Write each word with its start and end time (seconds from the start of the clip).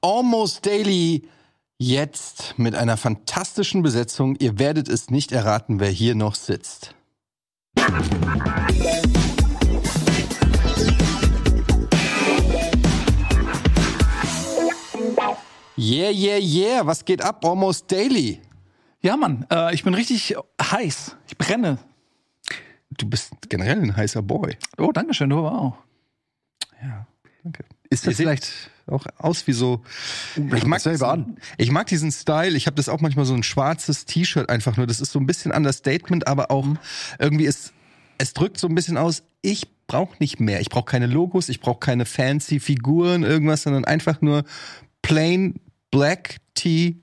Almost 0.00 0.66
Daily. 0.66 1.28
Jetzt 1.78 2.54
mit 2.58 2.74
einer 2.74 2.96
fantastischen 2.96 3.82
Besetzung. 3.82 4.36
Ihr 4.36 4.58
werdet 4.58 4.88
es 4.88 5.10
nicht 5.10 5.32
erraten, 5.32 5.80
wer 5.80 5.90
hier 5.90 6.14
noch 6.14 6.34
sitzt. 6.34 6.94
Yeah, 15.76 16.10
yeah, 16.10 16.38
yeah. 16.38 16.86
Was 16.86 17.04
geht 17.04 17.22
ab? 17.22 17.44
Almost 17.44 17.90
Daily. 17.90 18.40
Ja, 19.00 19.16
Mann, 19.16 19.46
äh, 19.50 19.74
ich 19.74 19.82
bin 19.82 19.94
richtig 19.94 20.36
heiß. 20.60 21.16
Ich 21.26 21.36
brenne. 21.36 21.78
Du 22.90 23.08
bist 23.08 23.32
generell 23.48 23.80
ein 23.82 23.96
heißer 23.96 24.22
Boy. 24.22 24.56
Oh, 24.78 24.92
danke 24.92 25.14
schön, 25.14 25.30
du 25.30 25.38
aber 25.38 25.58
auch. 25.58 25.76
Ja, 26.80 27.06
danke. 27.42 27.64
Ist 27.92 28.06
das 28.06 28.16
vielleicht 28.16 28.50
auch 28.86 29.06
aus 29.18 29.46
wie 29.46 29.52
so. 29.52 29.82
Ich 30.54 30.66
mag, 30.66 30.80
selber 30.80 31.14
diesen, 31.14 31.34
an. 31.34 31.36
ich 31.58 31.70
mag 31.70 31.86
diesen 31.86 32.10
Style. 32.10 32.56
Ich 32.56 32.66
habe 32.66 32.76
das 32.76 32.88
auch 32.88 33.00
manchmal 33.00 33.24
so 33.24 33.34
ein 33.34 33.42
schwarzes 33.42 34.06
T-Shirt 34.06 34.48
einfach 34.48 34.76
nur. 34.76 34.86
Das 34.86 35.00
ist 35.00 35.12
so 35.12 35.20
ein 35.20 35.26
bisschen 35.26 35.52
Understatement, 35.52 36.26
aber 36.26 36.50
auch 36.50 36.66
irgendwie 37.18 37.44
ist 37.44 37.72
es 38.18 38.32
drückt 38.32 38.58
so 38.58 38.68
ein 38.68 38.74
bisschen 38.74 38.96
aus. 38.96 39.24
Ich 39.42 39.68
brauche 39.86 40.16
nicht 40.20 40.40
mehr. 40.40 40.60
Ich 40.60 40.70
brauche 40.70 40.84
keine 40.84 41.06
Logos. 41.06 41.48
Ich 41.48 41.60
brauche 41.60 41.80
keine 41.80 42.06
fancy 42.06 42.60
Figuren, 42.60 43.24
irgendwas, 43.24 43.62
sondern 43.62 43.84
einfach 43.84 44.20
nur 44.20 44.44
plain 45.02 45.56
black 45.90 46.36
Tee. 46.54 47.02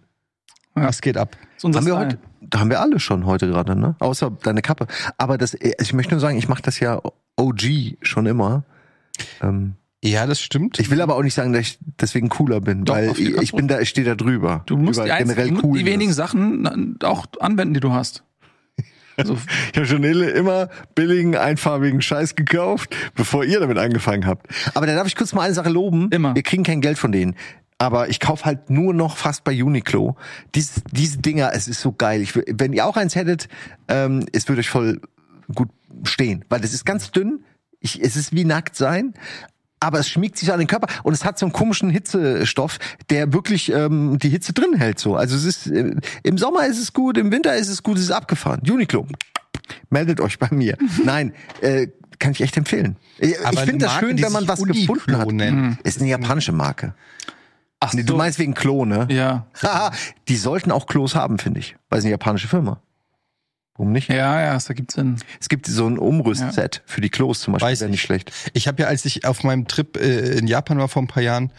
Was 0.74 1.02
geht 1.02 1.18
ab? 1.18 1.38
Das 1.62 1.76
Haben 1.76 1.86
wir 1.86 1.98
heute, 1.98 2.20
da 2.42 2.60
haben 2.60 2.70
wir 2.70 2.80
alle 2.80 3.00
schon 3.00 3.26
heute 3.26 3.48
gerade, 3.48 3.76
ne? 3.76 3.96
Außer 4.00 4.32
deine 4.32 4.62
Kappe. 4.62 4.88
Aber 5.18 5.38
das, 5.38 5.54
ich 5.54 5.94
möchte 5.94 6.14
nur 6.14 6.22
sagen, 6.22 6.38
ich 6.38 6.48
mache 6.48 6.62
das 6.62 6.80
ja 6.80 7.02
OG 7.36 7.98
schon 8.02 8.26
immer. 8.26 8.64
Ähm, 9.42 9.76
Ja, 10.04 10.26
das 10.26 10.40
stimmt. 10.40 10.80
ich 10.80 10.90
will 10.90 11.02
aber 11.02 11.16
auch 11.16 11.24
nicht 11.24 11.34
sagen, 11.34 11.52
dass 11.52 11.62
ich 11.62 11.80
deswegen 12.00 12.30
cooler 12.30 12.62
bin, 12.62 12.86
Doch, 12.86 12.96
weil 12.96 13.12
ich, 13.18 13.52
bin 13.52 13.68
da, 13.68 13.82
ich 13.82 13.90
stehe 13.90 14.06
da 14.06 14.16
drüber. 14.16 14.64
Du 14.66 14.78
musst 14.78 15.00
die, 15.04 15.10
generell 15.10 15.48
du 15.48 15.54
musst 15.56 15.66
cool. 15.66 15.80
die 15.80 15.86
wenigen 15.86 16.14
Sachen 16.14 16.98
auch 17.04 17.26
anwenden, 17.40 17.74
die 17.74 17.80
du 17.82 17.92
hast. 17.92 18.24
Also, 19.18 19.38
Ich 19.74 19.78
habe 19.78 19.86
schon 19.86 20.04
immer 20.04 20.70
billigen, 20.96 21.36
einfarbigen 21.36 22.02
Scheiß 22.02 22.36
gekauft, 22.36 22.96
bevor 23.16 23.44
ihr 23.44 23.60
damit 23.60 23.78
angefangen 23.78 24.26
habt. 24.26 24.48
Aber 24.74 24.88
da 24.88 24.96
darf 24.96 25.08
ich 25.08 25.16
kurz 25.18 25.34
mal 25.34 25.42
eine 25.42 25.54
Sache 25.54 25.70
loben. 25.70 26.10
Immer. 26.12 26.34
Wir 26.34 26.44
kriegen 26.44 26.64
kein 26.64 26.80
Geld 26.80 26.98
von 26.98 27.12
denen. 27.12 27.36
Aber 27.78 28.10
ich 28.10 28.20
kaufe 28.20 28.46
halt 28.46 28.70
nur 28.70 28.94
noch 28.94 29.18
fast 29.18 29.44
bei 29.46 29.64
Uniqlo. 29.64 30.18
Dies, 30.54 30.82
diese 30.92 31.20
Dinger, 31.20 31.52
es 31.54 31.68
ist 31.68 31.80
so 31.80 31.94
geil. 31.94 32.22
Ich, 32.22 32.36
wenn 32.36 32.74
ihr 32.74 32.86
auch 32.86 32.98
eins 32.98 33.16
hättet, 33.16 33.48
ähm, 33.88 34.26
es 34.34 34.48
würde 34.48 34.60
euch 34.60 34.70
voll 34.70 35.02
gut 35.54 35.70
stehen. 36.04 36.44
Weil 36.50 36.60
das 36.60 36.74
ist 36.74 36.86
ganz 36.86 37.12
dünn. 37.12 37.46
Ich, 37.80 38.02
es 38.02 38.18
ist 38.18 38.34
wie 38.34 38.44
nackt 38.44 38.76
sein. 38.76 39.14
Aber 39.82 40.00
es 40.00 40.10
schmiegt 40.10 40.38
sich 40.38 40.52
an 40.52 40.60
den 40.60 40.68
Körper 40.68 40.88
und 41.04 41.14
es 41.14 41.24
hat 41.24 41.40
so 41.40 41.46
einen 41.46 41.54
komischen 41.54 41.90
Hitzestoff, 41.90 42.80
der 43.10 43.32
wirklich 43.34 43.72
ähm, 43.72 44.20
die 44.20 44.30
Hitze 44.30 44.52
drin 44.54 44.74
hält. 44.76 45.00
So, 45.00 45.16
also 45.16 45.36
es 45.36 45.46
ist 45.46 45.68
äh, 45.68 45.96
im 46.24 46.38
Sommer 46.38 46.66
ist 46.66 46.80
es 46.80 46.92
gut, 46.94 47.18
im 47.18 47.32
Winter 47.32 47.56
ist 47.56 47.70
es 47.70 47.82
gut, 47.82 47.98
es 47.98 48.04
ist 48.04 48.12
abgefahren. 48.12 48.62
Uniqlo, 48.70 49.08
meldet 49.90 50.20
euch 50.20 50.38
bei 50.38 50.50
mir. 50.52 50.78
Nein, 51.06 51.34
äh, 51.62 51.88
kann 52.20 52.32
ich 52.34 52.42
echt 52.42 52.58
empfehlen. 52.58 52.98
Ich, 53.18 53.32
ich 53.32 53.60
finde 53.62 53.86
das 53.86 53.96
schön, 54.00 54.22
wenn 54.22 54.32
man 54.34 54.48
was 54.48 54.60
Uniqlo 54.60 54.94
gefunden 54.96 55.18
hat. 55.18 55.32
nennt. 55.32 55.82
Ist 55.84 56.02
eine 56.02 56.10
japanische 56.10 56.52
Marke. 56.52 56.94
ach 57.80 57.94
Nee, 57.94 58.04
du 58.04 58.14
so. 58.14 58.18
meinst 58.18 58.40
wegen 58.40 58.54
Klo, 58.54 58.84
ne? 58.84 59.08
Ja. 59.10 59.48
Haha, 59.64 59.92
die 60.28 60.36
sollten 60.36 60.72
auch 60.72 60.86
Klos 60.88 61.16
haben, 61.16 61.40
finde 61.40 61.62
ich. 61.62 61.78
Weil 61.90 62.00
es 62.00 62.06
eine 62.06 62.12
japanische 62.12 62.50
Firma. 62.50 62.82
Warum 63.80 63.94
nicht? 63.94 64.10
Ja, 64.10 64.42
ja, 64.42 64.54
das 64.56 64.68
ergibt 64.68 64.92
Sinn. 64.92 65.16
Es 65.40 65.48
gibt 65.48 65.66
so 65.66 65.88
ein 65.88 65.98
Umrüstset 65.98 66.82
für 66.86 67.00
die 67.00 67.10
Klos 67.10 67.40
zum 67.40 67.54
Beispiel, 67.54 67.70
Weiß 67.70 67.80
wäre 67.80 67.88
ich. 67.90 67.94
nicht 67.94 68.02
schlecht. 68.02 68.32
Ich 68.54 68.68
habe 68.68 68.82
ja, 68.84 68.90
als 68.90 69.06
ich 69.06 69.24
auf 69.26 69.44
meinem 69.46 69.70
Trip 69.70 69.96
äh, 69.96 70.38
in 70.38 70.48
Japan 70.48 70.78
war 70.80 70.90
vor 70.90 71.02
ein 71.02 71.08
paar 71.08 71.24
Jahren 71.24 71.52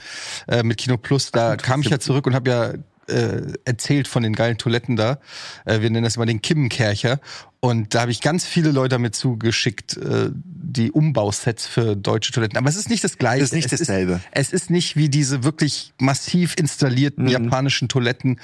äh, 0.47 0.63
mit 0.63 0.77
Kino 0.77 0.99
Plus, 0.99 1.31
da 1.33 1.57
kam 1.57 1.81
ich 1.81 1.89
ja 1.89 1.99
zurück 1.99 2.27
und 2.27 2.35
habe 2.35 2.51
ja 2.51 2.73
äh, 3.09 3.43
erzählt 3.65 4.07
von 4.07 4.23
den 4.23 4.35
geilen 4.35 4.59
Toiletten 4.59 4.97
da. 4.97 5.19
Äh, 5.65 5.81
wir 5.81 5.89
nennen 5.91 6.05
das 6.05 6.17
immer 6.17 6.27
den 6.27 6.43
Kimmenkercher. 6.43 7.21
Und 7.61 7.95
da 7.95 8.03
habe 8.03 8.11
ich 8.11 8.21
ganz 8.21 8.45
viele 8.45 8.71
Leute 8.71 8.91
damit 8.91 9.15
zugeschickt, 9.17 9.97
äh, 9.97 10.31
die 10.35 10.93
Umbausets 10.93 11.67
für 11.67 11.97
deutsche 11.97 12.33
Toiletten. 12.33 12.59
Aber 12.59 12.69
es 12.69 12.77
ist 12.77 12.91
nicht 12.91 13.03
das 13.03 13.17
Gleiche. 13.17 13.41
Das 13.41 13.49
ist 13.49 13.55
nicht 13.55 13.73
es 13.73 13.81
dasselbe. 13.81 14.13
Ist, 14.15 14.23
es 14.33 14.53
ist 14.53 14.71
nicht 14.71 14.95
wie 14.97 15.09
diese 15.09 15.43
wirklich 15.43 15.95
massiv 15.99 16.55
installierten 16.59 17.25
Mhm. 17.25 17.31
japanischen 17.31 17.89
Toiletten 17.89 18.39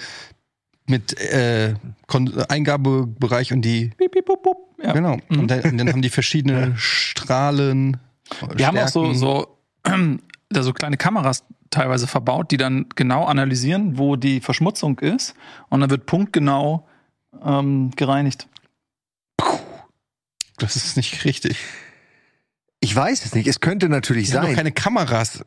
mit 0.89 1.19
äh, 1.19 1.75
Eingabebereich 2.49 3.53
und 3.53 3.63
die 3.63 3.89
Piep, 3.97 4.13
piep, 4.13 4.25
pup, 4.25 4.43
pup. 4.43 4.57
Ja. 4.83 4.93
genau. 4.93 5.17
Und, 5.29 5.51
dann, 5.51 5.61
und 5.63 5.79
dann 5.79 5.89
haben 5.89 6.03
die 6.03 6.11
verschiedene 6.11 6.75
Strahlen. 6.77 7.97
Wir 8.55 8.67
haben 8.67 8.79
auch 8.79 8.89
so, 8.89 9.15
Stärken. 9.15 9.19
so, 9.19 9.59
da 10.49 10.63
so 10.63 10.73
kleine 10.73 10.97
Kameras 10.97 11.45
teilweise 11.71 12.07
verbaut, 12.07 12.51
die 12.51 12.57
dann 12.57 12.87
genau 12.95 13.25
analysieren, 13.25 13.99
wo 13.99 14.17
die 14.17 14.41
Verschmutzung 14.41 14.99
ist. 15.01 15.35
Und 15.69 15.81
dann 15.81 15.91
wird 15.91 16.07
punktgenau 16.07 16.87
ähm, 17.45 17.91
gereinigt. 17.97 18.49
Das 20.59 20.77
ist 20.77 20.97
nicht 20.97 21.25
richtig. 21.25 21.59
Ich 22.81 22.95
weiß 22.95 23.25
es 23.25 23.35
nicht. 23.35 23.47
Es 23.47 23.61
könnte 23.61 23.89
natürlich 23.89 24.29
Die 24.29 24.35
haben 24.35 24.43
doch 24.43 24.49
sein. 24.49 24.57
keine 24.57 24.73
Kameras. 24.73 25.45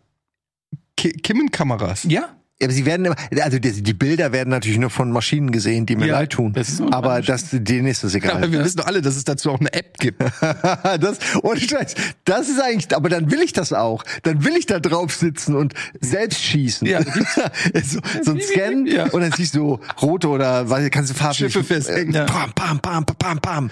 Ki 0.97 1.13
Kimmenkameras. 1.13 2.03
Ja, 2.03 2.35
Aber 2.61 2.73
sie 2.73 2.85
werden 2.85 3.05
immer, 3.05 3.15
also 3.41 3.57
die, 3.57 3.81
die 3.83 3.93
Bilder 3.93 4.33
werden 4.33 4.49
natürlich 4.49 4.79
nur 4.79 4.89
von 4.89 5.11
Maschinen 5.11 5.51
gesehen, 5.51 5.85
die 5.85 5.95
mir 5.95 6.07
Ja, 6.07 6.13
leid 6.19 6.31
tun. 6.31 6.51
das 6.53 6.81
Aber 6.91 7.21
das, 7.21 7.45
denen 7.51 7.87
ist 7.87 8.03
das 8.03 8.13
Aber 8.15 8.25
egal. 8.25 8.51
wir 8.51 8.65
wissen 8.65 8.77
doch 8.77 8.85
alle, 8.87 9.01
dass 9.01 9.15
es 9.15 9.23
dazu 9.23 9.51
auch 9.51 9.59
eine 9.61 9.71
App 9.73 9.97
gibt. 9.97 10.21
das, 10.99 11.19
ohne 11.41 11.59
Scheiß, 11.59 11.95
das 12.25 12.49
ist 12.49 12.61
eigentlich, 12.61 12.93
aber 12.95 13.07
dann 13.07 13.31
will 13.31 13.41
ich 13.41 13.53
das 13.53 13.71
auch. 13.71 14.03
Dann 14.23 14.43
will 14.43 14.57
ich 14.57 14.65
da 14.65 14.79
drauf 14.81 15.13
sitzen 15.13 15.55
und 15.55 15.73
selbst 16.01 16.43
schießen. 16.43 16.85
Ja. 16.87 17.01
so, 17.83 17.99
so 18.23 18.31
ein 18.31 18.41
Scan 18.41 18.85
Ja. 18.87 19.05
und 19.05 19.21
dann 19.21 19.31
siehst 19.31 19.55
du 19.55 19.79
rote 20.01 20.27
oder 20.27 20.69
was, 20.69 20.89
kannst 20.91 21.11
du 21.11 21.13
farblich. 21.13 21.53
Schiffe 21.53 21.63
versenken. 21.63 22.13
Äh, 22.15 22.25
Pam, 22.25 22.51
pam, 22.53 22.79
pam, 22.81 23.05
pam, 23.05 23.15
pam, 23.17 23.39
pam. 23.39 23.69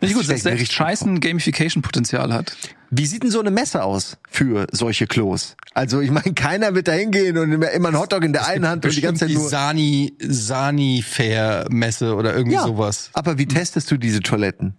Nicht 0.00 0.14
gut, 0.14 0.22
dass 0.22 0.42
selbst 0.42 0.46
richtig 0.60 0.72
Scheißen 0.72 1.20
Gamification-Potenzial 1.20 2.32
hat. 2.32 2.56
Wie 2.90 3.06
sieht 3.06 3.22
denn 3.22 3.30
so 3.30 3.40
eine 3.40 3.50
Messe 3.50 3.82
aus 3.82 4.16
für 4.28 4.66
solche 4.72 5.06
Klos? 5.06 5.56
Also 5.74 6.00
ich 6.00 6.10
meine, 6.10 6.32
keiner 6.34 6.74
wird 6.74 6.88
da 6.88 6.92
hingehen 6.92 7.36
und 7.38 7.52
immer, 7.52 7.70
immer 7.70 7.88
einen 7.88 7.98
Hotdog 7.98 8.24
in 8.24 8.32
der 8.32 8.46
einen 8.46 8.66
Hand 8.66 8.84
und 8.84 8.96
die 8.96 9.00
ganze 9.00 9.26
Zeit 9.26 9.34
nur. 9.34 9.48
Sani, 9.48 10.14
Sani 10.20 11.04
Fair 11.06 11.66
Messe 11.70 12.14
oder 12.14 12.34
irgendwie 12.34 12.54
Ja, 12.56 12.64
sowas. 12.64 13.10
aber 13.12 13.38
wie 13.38 13.46
testest 13.46 13.90
du 13.90 13.96
diese 13.96 14.20
Toiletten? 14.20 14.74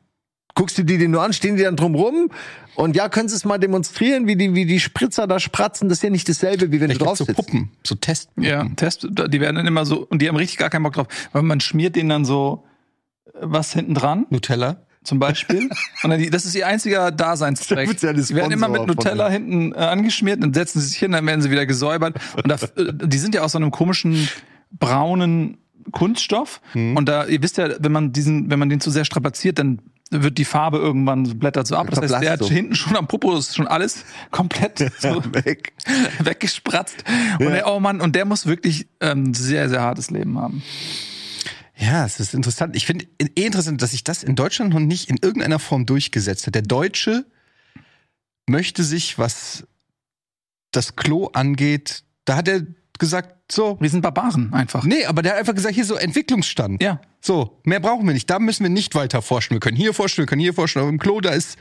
Guckst 0.56 0.78
du 0.78 0.84
die 0.84 0.98
dir 0.98 1.08
nur 1.08 1.24
an, 1.24 1.32
stehen 1.32 1.56
die 1.56 1.64
dann 1.64 1.78
drum 1.78 1.96
rum? 1.96 2.30
Und 2.76 2.96
ja, 2.96 3.08
können 3.08 3.30
sie 3.30 3.36
es 3.36 3.46
mal 3.46 3.58
demonstrieren, 3.58 4.28
wie 4.28 4.36
die, 4.36 4.54
wie 4.54 4.66
die 4.66 4.80
Spritzer 4.82 5.28
da 5.28 5.40
spratzen? 5.40 5.88
Das 5.88 6.00
ist 6.00 6.04
ja 6.04 6.10
nicht 6.10 6.28
dasselbe, 6.28 6.72
wie 6.72 6.82
wenn 6.82 6.88
Vielleicht 6.90 7.02
du 7.02 7.06
drauf 7.06 7.18
so 7.18 7.26
sitzt. 7.26 7.38
Puppen, 7.38 7.72
so 7.86 7.96
Testpuppen. 7.96 8.44
Ja, 8.44 8.66
Test, 8.76 9.08
die 9.10 9.40
werden 9.40 9.56
dann 9.56 9.68
immer 9.68 9.86
so, 9.86 10.06
und 10.10 10.22
die 10.22 10.28
haben 10.28 10.36
richtig 10.36 10.58
gar 10.58 10.70
keinen 10.70 10.84
Bock 10.84 10.94
drauf. 10.94 11.08
Weil 11.32 11.44
man 11.44 11.62
schmiert 11.62 11.96
denen 11.96 12.10
dann 12.10 12.26
so 12.26 12.66
äh, 13.28 13.30
was 13.42 13.72
hinten 13.74 13.94
dran, 13.94 14.26
Nutella. 14.30 14.82
Zum 15.04 15.20
Beispiel. 15.20 15.70
und 16.04 16.10
dann 16.10 16.20
die, 16.20 16.30
das 16.30 16.46
ist 16.46 16.56
ihr 16.56 16.68
einziger 16.68 17.12
Daseinszweck. 17.12 17.98
Die 17.98 18.36
werden 18.36 18.52
immer 18.52 18.68
mit 18.68 18.88
Nutella 18.88 19.30
hinten 19.30 19.74
äh, 19.74 19.78
angeschmiert, 19.78 20.42
dann 20.44 20.54
setzen 20.54 20.80
sie 20.80 20.88
sich 20.88 20.98
hin, 20.98 21.12
dann 21.12 21.26
werden 21.26 21.42
sie 21.42 21.52
wieder 21.52 21.66
gesäubert. 21.66 22.20
Und 22.36 22.48
da, 22.48 22.56
äh, 22.56 22.94
die 22.94 23.18
sind 23.18 23.36
ja 23.36 23.42
aus 23.42 23.54
so 23.54 23.58
einem 23.58 23.72
komischen 23.72 24.28
braunen 24.72 25.58
Kunststoff. 25.92 26.62
Und 26.74 27.06
da, 27.06 27.26
ihr 27.26 27.42
wisst 27.42 27.58
ja, 27.58 27.70
wenn 27.80 27.92
man 27.92 28.14
diesen, 28.14 28.50
wenn 28.50 28.60
man 28.60 28.70
den 28.70 28.80
zu 28.80 28.92
sehr 28.92 29.06
strapaziert, 29.06 29.60
dann 29.60 29.82
wird 30.12 30.38
die 30.38 30.46
Farbe 30.46 30.78
irgendwann 30.78 31.26
so 31.26 31.36
blättert 31.36 31.66
so 31.66 31.76
ab. 31.76 31.88
Das 31.90 32.02
heißt, 32.02 32.22
der 32.22 32.34
hat 32.34 32.40
so. 32.40 32.50
hinten 32.50 32.76
schon 32.76 32.96
am 32.98 33.08
Popo 33.08 33.36
ist 33.38 33.56
schon 33.56 33.68
alles 33.68 34.04
komplett 34.30 34.92
so 35.00 35.24
Weg. 35.34 35.74
weggespratzt. 36.20 37.04
Und 37.40 37.50
der, 37.50 37.68
oh 37.68 37.80
Mann, 37.80 38.02
und 38.02 38.16
der 38.16 38.26
muss 38.26 38.46
wirklich 38.46 38.88
ähm, 39.00 39.30
ein 39.30 39.34
sehr, 39.34 39.70
sehr 39.70 39.82
hartes 39.82 40.12
Leben 40.12 40.38
haben. 40.38 40.62
Ja, 41.82 42.06
es 42.06 42.20
ist 42.20 42.36
interessant. 42.36 42.76
Ich 42.76 42.86
finde 42.86 43.08
eh 43.20 43.44
interessant, 43.44 43.82
dass 43.82 43.92
sich 43.92 44.04
das 44.04 44.22
in 44.22 44.36
Deutschland 44.36 44.72
noch 44.72 44.80
nicht 44.80 45.10
in 45.10 45.18
irgendeiner 45.20 45.58
Form 45.58 45.88
durchgesetzt 45.88 46.46
hat. 46.46 46.54
Der 46.54 46.62
Deutsche 46.62 47.26
möchte 48.48 48.84
sich, 48.84 49.18
was 49.18 49.66
das 50.70 50.96
Klo 50.96 51.28
angeht, 51.34 52.04
da 52.26 52.36
hat 52.36 52.48
er 52.48 52.68
gesagt, 53.00 53.36
so, 53.52 53.78
Wir 53.80 53.90
sind 53.90 54.02
Barbaren 54.02 54.54
einfach. 54.54 54.84
nee, 54.84 55.06
aber 55.06 55.22
der 55.22 55.34
hat 55.34 55.40
einfach 55.40 55.56
gesagt, 55.56 55.76
hier 55.76 55.86
so 55.86 55.96
Entwicklungsstand. 55.96 56.82
Ja. 56.82 57.00
So, 57.24 57.60
mehr 57.66 57.80
brauchen 57.80 58.08
wir 58.08 58.14
nicht. 58.14 58.28
Da 58.32 58.40
müssen 58.40 58.64
wir 58.64 58.72
nicht 58.72 58.96
weiter 58.96 59.22
forschen. 59.22 59.54
Wir 59.54 59.60
können 59.60 59.78
hier 59.78 59.94
forschen, 59.94 60.20
wir 60.20 60.26
können 60.26 60.42
hier 60.42 60.56
forschen. 60.56 60.80
Aber 60.80 60.90
im 60.90 60.98
Klo, 60.98 61.22
da 61.22 61.30
ist, 61.30 61.56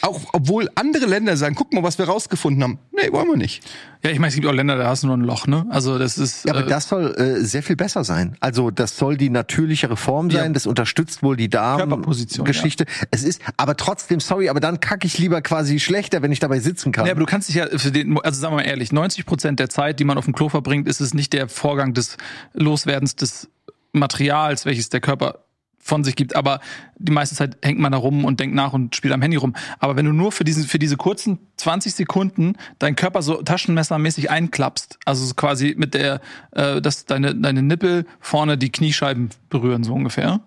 auch 0.00 0.20
obwohl 0.32 0.68
andere 0.74 1.06
Länder 1.06 1.36
sagen, 1.36 1.54
guck 1.54 1.72
mal, 1.72 1.84
was 1.84 1.96
wir 1.98 2.06
rausgefunden 2.06 2.64
haben. 2.64 2.78
Nee, 2.90 3.12
wollen 3.12 3.28
wir 3.28 3.36
nicht. 3.36 3.62
Ja, 4.02 4.10
ich 4.10 4.18
meine, 4.18 4.28
es 4.28 4.34
gibt 4.34 4.46
auch 4.46 4.52
Länder, 4.52 4.76
da 4.76 4.88
hast 4.88 5.04
du 5.04 5.06
nur 5.06 5.16
ein 5.16 5.22
Loch, 5.22 5.46
ne? 5.46 5.64
Also 5.70 5.98
das 5.98 6.18
ist. 6.18 6.44
Ja, 6.44 6.54
aber 6.54 6.66
äh, 6.66 6.68
das 6.68 6.88
soll 6.88 7.14
äh, 7.16 7.40
sehr 7.44 7.62
viel 7.62 7.76
besser 7.76 8.02
sein. 8.02 8.36
Also 8.40 8.70
das 8.70 8.96
soll 8.96 9.16
die 9.16 9.30
natürlichere 9.30 9.96
Form 9.96 10.30
sein. 10.30 10.46
Ja. 10.46 10.52
Das 10.52 10.66
unterstützt 10.66 11.22
wohl 11.22 11.36
die 11.36 11.48
Körperposition, 11.48 12.44
Darmgeschichte. 12.44 12.84
Es 13.12 13.22
ist, 13.22 13.40
aber 13.56 13.76
trotzdem, 13.76 14.18
sorry, 14.18 14.48
aber 14.48 14.60
dann 14.60 14.80
kacke 14.80 15.06
ich 15.06 15.18
lieber 15.18 15.40
quasi 15.40 15.78
schlechter, 15.78 16.22
wenn 16.22 16.32
ich 16.32 16.40
dabei 16.40 16.58
sitzen 16.58 16.92
kann. 16.92 17.06
Ja, 17.06 17.12
aber 17.12 17.20
du 17.20 17.26
kannst 17.26 17.48
dich 17.48 17.56
ja 17.56 17.66
für 17.76 17.92
den, 17.92 18.18
also 18.20 18.40
sagen 18.40 18.54
wir 18.54 18.62
mal 18.62 18.68
ehrlich, 18.68 18.92
90 18.92 19.24
Prozent 19.24 19.60
der 19.60 19.70
Zeit, 19.70 19.98
die 20.00 20.04
man 20.04 20.18
auf 20.18 20.24
dem 20.24 20.34
Klo 20.34 20.48
verbringt, 20.48 20.88
ist 20.88 21.00
es 21.00 21.14
nicht 21.14 21.25
der 21.30 21.48
Vorgang 21.48 21.94
des 21.94 22.16
Loswerdens 22.54 23.16
des 23.16 23.48
Materials, 23.92 24.66
welches 24.66 24.88
der 24.88 25.00
Körper 25.00 25.46
von 25.78 26.02
sich 26.02 26.16
gibt, 26.16 26.34
aber 26.34 26.60
die 26.98 27.12
meiste 27.12 27.36
Zeit 27.36 27.58
hängt 27.62 27.78
man 27.78 27.92
da 27.92 27.98
rum 27.98 28.24
und 28.24 28.40
denkt 28.40 28.56
nach 28.56 28.72
und 28.72 28.96
spielt 28.96 29.14
am 29.14 29.22
Handy 29.22 29.36
rum. 29.36 29.54
Aber 29.78 29.94
wenn 29.96 30.04
du 30.04 30.12
nur 30.12 30.32
für 30.32 30.42
diesen, 30.42 30.64
für 30.64 30.80
diese 30.80 30.96
kurzen 30.96 31.38
20 31.58 31.94
Sekunden 31.94 32.56
deinen 32.80 32.96
Körper 32.96 33.22
so 33.22 33.40
taschenmessermäßig 33.40 34.28
einklappst, 34.28 34.98
also 35.04 35.24
so 35.24 35.34
quasi 35.34 35.74
mit 35.78 35.94
der, 35.94 36.20
äh, 36.50 36.82
dass 36.82 37.04
deine, 37.04 37.36
deine 37.36 37.62
Nippel 37.62 38.04
vorne 38.18 38.58
die 38.58 38.72
Kniescheiben 38.72 39.30
berühren, 39.48 39.84
so 39.84 39.94
ungefähr, 39.94 40.40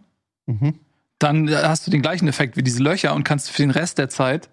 Mhm. 0.46 0.76
dann 1.20 1.50
hast 1.50 1.86
du 1.86 1.92
den 1.92 2.02
gleichen 2.02 2.28
Effekt 2.28 2.58
wie 2.58 2.64
diese 2.64 2.82
Löcher 2.82 3.14
und 3.14 3.24
kannst 3.24 3.52
für 3.52 3.62
den 3.62 3.72
Rest 3.72 4.00
der 4.00 4.10
Zeit 4.10 4.50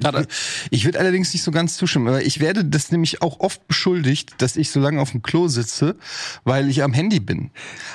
gerade 0.00 0.26
Ich 0.70 0.84
würde 0.84 0.98
allerdings 0.98 1.32
nicht 1.32 1.42
so 1.42 1.50
ganz 1.50 1.76
zustimmen, 1.76 2.08
aber 2.08 2.22
ich 2.22 2.40
werde 2.40 2.64
das 2.64 2.90
nämlich 2.90 3.22
auch 3.22 3.40
oft 3.40 3.66
beschuldigt, 3.68 4.34
dass 4.38 4.56
ich 4.56 4.70
so 4.70 4.80
lange 4.80 5.00
auf 5.00 5.10
dem 5.12 5.22
Klo 5.22 5.48
sitze, 5.48 5.96
weil 6.44 6.68
ich 6.68 6.82
am 6.82 6.92
Handy 6.92 7.20
bin. 7.20 7.50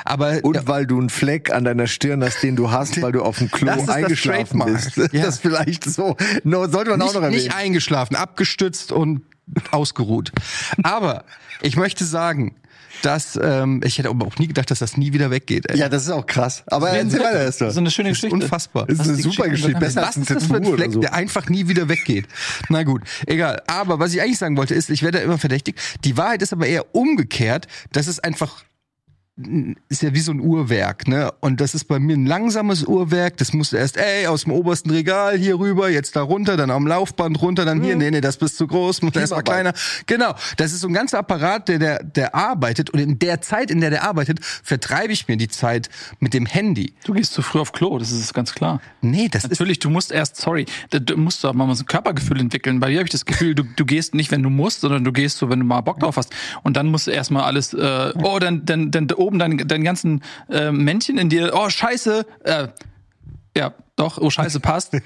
Aber 0.06 0.40
Und 0.44 0.56
ja, 0.56 0.68
weil 0.68 0.86
du 0.88 1.00
einen 1.00 1.10
Fleck 1.10 1.52
an 1.52 1.64
deiner 1.64 1.88
Stirn 1.88 2.24
hast, 2.24 2.42
den 2.44 2.56
du 2.56 2.72
hast, 2.72 3.02
weil 3.02 3.12
du 3.12 3.22
auf 3.24 3.38
dem 3.40 3.52
Klo 3.52 3.68
Das 3.68 3.86
das 3.86 3.96
eingeschlafen 3.96 4.60
Trademark. 4.60 4.72
bist. 4.96 4.98
Ja. 5.16 5.26
Das 5.26 5.40
vielleicht 5.40 5.84
so. 5.86 6.18
No, 6.44 6.68
sollte 6.68 6.92
man 6.92 7.02
auch 7.02 7.06
nicht, 7.06 7.16
noch 7.16 7.22
erwähnen. 7.22 7.44
nicht 7.44 7.56
eingeschlafen, 7.56 8.16
abgestützt 8.16 8.92
und 8.92 9.22
ausgeruht. 9.72 10.32
Aber 10.84 11.24
ich 11.62 11.76
möchte 11.76 12.04
sagen, 12.06 12.56
dass 13.02 13.40
ähm, 13.42 13.82
ich 13.84 13.98
hätte 13.98 14.10
aber 14.10 14.26
auch 14.26 14.38
nie 14.38 14.48
gedacht, 14.48 14.72
dass 14.72 14.80
das 14.80 14.98
nie 14.98 15.14
wieder 15.14 15.32
weggeht. 15.32 15.70
Ey. 15.70 15.78
ja, 15.78 15.90
das 15.90 16.04
ist 16.04 16.10
auch 16.10 16.26
krass. 16.26 16.64
Aber 16.68 16.90
erzähl 16.90 17.20
weiter, 17.20 17.42
Esther. 17.46 17.72
so 17.72 17.80
eine 17.80 17.92
schöne 17.92 18.10
das 18.10 18.18
ist 18.18 18.22
Geschichte. 18.24 18.44
unfassbar. 18.44 18.86
Das 18.88 19.00
ist 19.00 19.08
eine 19.08 19.18
super 19.18 19.50
Geschichte 19.50 19.74
Geschichte. 19.74 19.80
Besser 19.80 20.02
Was 20.02 20.08
als 20.08 20.18
ein 20.18 20.22
ist 20.24 20.32
das 20.32 20.46
für 20.48 20.56
ein 20.56 20.66
Fleck, 20.66 20.92
so. 20.94 21.00
der 21.00 21.14
einfach 21.14 21.50
nie 21.50 21.68
wieder 21.68 21.90
weggeht? 21.90 22.28
Na 22.70 22.84
gut, 22.84 23.02
egal. 23.28 23.62
Aber 23.68 24.00
was 24.00 24.14
ich 24.14 24.22
eigentlich 24.22 24.38
sagen 24.38 24.58
wollte, 24.58 24.74
ist, 24.74 24.90
ich 24.90 25.04
werde 25.04 25.20
da 25.20 25.24
immer 25.24 25.38
verdächtig. 25.38 25.76
Die 26.04 26.18
Wahrheit 26.18 26.42
ist 26.42 26.54
aber 26.54 26.68
eher 26.68 26.96
umgekehrt, 26.96 27.68
dass 27.92 28.08
es 28.08 28.20
einfach 28.20 28.64
ist 29.90 30.02
ja 30.02 30.14
wie 30.14 30.22
so 30.22 30.32
ein 30.32 30.40
Uhrwerk, 30.40 31.10
ne? 31.10 31.30
Und 31.42 31.60
das 31.60 31.76
ist 31.76 31.86
bei 31.86 32.00
mir 32.00 32.16
ein 32.16 32.26
langsames 32.26 32.86
Uhrwerk. 32.86 33.36
Das 33.36 33.52
musst 33.52 33.74
du 33.74 33.78
erst, 33.78 33.98
ey, 33.98 34.28
aus 34.28 34.44
dem 34.44 34.54
obersten 34.54 34.92
Regal 34.92 35.38
hier 35.38 35.60
rüber, 35.60 35.90
jetzt 35.90 36.16
da 36.16 36.22
runter, 36.22 36.56
dann 36.56 36.72
am 36.72 36.88
Laufband 36.88 37.42
runter, 37.42 37.66
dann 37.66 37.84
hier, 37.84 37.98
nee, 37.98 38.12
nee, 38.12 38.22
das 38.22 38.38
bist 38.38 38.56
zu 38.56 38.66
groß, 38.66 39.02
muss 39.02 39.14
erst 39.16 39.34
mal 39.34 39.42
kleiner. 39.42 39.74
Genau. 40.06 40.36
Das 40.56 40.72
ist 40.72 40.80
so 40.80 40.88
ein 40.88 40.94
ganzer 40.94 41.20
Apparat, 41.20 41.68
der, 41.68 41.80
der, 41.80 42.04
der 42.04 42.34
arbeitet. 42.34 42.92
Und 42.92 43.00
in 43.00 43.20
der 43.20 43.42
Zeit, 43.42 43.72
in 43.72 43.82
der 43.82 43.90
der 43.90 44.04
arbeitet, 44.04 44.40
vertreibe 44.42 45.12
ich 45.12 45.28
mir 45.28 45.36
die 45.36 45.50
Zeit 45.50 45.90
mit 46.20 46.34
dem 46.34 46.46
Handy. 46.46 46.94
Du 47.04 47.12
gehst 47.12 47.34
zu 47.34 47.42
früh 47.42 47.60
auf 47.60 47.74
Klo, 47.74 48.00
das 48.00 48.12
ist 48.12 48.34
ganz 48.34 48.54
klar. 48.54 48.80
Nee, 49.02 49.28
das 49.30 49.44
ist 49.44 49.50
Natürlich, 49.52 49.80
du 49.80 49.90
musst 49.90 50.14
erst, 50.14 50.38
sorry, 50.38 50.66
du 50.92 51.18
musst 51.18 51.44
doch 51.44 51.54
mal 51.54 51.74
so 51.76 51.84
ein 51.84 51.88
Körpergefühl 51.88 52.40
entwickeln, 52.40 52.80
weil 52.80 52.92
hier 52.92 53.00
habe 53.00 53.08
ich 53.08 53.12
das 53.12 53.26
Gefühl, 53.26 53.54
du, 53.54 53.64
du 53.64 53.86
gehst 53.86 54.16
nicht, 54.16 54.32
wenn 54.32 54.44
du 54.44 54.50
musst, 54.50 54.80
sondern 54.82 55.04
du 55.04 55.12
gehst 55.12 55.40
so, 55.40 55.50
wenn 55.50 55.60
du 55.60 55.66
mal 55.66 55.82
Bock 55.82 56.00
drauf 56.00 56.16
hast. 56.16 56.34
Und 56.64 56.78
dann 56.78 56.88
musst 56.88 57.08
du 57.08 57.12
erstmal 57.12 57.44
alles, 57.44 57.74
äh, 57.74 58.14
oh, 58.24 58.40
dann, 58.40 58.66
dann, 58.66 58.92
dann 58.92 59.08
oben 59.26 59.40
dein, 59.40 59.58
dein 59.58 59.84
ganzen 59.84 60.24
äh, 60.50 60.72
Männchen 60.72 61.18
in 61.18 61.30
dir, 61.30 61.52
oh, 61.54 61.70
scheiße, 61.70 62.26
äh, 62.44 62.68
ja, 63.58 63.74
doch, 63.96 64.18
oh, 64.18 64.30
scheiße, 64.30 64.60
passt. 64.60 64.94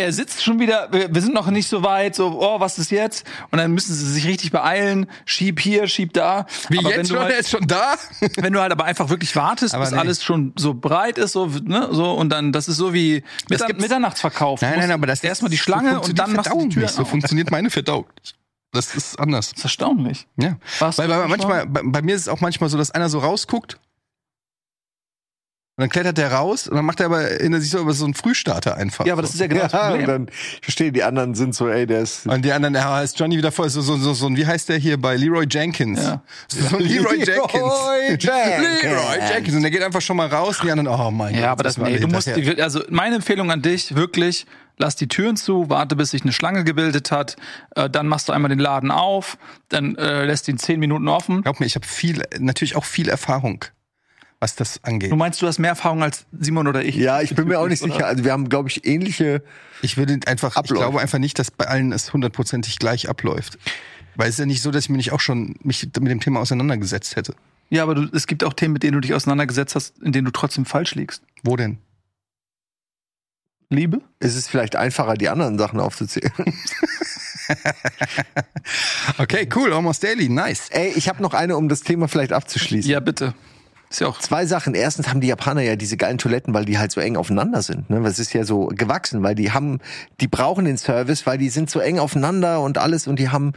Er 0.00 0.12
sitzt 0.12 0.44
schon 0.44 0.60
wieder, 0.60 0.92
wir, 0.92 1.20
sind 1.20 1.34
noch 1.34 1.50
nicht 1.50 1.66
so 1.66 1.82
weit, 1.82 2.14
so, 2.14 2.40
oh, 2.40 2.60
was 2.60 2.78
ist 2.78 2.92
jetzt? 2.92 3.26
Und 3.50 3.58
dann 3.58 3.72
müssen 3.72 3.92
sie 3.92 4.08
sich 4.08 4.28
richtig 4.28 4.52
beeilen, 4.52 5.06
schieb 5.24 5.58
hier, 5.58 5.88
schieb 5.88 6.12
da. 6.12 6.46
wie 6.68 6.78
Aber 6.78 6.94
jetzt 6.94 7.08
schon, 7.08 7.18
halt- 7.18 7.30
der 7.32 7.38
ist 7.40 7.50
schon 7.50 7.66
da. 7.66 7.96
wenn 8.36 8.52
du 8.52 8.60
halt 8.60 8.70
aber 8.70 8.84
einfach 8.84 9.08
wirklich 9.08 9.34
wartest, 9.34 9.74
Aber 9.74 9.82
bis 9.82 9.92
nee. 9.92 9.98
alles 9.98 10.22
schon 10.22 10.52
so 10.56 10.74
breit 10.74 11.18
ist, 11.18 11.32
so, 11.32 11.46
ne, 11.46 11.88
so, 11.90 12.12
und 12.12 12.28
dann, 12.28 12.52
das 12.52 12.68
ist 12.68 12.76
so 12.76 12.94
wie 12.94 13.24
gibt's- 13.48 13.66
Mitternachtsverkauf. 13.76 14.62
Nein, 14.62 14.78
nein, 14.78 14.92
aber 14.92 15.08
das 15.08 15.24
erstmal 15.24 15.50
die 15.50 15.56
so 15.56 15.64
Schlange 15.64 15.88
und 15.88 16.04
funktioniert 16.06 16.18
dann 16.20 16.32
machst 16.36 16.52
du 16.52 16.62
die 16.62 16.68
Tür 16.68 16.82
nicht. 16.82 16.94
So 16.94 17.04
funktioniert 17.04 17.50
meine 17.50 17.68
Verdauung. 17.68 18.06
Das 18.72 18.94
ist 18.94 19.18
anders. 19.18 19.48
Das 19.48 19.58
ist 19.58 19.64
erstaunlich. 19.64 20.26
Ja. 20.36 20.58
Warst 20.78 20.98
Weil 20.98 21.08
bei, 21.08 21.26
manchmal, 21.26 21.66
bei, 21.66 21.82
bei 21.84 22.02
mir 22.02 22.14
ist 22.14 22.22
es 22.22 22.28
auch 22.28 22.40
manchmal 22.40 22.68
so, 22.68 22.76
dass 22.76 22.90
einer 22.90 23.08
so 23.08 23.18
rausguckt 23.18 23.80
und 25.78 25.82
dann 25.82 25.88
klettert 25.90 26.18
der 26.18 26.32
raus 26.32 26.66
und 26.68 26.74
dann 26.76 26.84
macht 26.84 26.98
er 27.00 27.06
aber 27.06 27.40
in 27.40 27.58
sich 27.60 27.70
so 27.70 27.78
über 27.78 27.92
so 27.92 28.04
einen 28.04 28.14
Frühstarter 28.14 28.76
einfach. 28.76 29.06
Ja, 29.06 29.12
aber 29.14 29.22
das 29.22 29.32
ist 29.32 29.40
ja 29.40 29.46
genau 29.46 29.62
das 29.62 29.72
Ja, 29.72 29.82
und 29.92 29.98
Problem. 30.00 30.06
dann, 30.06 30.26
ich 30.28 30.60
verstehe, 30.60 30.90
die 30.92 31.02
anderen 31.04 31.34
sind 31.36 31.54
so, 31.54 31.68
ey, 31.68 31.86
der 31.86 32.00
ist. 32.00 32.26
und 32.26 32.44
die 32.44 32.52
anderen, 32.52 32.74
ja, 32.74 33.00
ist 33.00 33.18
Johnny 33.18 33.38
wieder 33.38 33.52
voll, 33.52 33.70
so, 33.70 33.80
so, 33.80 33.96
so, 33.96 34.12
so, 34.12 34.26
ein- 34.26 34.36
wie 34.36 34.44
heißt 34.46 34.68
der 34.68 34.76
hier 34.76 35.00
bei 35.00 35.16
Leroy 35.16 35.46
Jenkins? 35.48 36.02
Ja. 36.02 36.22
So 36.48 36.76
ein 36.76 36.82
Leroy 36.82 37.16
Jenkins. 37.18 37.52
Leroy 37.54 38.08
Jenkins. 38.10 38.82
Leroy 38.82 39.18
Jenkins. 39.32 39.56
Und 39.56 39.62
der 39.62 39.70
geht 39.70 39.82
einfach 39.82 40.00
schon 40.02 40.16
mal 40.16 40.26
raus, 40.26 40.58
die 40.62 40.70
anderen, 40.70 40.88
oh 40.88 41.10
mein 41.10 41.32
Gott. 41.32 41.42
Ja, 41.42 41.52
aber 41.52 41.62
das, 41.62 41.78
war 41.78 41.88
nee, 41.88 41.98
du 41.98 42.08
musst, 42.08 42.28
also 42.60 42.82
meine 42.90 43.14
Empfehlung 43.16 43.50
an 43.52 43.62
dich, 43.62 43.94
wirklich, 43.94 44.46
lass 44.78 44.96
die 44.96 45.08
Türen 45.08 45.36
zu, 45.36 45.68
warte, 45.70 45.94
bis 45.96 46.10
sich 46.10 46.22
eine 46.22 46.32
Schlange 46.32 46.64
gebildet 46.64 47.10
hat, 47.10 47.36
äh, 47.76 47.88
dann 47.88 48.06
machst 48.08 48.28
du 48.28 48.32
einmal 48.32 48.48
den 48.48 48.58
Laden 48.58 48.90
auf, 48.90 49.38
dann 49.68 49.96
äh, 49.96 50.24
lässt 50.24 50.48
ihn 50.48 50.58
zehn 50.58 50.80
Minuten 50.80 51.08
offen. 51.08 51.42
Glaub 51.42 51.60
mir, 51.60 51.66
ich 51.66 51.74
habe 51.74 51.86
viel, 51.86 52.22
natürlich 52.38 52.76
auch 52.76 52.84
viel 52.84 53.08
Erfahrung, 53.08 53.64
was 54.40 54.54
das 54.54 54.82
angeht. 54.84 55.10
Du 55.10 55.16
meinst, 55.16 55.42
du 55.42 55.46
hast 55.46 55.58
mehr 55.58 55.70
Erfahrung 55.70 56.02
als 56.02 56.26
Simon 56.38 56.68
oder 56.68 56.84
ich? 56.84 56.94
Ja, 56.94 57.20
ich 57.20 57.34
bin 57.34 57.48
mir 57.48 57.58
auch 57.58 57.68
nicht 57.68 57.82
sicher. 57.82 58.06
Also 58.06 58.24
wir 58.24 58.32
haben, 58.32 58.48
glaube 58.48 58.68
ich, 58.68 58.86
ähnliche. 58.86 59.42
Ich 59.82 59.96
würde 59.96 60.18
einfach, 60.26 60.52
ich 60.52 60.56
Abläufe. 60.56 60.82
glaube 60.82 61.00
einfach 61.00 61.18
nicht, 61.18 61.38
dass 61.38 61.50
bei 61.50 61.66
allen 61.66 61.92
es 61.92 62.12
hundertprozentig 62.12 62.78
gleich 62.78 63.08
abläuft. 63.08 63.58
Weil 64.16 64.28
es 64.28 64.34
ist 64.34 64.40
ja 64.40 64.46
nicht 64.46 64.62
so, 64.62 64.70
dass 64.70 64.84
ich 64.84 64.90
mir 64.90 64.96
nicht 64.96 65.12
auch 65.12 65.20
schon 65.20 65.56
mich 65.62 65.82
mit 65.84 65.96
dem 65.96 66.20
Thema 66.20 66.40
auseinandergesetzt 66.40 67.16
hätte. 67.16 67.34
Ja, 67.70 67.82
aber 67.82 67.94
du, 67.94 68.08
es 68.16 68.26
gibt 68.26 68.44
auch 68.44 68.52
Themen, 68.54 68.72
mit 68.72 68.82
denen 68.82 68.94
du 68.94 69.00
dich 69.00 69.14
auseinandergesetzt 69.14 69.74
hast, 69.74 69.98
in 70.02 70.12
denen 70.12 70.24
du 70.24 70.30
trotzdem 70.30 70.64
falsch 70.64 70.94
liegst. 70.94 71.22
Wo 71.42 71.56
denn? 71.56 71.78
Liebe? 73.70 74.00
Es 74.18 74.34
ist 74.34 74.48
vielleicht 74.48 74.76
einfacher, 74.76 75.14
die 75.14 75.28
anderen 75.28 75.58
Sachen 75.58 75.78
aufzuzählen. 75.78 76.32
Okay, 79.18 79.48
cool, 79.54 79.72
Almost 79.72 80.04
Daily, 80.04 80.28
nice. 80.28 80.68
Ey, 80.70 80.92
ich 80.94 81.08
habe 81.08 81.22
noch 81.22 81.34
eine, 81.34 81.56
um 81.56 81.68
das 81.68 81.80
Thema 81.80 82.08
vielleicht 82.08 82.32
abzuschließen. 82.32 82.90
Ja, 82.90 83.00
bitte. 83.00 83.34
Ist 83.90 84.00
ja 84.00 84.08
auch 84.08 84.18
Zwei 84.18 84.44
Sachen. 84.44 84.74
Erstens 84.74 85.08
haben 85.08 85.20
die 85.20 85.28
Japaner 85.28 85.62
ja 85.62 85.76
diese 85.76 85.96
geilen 85.96 86.18
Toiletten, 86.18 86.52
weil 86.52 86.64
die 86.64 86.78
halt 86.78 86.92
so 86.92 87.00
eng 87.00 87.16
aufeinander 87.16 87.62
sind. 87.62 87.88
Ne? 87.88 88.02
Das 88.02 88.18
ist 88.18 88.32
ja 88.34 88.44
so 88.44 88.66
gewachsen, 88.66 89.22
weil 89.22 89.34
die 89.34 89.52
haben, 89.52 89.80
die 90.20 90.28
brauchen 90.28 90.66
den 90.66 90.76
Service, 90.76 91.26
weil 91.26 91.38
die 91.38 91.48
sind 91.48 91.70
so 91.70 91.80
eng 91.80 91.98
aufeinander 91.98 92.60
und 92.60 92.76
alles 92.76 93.06
und 93.06 93.18
die 93.18 93.30
haben 93.30 93.52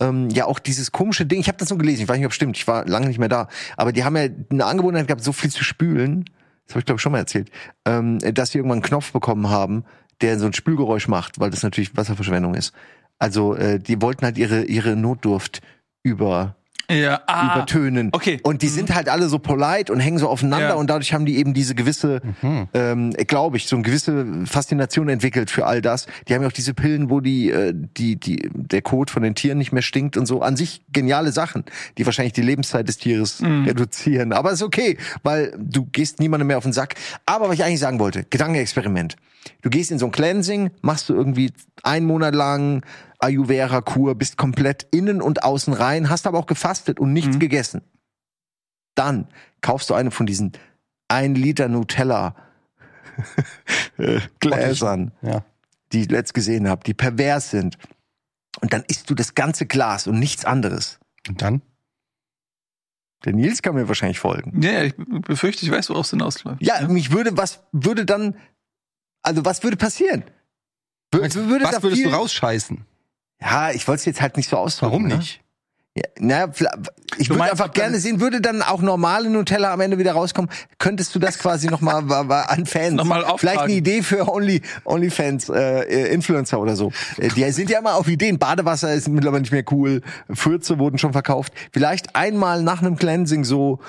ähm, 0.00 0.28
ja 0.30 0.46
auch 0.46 0.58
dieses 0.58 0.92
komische 0.92 1.24
Ding. 1.24 1.40
Ich 1.40 1.48
habe 1.48 1.58
das 1.58 1.70
nur 1.70 1.78
gelesen, 1.78 2.02
ich 2.02 2.08
weiß 2.08 2.18
nicht, 2.18 2.26
ob 2.26 2.32
es 2.32 2.36
stimmt, 2.36 2.56
ich 2.56 2.66
war 2.66 2.86
lange 2.86 3.06
nicht 3.06 3.18
mehr 3.18 3.28
da. 3.28 3.48
Aber 3.76 3.92
die 3.92 4.04
haben 4.04 4.16
ja 4.16 4.28
eine 4.50 4.66
Angewohnheit 4.66 5.06
gehabt, 5.06 5.24
so 5.24 5.32
viel 5.32 5.50
zu 5.50 5.64
spülen. 5.64 6.24
Das 6.66 6.74
habe 6.74 6.80
ich 6.80 6.86
glaube 6.86 6.98
ich 6.98 7.02
schon 7.02 7.12
mal 7.12 7.18
erzählt, 7.18 7.50
ähm, 7.86 8.18
dass 8.18 8.50
sie 8.50 8.58
irgendwann 8.58 8.78
einen 8.78 8.82
Knopf 8.82 9.12
bekommen 9.12 9.48
haben, 9.48 9.84
der 10.20 10.38
so 10.38 10.46
ein 10.46 10.52
Spülgeräusch 10.52 11.08
macht, 11.08 11.40
weil 11.40 11.50
das 11.50 11.62
natürlich 11.62 11.96
Wasserverschwendung 11.96 12.54
ist. 12.54 12.72
Also 13.18 13.54
äh, 13.54 13.78
die 13.78 14.00
wollten 14.02 14.24
halt 14.24 14.38
ihre 14.38 14.64
ihre 14.64 14.96
Notdurft 14.96 15.62
über 16.02 16.56
ja, 16.90 17.20
ah, 17.26 17.54
übertönen. 17.56 18.10
okay. 18.12 18.40
Und 18.42 18.62
die 18.62 18.68
sind 18.68 18.94
halt 18.94 19.08
alle 19.08 19.28
so 19.28 19.38
polite 19.38 19.92
und 19.92 20.00
hängen 20.00 20.18
so 20.18 20.28
aufeinander 20.28 20.68
Ja. 20.70 20.74
und 20.74 20.90
dadurch 20.90 21.12
haben 21.12 21.24
die 21.26 21.36
eben 21.38 21.54
diese 21.54 21.74
gewisse, 21.74 22.20
ähm, 22.74 23.12
glaube 23.26 23.56
ich, 23.56 23.66
so 23.68 23.76
eine 23.76 23.82
gewisse 23.82 24.26
Faszination 24.46 25.08
entwickelt 25.08 25.50
für 25.50 25.66
all 25.66 25.80
das. 25.80 26.06
Die 26.28 26.34
haben 26.34 26.42
ja 26.42 26.48
auch 26.48 26.52
diese 26.52 26.74
Pillen, 26.74 27.10
wo 27.10 27.20
die, 27.20 27.50
äh, 27.50 27.72
die, 27.74 28.16
die, 28.16 28.50
der 28.52 28.82
Kot 28.82 29.10
von 29.10 29.22
den 29.22 29.34
Tieren 29.34 29.58
nicht 29.58 29.72
mehr 29.72 29.82
stinkt 29.82 30.16
und 30.16 30.26
so. 30.26 30.42
An 30.42 30.56
sich 30.56 30.82
geniale 30.92 31.32
Sachen, 31.32 31.64
die 31.98 32.06
wahrscheinlich 32.06 32.32
die 32.32 32.42
Lebenszeit 32.42 32.88
des 32.88 32.98
Tieres 32.98 33.42
reduzieren. 33.42 34.32
Aber 34.32 34.52
ist 34.52 34.62
okay, 34.62 34.98
weil 35.22 35.54
du 35.58 35.86
gehst 35.86 36.20
niemandem 36.20 36.48
mehr 36.48 36.58
auf 36.58 36.64
den 36.64 36.72
Sack. 36.72 36.94
Aber 37.26 37.48
was 37.48 37.54
ich 37.54 37.64
eigentlich 37.64 37.80
sagen 37.80 37.98
wollte, 37.98 38.24
Gedankenexperiment. 38.28 39.16
Du 39.62 39.70
gehst 39.70 39.90
in 39.90 39.98
so 39.98 40.06
ein 40.06 40.12
Cleansing, 40.12 40.70
machst 40.82 41.08
du 41.08 41.14
irgendwie 41.14 41.52
einen 41.82 42.06
Monat 42.06 42.34
lang 42.34 42.84
Ayurveda-Kur, 43.20 44.14
bist 44.14 44.36
komplett 44.36 44.86
innen 44.90 45.20
und 45.22 45.42
außen 45.44 45.72
rein, 45.72 46.10
hast 46.10 46.26
aber 46.26 46.38
auch 46.38 46.46
gefastet 46.46 47.00
und 47.00 47.12
nichts 47.12 47.38
gegessen. 47.38 47.82
Dann 48.94 49.28
kaufst 49.60 49.88
du 49.90 49.94
eine 49.94 50.10
von 50.10 50.26
diesen 50.26 50.52
1 51.08 51.38
Liter 51.38 51.68
Nutella 51.68 52.34
Gläsern, 54.40 55.12
Ja. 55.22 55.44
die 55.92 56.02
ich 56.02 56.10
letzt 56.10 56.34
gesehen 56.34 56.68
habe, 56.68 56.82
die 56.84 56.94
pervers 56.94 57.50
sind. 57.50 57.76
Und 58.60 58.72
dann 58.72 58.84
isst 58.88 59.08
du 59.10 59.14
das 59.14 59.34
ganze 59.34 59.66
Glas 59.66 60.06
und 60.06 60.18
nichts 60.18 60.44
anderes. 60.44 60.98
Und 61.28 61.40
dann? 61.42 61.62
Der 63.24 63.34
Nils 63.34 63.60
kann 63.62 63.74
mir 63.74 63.86
wahrscheinlich 63.86 64.18
folgen. 64.18 64.62
Ja, 64.62 64.82
ich 64.82 64.94
befürchte, 64.96 65.64
ich 65.64 65.70
weiß, 65.70 65.90
worauf 65.90 66.06
es 66.06 66.10
hinausläuft. 66.10 66.62
Ja, 66.62 66.86
mich 66.88 67.12
würde, 67.12 67.36
was 67.36 67.62
würde 67.72 68.06
dann, 68.06 68.34
also 69.22 69.44
was 69.44 69.62
würde 69.62 69.76
passieren? 69.76 70.24
Wür- 71.12 71.24
Was 71.24 71.34
würde 71.34 71.64
da 71.64 71.82
würdest 71.82 72.02
viel- 72.02 72.10
du 72.10 72.16
rausscheißen? 72.16 72.84
Ja, 73.40 73.70
ich 73.70 73.86
wollte 73.88 74.00
es 74.00 74.04
jetzt 74.04 74.20
halt 74.20 74.36
nicht 74.36 74.48
so 74.50 74.56
ausdrücken. 74.56 74.92
Warum 74.92 75.06
ne? 75.08 75.16
nicht? 75.16 75.42
Ja, 75.96 76.04
na, 76.20 76.48
ich 77.18 77.26
Du 77.26 77.34
würde 77.34 77.50
einfach 77.50 77.72
gerne 77.72 77.98
sehen, 77.98 78.20
würde 78.20 78.40
dann 78.40 78.62
auch 78.62 78.80
normale 78.80 79.28
Nutella 79.28 79.72
am 79.72 79.80
Ende 79.80 79.98
wieder 79.98 80.12
rauskommen? 80.12 80.48
Könntest 80.78 81.12
du 81.16 81.18
das 81.18 81.36
quasi 81.36 81.66
nochmal 81.66 82.04
an 82.46 82.64
Fans? 82.64 82.94
Nochmal 82.94 83.24
auftragen. 83.24 83.38
Vielleicht 83.40 83.60
eine 83.62 83.72
Idee 83.72 84.02
für 84.02 84.28
Only, 84.32 84.62
Onlyfans, 84.84 85.48
äh, 85.48 85.80
äh, 85.82 86.14
Influencer 86.14 86.60
oder 86.60 86.76
so. 86.76 86.92
Äh, 87.16 87.30
Die 87.30 87.50
sind 87.50 87.70
ja 87.70 87.80
immer 87.80 87.96
auf 87.96 88.06
Ideen. 88.06 88.38
Badewasser 88.38 88.94
ist 88.94 89.08
mittlerweile 89.08 89.40
nicht 89.40 89.50
mehr 89.50 89.64
cool. 89.72 90.02
Fürze 90.32 90.78
wurden 90.78 90.96
schon 90.96 91.12
verkauft. 91.12 91.52
Vielleicht 91.72 92.14
einmal 92.14 92.62
nach 92.62 92.80
einem 92.82 92.94
Cleansing 92.94 93.42
so, 93.42 93.80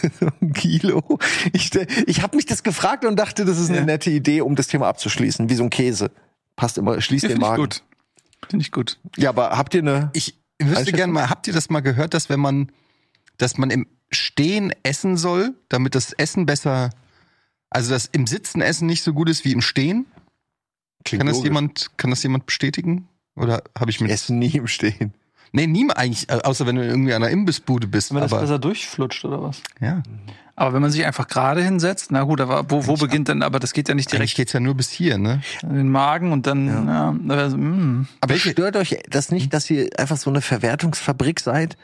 ein 0.40 0.54
Kilo. 0.54 1.18
Ich, 1.52 1.64
stell- 1.66 1.86
ich 2.06 2.22
habe 2.22 2.34
mich 2.36 2.46
das 2.46 2.62
gefragt 2.62 3.04
und 3.04 3.16
dachte, 3.16 3.44
das 3.44 3.58
ist 3.58 3.68
eine 3.68 3.80
Ja. 3.80 3.84
nette 3.84 4.08
Idee, 4.08 4.40
um 4.40 4.56
das 4.56 4.68
Thema 4.68 4.88
abzuschließen. 4.88 5.50
Wie 5.50 5.54
so 5.54 5.64
ein 5.64 5.70
Käse. 5.70 6.10
Passt 6.56 6.78
immer, 6.78 6.98
schließt 6.98 7.24
den 7.28 7.38
Magen. 7.38 7.60
gut. 7.62 7.82
Finde 8.48 8.62
ich 8.64 8.72
gut. 8.72 8.98
Ja, 9.18 9.28
aber 9.28 9.50
habt 9.58 9.74
ihr 9.74 9.82
eine... 9.82 10.10
Ich 10.14 10.38
wüsste 10.66 10.78
Einschätzung? 10.80 10.96
gerne 10.96 11.12
mal, 11.12 11.30
habt 11.30 11.46
ihr 11.46 11.52
das 11.52 11.70
mal 11.70 11.80
gehört, 11.80 12.14
dass 12.14 12.28
wenn 12.28 12.40
man, 12.40 12.70
dass 13.38 13.58
man 13.58 13.70
im 13.70 13.86
Stehen 14.10 14.72
essen 14.82 15.16
soll, 15.16 15.54
damit 15.68 15.94
das 15.94 16.12
Essen 16.12 16.46
besser 16.46 16.90
Also, 17.70 17.90
dass 17.90 18.06
im 18.06 18.26
Sitzen 18.26 18.60
Essen 18.60 18.86
nicht 18.86 19.02
so 19.02 19.14
gut 19.14 19.28
ist 19.28 19.44
wie 19.44 19.52
im 19.52 19.62
Stehen? 19.62 20.06
Klingt 21.04 21.20
Kann 21.20 21.26
das 21.26 21.36
logisch. 21.36 21.48
jemand, 21.48 21.90
kann 21.96 22.10
das 22.10 22.22
jemand 22.22 22.46
bestätigen? 22.46 23.08
Oder 23.34 23.62
habe 23.78 23.90
ich 23.90 24.00
mit. 24.00 24.10
essen 24.10 24.38
nie 24.38 24.54
im 24.54 24.66
Stehen. 24.66 25.14
Nee, 25.52 25.66
niemand 25.66 25.98
eigentlich, 25.98 26.30
außer 26.30 26.66
wenn 26.66 26.76
du 26.76 26.84
irgendwie 26.84 27.12
an 27.12 27.22
einer 27.22 27.30
Imbissbude 27.30 27.86
bist. 27.86 28.12
Wenn 28.12 28.22
das 28.22 28.32
Aber, 28.32 28.40
besser 28.42 28.58
durchflutscht 28.58 29.24
oder 29.24 29.42
was? 29.42 29.62
ja. 29.80 30.02
Aber 30.54 30.74
wenn 30.74 30.82
man 30.82 30.90
sich 30.90 31.04
einfach 31.06 31.28
gerade 31.28 31.62
hinsetzt, 31.62 32.12
na 32.12 32.24
gut, 32.24 32.40
aber 32.40 32.70
wo, 32.70 32.86
wo 32.86 32.94
beginnt 32.94 33.28
denn, 33.28 33.42
aber 33.42 33.58
das 33.58 33.72
geht 33.72 33.88
ja 33.88 33.94
nicht 33.94 34.08
Eigentlich 34.08 34.34
direkt 34.34 34.36
geht's 34.36 34.52
ja 34.52 34.60
nur 34.60 34.74
bis 34.74 34.90
hier, 34.90 35.16
ne? 35.16 35.40
in 35.62 35.74
den 35.74 35.88
Magen 35.88 36.30
und 36.30 36.46
dann, 36.46 36.86
ja, 36.86 37.16
also, 37.34 37.56
mm. 37.56 38.06
Aber 38.20 38.36
stört 38.36 38.76
euch 38.76 38.98
das 39.08 39.32
nicht, 39.32 39.54
dass 39.54 39.70
ihr 39.70 39.88
einfach 39.96 40.18
so 40.18 40.28
eine 40.28 40.42
Verwertungsfabrik 40.42 41.40
seid? 41.40 41.78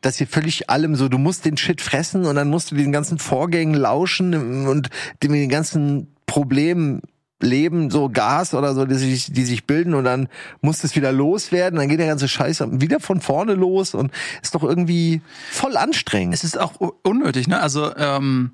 Dass 0.00 0.20
ihr 0.20 0.26
völlig 0.26 0.70
allem 0.70 0.96
so, 0.96 1.08
du 1.08 1.18
musst 1.18 1.44
den 1.44 1.58
Shit 1.58 1.82
fressen 1.82 2.24
und 2.24 2.34
dann 2.34 2.48
musst 2.48 2.70
du 2.70 2.74
diesen 2.76 2.92
ganzen 2.92 3.18
Vorgängen 3.18 3.74
lauschen 3.74 4.66
und 4.66 4.88
dem 5.22 5.32
den 5.32 5.50
ganzen 5.50 6.08
Problemen 6.26 7.02
leben, 7.44 7.90
so 7.90 8.08
Gas 8.08 8.54
oder 8.54 8.74
so, 8.74 8.84
die 8.84 8.94
sich, 8.94 9.32
die 9.32 9.44
sich 9.44 9.64
bilden 9.64 9.94
und 9.94 10.04
dann 10.04 10.28
muss 10.60 10.82
es 10.84 10.96
wieder 10.96 11.12
loswerden, 11.12 11.78
dann 11.78 11.88
geht 11.88 12.00
der 12.00 12.06
ganze 12.06 12.28
Scheiß 12.28 12.64
wieder 12.80 13.00
von 13.00 13.20
vorne 13.20 13.54
los 13.54 13.94
und 13.94 14.12
ist 14.42 14.54
doch 14.54 14.62
irgendwie 14.62 15.20
voll 15.50 15.76
anstrengend. 15.76 16.34
Es 16.34 16.44
ist 16.44 16.58
auch 16.58 16.74
unnötig, 17.02 17.48
ne? 17.48 17.60
Also 17.60 17.94
ähm, 17.96 18.52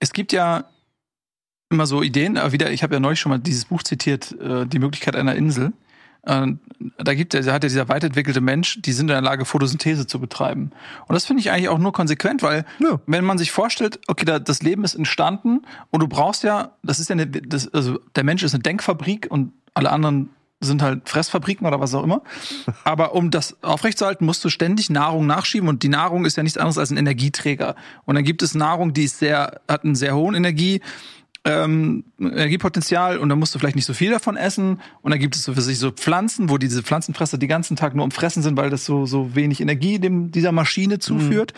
es 0.00 0.12
gibt 0.12 0.32
ja 0.32 0.64
immer 1.70 1.86
so 1.86 2.02
Ideen, 2.02 2.38
aber 2.38 2.52
wieder, 2.52 2.70
ich 2.70 2.82
habe 2.82 2.94
ja 2.94 3.00
neulich 3.00 3.20
schon 3.20 3.30
mal 3.30 3.38
dieses 3.38 3.66
Buch 3.66 3.82
zitiert, 3.82 4.32
äh, 4.40 4.66
die 4.66 4.78
Möglichkeit 4.78 5.16
einer 5.16 5.34
Insel. 5.34 5.72
Und 6.22 6.60
da 6.98 7.14
gibt 7.14 7.34
er, 7.34 7.40
hat 7.40 7.46
ja 7.46 7.58
dieser 7.68 7.88
weiterentwickelte 7.88 8.40
Mensch, 8.40 8.80
die 8.82 8.92
sind 8.92 9.06
in 9.06 9.14
der 9.14 9.22
Lage, 9.22 9.44
Photosynthese 9.44 10.06
zu 10.06 10.20
betreiben. 10.20 10.70
Und 11.06 11.14
das 11.14 11.24
finde 11.24 11.40
ich 11.40 11.50
eigentlich 11.50 11.68
auch 11.68 11.78
nur 11.78 11.92
konsequent, 11.92 12.42
weil 12.42 12.64
Ja. 12.78 13.00
wenn 13.06 13.24
man 13.24 13.38
sich 13.38 13.50
vorstellt, 13.50 13.98
okay, 14.08 14.24
da, 14.24 14.38
das 14.38 14.62
Leben 14.62 14.84
ist 14.84 14.94
entstanden 14.94 15.62
und 15.90 16.00
du 16.00 16.08
brauchst 16.08 16.42
ja, 16.42 16.72
das 16.82 16.98
ist 16.98 17.08
ja 17.08 17.14
eine, 17.14 17.26
das, 17.26 17.72
also 17.72 17.98
der 18.14 18.24
Mensch 18.24 18.42
ist 18.42 18.54
eine 18.54 18.62
Denkfabrik 18.62 19.26
und 19.30 19.52
alle 19.74 19.90
anderen 19.90 20.30
sind 20.60 20.82
halt 20.82 21.08
Fressfabriken 21.08 21.66
oder 21.66 21.78
was 21.80 21.94
auch 21.94 22.02
immer. 22.02 22.22
Aber 22.84 23.14
um 23.14 23.30
das 23.30 23.62
aufrechtzuerhalten, 23.62 24.26
musst 24.26 24.44
du 24.44 24.48
ständig 24.48 24.90
Nahrung 24.90 25.26
nachschieben 25.26 25.68
und 25.68 25.82
die 25.82 25.88
Nahrung 25.88 26.24
ist 26.24 26.36
ja 26.36 26.42
nichts 26.42 26.58
anderes 26.58 26.78
als 26.78 26.90
ein 26.90 26.96
Energieträger. 26.96 27.76
Und 28.04 28.16
dann 28.16 28.24
gibt 28.24 28.42
es 28.42 28.54
Nahrung, 28.54 28.92
die 28.92 29.04
ist 29.04 29.18
sehr, 29.20 29.60
hat 29.68 29.84
einen 29.84 29.94
sehr 29.94 30.16
hohen 30.16 30.34
Energie, 30.34 30.80
ähm, 31.48 32.04
Energiepotenzial 32.20 33.16
und 33.16 33.30
dann 33.30 33.38
musst 33.38 33.54
du 33.54 33.58
vielleicht 33.58 33.74
nicht 33.74 33.86
so 33.86 33.94
viel 33.94 34.10
davon 34.10 34.36
essen. 34.36 34.80
Und 35.00 35.10
dann 35.12 35.18
gibt 35.18 35.34
es 35.34 35.44
so 35.44 35.54
für 35.54 35.62
sich 35.62 35.78
so 35.78 35.90
Pflanzen, 35.90 36.50
wo 36.50 36.58
diese 36.58 36.82
Pflanzenfresser 36.82 37.38
den 37.38 37.48
ganzen 37.48 37.74
Tag 37.74 37.94
nur 37.94 38.04
am 38.04 38.10
Fressen 38.10 38.42
sind, 38.42 38.58
weil 38.58 38.68
das 38.68 38.84
so, 38.84 39.06
so 39.06 39.34
wenig 39.34 39.62
Energie 39.62 39.98
dem, 39.98 40.30
dieser 40.30 40.52
Maschine 40.52 40.98
zuführt. 40.98 41.54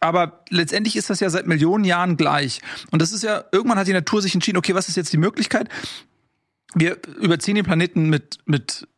Aber 0.00 0.44
letztendlich 0.48 0.96
ist 0.96 1.10
das 1.10 1.20
ja 1.20 1.28
seit 1.28 1.46
Millionen 1.46 1.84
Jahren 1.84 2.16
gleich. 2.16 2.62
Und 2.90 3.02
das 3.02 3.12
ist 3.12 3.22
ja, 3.22 3.44
irgendwann 3.52 3.78
hat 3.78 3.86
die 3.86 3.92
Natur 3.92 4.22
sich 4.22 4.34
entschieden, 4.34 4.56
okay, 4.56 4.74
was 4.74 4.88
ist 4.88 4.96
jetzt 4.96 5.12
die 5.12 5.18
Möglichkeit? 5.18 5.68
Wir 6.74 6.96
überziehen 7.20 7.56
den 7.56 7.64
Planeten 7.64 8.08
mit, 8.08 8.38
mit 8.46 8.88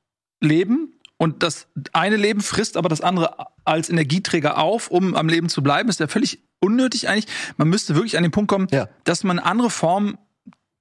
Leben 0.40 0.92
und 1.16 1.42
das 1.42 1.66
eine 1.92 2.16
Leben 2.16 2.40
frisst 2.42 2.76
aber 2.76 2.88
das 2.88 3.00
andere 3.00 3.34
als 3.64 3.90
Energieträger 3.90 4.58
auf, 4.58 4.88
um 4.88 5.16
am 5.16 5.28
Leben 5.28 5.48
zu 5.48 5.64
bleiben. 5.64 5.88
Ist 5.88 5.98
ja 5.98 6.06
völlig 6.06 6.44
unnötig 6.60 7.08
eigentlich. 7.08 7.26
Man 7.56 7.68
müsste 7.68 7.96
wirklich 7.96 8.16
an 8.16 8.22
den 8.22 8.30
Punkt 8.32 8.48
kommen, 8.48 8.68
Ja. 8.70 8.88
dass 9.04 9.24
man 9.24 9.40
andere 9.40 9.70
Form 9.70 10.16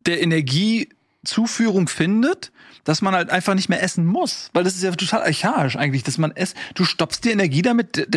der 0.08 0.22
Energiezuführung 0.22 1.88
findet, 1.88 2.52
dass 2.84 3.02
man 3.02 3.14
halt 3.14 3.30
einfach 3.30 3.54
nicht 3.54 3.70
mehr 3.70 3.84
essen 3.84 4.06
muss. 4.06 4.50
Weil 4.54 4.64
das 4.64 4.76
ist 4.76 4.84
ja 4.84 4.92
total 4.92 5.24
archaisch 5.24 5.76
eigentlich, 5.76 6.04
dass 6.04 6.18
man 6.18 6.32
es, 6.34 6.54
du 6.76 6.86
stoppst 6.86 7.26
die 7.26 7.32
Energie 7.32 7.62
damit, 7.62 8.08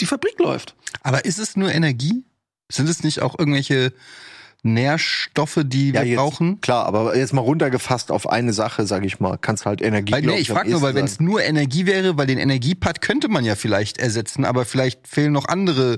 die 0.00 0.06
Fabrik 0.06 0.38
läuft. 0.38 0.74
Aber 1.02 1.24
ist 1.24 1.38
es 1.38 1.56
nur 1.56 1.72
Energie? 1.72 2.24
Sind 2.70 2.88
es 2.88 3.02
nicht 3.02 3.22
auch 3.22 3.38
irgendwelche 3.38 3.92
Nährstoffe, 4.62 5.60
die 5.64 5.92
wir 5.92 6.04
jetzt, 6.04 6.16
brauchen? 6.16 6.60
Klar, 6.60 6.86
aber 6.86 7.16
jetzt 7.16 7.32
mal 7.32 7.40
runtergefasst 7.40 8.10
auf 8.10 8.28
eine 8.28 8.52
Sache, 8.52 8.86
sag 8.86 9.04
ich 9.04 9.20
mal, 9.20 9.38
kannst 9.38 9.66
halt 9.66 9.80
Energie. 9.80 10.12
Weil, 10.12 10.22
glaub 10.22 10.34
nee, 10.34 10.40
ich 10.40 10.50
am 10.50 10.56
frage 10.56 10.70
nur, 10.70 10.82
weil 10.82 10.94
wenn 10.94 11.04
es 11.04 11.20
nur 11.20 11.42
Energie 11.42 11.86
wäre, 11.86 12.18
weil 12.18 12.26
den 12.26 12.38
Energiepart 12.38 13.00
könnte 13.00 13.28
man 13.28 13.44
ja 13.44 13.54
vielleicht 13.54 13.98
ersetzen, 13.98 14.44
aber 14.44 14.64
vielleicht 14.64 15.06
fehlen 15.06 15.32
noch 15.32 15.46
andere 15.46 15.96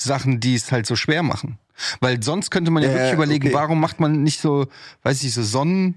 Sachen, 0.00 0.40
die 0.40 0.54
es 0.54 0.72
halt 0.72 0.86
so 0.86 0.96
schwer 0.96 1.22
machen. 1.22 1.58
Weil 2.00 2.22
sonst 2.22 2.50
könnte 2.50 2.70
man 2.70 2.82
ja, 2.82 2.88
Ja, 2.88 2.94
wirklich 2.94 3.08
ja, 3.10 3.14
überlegen, 3.14 3.46
okay. 3.48 3.54
warum 3.54 3.80
macht 3.80 4.00
man 4.00 4.22
nicht 4.22 4.40
so, 4.40 4.66
weiß 5.02 5.22
ich, 5.24 5.32
so 5.34 5.42
Sonnen, 5.42 5.96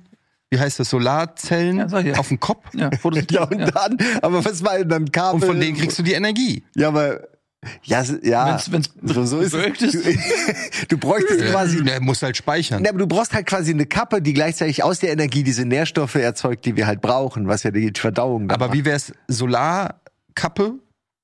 wie 0.50 0.60
heißt 0.60 0.80
das, 0.80 0.90
Solarzellen 0.90 1.78
Ja, 1.90 2.00
ja. 2.00 2.16
auf 2.18 2.30
dem 2.30 2.40
Kopf? 2.40 2.66
Ja, 2.74 2.90
Ja, 3.32 3.44
und 3.44 3.60
dann, 3.60 3.98
aber 4.22 4.44
was 4.46 4.64
war 4.64 4.78
denn 4.78 4.90
dann 4.90 5.12
Kabel? 5.12 5.42
Und 5.42 5.46
von 5.48 5.60
denen 5.60 5.78
kriegst 5.78 6.00
du 6.00 6.04
die 6.04 6.14
Energie. 6.14 6.64
Ja, 6.76 6.88
aber 6.90 7.28
ja, 7.84 8.04
ja. 8.24 8.56
Wenn's- 8.56 8.72
wenn's 8.72 8.90
so, 9.04 9.26
so 9.26 9.40
ist 9.40 9.54
es. 9.54 9.82
ist. 9.82 10.06
Du, 10.06 10.86
du 10.90 10.98
bräuchtest 11.00 11.42
quasi 11.48 11.84
Der 11.84 12.00
muss 12.02 12.22
halt 12.22 12.38
speichern. 12.38 12.82
Na, 12.84 12.90
aber 12.92 13.00
du 13.00 13.08
brauchst 13.08 13.34
halt 13.34 13.46
quasi 13.48 13.72
eine 13.72 13.86
Kappe, 13.88 14.22
die 14.22 14.34
gleichzeitig 14.34 14.84
aus 14.84 15.00
der 15.00 15.12
Energie 15.12 15.44
diese 15.44 15.66
Nährstoffe 15.66 16.16
erzeugt, 16.16 16.66
die 16.66 16.76
wir 16.78 16.86
halt 16.88 17.02
brauchen, 17.02 17.48
was 17.48 17.64
ja 17.64 17.72
die 17.72 17.92
Verdauung 17.96 18.50
Aber 18.52 18.68
macht. 18.68 18.78
wie 18.78 18.86
wär's 18.86 19.12
Solarkappe 19.28 20.76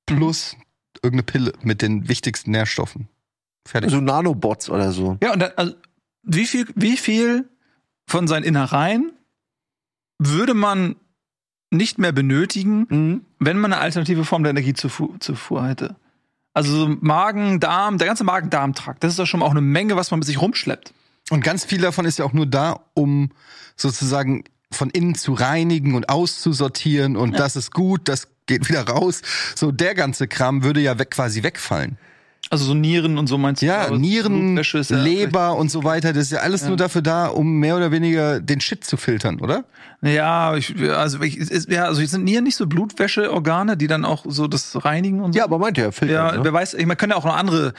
plus 0.06 0.56
irgendeine 1.02 1.22
Pille 1.22 1.52
mit 1.62 1.82
den 1.82 2.08
wichtigsten 2.08 2.50
Nährstoffen? 2.50 3.08
Fertig. 3.66 3.90
so 3.90 4.00
Nanobots 4.00 4.68
oder 4.70 4.92
so. 4.92 5.16
Ja, 5.22 5.32
und 5.32 5.40
dann, 5.40 5.52
also, 5.56 5.74
wie 6.22 6.46
viel, 6.46 6.66
wie 6.74 6.96
viel 6.96 7.48
von 8.06 8.28
seinen 8.28 8.44
Innereien 8.44 9.12
würde 10.18 10.54
man 10.54 10.96
nicht 11.70 11.98
mehr 11.98 12.12
benötigen, 12.12 12.86
Mhm. 12.88 13.20
wenn 13.38 13.58
man 13.58 13.72
eine 13.72 13.82
alternative 13.82 14.24
Form 14.24 14.42
der 14.42 14.50
Energiezufuhr 14.50 15.18
Zufuhr 15.20 15.66
hätte? 15.66 15.96
Also 16.52 16.72
so 16.76 16.96
Magen, 17.00 17.58
Darm, 17.58 17.98
der 17.98 18.06
ganze 18.06 18.22
Magen-Darm-Trakt, 18.22 19.02
das 19.02 19.12
ist 19.12 19.18
doch 19.18 19.26
schon 19.26 19.40
mal 19.40 19.46
auch 19.46 19.50
eine 19.50 19.60
Menge, 19.60 19.96
was 19.96 20.10
man 20.12 20.20
mit 20.20 20.26
sich 20.26 20.40
rumschleppt. 20.40 20.94
Und 21.30 21.42
ganz 21.42 21.64
viel 21.64 21.80
davon 21.80 22.04
ist 22.04 22.18
ja 22.18 22.24
auch 22.24 22.32
nur 22.32 22.46
da, 22.46 22.80
um 22.94 23.30
sozusagen 23.76 24.44
von 24.70 24.90
innen 24.90 25.14
zu 25.16 25.32
reinigen 25.32 25.94
und 25.94 26.08
auszusortieren 26.10 27.16
und 27.16 27.38
das 27.38 27.56
ist 27.56 27.72
gut, 27.72 28.08
das 28.08 28.28
geht 28.46 28.68
wieder 28.68 28.86
raus. 28.88 29.22
So 29.56 29.72
der 29.72 29.94
ganze 29.94 30.28
Kram 30.28 30.62
würde 30.62 30.80
ja 30.80 30.98
weg, 30.98 31.10
quasi 31.10 31.42
wegfallen. 31.42 31.98
Also 32.50 32.66
so 32.66 32.74
Nieren 32.74 33.18
und 33.18 33.26
so 33.26 33.38
meinst 33.38 33.62
du? 33.62 33.66
Ja, 33.66 33.90
Nieren, 33.90 34.56
ja 34.56 34.96
Leber 34.96 35.56
und 35.56 35.70
so 35.70 35.84
weiter, 35.84 36.12
das 36.12 36.24
ist 36.24 36.32
ja 36.32 36.40
alles 36.40 36.66
nur 36.66 36.76
dafür 36.76 37.02
da, 37.02 37.26
um 37.26 37.58
mehr 37.58 37.76
oder 37.76 37.90
weniger 37.90 38.40
den 38.40 38.60
Shit 38.60 38.84
zu 38.84 38.96
filtern, 38.96 39.40
oder? 39.40 39.64
Ja, 40.02 40.54
ich, 40.54 40.74
also 40.90 41.20
ich, 41.22 41.38
ist, 41.38 41.70
ja, 41.70 41.86
also 41.86 42.04
sind 42.04 42.24
Nieren 42.24 42.44
nicht 42.44 42.56
so 42.56 42.66
Blutwäscheorgane, 42.66 43.76
die 43.76 43.86
dann 43.86 44.04
auch 44.04 44.26
so 44.28 44.46
das 44.46 44.84
reinigen 44.84 45.20
und 45.20 45.32
so? 45.32 45.38
Ja, 45.38 45.44
aber 45.44 45.58
meinte 45.58 45.80
er, 45.80 45.92
Filter. 45.92 46.14
Ja, 46.14 46.32
ne? 46.32 46.44
wer 46.44 46.52
weiß, 46.52 46.74
ich, 46.74 46.86
man 46.86 46.96
kann 46.96 47.10
ja 47.10 47.16
auch 47.16 47.24
noch 47.24 47.36
andere 47.36 47.72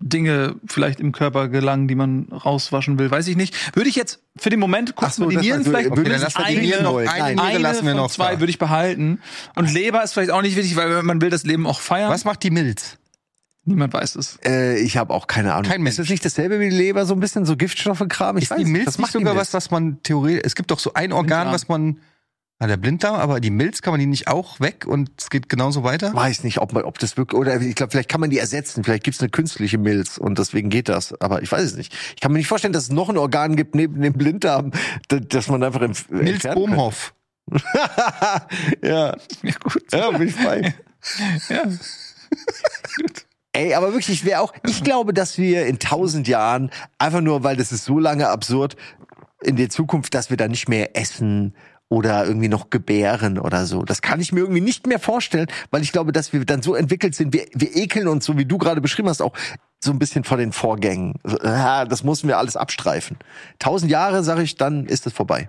Dinge 0.00 0.54
vielleicht 0.66 1.00
im 1.00 1.10
Körper 1.10 1.48
gelangen, 1.48 1.88
die 1.88 1.96
man 1.96 2.28
rauswaschen 2.28 2.98
will, 2.98 3.10
weiß 3.10 3.26
ich 3.26 3.36
nicht. 3.36 3.76
Würde 3.76 3.88
ich 3.88 3.96
jetzt 3.96 4.20
für 4.36 4.50
den 4.50 4.60
Moment 4.60 4.94
kurz 4.94 5.16
so, 5.16 5.28
die 5.28 5.36
Nieren 5.36 5.64
vielleicht 5.64 5.88
lassen 5.88 6.38
wir 6.38 6.44
die 6.44 6.52
eine, 6.52 6.60
Nieren 6.60 6.84
noch- 6.84 6.92
wollen. 6.92 7.08
eine 7.08 7.34
Nein. 7.34 7.40
Eine 7.40 7.58
lassen 7.58 7.86
wir 7.86 7.94
noch 7.94 8.10
zwei 8.10 8.34
da. 8.34 8.40
würde 8.40 8.50
ich 8.50 8.58
behalten. 8.58 9.20
Und 9.56 9.72
Leber 9.72 10.04
ist 10.04 10.12
vielleicht 10.12 10.30
auch 10.30 10.42
nicht 10.42 10.56
wichtig, 10.56 10.76
weil 10.76 11.02
man 11.02 11.20
will 11.20 11.30
das 11.30 11.44
Leben 11.44 11.66
auch 11.66 11.80
feiern. 11.80 12.10
Was 12.10 12.24
macht 12.24 12.42
die 12.44 12.50
Milz? 12.50 12.96
Niemand 13.68 13.92
weiß 13.92 14.16
es. 14.16 14.38
Äh, 14.44 14.78
ich 14.78 14.96
habe 14.96 15.12
auch 15.14 15.26
keine 15.26 15.54
Ahnung. 15.54 15.70
Kein 15.70 15.82
Mensch. 15.82 15.92
Ist 15.94 15.98
das 16.00 16.08
nicht 16.10 16.24
dasselbe 16.24 16.58
wie 16.58 16.70
die 16.70 16.76
Leber, 16.76 17.06
so 17.06 17.14
ein 17.14 17.20
bisschen 17.20 17.44
so 17.44 17.56
Giftstoffe-Kram? 17.56 18.36
Ich 18.38 18.44
Ist 18.44 18.50
weiß 18.50 18.58
die 18.58 18.64
nicht. 18.64 18.72
Milz 18.72 18.86
nicht 18.86 18.98
macht 18.98 19.12
sogar 19.12 19.36
was, 19.36 19.52
was 19.54 19.70
man 19.70 20.02
theoretisch, 20.02 20.42
es 20.44 20.54
gibt 20.54 20.70
doch 20.70 20.78
so 20.78 20.94
ein 20.94 21.12
Organ, 21.12 21.26
Blinddarm. 21.50 21.52
was 21.54 21.68
man, 21.68 22.00
ah, 22.60 22.66
der 22.66 22.76
Blinddarm, 22.78 23.16
aber 23.16 23.40
die 23.40 23.50
Milz 23.50 23.82
kann 23.82 23.92
man 23.92 24.00
die 24.00 24.06
nicht 24.06 24.26
auch 24.28 24.58
weg 24.60 24.84
und 24.86 25.10
es 25.18 25.30
geht 25.30 25.48
genauso 25.48 25.84
weiter? 25.84 26.12
Weiß 26.14 26.42
nicht, 26.44 26.58
ob, 26.58 26.72
man, 26.72 26.82
ob 26.84 26.98
das 26.98 27.16
wirklich, 27.16 27.38
oder 27.38 27.60
ich 27.60 27.74
glaube, 27.74 27.90
vielleicht 27.92 28.08
kann 28.08 28.20
man 28.20 28.30
die 28.30 28.38
ersetzen. 28.38 28.82
Vielleicht 28.84 29.04
gibt's 29.04 29.20
eine 29.20 29.28
künstliche 29.28 29.78
Milz 29.78 30.18
und 30.18 30.38
deswegen 30.38 30.70
geht 30.70 30.88
das. 30.88 31.12
Aber 31.20 31.42
ich 31.42 31.52
weiß 31.52 31.62
es 31.62 31.76
nicht. 31.76 31.94
Ich 32.14 32.20
kann 32.20 32.32
mir 32.32 32.38
nicht 32.38 32.48
vorstellen, 32.48 32.72
dass 32.72 32.84
es 32.84 32.90
noch 32.90 33.08
ein 33.10 33.16
Organ 33.18 33.54
gibt 33.54 33.74
neben 33.74 34.00
dem 34.00 34.14
Blinddarm, 34.14 34.72
dass 35.08 35.48
man 35.48 35.62
einfach 35.62 35.82
entf- 35.82 36.10
Milz. 36.10 36.42
Bohmhoff. 36.42 37.14
ja, 38.82 39.16
Ja, 39.42 39.52
gut. 39.62 39.82
ja, 39.92 40.10
bin 40.10 40.28
ich 40.28 40.36
bei. 40.36 40.74
Ja. 41.48 41.62
Ey, 43.52 43.74
aber 43.74 43.92
wirklich, 43.92 44.10
ich 44.10 44.24
wäre 44.24 44.40
auch, 44.40 44.52
ich 44.66 44.84
glaube, 44.84 45.14
dass 45.14 45.38
wir 45.38 45.66
in 45.66 45.78
tausend 45.78 46.28
Jahren, 46.28 46.70
einfach 46.98 47.20
nur, 47.20 47.44
weil 47.44 47.56
das 47.56 47.72
ist 47.72 47.84
so 47.84 47.98
lange 47.98 48.28
absurd, 48.28 48.76
in 49.42 49.56
der 49.56 49.70
Zukunft, 49.70 50.14
dass 50.14 50.30
wir 50.30 50.36
da 50.36 50.48
nicht 50.48 50.68
mehr 50.68 50.96
essen 50.96 51.54
oder 51.88 52.26
irgendwie 52.26 52.48
noch 52.48 52.68
gebären 52.68 53.38
oder 53.38 53.64
so. 53.64 53.82
Das 53.82 54.02
kann 54.02 54.20
ich 54.20 54.32
mir 54.32 54.40
irgendwie 54.40 54.60
nicht 54.60 54.86
mehr 54.86 54.98
vorstellen, 54.98 55.46
weil 55.70 55.82
ich 55.82 55.92
glaube, 55.92 56.12
dass 56.12 56.32
wir 56.32 56.44
dann 56.44 56.60
so 56.60 56.74
entwickelt 56.74 57.14
sind, 57.14 57.32
wir, 57.32 57.46
wir 57.54 57.74
ekeln 57.74 58.08
uns, 58.08 58.26
so 58.26 58.36
wie 58.36 58.44
du 58.44 58.58
gerade 58.58 58.80
beschrieben 58.80 59.08
hast, 59.08 59.22
auch 59.22 59.32
so 59.80 59.92
ein 59.92 59.98
bisschen 59.98 60.24
vor 60.24 60.36
den 60.36 60.52
Vorgängen. 60.52 61.14
Das 61.22 62.04
mussten 62.04 62.28
wir 62.28 62.36
alles 62.36 62.56
abstreifen. 62.56 63.16
Tausend 63.58 63.90
Jahre, 63.90 64.22
sage 64.22 64.42
ich, 64.42 64.56
dann 64.56 64.86
ist 64.86 65.06
es 65.06 65.12
vorbei. 65.12 65.48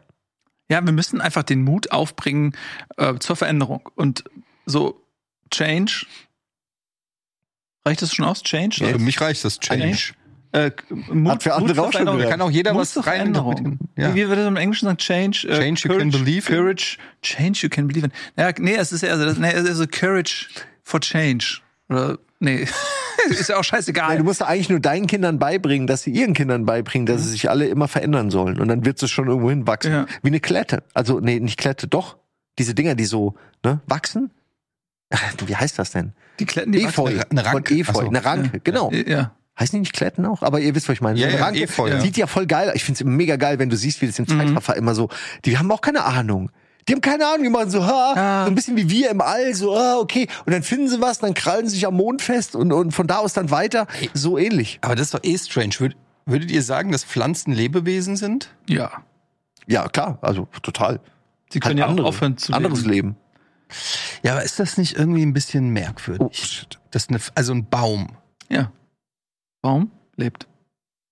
Ja, 0.72 0.86
wir 0.86 0.94
müssen 0.94 1.20
einfach 1.20 1.44
den 1.44 1.64
Mut 1.64 1.92
aufbringen 1.92 2.56
äh, 2.98 3.16
zur 3.16 3.36
Veränderung. 3.36 3.90
Und 3.96 4.24
so 4.66 5.02
Change. 5.52 6.06
Reicht 7.86 8.02
das 8.02 8.14
schon 8.14 8.26
aus? 8.26 8.44
Change? 8.44 8.86
Für 8.86 9.00
mich 9.00 9.20
reicht 9.22 9.44
das 9.46 9.60
Change. 9.60 10.14
Äh, 10.52 10.72
Mut, 11.12 11.32
Hat 11.34 11.44
für 11.44 11.54
andere 11.54 11.80
auch 11.80 11.86
schon 11.86 11.92
Veränderung. 11.92 12.18
gehört. 12.18 12.32
Kann 12.32 12.42
auch 12.42 12.50
jeder 12.50 12.74
Mut 12.74 12.82
was 12.82 13.06
rein. 13.06 13.34
Ja. 13.96 14.16
Wie 14.16 14.28
würde 14.28 14.38
das 14.42 14.48
im 14.48 14.56
Englischen 14.56 14.86
sagen? 14.86 14.98
Change. 14.98 15.48
äh, 15.48 15.60
Change 15.60 15.82
you 15.88 15.98
can 15.98 16.10
believe 16.10 16.52
in. 16.52 16.58
Courage. 16.58 16.98
Change 17.22 17.60
you 17.62 17.70
can 17.70 17.88
believe 17.88 18.08
in. 18.08 18.12
Ja, 18.36 18.52
nee, 18.58 18.74
es 18.76 18.92
ist 18.92 19.02
ja, 19.04 19.12
also, 19.12 19.26
das- 19.26 19.38
nee, 19.38 19.52
es 19.52 19.62
ist 19.64 19.70
also 19.70 19.86
Courage 19.88 20.48
for 20.84 21.00
Change. 21.02 21.60
Oder, 21.88 22.18
nee. 22.40 22.68
ist 23.30 23.50
ja 23.50 23.58
auch 23.60 23.64
scheißegal. 23.64 24.08
Nein, 24.10 24.18
du 24.20 24.24
musst 24.24 24.42
eigentlich 24.42 24.70
nur 24.70 24.80
deinen 24.80 25.06
Kindern 25.06 25.38
beibringen, 25.38 25.86
dass 25.86 26.02
sie 26.02 26.10
ihren 26.12 26.34
Kindern 26.34 26.66
beibringen, 26.66 27.06
dass 27.06 27.22
sie 27.24 27.30
sich 27.30 27.48
alle 27.50 27.68
immer 27.68 27.88
verändern 27.88 28.32
sollen. 28.32 28.60
Und 28.60 28.70
dann 28.70 28.86
wird 28.86 29.02
es 29.04 29.12
schon 29.12 29.28
irgendwo 29.28 29.52
hinwachsen. 29.52 29.92
Ja. 29.92 30.06
Wie 30.24 30.30
eine 30.30 30.40
Klette. 30.40 30.82
Also, 30.96 31.20
nee, 31.20 31.40
nicht 31.40 31.60
Klette, 31.60 31.88
doch. 31.88 32.18
Diese 32.58 32.74
Dinger, 32.74 32.96
die 32.96 33.06
so, 33.06 33.36
ne, 33.64 33.82
wachsen. 33.86 34.32
Ach, 35.12 35.22
wie 35.46 35.56
heißt 35.56 35.78
das 35.78 35.92
denn? 35.92 36.14
Die 36.40 36.46
Kletten, 36.46 36.72
die 36.72 36.84
Efeu. 36.84 37.04
wachsen. 37.16 37.26
Eine 37.32 37.46
Ranke. 37.46 37.70
Von 37.70 37.78
Efeu. 37.80 37.94
So. 38.02 38.08
Eine 38.08 38.26
Ranke, 38.26 38.60
genau. 38.62 38.88
wachsen. 38.92 39.10
Ja. 39.10 39.32
Heißen 39.60 39.74
die 39.76 39.80
nicht 39.82 39.94
Kletten 39.94 40.26
auch? 40.26 40.42
Aber 40.42 40.60
ihr 40.62 40.74
wisst, 40.74 40.88
was 40.88 40.94
ich 40.94 41.02
meine. 41.02 41.20
Ja, 41.20 41.26
So 41.28 41.32
eine 41.32 41.40
ja, 41.40 41.46
Ranke 41.46 41.62
Efeu, 41.64 41.90
ja. 41.90 42.00
Sieht 42.00 42.16
ja 42.18 42.28
voll 42.28 42.46
geil. 42.46 42.72
Ich 42.76 42.84
find's 42.84 43.04
mega 43.04 43.36
geil, 43.36 43.60
wenn 43.60 43.70
du 43.70 43.76
siehst, 43.76 44.02
wie 44.02 44.08
das 44.08 44.18
im 44.18 44.26
Mhm. 44.30 44.40
Zeitraffer 44.40 44.76
immer 44.78 44.96
so. 44.96 45.10
Die 45.46 45.58
haben 45.58 45.70
auch 45.72 45.82
keine 45.82 46.06
Ahnung. 46.06 46.50
Die 46.88 46.94
haben 46.94 47.02
keine 47.02 47.28
Ahnung, 47.28 47.44
die 47.44 47.50
machen 47.50 47.70
so, 47.70 47.86
ha, 47.86 48.14
Ah. 48.16 48.44
so 48.46 48.52
ein 48.52 48.56
bisschen 48.56 48.76
wie 48.78 48.90
wir 48.90 49.12
im 49.12 49.22
All, 49.22 49.54
so, 49.54 49.76
ah, 49.76 49.98
okay. 50.00 50.28
Und 50.46 50.54
dann 50.54 50.64
finden 50.64 50.88
sie 50.88 51.02
was, 51.02 51.20
dann 51.20 51.34
krallen 51.36 51.68
sie 51.68 51.76
sich 51.76 51.86
am 51.86 51.96
Mond 51.96 52.22
fest 52.22 52.56
und, 52.56 52.72
und 52.72 52.92
von 52.94 53.06
da 53.06 53.18
aus 53.18 53.34
dann 53.34 53.52
weiter. 53.52 53.86
So 54.14 54.38
ähnlich. 54.40 54.80
Aber 54.82 54.96
das 54.96 55.08
ist 55.08 55.14
doch 55.14 55.24
eh 55.24 55.38
strange. 55.38 55.74
Würd, 55.78 55.96
würdet 56.26 56.50
ihr 56.52 56.64
sagen, 56.64 56.92
dass 56.92 57.04
Pflanzen 57.04 57.52
Lebewesen 57.54 58.16
sind? 58.16 58.50
ja. 58.68 58.92
Ja, 59.68 59.88
klar, 59.88 60.18
also 60.22 60.48
total. 60.64 61.00
Sie 61.52 61.60
können 61.60 61.74
Halt 61.74 61.80
ja 61.80 61.86
andere- 61.88 62.06
auch 62.08 62.10
aufhören 62.10 62.38
zu 62.38 62.54
Anderes 62.54 62.86
leben. 62.86 63.10
Leben. 63.10 63.16
Ja, 64.24 64.34
aber 64.34 64.44
ist 64.44 64.60
das 64.60 64.78
nicht 64.78 64.96
irgendwie 64.98 65.26
ein 65.26 65.34
bisschen 65.34 65.70
merkwürdig? 65.70 66.66
Oh. 66.66 66.78
Das 66.92 67.04
ist 67.04 67.10
eine, 67.10 67.20
also 67.36 67.54
ein 67.54 67.70
Baum. 67.70 68.18
Ja. 68.50 68.72
Baum 69.62 69.92
lebt. 70.16 70.48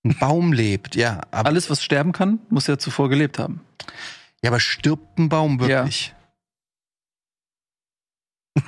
Ein 0.03 0.17
Baum 0.17 0.53
lebt, 0.53 0.95
ja. 0.95 1.21
Aber, 1.31 1.49
Alles, 1.49 1.69
was 1.69 1.83
sterben 1.83 2.11
kann, 2.11 2.39
muss 2.49 2.67
ja 2.67 2.77
zuvor 2.77 3.09
gelebt 3.09 3.39
haben. 3.39 3.61
ja, 4.43 4.49
aber 4.49 4.59
stirbt 4.59 5.17
ein 5.19 5.29
Baum 5.29 5.59
wirklich? 5.59 6.13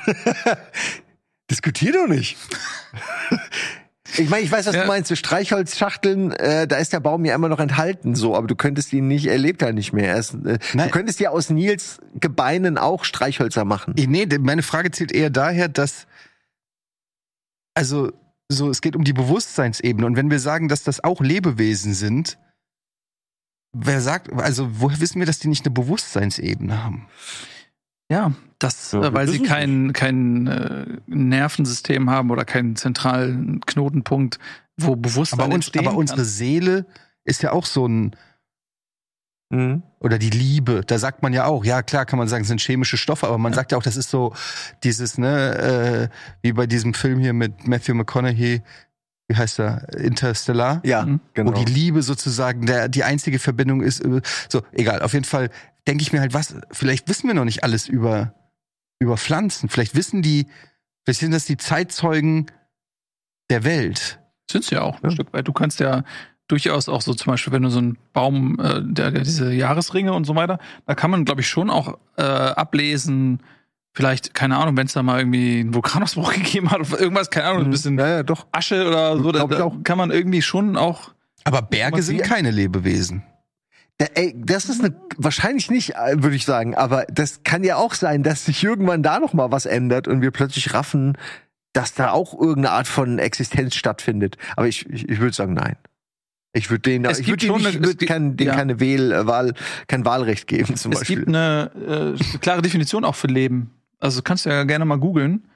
Diskutier 1.49 1.93
doch 1.93 2.07
nicht. 2.07 2.37
Ich 4.17 4.29
meine, 4.29 4.43
ich 4.43 4.51
weiß, 4.51 4.65
was 4.65 4.75
Ja. 4.75 4.81
du 4.81 4.87
meinst. 4.87 5.09
So 5.09 5.15
Streichholzschachteln, 5.15 6.31
äh, 6.31 6.67
da 6.67 6.77
ist 6.77 6.93
der 6.93 6.99
Baum 6.99 7.25
ja 7.25 7.35
immer 7.35 7.49
noch 7.49 7.59
enthalten, 7.59 8.15
so, 8.15 8.35
aber 8.35 8.47
du 8.47 8.55
könntest 8.55 8.91
ihn 8.93 9.07
nicht, 9.07 9.27
er 9.27 9.37
lebt 9.37 9.61
ja 9.61 9.71
nicht 9.71 9.93
mehr. 9.93 10.09
Er 10.09 10.17
ist, 10.19 10.33
äh, 10.45 10.57
du 10.73 10.89
könntest 10.89 11.19
ja 11.19 11.29
aus 11.29 11.49
Nils 11.49 11.99
Gebeinen 12.15 12.77
auch 12.77 13.03
Streichhölzer 13.03 13.65
machen. 13.65 13.93
Eh, 13.97 14.07
Nee, 14.07 14.27
meine 14.39 14.63
Frage 14.63 14.91
zielt 14.91 15.11
eher 15.11 15.29
daher, 15.29 15.67
dass 15.69 16.07
also 17.75 18.11
so 18.51 18.69
es 18.69 18.81
geht 18.81 18.95
um 18.95 19.03
die 19.03 19.13
Bewusstseinsebene 19.13 20.05
und 20.05 20.15
wenn 20.15 20.31
wir 20.31 20.39
sagen, 20.39 20.67
dass 20.69 20.83
das 20.83 21.03
auch 21.03 21.21
Lebewesen 21.21 21.93
sind, 21.93 22.37
wer 23.73 24.01
sagt, 24.01 24.33
also 24.33 24.67
woher 24.81 24.99
wissen 24.99 25.19
wir, 25.19 25.27
dass 25.27 25.39
die 25.39 25.47
nicht 25.47 25.65
eine 25.65 25.73
Bewusstseinsebene 25.73 26.83
haben? 26.83 27.07
Ja, 28.11 28.33
das, 28.57 28.91
Ja, 28.91 29.03
äh, 29.03 29.13
weil 29.13 29.27
sie 29.27 29.39
kein, 29.41 29.93
kein 29.93 30.47
äh, 30.47 30.85
Nervensystem 31.07 32.09
haben 32.09 32.31
oder 32.31 32.43
keinen 32.45 32.75
zentralen 32.75 33.61
Knotenpunkt, 33.61 34.39
wo 34.77 34.95
Bewusstsein 34.95 35.39
Aber, 35.39 35.47
uns, 35.53 35.65
entstehen 35.67 35.87
aber 35.87 35.95
unsere 35.97 36.17
kann. 36.19 36.25
Seele 36.25 36.85
ist 37.23 37.41
ja 37.43 37.51
auch 37.51 37.65
so 37.65 37.87
ein 37.87 38.15
Mhm. 39.51 39.81
oder 39.99 40.19
die 40.19 40.29
Liebe, 40.29 40.83
da 40.85 40.99
sagt 40.99 41.23
man 41.23 41.33
ja 41.33 41.45
auch, 41.45 41.65
ja 41.65 41.81
klar 41.81 42.05
kann 42.05 42.19
man 42.19 42.27
sagen, 42.27 42.43
es 42.43 42.47
sind 42.49 42.61
chemische 42.61 42.97
Stoffe, 42.97 43.25
aber 43.25 43.39
man 43.39 43.51
sagt 43.51 43.71
ja 43.71 43.79
auch, 43.79 43.83
das 43.83 43.97
ist 43.97 44.11
so 44.11 44.31
dieses, 44.83 45.17
ne, 45.17 46.09
äh, 46.11 46.15
wie 46.43 46.53
bei 46.53 46.67
diesem 46.67 46.93
Film 46.93 47.17
hier 47.19 47.33
mit 47.33 47.67
Matthew 47.67 47.95
McConaughey, 47.95 48.61
wie 49.27 49.35
heißt 49.35 49.59
er, 49.59 49.91
Interstellar? 49.97 50.81
Ja, 50.85 51.03
Mhm. 51.03 51.19
genau. 51.33 51.49
wo 51.49 51.55
die 51.55 51.65
Liebe 51.71 52.03
sozusagen 52.03 52.67
der, 52.67 52.89
die 52.89 53.03
einzige 53.03 53.39
Verbindung 53.39 53.81
ist. 53.81 54.01
äh, 54.05 54.21
So, 54.49 54.61
egal. 54.71 55.01
Auf 55.01 55.13
jeden 55.13 55.25
Fall 55.25 55.49
denke 55.87 56.01
ich 56.01 56.13
mir 56.13 56.19
halt, 56.21 56.33
was, 56.33 56.55
vielleicht 56.71 57.07
wissen 57.09 57.27
wir 57.27 57.33
noch 57.33 57.45
nicht 57.45 57.63
alles 57.63 57.87
über, 57.87 58.33
über 58.99 59.17
Pflanzen. 59.17 59.69
Vielleicht 59.69 59.95
wissen 59.95 60.21
die, 60.21 60.47
vielleicht 61.05 61.21
sind 61.21 61.31
das 61.31 61.45
die 61.45 61.57
Zeitzeugen 61.57 62.47
der 63.49 63.63
Welt. 63.63 64.19
Sind 64.49 64.65
sie 64.65 64.75
ja 64.75 64.81
auch 64.81 64.95
ein 65.01 65.09
Ja. 65.09 65.11
Stück 65.11 65.33
weit. 65.33 65.47
Du 65.47 65.53
kannst 65.53 65.79
ja 65.79 66.03
durchaus 66.47 66.89
auch 66.89 67.01
so 67.01 67.13
zum 67.13 67.31
Beispiel, 67.31 67.53
wenn 67.53 67.61
du 67.63 67.69
so 67.69 67.79
einen 67.79 67.97
Baum, 68.13 68.59
äh, 68.59 68.81
der, 68.83 69.11
der 69.11 69.21
diese 69.21 69.51
Jahresringe 69.53 70.13
und 70.13 70.25
so 70.25 70.35
weiter, 70.35 70.59
da 70.87 70.95
kann 70.95 71.11
man, 71.11 71.25
glaube 71.25 71.41
ich, 71.41 71.47
schon 71.47 71.69
auch 71.69 71.97
äh, 72.17 72.23
ablesen, 72.23 73.41
vielleicht, 73.93 74.33
keine 74.33 74.57
Ahnung, 74.57 74.75
wenn 74.77 74.87
es 74.87 74.93
da 74.93 75.03
mal 75.03 75.19
irgendwie 75.19 75.59
einen 75.59 75.73
Vulkanausbruch 75.73 76.33
gegeben 76.35 76.71
hat 76.71 76.79
oder 76.79 76.99
irgendwas, 76.99 77.29
keine 77.29 77.47
Ahnung, 77.47 77.65
ein 77.65 77.71
bisschen 77.71 77.97
ja, 77.99 78.07
ja, 78.07 78.23
doch. 78.23 78.47
Asche 78.51 78.87
oder 78.87 79.17
so, 79.17 79.31
da, 79.31 79.45
da 79.45 79.63
auch. 79.65 79.75
kann 79.83 79.97
man 79.97 80.11
irgendwie 80.11 80.41
schon 80.41 80.75
auch. 80.77 81.11
Aber 81.43 81.61
Berge 81.61 82.01
sind 82.01 82.21
keine 82.23 82.51
Lebewesen. 82.51 83.23
Ey, 83.99 84.33
das 84.37 84.69
ist 84.69 84.79
eine, 84.81 84.95
wahrscheinlich 85.17 85.69
nicht, 85.69 85.95
äh, 85.95 86.23
würde 86.23 86.35
ich 86.37 86.45
sagen, 86.45 86.73
aber 86.73 87.05
das 87.11 87.43
kann 87.43 87.65
ja 87.65 87.75
auch 87.75 87.93
sein, 87.93 88.23
dass 88.23 88.45
sich 88.45 88.63
irgendwann 88.63 89.03
da 89.03 89.19
noch 89.19 89.33
mal 89.33 89.51
was 89.51 89.65
ändert 89.65 90.07
und 90.07 90.21
wir 90.21 90.31
plötzlich 90.31 90.73
raffen, 90.73 91.17
dass 91.73 91.93
da 91.95 92.11
auch 92.11 92.33
irgendeine 92.33 92.71
Art 92.71 92.87
von 92.87 93.19
Existenz 93.19 93.75
stattfindet. 93.75 94.37
Aber 94.55 94.67
ich, 94.67 94.89
ich, 94.89 95.09
ich 95.09 95.19
würde 95.19 95.35
sagen, 95.35 95.53
nein. 95.53 95.75
Ich 96.53 96.69
würde 96.69 96.81
denen, 96.81 97.05
Es 97.05 97.19
ich 97.19 97.27
würde 97.27 97.45
schon 97.45 97.61
nicht, 97.61 97.75
es 97.75 97.83
würd 97.83 98.07
kein, 98.07 98.37
denen 98.37 98.47
ja. 98.47 98.55
keine 98.55 98.79
Wähl, 98.79 99.11
äh, 99.11 99.27
Wahl, 99.27 99.53
kein 99.87 100.05
Wahlrecht 100.05 100.47
geben, 100.47 100.75
zum 100.77 100.93
Es 100.93 100.99
Beispiel. 100.99 101.17
gibt 101.17 101.27
eine 101.27 102.15
äh, 102.17 102.37
klare 102.39 102.61
Definition 102.61 103.03
auch 103.03 103.15
für 103.15 103.27
Leben. 103.27 103.71
Also 103.99 104.21
kannst 104.21 104.45
du 104.45 104.49
ja 104.49 104.63
gerne 104.63 104.85
mal 104.85 104.97
googeln. 104.97 105.47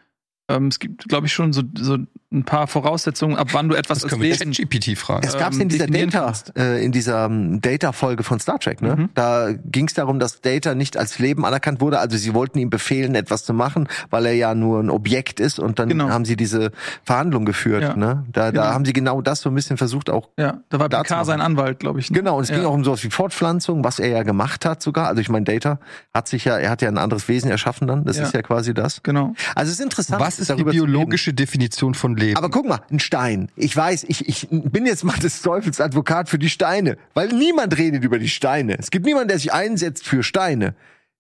Ähm, 0.50 0.68
es 0.68 0.80
gibt, 0.80 1.08
glaube 1.08 1.28
ich, 1.28 1.34
schon 1.34 1.54
so, 1.54 1.64
so 1.78 1.98
ein 2.34 2.44
paar 2.44 2.68
Voraussetzungen, 2.68 3.38
ab 3.38 3.50
wann 3.54 3.70
du 3.70 3.76
etwas 3.76 4.00
Das 4.00 4.12
als 4.12 4.22
Leben. 4.22 4.52
ChatGPT 4.52 4.98
fragen. 4.98 5.26
Es 5.28 5.38
gab's 5.38 5.56
ähm, 5.58 5.64
in 5.64 5.70
dieser 5.70 5.86
definieren 5.88 6.10
Data, 6.10 6.34
äh, 6.58 6.84
in 6.84 6.92
dieser 6.92 7.26
ähm, 7.26 7.62
Data-Folge 7.62 8.24
von 8.24 8.40
Star 8.40 8.60
Trek, 8.60 8.82
ne? 8.82 8.96
Mhm. 8.96 9.10
Da 9.14 9.52
ging 9.54 9.88
es 9.88 9.94
darum, 9.94 10.20
dass 10.20 10.42
Data 10.42 10.74
nicht 10.76 10.98
als 10.98 11.20
Leben 11.20 11.46
anerkannt 11.46 11.80
wurde. 11.82 12.00
Also 12.00 12.18
sie 12.18 12.34
wollten 12.34 12.58
ihm 12.60 12.70
befehlen, 12.70 13.16
etwas 13.16 13.44
zu 13.46 13.54
machen, 13.54 13.88
weil 14.10 14.26
er 14.26 14.34
ja 14.34 14.56
nur 14.56 14.80
ein 14.82 14.90
Objekt 14.90 15.40
ist. 15.40 15.60
Und 15.60 15.80
dann 15.80 15.90
Genau. 15.90 16.10
haben 16.10 16.26
sie 16.26 16.36
diese 16.36 16.72
Verhandlung 17.04 17.46
geführt. 17.46 17.84
Ja. 17.84 17.96
Ne? 17.96 18.26
Da, 18.32 18.50
Genau. 18.50 18.64
da 18.64 18.74
haben 18.74 18.86
sie 18.86 18.94
genau 18.94 19.22
das 19.22 19.42
so 19.42 19.50
ein 19.50 19.56
bisschen 19.56 19.78
versucht 19.78 20.10
auch. 20.10 20.30
Ja, 20.40 20.60
da 20.70 20.80
war 20.80 20.90
Picard 20.90 21.26
sein 21.26 21.42
Anwalt, 21.42 21.80
glaube 21.80 22.00
ich. 22.00 22.10
ne? 22.10 22.18
Genau, 22.18 22.38
und 22.38 22.44
es 22.44 22.50
ja. 22.50 22.56
ging 22.58 22.66
auch 22.66 22.74
um 22.74 22.84
sowas 22.84 23.04
wie 23.04 23.10
Fortpflanzung, 23.10 23.84
was 23.84 24.00
er 24.00 24.10
ja 24.10 24.24
gemacht 24.24 24.66
hat 24.66 24.82
sogar. 24.82 25.08
Also 25.08 25.22
ich 25.22 25.30
meine, 25.30 25.46
Data 25.46 25.80
hat 26.14 26.28
sich 26.28 26.46
ja, 26.46 26.58
er 26.58 26.70
hat 26.72 26.82
ja 26.82 26.88
ein 26.88 26.98
anderes 26.98 27.28
Wesen 27.28 27.52
erschaffen 27.52 27.88
dann. 27.88 28.06
Das 28.06 28.18
Ja. 28.18 28.24
ist 28.24 28.34
ja 28.34 28.42
quasi 28.42 28.74
das. 28.74 29.04
Genau. 29.04 29.34
Also 29.56 29.70
es 29.72 29.80
ist 29.80 29.84
interessant. 29.84 30.20
Was 30.22 30.40
ist 30.40 30.50
die 30.58 30.64
biologische 30.64 31.34
Definition 31.34 31.94
von 31.94 32.16
Leben? 32.16 32.23
Aber 32.36 32.50
guck 32.50 32.66
mal, 32.66 32.82
ein 32.92 33.00
Stein. 33.00 33.52
Ich 33.56 33.76
weiß, 33.76 34.06
ich, 34.08 34.28
ich 34.28 34.48
bin 34.50 34.86
jetzt 34.86 35.04
mal 35.04 35.18
des 35.18 35.42
Teufels 35.42 35.82
Advokat 35.82 36.30
für 36.30 36.40
die 36.40 36.50
Steine, 36.50 36.98
weil 37.14 37.30
niemand 37.30 37.78
redet 37.78 38.04
über 38.04 38.20
die 38.20 38.30
Steine. 38.30 38.78
Es 38.78 38.92
gibt 38.92 39.06
niemanden, 39.06 39.30
der 39.30 39.40
sich 39.40 39.54
einsetzt 39.54 40.06
für 40.06 40.24
Steine. 40.24 40.76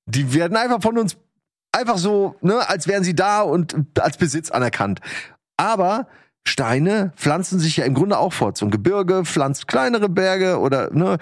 Die 0.06 0.34
werden 0.34 0.58
einfach 0.58 0.82
von 0.82 0.98
uns 0.98 1.18
einfach 1.72 1.98
so, 1.98 2.36
ne, 2.42 2.68
als 2.70 2.88
wären 2.88 3.04
sie 3.04 3.16
da 3.16 3.42
und 3.42 3.76
als 4.00 4.18
Besitz 4.18 4.52
anerkannt. 4.52 5.00
Aber 5.58 6.08
Steine 6.46 7.14
pflanzen 7.16 7.60
sich 7.60 7.78
ja 7.78 7.86
im 7.86 7.94
Grunde 7.94 8.18
auch 8.18 8.34
fort. 8.34 8.58
So 8.58 8.66
ein 8.66 8.72
Gebirge 8.72 9.24
pflanzt 9.26 9.68
kleinere 9.68 10.10
Berge 10.10 10.60
oder 10.60 10.94
ne, 10.94 11.18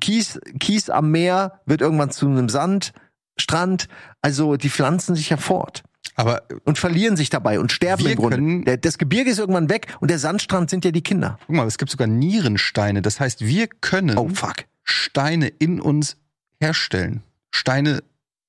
Kies, 0.00 0.40
Kies 0.58 0.90
am 0.90 1.10
Meer 1.10 1.60
wird 1.66 1.80
irgendwann 1.80 2.10
zu 2.10 2.26
einem 2.26 2.48
Sandstrand. 2.48 3.88
Also 4.20 4.56
die 4.56 4.70
pflanzen 4.70 5.14
sich 5.14 5.30
ja 5.30 5.36
fort 5.36 5.84
aber 6.14 6.42
und 6.64 6.78
verlieren 6.78 7.16
sich 7.16 7.30
dabei 7.30 7.58
und 7.58 7.72
sterben 7.72 8.06
im 8.06 8.16
Grunde. 8.16 8.64
Der, 8.64 8.76
das 8.76 8.98
Gebirge 8.98 9.30
ist 9.30 9.38
irgendwann 9.38 9.68
weg 9.68 9.88
und 10.00 10.10
der 10.10 10.18
Sandstrand 10.18 10.70
sind 10.70 10.84
ja 10.84 10.90
die 10.90 11.02
Kinder. 11.02 11.38
guck 11.46 11.56
mal, 11.56 11.66
es 11.66 11.78
gibt 11.78 11.90
sogar 11.90 12.06
Nierensteine. 12.06 13.02
Das 13.02 13.20
heißt, 13.20 13.44
wir 13.44 13.66
können 13.66 14.16
Oh 14.16 14.28
fuck. 14.28 14.64
Steine 14.82 15.48
in 15.48 15.80
uns 15.80 16.16
herstellen. 16.60 17.22
Steine 17.50 18.02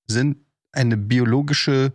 sind 0.07 0.37
eine 0.71 0.97
biologische 0.97 1.93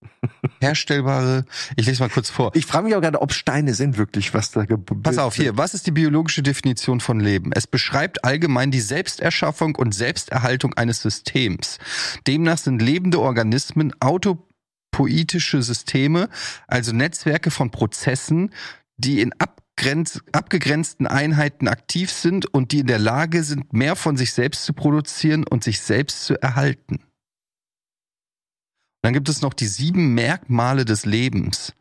herstellbare. 0.60 1.44
Ich 1.76 1.86
lese 1.86 2.02
mal 2.02 2.08
kurz 2.08 2.30
vor. 2.30 2.50
Ich 2.54 2.66
frage 2.66 2.84
mich 2.84 2.94
auch 2.94 3.00
gerade, 3.00 3.20
ob 3.22 3.32
Steine 3.32 3.74
sind 3.74 3.96
wirklich, 3.96 4.34
was 4.34 4.50
da 4.50 4.64
gebildet 4.64 5.02
Pass 5.04 5.18
auf, 5.18 5.34
hier, 5.34 5.56
was 5.56 5.74
ist 5.74 5.86
die 5.86 5.90
biologische 5.92 6.42
Definition 6.42 7.00
von 7.00 7.20
Leben? 7.20 7.52
Es 7.52 7.66
beschreibt 7.66 8.24
allgemein 8.24 8.70
die 8.70 8.80
Selbsterschaffung 8.80 9.76
und 9.76 9.94
Selbsterhaltung 9.94 10.74
eines 10.74 11.02
Systems. 11.02 11.78
Demnach 12.26 12.58
sind 12.58 12.82
lebende 12.82 13.20
Organismen 13.20 13.92
autopoietische 14.98 15.62
Systeme, 15.62 16.28
also 16.66 16.92
Netzwerke 16.92 17.50
von 17.50 17.70
Prozessen, 17.70 18.52
die 18.96 19.20
in 19.20 19.32
abgrenz 19.34 20.20
abgegrenzten 20.32 21.06
Einheiten 21.06 21.68
aktiv 21.68 22.10
sind 22.10 22.46
und 22.46 22.72
die 22.72 22.80
in 22.80 22.88
der 22.88 22.98
Lage 22.98 23.44
sind, 23.44 23.72
mehr 23.72 23.94
von 23.94 24.16
sich 24.16 24.32
selbst 24.32 24.64
zu 24.64 24.72
produzieren 24.72 25.44
und 25.46 25.62
sich 25.62 25.80
selbst 25.80 26.24
zu 26.24 26.34
erhalten. 26.42 26.98
Dann 29.02 29.12
gibt 29.12 29.28
es 29.28 29.40
noch 29.40 29.54
die 29.54 29.68
sieben 29.68 30.14
Merkmale 30.14 30.84
des 30.84 31.06
Lebens. 31.06 31.74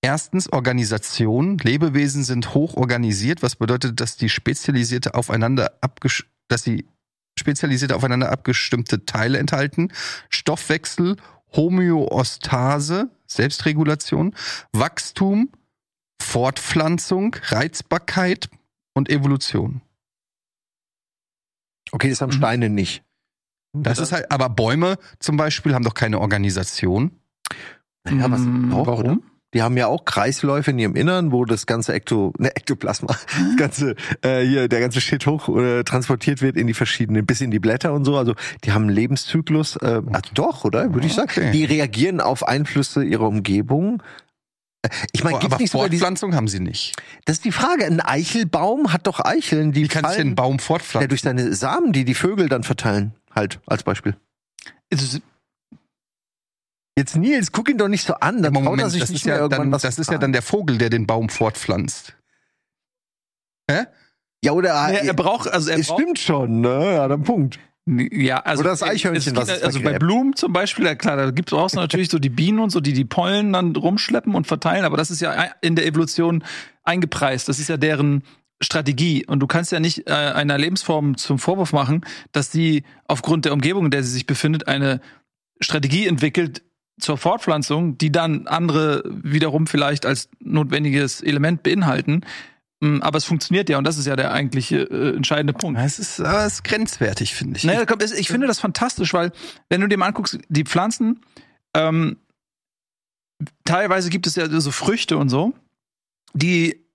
Erstens 0.00 0.52
Organisation. 0.52 1.58
Lebewesen 1.58 2.22
sind 2.22 2.54
hoch 2.54 2.74
organisiert, 2.74 3.42
was 3.42 3.56
bedeutet, 3.56 4.00
dass 4.00 4.16
die 4.16 4.28
spezialisierte 4.28 5.14
aufeinander 5.14 5.72
dass 6.46 6.62
sie 6.62 6.86
spezialisierte 7.36 7.96
aufeinander 7.96 8.30
abgestimmte 8.30 9.04
Teile 9.04 9.38
enthalten. 9.38 9.92
Stoffwechsel, 10.30 11.16
Homöostase, 11.56 13.10
Selbstregulation, 13.26 14.34
Wachstum, 14.72 15.50
Fortpflanzung, 16.22 17.36
Reizbarkeit 17.48 18.48
und 18.94 19.08
Evolution. 19.08 19.80
Okay, 21.92 22.10
das 22.10 22.20
haben 22.20 22.30
Mhm. 22.30 22.36
Steine 22.38 22.68
nicht. 22.68 23.04
Das 23.72 23.98
ist 23.98 24.12
halt, 24.12 24.30
aber 24.30 24.48
Bäume 24.48 24.96
zum 25.18 25.36
Beispiel 25.36 25.74
haben 25.74 25.84
doch 25.84 25.94
keine 25.94 26.20
Organisation. 26.20 27.10
Ja, 28.08 28.30
was, 28.30 28.40
doch, 28.70 28.86
warum? 28.86 29.22
Die 29.56 29.62
haben 29.62 29.76
ja 29.78 29.86
auch 29.86 30.04
Kreisläufe 30.04 30.70
in 30.70 30.78
ihrem 30.78 30.96
Innern, 30.96 31.32
wo 31.32 31.46
das 31.46 31.64
ganze 31.64 31.94
Ekto, 31.94 32.34
ne, 32.38 32.54
Ektoplasma, 32.54 33.08
das 33.08 33.56
ganze, 33.56 33.94
äh, 34.20 34.44
hier, 34.46 34.68
der 34.68 34.80
ganze 34.80 35.00
Shit 35.00 35.24
hoch 35.26 35.48
äh, 35.56 35.82
transportiert 35.82 36.42
wird 36.42 36.56
in 36.56 36.66
die 36.66 36.74
verschiedenen, 36.74 37.24
bis 37.24 37.40
in 37.40 37.50
die 37.50 37.58
Blätter 37.58 37.94
und 37.94 38.04
so. 38.04 38.18
Also 38.18 38.34
die 38.64 38.72
haben 38.72 38.82
einen 38.82 38.90
Lebenszyklus, 38.90 39.76
äh, 39.76 40.02
also 40.12 40.30
doch, 40.34 40.64
oder? 40.64 40.92
Würde 40.92 41.06
ich 41.06 41.14
sagen. 41.14 41.30
Okay. 41.30 41.52
Die 41.52 41.64
reagieren 41.64 42.20
auf 42.20 42.46
Einflüsse 42.46 43.02
ihrer 43.02 43.26
Umgebung. 43.26 44.02
Äh, 44.82 44.90
Ich 45.12 45.24
meine, 45.24 45.38
gibt's 45.38 45.54
aber 45.54 45.62
nicht 45.62 45.72
diese, 45.72 45.78
Fortpflanzung 45.78 46.34
haben 46.34 46.48
sie 46.48 46.60
nicht. 46.60 46.94
das 47.24 47.36
ist 47.36 47.46
die 47.46 47.52
Frage. 47.52 47.86
Ein 47.86 48.00
Eichelbaum 48.02 48.92
hat 48.92 49.06
doch 49.06 49.20
Eicheln, 49.24 49.72
die 49.72 49.84
Wie 49.84 49.88
kann 49.88 50.04
sich 50.04 50.18
denn 50.18 50.32
ein 50.32 50.34
fallen 50.34 50.34
Baum 50.36 50.56
ja, 50.56 50.62
fortpflanzen? 50.64 51.08
durch 51.08 51.22
seine 51.22 51.54
Samen, 51.54 51.92
die 51.94 52.04
die 52.04 52.14
Vögel 52.14 52.50
dann 52.50 52.62
verteilen, 52.62 53.14
halt 53.34 53.60
als 53.66 53.84
Beispiel. 53.84 54.16
Es- 54.90 55.20
Jetzt 56.98 57.16
Nils, 57.16 57.52
guck 57.52 57.68
ihn 57.68 57.76
doch 57.76 57.88
nicht 57.88 58.06
so 58.06 58.14
an, 58.14 58.42
dann 58.42 58.54
traut 58.54 58.80
er 58.80 58.88
sich 58.88 59.00
das 59.00 59.10
nicht 59.10 59.20
ist 59.20 59.26
mehr 59.26 59.36
ja 59.36 59.42
irgendwann 59.42 59.66
dann, 59.66 59.72
was 59.72 59.82
das 59.82 59.98
ist 59.98 60.10
ja 60.10 60.16
dann 60.16 60.32
der 60.32 60.42
Vogel, 60.42 60.78
der 60.78 60.88
den 60.88 61.06
Baum 61.06 61.28
fortpflanzt. 61.28 62.16
Hä? 63.70 63.84
Ja, 64.42 64.52
oder 64.52 64.70
Ja, 64.70 64.88
er 64.88 65.14
braucht, 65.14 65.48
also 65.48 65.70
er 65.70 65.78
es 65.78 65.88
braucht, 65.88 66.00
stimmt 66.00 66.18
schon, 66.18 66.60
ne? 66.60 66.94
Ja, 66.94 67.08
dann 67.08 67.22
Punkt. 67.22 67.58
Ja, 67.88 68.38
also 68.38 68.62
Oder 68.62 68.70
das 68.70 68.82
Eichhörnchen, 68.82 69.18
es 69.18 69.24
gibt, 69.26 69.36
was 69.36 69.48
es 69.48 69.62
also 69.62 69.80
bei. 69.80 69.98
Blumen 69.98 70.34
zum 70.34 70.52
Beispiel, 70.52 70.86
ja 70.86 70.96
klar, 70.96 71.16
da 71.16 71.30
gibt 71.30 71.52
es 71.52 71.58
auch 71.58 71.68
so 71.70 71.78
natürlich 71.78 72.10
so 72.10 72.18
die 72.18 72.30
Bienen 72.30 72.58
und 72.58 72.70
so, 72.70 72.80
die 72.80 72.92
die 72.92 73.04
Pollen 73.04 73.52
dann 73.52 73.76
rumschleppen 73.76 74.34
und 74.34 74.48
verteilen, 74.48 74.84
aber 74.84 74.96
das 74.96 75.12
ist 75.12 75.20
ja 75.20 75.50
in 75.60 75.76
der 75.76 75.86
Evolution 75.86 76.42
eingepreist. 76.82 77.48
Das 77.48 77.60
ist 77.60 77.68
ja 77.68 77.76
deren 77.76 78.24
Strategie 78.60 79.24
und 79.26 79.38
du 79.38 79.46
kannst 79.46 79.70
ja 79.70 79.78
nicht 79.78 80.08
äh, 80.08 80.12
einer 80.12 80.58
Lebensform 80.58 81.16
zum 81.16 81.38
Vorwurf 81.38 81.72
machen, 81.72 82.04
dass 82.32 82.50
sie 82.50 82.82
aufgrund 83.06 83.44
der 83.44 83.52
Umgebung, 83.52 83.84
in 83.84 83.90
der 83.92 84.02
sie 84.02 84.10
sich 84.10 84.26
befindet, 84.26 84.66
eine 84.66 85.00
Strategie 85.60 86.08
entwickelt 86.08 86.62
zur 86.98 87.18
Fortpflanzung, 87.18 87.98
die 87.98 88.10
dann 88.10 88.46
andere 88.46 89.02
wiederum 89.06 89.66
vielleicht 89.66 90.06
als 90.06 90.28
notwendiges 90.40 91.20
Element 91.20 91.62
beinhalten. 91.62 92.22
Mm, 92.80 92.98
Aber 93.00 93.18
es 93.18 93.24
funktioniert 93.24 93.68
ja 93.68 93.78
und 93.78 93.84
das 93.84 93.98
ist 93.98 94.06
ja 94.06 94.16
der 94.16 94.32
eigentliche 94.32 94.82
äh, 94.82 95.16
entscheidende 95.16 95.52
Punkt. 95.52 95.80
Es 95.80 95.98
ist, 95.98 96.20
aber 96.20 96.46
es 96.46 96.54
ist 96.54 96.64
grenzwertig, 96.64 97.34
finde 97.34 97.58
ich. 97.58 97.64
Naja, 97.64 97.84
ich 98.16 98.28
finde 98.28 98.46
das 98.46 98.60
fantastisch, 98.60 99.12
weil 99.14 99.32
wenn 99.68 99.80
du 99.80 99.88
dir 99.88 99.98
mal 99.98 100.06
anguckst, 100.06 100.38
die 100.48 100.64
Pflanzen, 100.64 101.20
ähm, 101.74 102.16
teilweise 103.64 104.10
gibt 104.10 104.26
es 104.26 104.36
ja 104.36 104.48
so 104.48 104.70
Früchte 104.70 105.18
und 105.18 105.28
so, 105.28 105.54
die 106.32 106.86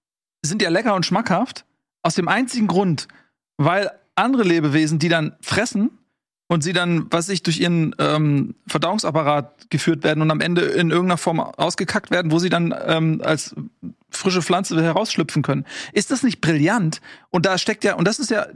sind 0.43 0.61
ja 0.61 0.69
lecker 0.69 0.95
und 0.95 1.05
schmackhaft, 1.05 1.65
aus 2.03 2.15
dem 2.15 2.27
einzigen 2.27 2.67
Grund, 2.67 3.07
weil 3.57 3.91
andere 4.15 4.43
Lebewesen, 4.43 4.97
die 4.97 5.09
dann 5.09 5.35
fressen 5.41 5.91
und 6.51 6.65
sie 6.65 6.73
dann, 6.73 7.07
was 7.09 7.29
ich, 7.29 7.43
durch 7.43 7.61
ihren 7.61 7.95
ähm, 7.97 8.55
Verdauungsapparat 8.67 9.69
geführt 9.69 10.03
werden 10.03 10.21
und 10.21 10.29
am 10.31 10.41
Ende 10.41 10.63
in 10.63 10.91
irgendeiner 10.91 11.17
Form 11.17 11.39
ausgekackt 11.39 12.11
werden, 12.11 12.29
wo 12.29 12.39
sie 12.39 12.49
dann 12.49 12.75
ähm, 12.87 13.21
als 13.23 13.55
frische 14.09 14.41
Pflanze 14.41 14.83
herausschlüpfen 14.83 15.43
können. 15.43 15.65
Ist 15.93 16.11
das 16.11 16.23
nicht 16.23 16.41
brillant? 16.41 16.99
Und 17.29 17.45
da 17.45 17.57
steckt 17.57 17.85
ja, 17.85 17.95
und 17.95 18.05
das 18.05 18.19
ist 18.19 18.31
ja 18.31 18.47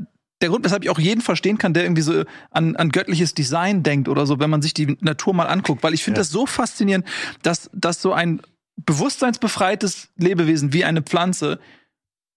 der 0.41 0.49
Grund, 0.49 0.65
weshalb 0.65 0.84
ich 0.84 0.89
auch 0.89 0.99
jeden 0.99 1.21
verstehen 1.21 1.58
kann, 1.58 1.73
der 1.73 1.84
irgendwie 1.84 2.01
so 2.01 2.25
an, 2.51 2.75
an 2.75 2.89
göttliches 2.89 3.34
Design 3.34 3.81
denkt 3.81 4.10
oder 4.10 4.25
so, 4.25 4.41
wenn 4.41 4.49
man 4.49 4.62
sich 4.62 4.73
die 4.73 4.97
Natur 4.99 5.34
mal 5.34 5.47
anguckt. 5.47 5.81
Weil 5.81 5.93
ich 5.93 6.03
finde 6.03 6.19
das 6.19 6.29
so 6.29 6.45
faszinierend, 6.45 7.08
dass, 7.43 7.69
dass 7.71 8.01
so 8.01 8.12
ein 8.12 8.41
bewusstseinsbefreites 8.75 10.10
Lebewesen 10.17 10.73
wie 10.73 10.84
eine 10.84 11.01
Pflanze 11.01 11.60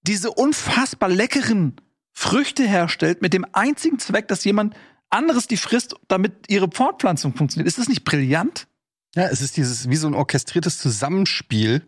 diese 0.03 0.31
unfassbar 0.31 1.09
leckeren 1.09 1.75
Früchte 2.13 2.63
herstellt 2.63 3.23
mit 3.23 3.33
dem 3.33 3.45
einzigen 3.51 3.99
Zweck, 3.99 4.29
dass 4.29 4.45
jemand 4.45 4.77
anderes 5.11 5.47
die 5.47 5.57
frisst, 5.57 5.95
damit 6.09 6.33
ihre 6.49 6.71
Fortpflanzung 6.71 7.35
funktioniert. 7.35 7.69
Ist 7.69 7.79
das 7.79 7.89
nicht 7.89 8.05
brillant? 8.05 8.67
Ja, 9.15 9.29
es 9.29 9.41
ist 9.41 9.57
dieses 9.57 9.89
wie 9.89 9.97
so 9.97 10.07
ein 10.07 10.15
orchestriertes 10.15 10.79
Zusammenspiel 10.79 11.87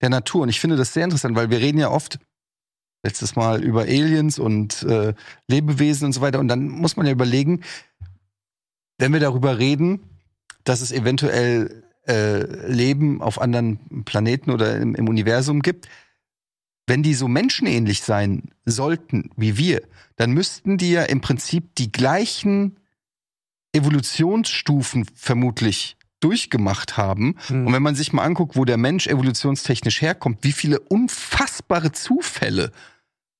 der 0.00 0.08
Natur. 0.08 0.42
Und 0.42 0.48
ich 0.48 0.60
finde 0.60 0.76
das 0.76 0.92
sehr 0.92 1.04
interessant, 1.04 1.36
weil 1.36 1.50
wir 1.50 1.58
reden 1.58 1.78
ja 1.78 1.90
oft 1.90 2.18
letztes 3.02 3.36
Mal 3.36 3.62
über 3.62 3.82
Aliens 3.82 4.38
und 4.38 4.82
äh, 4.82 5.14
Lebewesen 5.48 6.06
und 6.06 6.12
so 6.12 6.20
weiter. 6.20 6.38
Und 6.38 6.48
dann 6.48 6.68
muss 6.68 6.96
man 6.96 7.06
ja 7.06 7.12
überlegen, 7.12 7.62
wenn 8.98 9.12
wir 9.12 9.20
darüber 9.20 9.58
reden, 9.58 10.00
dass 10.64 10.80
es 10.80 10.92
eventuell 10.92 11.84
äh, 12.06 12.42
Leben 12.66 13.22
auf 13.22 13.40
anderen 13.40 14.04
Planeten 14.04 14.50
oder 14.50 14.76
im, 14.76 14.94
im 14.94 15.08
Universum 15.08 15.60
gibt, 15.60 15.88
wenn 16.90 17.04
die 17.04 17.14
so 17.14 17.28
menschenähnlich 17.28 18.02
sein 18.02 18.50
sollten 18.64 19.30
wie 19.36 19.56
wir, 19.56 19.82
dann 20.16 20.32
müssten 20.32 20.76
die 20.76 20.90
ja 20.90 21.04
im 21.04 21.20
Prinzip 21.20 21.76
die 21.76 21.92
gleichen 21.92 22.80
Evolutionsstufen 23.72 25.06
vermutlich 25.14 25.96
durchgemacht 26.18 26.96
haben. 26.96 27.36
Hm. 27.46 27.68
Und 27.68 27.72
wenn 27.72 27.82
man 27.84 27.94
sich 27.94 28.12
mal 28.12 28.24
anguckt, 28.24 28.56
wo 28.56 28.64
der 28.64 28.76
Mensch 28.76 29.06
evolutionstechnisch 29.06 30.02
herkommt, 30.02 30.38
wie 30.42 30.50
viele 30.50 30.80
unfassbare 30.80 31.92
Zufälle 31.92 32.72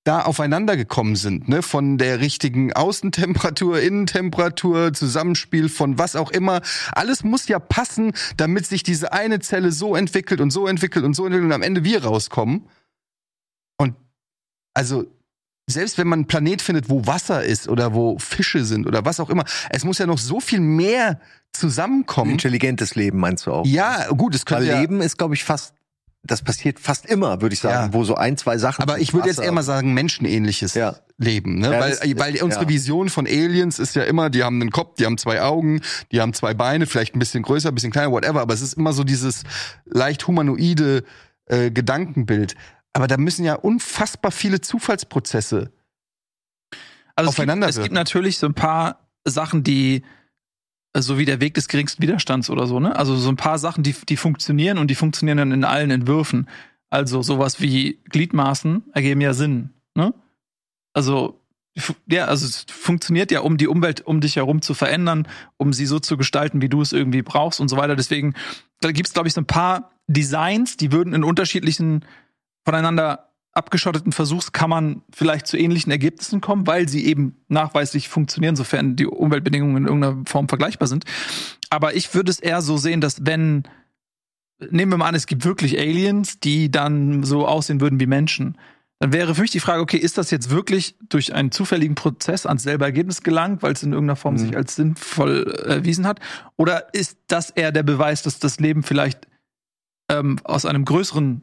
da 0.04 0.22
aufeinander 0.22 0.76
gekommen 0.76 1.16
sind, 1.16 1.48
ne? 1.48 1.62
Von 1.62 1.98
der 1.98 2.20
richtigen 2.20 2.72
Außentemperatur, 2.72 3.80
Innentemperatur, 3.80 4.92
Zusammenspiel 4.92 5.68
von 5.68 5.98
was 5.98 6.14
auch 6.14 6.30
immer. 6.30 6.62
Alles 6.92 7.24
muss 7.24 7.48
ja 7.48 7.58
passen, 7.58 8.12
damit 8.36 8.64
sich 8.66 8.84
diese 8.84 9.12
eine 9.12 9.40
Zelle 9.40 9.72
so 9.72 9.96
entwickelt 9.96 10.40
und 10.40 10.52
so 10.52 10.68
entwickelt 10.68 11.04
und 11.04 11.14
so 11.14 11.26
entwickelt 11.26 11.46
und 11.46 11.52
am 11.52 11.62
Ende 11.62 11.82
wir 11.82 12.04
rauskommen. 12.04 12.68
Und 13.80 13.94
also 14.74 15.06
selbst 15.68 15.98
wenn 15.98 16.08
man 16.08 16.20
einen 16.20 16.26
Planet 16.26 16.60
findet, 16.62 16.88
wo 16.90 17.06
Wasser 17.06 17.44
ist 17.44 17.68
oder 17.68 17.94
wo 17.94 18.18
Fische 18.18 18.64
sind 18.64 18.86
oder 18.86 19.04
was 19.04 19.20
auch 19.20 19.30
immer, 19.30 19.44
es 19.70 19.84
muss 19.84 19.98
ja 19.98 20.06
noch 20.06 20.18
so 20.18 20.40
viel 20.40 20.60
mehr 20.60 21.20
zusammenkommen. 21.52 22.32
Intelligentes 22.32 22.94
Leben 22.94 23.18
meinst 23.18 23.46
du 23.46 23.52
auch? 23.52 23.66
Ja, 23.66 24.08
gut, 24.08 24.34
es 24.34 24.42
Weil 24.42 24.58
könnte 24.58 24.72
ja, 24.72 24.80
Leben 24.80 25.00
ist, 25.00 25.16
glaube 25.16 25.34
ich, 25.34 25.44
fast, 25.44 25.74
das 26.24 26.42
passiert 26.42 26.78
fast 26.80 27.06
immer, 27.06 27.40
würde 27.40 27.54
ich 27.54 27.60
sagen, 27.60 27.92
Ja. 27.92 27.94
wo 27.94 28.04
so 28.04 28.16
ein, 28.16 28.36
zwei 28.36 28.58
Sachen. 28.58 28.82
aber 28.82 28.98
ich 28.98 29.14
würde 29.14 29.28
jetzt 29.28 29.40
eher 29.40 29.52
mal 29.52 29.62
sagen, 29.62 29.94
menschenähnliches 29.94 30.74
Ja. 30.74 30.96
Leben. 31.18 31.58
Ne? 31.60 31.72
Ja, 31.72 31.80
weil, 31.80 31.90
das- 31.90 32.00
weil 32.18 32.42
unsere 32.42 32.64
ja. 32.64 32.68
Vision 32.68 33.08
von 33.08 33.26
Aliens 33.26 33.78
ist 33.78 33.94
ja 33.94 34.02
immer, 34.02 34.28
die 34.28 34.42
haben 34.42 34.60
einen 34.60 34.70
Kopf, 34.70 34.96
die 34.96 35.06
haben 35.06 35.18
zwei 35.18 35.40
Augen, 35.40 35.80
die 36.12 36.20
haben 36.20 36.32
zwei 36.34 36.52
Beine, 36.52 36.86
vielleicht 36.86 37.14
ein 37.14 37.20
bisschen 37.20 37.42
größer, 37.44 37.68
ein 37.70 37.74
bisschen 37.74 37.92
kleiner, 37.92 38.10
whatever, 38.10 38.40
aber 38.40 38.54
es 38.54 38.60
ist 38.60 38.74
immer 38.74 38.92
so 38.92 39.04
dieses 39.04 39.44
leicht 39.86 40.26
humanoide 40.26 41.04
äh, 41.46 41.70
Gedankenbild. 41.70 42.54
Aber 42.92 43.06
da 43.06 43.16
müssen 43.16 43.44
ja 43.44 43.54
unfassbar 43.54 44.32
viele 44.32 44.60
Zufallsprozesse. 44.60 45.72
Also 47.14 47.30
Aufeinander 47.30 47.68
es 47.68 47.76
gibt, 47.76 47.82
es 47.82 47.88
gibt 47.88 47.94
natürlich 47.94 48.38
so 48.38 48.46
ein 48.46 48.54
paar 48.54 49.08
Sachen, 49.24 49.62
die 49.62 50.02
äh, 50.92 51.02
so 51.02 51.18
wie 51.18 51.24
der 51.24 51.40
Weg 51.40 51.54
des 51.54 51.68
geringsten 51.68 52.02
Widerstands 52.02 52.50
oder 52.50 52.66
so, 52.66 52.80
ne? 52.80 52.96
Also 52.96 53.16
so 53.16 53.28
ein 53.28 53.36
paar 53.36 53.58
Sachen, 53.58 53.82
die, 53.82 53.94
die 54.08 54.16
funktionieren 54.16 54.78
und 54.78 54.88
die 54.88 54.94
funktionieren 54.94 55.38
dann 55.38 55.52
in 55.52 55.64
allen 55.64 55.90
Entwürfen. 55.90 56.48
Also 56.88 57.22
sowas 57.22 57.60
wie 57.60 58.00
Gliedmaßen 58.10 58.84
ergeben 58.92 59.20
ja 59.20 59.34
Sinn, 59.34 59.70
ne? 59.94 60.14
Also 60.92 61.40
ja, 62.06 62.24
also 62.24 62.46
es 62.46 62.66
funktioniert 62.68 63.30
ja, 63.30 63.40
um 63.40 63.56
die 63.56 63.68
Umwelt 63.68 64.00
um 64.00 64.20
dich 64.20 64.36
herum 64.36 64.60
zu 64.60 64.74
verändern, 64.74 65.28
um 65.56 65.72
sie 65.72 65.86
so 65.86 66.00
zu 66.00 66.16
gestalten, 66.16 66.60
wie 66.60 66.68
du 66.68 66.82
es 66.82 66.92
irgendwie 66.92 67.22
brauchst 67.22 67.60
und 67.60 67.68
so 67.68 67.76
weiter. 67.76 67.94
Deswegen, 67.94 68.34
da 68.80 68.90
gibt's 68.90 69.12
glaube 69.12 69.28
ich, 69.28 69.34
so 69.34 69.40
ein 69.40 69.46
paar 69.46 69.92
Designs, 70.08 70.76
die 70.76 70.90
würden 70.90 71.14
in 71.14 71.22
unterschiedlichen 71.22 72.04
voneinander 72.64 73.30
abgeschotteten 73.52 74.12
Versuchskammern 74.12 75.02
vielleicht 75.12 75.46
zu 75.46 75.56
ähnlichen 75.58 75.90
Ergebnissen 75.90 76.40
kommen, 76.40 76.66
weil 76.66 76.88
sie 76.88 77.04
eben 77.06 77.36
nachweislich 77.48 78.08
funktionieren, 78.08 78.54
sofern 78.54 78.94
die 78.94 79.06
Umweltbedingungen 79.06 79.76
in 79.78 79.86
irgendeiner 79.86 80.22
Form 80.26 80.48
vergleichbar 80.48 80.86
sind. 80.86 81.04
Aber 81.68 81.96
ich 81.96 82.14
würde 82.14 82.30
es 82.30 82.38
eher 82.38 82.62
so 82.62 82.76
sehen, 82.76 83.00
dass 83.00 83.26
wenn, 83.26 83.64
nehmen 84.70 84.92
wir 84.92 84.98
mal 84.98 85.08
an, 85.08 85.14
es 85.16 85.26
gibt 85.26 85.44
wirklich 85.44 85.78
Aliens, 85.78 86.38
die 86.38 86.70
dann 86.70 87.24
so 87.24 87.46
aussehen 87.46 87.80
würden 87.80 87.98
wie 87.98 88.06
Menschen, 88.06 88.56
dann 89.00 89.12
wäre 89.12 89.34
für 89.34 89.40
mich 89.40 89.50
die 89.50 89.60
Frage, 89.60 89.80
okay, 89.80 89.96
ist 89.96 90.18
das 90.18 90.30
jetzt 90.30 90.50
wirklich 90.50 90.94
durch 91.08 91.34
einen 91.34 91.50
zufälligen 91.50 91.94
Prozess 91.94 92.44
ans 92.46 92.62
selbe 92.62 92.84
Ergebnis 92.84 93.22
gelangt, 93.22 93.62
weil 93.62 93.72
es 93.72 93.82
in 93.82 93.92
irgendeiner 93.92 94.16
Form 94.16 94.34
Mhm. 94.34 94.38
sich 94.38 94.56
als 94.56 94.76
sinnvoll 94.76 95.50
erwiesen 95.66 96.06
hat? 96.06 96.20
Oder 96.56 96.94
ist 96.94 97.18
das 97.26 97.50
eher 97.50 97.72
der 97.72 97.82
Beweis, 97.82 98.22
dass 98.22 98.38
das 98.38 98.60
Leben 98.60 98.82
vielleicht 98.82 99.26
ähm, 100.10 100.38
aus 100.44 100.66
einem 100.66 100.84
größeren 100.84 101.42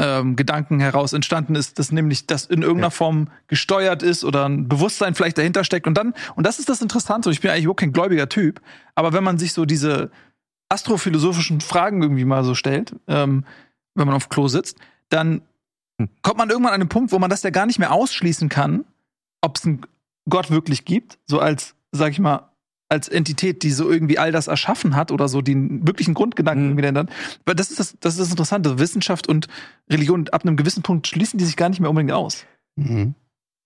ähm, 0.00 0.34
Gedanken 0.36 0.80
heraus 0.80 1.12
entstanden 1.12 1.54
ist, 1.54 1.78
dass 1.78 1.92
nämlich 1.92 2.26
das 2.26 2.46
in 2.46 2.62
irgendeiner 2.62 2.86
Ja. 2.86 2.90
Form 2.90 3.28
gesteuert 3.48 4.02
ist 4.02 4.24
oder 4.24 4.48
ein 4.48 4.66
Bewusstsein 4.68 5.14
vielleicht 5.14 5.36
dahinter 5.38 5.62
steckt 5.62 5.86
und 5.86 5.94
dann, 5.94 6.14
und 6.36 6.46
das 6.46 6.58
ist 6.58 6.68
das 6.68 6.80
Interessante, 6.80 7.28
und 7.28 7.34
ich 7.34 7.40
bin 7.40 7.50
eigentlich 7.50 7.64
überhaupt 7.64 7.80
kein 7.80 7.92
gläubiger 7.92 8.28
Typ, 8.28 8.60
aber 8.94 9.12
wenn 9.12 9.24
man 9.24 9.38
sich 9.38 9.52
so 9.52 9.64
diese 9.66 10.10
astrophilosophischen 10.68 11.60
Fragen 11.60 12.02
irgendwie 12.02 12.24
mal 12.24 12.44
so 12.44 12.54
stellt, 12.54 12.94
ähm, 13.08 13.44
wenn 13.94 14.06
man 14.06 14.16
auf 14.16 14.28
Klo 14.28 14.48
sitzt, 14.48 14.78
dann 15.08 15.42
Hm. 16.00 16.08
kommt 16.22 16.38
man 16.38 16.48
irgendwann 16.48 16.72
an 16.72 16.80
einen 16.80 16.88
Punkt, 16.88 17.12
wo 17.12 17.18
man 17.18 17.28
das 17.28 17.42
ja 17.42 17.50
gar 17.50 17.66
nicht 17.66 17.78
mehr 17.78 17.92
ausschließen 17.92 18.48
kann, 18.48 18.84
ob 19.42 19.56
es 19.56 19.66
einen 19.66 19.82
Gott 20.28 20.50
wirklich 20.50 20.84
gibt, 20.84 21.18
so 21.26 21.40
als, 21.40 21.74
sag 21.92 22.12
ich 22.12 22.18
mal, 22.20 22.49
als 22.90 23.08
Entität, 23.08 23.62
die 23.62 23.70
so 23.70 23.88
irgendwie 23.88 24.18
all 24.18 24.32
das 24.32 24.48
erschaffen 24.48 24.96
hat 24.96 25.12
oder 25.12 25.28
so 25.28 25.40
den 25.40 25.86
wirklichen 25.86 26.12
Grundgedanken 26.12 26.64
Mhm. 26.64 26.70
irgendwie 26.70 26.88
ändert. 26.88 27.10
Weil 27.46 27.54
das 27.54 27.70
ist 27.70 27.80
das, 27.80 27.96
das 28.00 28.14
ist 28.14 28.20
das 28.20 28.30
Interessante. 28.30 28.78
Wissenschaft 28.78 29.28
und 29.28 29.46
Religion 29.88 30.28
ab 30.28 30.44
einem 30.44 30.56
gewissen 30.56 30.82
Punkt 30.82 31.06
schließen 31.06 31.38
die 31.38 31.44
sich 31.44 31.56
gar 31.56 31.68
nicht 31.68 31.80
mehr 31.80 31.88
unbedingt 31.88 32.12
aus. 32.12 32.44
Mhm. 32.76 33.14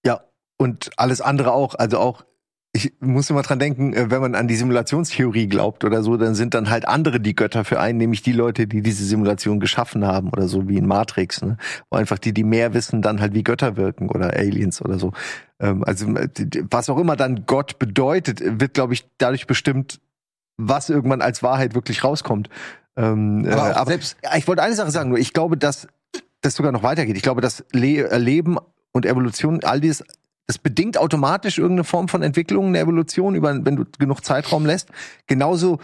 Ja, 0.06 0.20
und 0.58 0.90
alles 0.96 1.20
andere 1.20 1.52
auch, 1.52 1.74
also 1.74 1.98
auch 1.98 2.24
ich 2.76 2.92
muss 2.98 3.30
immer 3.30 3.42
dran 3.42 3.60
denken, 3.60 3.92
äh, 3.94 4.10
wenn 4.10 4.20
man 4.20 4.34
an 4.34 4.48
die 4.48 4.56
Simulationstheorie 4.56 5.46
glaubt 5.46 5.84
oder 5.84 6.02
so, 6.02 6.16
dann 6.16 6.34
sind 6.34 6.54
dann 6.54 6.70
halt 6.70 6.88
andere 6.88 7.20
die 7.20 7.36
Götter 7.36 7.64
für 7.64 7.78
einen, 7.78 7.98
nämlich 7.98 8.22
die 8.22 8.32
Leute, 8.32 8.66
die 8.66 8.82
diese 8.82 9.04
Simulation 9.04 9.60
geschaffen 9.60 10.04
haben 10.04 10.30
oder 10.30 10.48
so 10.48 10.68
wie 10.68 10.76
in 10.76 10.86
Matrix, 10.86 11.40
ne? 11.40 11.56
Wo 11.88 11.96
einfach 11.96 12.18
die, 12.18 12.34
die 12.34 12.42
mehr 12.42 12.74
wissen, 12.74 13.00
dann 13.00 13.20
halt 13.20 13.32
wie 13.32 13.44
Götter 13.44 13.76
wirken 13.76 14.08
oder 14.10 14.34
Aliens 14.34 14.82
oder 14.82 14.98
so. 14.98 15.12
Ähm, 15.64 15.82
also 15.84 16.06
äh, 16.14 16.28
was 16.70 16.90
auch 16.90 16.98
immer 16.98 17.16
dann 17.16 17.46
Gott 17.46 17.78
bedeutet, 17.78 18.40
wird, 18.60 18.74
glaube 18.74 18.92
ich, 18.92 19.06
dadurch 19.18 19.46
bestimmt, 19.46 20.00
was 20.56 20.90
irgendwann 20.90 21.22
als 21.22 21.42
Wahrheit 21.42 21.74
wirklich 21.74 22.04
rauskommt. 22.04 22.48
Ähm, 22.96 23.46
Aber 23.50 23.70
äh, 23.70 23.72
auch 23.72 23.76
aber 23.76 23.90
selbst- 23.90 24.16
ich 24.36 24.46
wollte 24.46 24.62
eine 24.62 24.74
Sache 24.74 24.90
sagen, 24.90 25.08
nur 25.08 25.18
ich 25.18 25.32
glaube, 25.32 25.56
dass 25.56 25.88
das 26.42 26.54
sogar 26.54 26.70
noch 26.72 26.82
weitergeht. 26.82 27.16
Ich 27.16 27.22
glaube, 27.22 27.40
dass 27.40 27.64
Le 27.72 28.08
äh, 28.10 28.18
Leben 28.18 28.58
und 28.92 29.06
Evolution, 29.06 29.64
all 29.64 29.80
dieses, 29.80 30.04
das 30.46 30.58
bedingt 30.58 30.98
automatisch 30.98 31.58
irgendeine 31.58 31.84
Form 31.84 32.08
von 32.08 32.22
Entwicklung 32.22 32.66
in 32.68 32.72
der 32.74 32.82
Evolution, 32.82 33.34
über, 33.34 33.64
wenn 33.64 33.76
du 33.76 33.84
genug 33.98 34.22
Zeitraum 34.24 34.66
lässt. 34.66 34.90
Genauso 35.26 35.78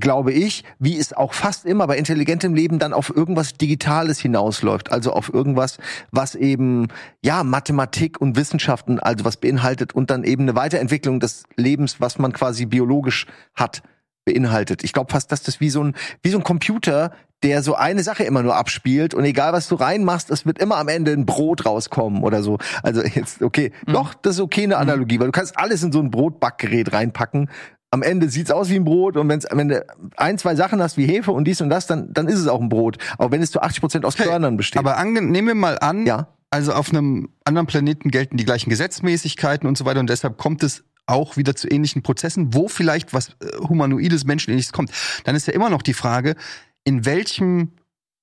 glaube 0.00 0.32
ich, 0.32 0.64
wie 0.78 0.98
es 0.98 1.12
auch 1.12 1.34
fast 1.34 1.64
immer 1.64 1.86
bei 1.86 1.96
intelligentem 1.96 2.54
Leben 2.54 2.78
dann 2.78 2.92
auf 2.92 3.14
irgendwas 3.14 3.54
Digitales 3.54 4.18
hinausläuft. 4.18 4.90
Also 4.90 5.12
auf 5.12 5.32
irgendwas, 5.32 5.78
was 6.10 6.34
eben, 6.34 6.88
ja, 7.24 7.44
Mathematik 7.44 8.20
und 8.20 8.36
Wissenschaften, 8.36 8.98
also 8.98 9.24
was 9.24 9.36
beinhaltet 9.36 9.94
und 9.94 10.10
dann 10.10 10.24
eben 10.24 10.42
eine 10.42 10.56
Weiterentwicklung 10.56 11.20
des 11.20 11.44
Lebens, 11.56 12.00
was 12.00 12.18
man 12.18 12.32
quasi 12.32 12.66
biologisch 12.66 13.26
hat, 13.54 13.82
beinhaltet. 14.24 14.82
Ich 14.84 14.92
glaube 14.92 15.12
fast, 15.12 15.30
dass 15.32 15.42
das 15.42 15.60
wie 15.60 15.70
so 15.70 15.84
ein, 15.84 15.94
wie 16.22 16.30
so 16.30 16.38
ein 16.38 16.44
Computer, 16.44 17.12
der 17.42 17.62
so 17.62 17.74
eine 17.74 18.02
Sache 18.02 18.24
immer 18.24 18.42
nur 18.42 18.56
abspielt 18.56 19.12
und 19.12 19.24
egal 19.24 19.52
was 19.52 19.68
du 19.68 19.74
reinmachst, 19.74 20.30
es 20.30 20.46
wird 20.46 20.58
immer 20.58 20.76
am 20.76 20.88
Ende 20.88 21.12
ein 21.12 21.26
Brot 21.26 21.66
rauskommen 21.66 22.22
oder 22.22 22.42
so. 22.42 22.58
Also 22.82 23.02
jetzt, 23.02 23.42
okay, 23.42 23.70
doch, 23.86 24.14
das 24.14 24.36
ist 24.36 24.40
okay 24.40 24.64
eine 24.64 24.78
Analogie, 24.78 25.20
weil 25.20 25.26
du 25.26 25.32
kannst 25.32 25.58
alles 25.58 25.82
in 25.82 25.92
so 25.92 26.00
ein 26.00 26.10
Brotbackgerät 26.10 26.94
reinpacken. 26.94 27.50
Am 27.94 28.02
Ende 28.02 28.28
sieht's 28.28 28.50
aus 28.50 28.70
wie 28.70 28.74
ein 28.74 28.84
Brot 28.84 29.16
und 29.16 29.28
wenn 29.28 29.38
es 29.38 29.46
am 29.46 29.60
Ende 29.60 29.86
ein, 30.16 30.36
zwei 30.36 30.56
Sachen 30.56 30.82
hast 30.82 30.96
wie 30.96 31.06
Hefe 31.06 31.30
und 31.30 31.44
dies 31.44 31.60
und 31.60 31.70
das, 31.70 31.86
dann, 31.86 32.12
dann 32.12 32.26
ist 32.26 32.40
es 32.40 32.48
auch 32.48 32.60
ein 32.60 32.68
Brot. 32.68 32.98
Aber 33.18 33.30
wenn 33.30 33.40
es 33.40 33.52
zu 33.52 33.62
80 33.62 33.80
Prozent 33.80 34.04
aus 34.04 34.16
Körnern 34.16 34.56
besteht. 34.56 34.80
Aber 34.80 35.02
nehmen 35.04 35.46
wir 35.46 35.54
mal 35.54 35.78
an, 35.78 36.04
Ja. 36.04 36.26
also 36.50 36.72
auf 36.72 36.90
einem 36.90 37.28
anderen 37.44 37.68
Planeten 37.68 38.10
gelten 38.10 38.36
die 38.36 38.44
gleichen 38.44 38.68
Gesetzmäßigkeiten 38.68 39.68
und 39.68 39.78
so 39.78 39.84
weiter 39.84 40.00
und 40.00 40.10
deshalb 40.10 40.38
kommt 40.38 40.64
es 40.64 40.82
auch 41.06 41.36
wieder 41.36 41.54
zu 41.54 41.70
ähnlichen 41.70 42.02
Prozessen, 42.02 42.52
wo 42.52 42.66
vielleicht 42.66 43.14
was 43.14 43.28
äh, 43.40 43.58
humanoides, 43.60 44.24
menschenähnliches 44.24 44.72
kommt. 44.72 44.90
Dann 45.22 45.36
ist 45.36 45.46
ja 45.46 45.52
immer 45.52 45.70
noch 45.70 45.82
die 45.82 45.94
Frage, 45.94 46.34
in 46.82 47.04
welchem, 47.06 47.70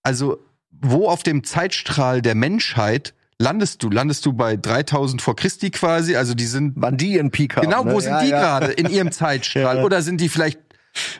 also 0.03 0.37
wo 0.71 1.07
auf 1.07 1.23
dem 1.23 1.45
Zeitstrahl 1.45 2.21
der 2.21 2.35
Menschheit 2.35 3.13
landest 3.41 3.83
du? 3.83 3.89
Landest 3.89 4.25
du 4.25 4.31
bei 4.33 4.55
3000 4.55 5.21
vor 5.21 5.35
Christi 5.35 5.69
quasi? 5.71 6.15
Also 6.15 6.33
die 6.33 6.45
sind 6.45 6.73
wann 6.77 6.95
die 6.97 7.17
in 7.17 7.31
Peak 7.31 7.57
haben. 7.57 7.69
Genau, 7.69 7.85
wo 7.85 7.95
ne? 7.95 8.01
sind 8.01 8.11
Ja, 8.13 8.21
die 8.23 8.29
ja. 8.29 8.39
gerade 8.39 8.71
in 8.71 8.89
ihrem 8.89 9.11
Zeitstrahl? 9.11 9.77
Ja. 9.77 9.83
Oder 9.83 10.01
sind 10.01 10.21
die 10.21 10.29
vielleicht, 10.29 10.59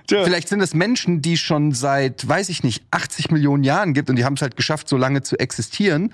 Tja. 0.08 0.24
vielleicht 0.24 0.48
sind 0.50 0.62
es 0.62 0.74
Menschen, 0.74 1.22
die 1.22 1.38
schon 1.38 1.74
seit, 1.74 2.28
weiß 2.28 2.50
ich 2.50 2.64
nicht, 2.64 2.84
80 2.92 3.32
Millionen 3.32 3.64
Jahren 3.64 3.94
gibt 3.94 4.10
und 4.10 4.16
die 4.18 4.26
haben 4.26 4.36
es 4.36 4.42
halt 4.42 4.56
geschafft, 4.56 4.88
so 4.88 4.98
lange 4.98 5.22
zu 5.24 5.38
existieren. 5.40 6.14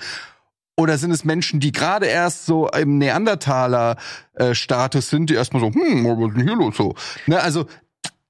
Oder 0.80 0.98
sind 1.00 1.10
es 1.12 1.26
Menschen, 1.26 1.60
die 1.60 1.72
gerade 1.72 2.06
erst 2.06 2.46
so 2.46 2.70
im 2.70 3.00
Neandertaler-Status 3.00 5.10
sind, 5.10 5.30
die 5.30 5.34
erstmal 5.34 5.60
so, 5.62 5.72
hm, 5.74 6.06
was 6.06 6.30
ist 6.30 6.38
denn 6.38 6.48
hier 6.48 6.56
los 6.56 6.78
so? 6.78 6.94
Ne, 7.26 7.42
also 7.42 7.66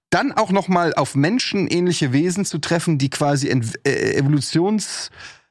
dann 0.09 0.31
auch 0.31 0.51
noch 0.51 0.69
mal 0.69 0.93
auf 0.93 1.15
menschenähnliche 1.15 2.13
Wesen 2.13 2.45
zu 2.45 2.59
treffen, 2.59 2.97
die 2.97 3.09
quasi 3.09 3.49
ent- 3.49 3.77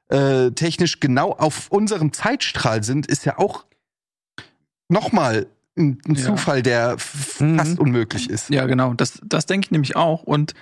äh, 0.09 0.17
evolutionstechnisch 0.17 1.01
genau 1.01 1.33
auf 1.33 1.69
unserem 1.71 2.13
Zeitstrahl 2.13 2.83
sind, 2.85 3.07
ist 3.07 3.25
ja 3.25 3.39
auch 3.39 3.65
noch 4.89 5.13
mal 5.13 5.47
ein, 5.77 5.99
ein 6.07 6.15
Ja. 6.15 6.25
Zufall, 6.25 6.63
der 6.63 6.97
Mhm. 7.39 7.59
fast 7.59 7.79
unmöglich 7.79 8.31
ist. 8.31 8.51
Ja, 8.51 8.67
genau. 8.67 8.95
Das, 8.95 9.21
das 9.25 9.47
denke 9.47 9.67
ich 9.67 9.71
nämlich 9.73 9.97
auch. 9.97 10.23
Und 10.23 10.55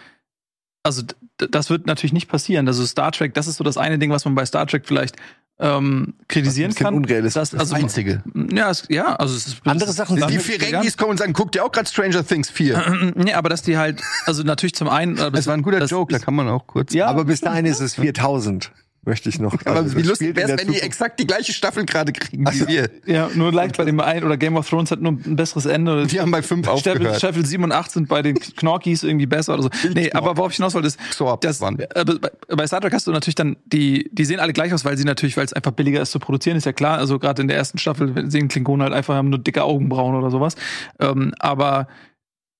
also 0.82 1.02
das 1.36 1.70
wird 1.70 1.86
natürlich 1.86 2.12
nicht 2.12 2.28
passieren. 2.28 2.66
Also 2.68 2.84
Star 2.86 3.12
Trek, 3.12 3.34
das 3.34 3.46
ist 3.46 3.56
so 3.56 3.64
das 3.64 3.76
eine 3.76 3.98
Ding, 3.98 4.10
was 4.10 4.24
man 4.24 4.34
bei 4.34 4.44
Star 4.46 4.66
Trek 4.66 4.84
vielleicht 4.86 5.16
ähm, 5.60 6.14
kritisieren 6.26 6.70
ein 6.70 6.74
bisschen 6.74 6.84
kann. 6.86 6.94
unrealistisch 6.94 7.34
Das, 7.40 7.52
ist. 7.52 7.60
also, 7.60 7.74
Das 7.74 7.82
Einzige. 7.84 8.24
Ja, 8.52 8.70
es, 8.70 8.86
ja, 8.88 9.14
also 9.14 9.36
es 9.36 9.46
ist 9.46 9.60
Andere 9.64 9.92
Sachen 9.92 10.18
es 10.18 10.24
ist- 10.34 10.48
Die 10.48 10.58
Dann- 10.58 10.60
Ferengis 10.72 10.96
kommen 10.96 11.12
und 11.12 11.18
sagen, 11.18 11.32
guck 11.32 11.52
dir 11.52 11.64
auch 11.64 11.70
gerade 11.70 11.88
Stranger 11.88 12.26
Things 12.26 12.50
4. 12.50 13.12
Nee, 13.14 13.34
aber 13.34 13.50
dass 13.50 13.62
die 13.62 13.78
halt, 13.78 14.02
also 14.26 14.42
natürlich 14.42 14.74
zum 14.74 14.88
einen. 14.88 15.16
äh, 15.16 15.30
Das 15.30 15.46
war 15.46 15.54
ein 15.54 15.62
guter 15.62 15.78
das 15.78 15.90
Joke, 15.90 16.10
da 16.10 16.16
ist- 16.18 16.24
kann 16.24 16.34
man 16.34 16.48
auch 16.48 16.66
kurz. 16.66 16.92
Ja, 16.92 17.06
Aber 17.06 17.24
bis 17.24 17.40
dahin 17.40 17.66
ist 17.66 17.78
es 17.80 17.94
4000, 17.94 18.72
möchte 19.06 19.28
ich 19.28 19.38
noch. 19.38 19.54
Aber 19.64 19.76
Also, 19.76 19.96
wie 19.96 20.02
lustig 20.02 20.36
wäre 20.36 20.52
es, 20.52 20.58
wenn 20.58 20.72
die 20.72 20.80
exakt 20.80 21.20
die 21.20 21.26
gleiche 21.26 21.52
Staffel 21.52 21.84
gerade 21.84 22.12
kriegen 22.12 22.46
wie 22.46 22.68
wir. 22.68 22.90
Ja, 23.06 23.30
nur 23.34 23.52
leicht 23.52 23.76
bei 23.76 23.84
dem 23.84 24.00
einen 24.00 24.24
oder 24.24 24.36
Game 24.36 24.56
of 24.56 24.68
Thrones 24.68 24.90
hat 24.90 25.00
nur 25.00 25.12
ein 25.12 25.36
besseres 25.36 25.66
Ende. 25.66 26.06
Die 26.06 26.20
haben 26.20 26.30
bei 26.30 26.42
fünf 26.42 26.66
Staffel, 26.66 26.92
aufgehört. 26.92 27.16
Staffel 27.16 27.46
7 27.46 27.64
und 27.64 27.72
8 27.72 27.90
sind 27.90 28.08
bei 28.08 28.22
den 28.22 28.38
Knorkis 28.38 29.02
irgendwie 29.02 29.26
besser 29.26 29.54
oder 29.54 29.64
so. 29.64 29.70
Nee, 29.94 30.12
aber 30.12 30.36
worauf 30.36 30.52
ich 30.52 30.56
hinaus 30.56 30.74
wollte, 30.74 30.88
ist, 30.88 30.98
Xorb 31.10 31.40
das, 31.40 31.60
waren. 31.60 31.78
äh, 31.78 32.04
bei, 32.04 32.30
bei 32.48 32.66
Star 32.66 32.80
Trek 32.80 32.92
hast 32.92 33.06
du 33.06 33.12
natürlich 33.12 33.34
dann, 33.34 33.56
die, 33.66 34.08
die 34.12 34.24
sehen 34.24 34.40
alle 34.40 34.52
gleich 34.52 34.72
aus, 34.72 34.84
weil 34.84 34.96
sie 34.96 35.04
natürlich, 35.04 35.36
weil 35.36 35.44
es 35.44 35.52
einfach 35.52 35.72
billiger 35.72 36.00
ist 36.00 36.12
zu 36.12 36.18
produzieren, 36.18 36.56
ist 36.56 36.66
ja 36.66 36.72
klar. 36.72 36.98
Also 36.98 37.18
gerade 37.18 37.42
in 37.42 37.48
der 37.48 37.56
ersten 37.56 37.78
Staffel 37.78 38.30
sehen 38.30 38.48
Klingonen 38.48 38.82
halt 38.82 38.94
einfach, 38.94 39.14
haben 39.14 39.30
nur 39.30 39.38
dicke 39.38 39.64
Augenbrauen 39.64 40.14
oder 40.14 40.30
sowas. 40.30 40.56
Ähm, 41.00 41.32
aber 41.38 41.88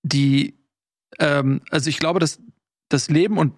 die, 0.02 0.54
ähm, 1.18 1.60
also 1.70 1.88
ich 1.90 1.98
glaube, 1.98 2.20
dass 2.20 2.40
das 2.88 3.08
Leben 3.08 3.38
und 3.38 3.52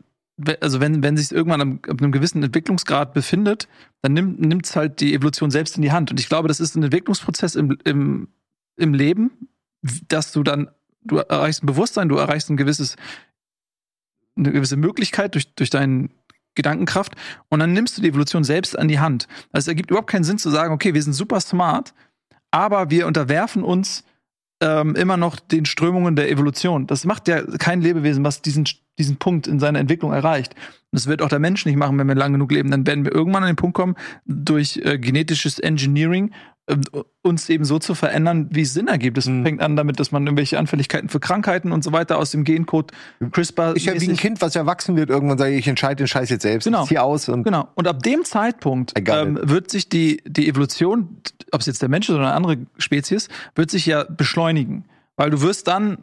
also 0.60 0.80
wenn, 0.80 1.02
wenn 1.02 1.16
sich 1.16 1.32
irgendwann 1.32 1.60
am, 1.60 1.80
ab 1.88 2.00
einem 2.00 2.12
gewissen 2.12 2.42
Entwicklungsgrad 2.42 3.14
befindet, 3.14 3.68
dann 4.02 4.12
nimmt 4.12 4.40
nimmt's 4.40 4.76
halt 4.76 5.00
die 5.00 5.14
Evolution 5.14 5.50
selbst 5.50 5.76
in 5.76 5.82
die 5.82 5.92
Hand. 5.92 6.10
Und 6.10 6.20
ich 6.20 6.28
glaube, 6.28 6.48
das 6.48 6.60
ist 6.60 6.76
ein 6.76 6.82
Entwicklungsprozess 6.82 7.54
im, 7.54 7.78
im, 7.84 8.28
im 8.76 8.94
Leben, 8.94 9.48
dass 10.08 10.32
du 10.32 10.42
dann, 10.42 10.68
du 11.02 11.18
erreichst 11.18 11.62
ein 11.62 11.66
Bewusstsein, 11.66 12.08
du 12.08 12.16
erreichst 12.16 12.50
ein 12.50 12.56
gewisses, 12.56 12.96
eine 14.36 14.52
gewisse 14.52 14.76
Möglichkeit 14.76 15.34
durch, 15.34 15.54
durch 15.54 15.70
deine 15.70 16.10
Gedankenkraft 16.54 17.14
und 17.48 17.60
dann 17.60 17.72
nimmst 17.72 17.96
du 17.96 18.02
die 18.02 18.08
Evolution 18.08 18.44
selbst 18.44 18.78
an 18.78 18.88
die 18.88 18.98
Hand. 18.98 19.28
Also 19.52 19.64
es 19.64 19.68
ergibt 19.68 19.90
überhaupt 19.90 20.10
keinen 20.10 20.24
Sinn 20.24 20.38
zu 20.38 20.50
sagen, 20.50 20.72
okay, 20.72 20.94
wir 20.94 21.02
sind 21.02 21.12
super 21.12 21.40
smart, 21.40 21.94
aber 22.50 22.90
wir 22.90 23.06
unterwerfen 23.06 23.62
uns 23.62 24.04
ähm, 24.60 24.94
immer 24.94 25.16
noch 25.16 25.38
den 25.38 25.66
Strömungen 25.66 26.16
der 26.16 26.30
Evolution. 26.30 26.86
Das 26.86 27.04
macht 27.04 27.28
ja 27.28 27.42
kein 27.42 27.82
Lebewesen, 27.82 28.24
was 28.24 28.42
diesen, 28.42 28.64
diesen 28.98 29.16
Punkt 29.16 29.46
in 29.46 29.58
seiner 29.58 29.78
Entwicklung 29.78 30.12
erreicht. 30.12 30.54
Und 30.54 31.00
das 31.00 31.06
wird 31.06 31.20
auch 31.22 31.28
der 31.28 31.38
Mensch 31.38 31.66
nicht 31.66 31.76
machen, 31.76 31.98
wenn 31.98 32.08
wir 32.08 32.14
lang 32.14 32.32
genug 32.32 32.52
leben. 32.52 32.70
Dann 32.70 32.86
werden 32.86 33.04
wir 33.04 33.12
irgendwann 33.12 33.42
an 33.42 33.50
den 33.50 33.56
Punkt 33.56 33.76
kommen, 33.76 33.96
durch 34.24 34.78
äh, 34.78 34.98
genetisches 34.98 35.58
Engineering 35.58 36.32
uns 37.22 37.48
eben 37.48 37.64
so 37.64 37.78
zu 37.78 37.94
verändern, 37.94 38.48
wie 38.50 38.62
es 38.62 38.74
Sinn 38.74 38.88
ergibt. 38.88 39.18
Es 39.18 39.26
Mhm. 39.26 39.44
fängt 39.44 39.60
an 39.62 39.76
damit, 39.76 40.00
dass 40.00 40.10
man 40.10 40.24
irgendwelche 40.26 40.58
Anfälligkeiten 40.58 41.08
für 41.08 41.20
Krankheiten 41.20 41.70
und 41.70 41.84
so 41.84 41.92
weiter 41.92 42.18
aus 42.18 42.32
dem 42.32 42.42
Gencode 42.42 42.92
CRISPR 43.30 43.76
Ist 43.76 43.86
ja 43.86 44.00
wie 44.00 44.08
ein 44.08 44.16
Kind, 44.16 44.40
was 44.40 44.56
erwachsen 44.56 44.96
wird, 44.96 45.08
irgendwann 45.10 45.38
sage 45.38 45.52
ich, 45.52 45.60
ich 45.60 45.68
entscheide 45.68 45.96
den 45.96 46.08
Scheiß 46.08 46.28
jetzt 46.28 46.42
selbst. 46.42 46.64
Genau. 46.64 46.82
Ich 46.82 46.88
zieh 46.88 46.98
aus 46.98 47.28
und 47.28 47.44
Genau. 47.44 47.68
Und 47.74 47.86
ab 47.86 48.02
dem 48.02 48.24
Zeitpunkt 48.24 48.94
ähm, 48.96 49.38
wird 49.42 49.70
sich 49.70 49.88
die, 49.88 50.22
die 50.26 50.48
Evolution, 50.48 51.18
ob 51.52 51.60
es 51.60 51.66
jetzt 51.66 51.82
der 51.82 51.88
Mensch 51.88 52.08
ist 52.08 52.14
oder 52.16 52.24
eine 52.26 52.34
andere 52.34 52.58
Spezies, 52.78 53.28
wird 53.54 53.70
sich 53.70 53.86
ja 53.86 54.04
beschleunigen. 54.04 54.84
Weil 55.16 55.30
du 55.30 55.42
wirst 55.42 55.68
dann, 55.68 55.98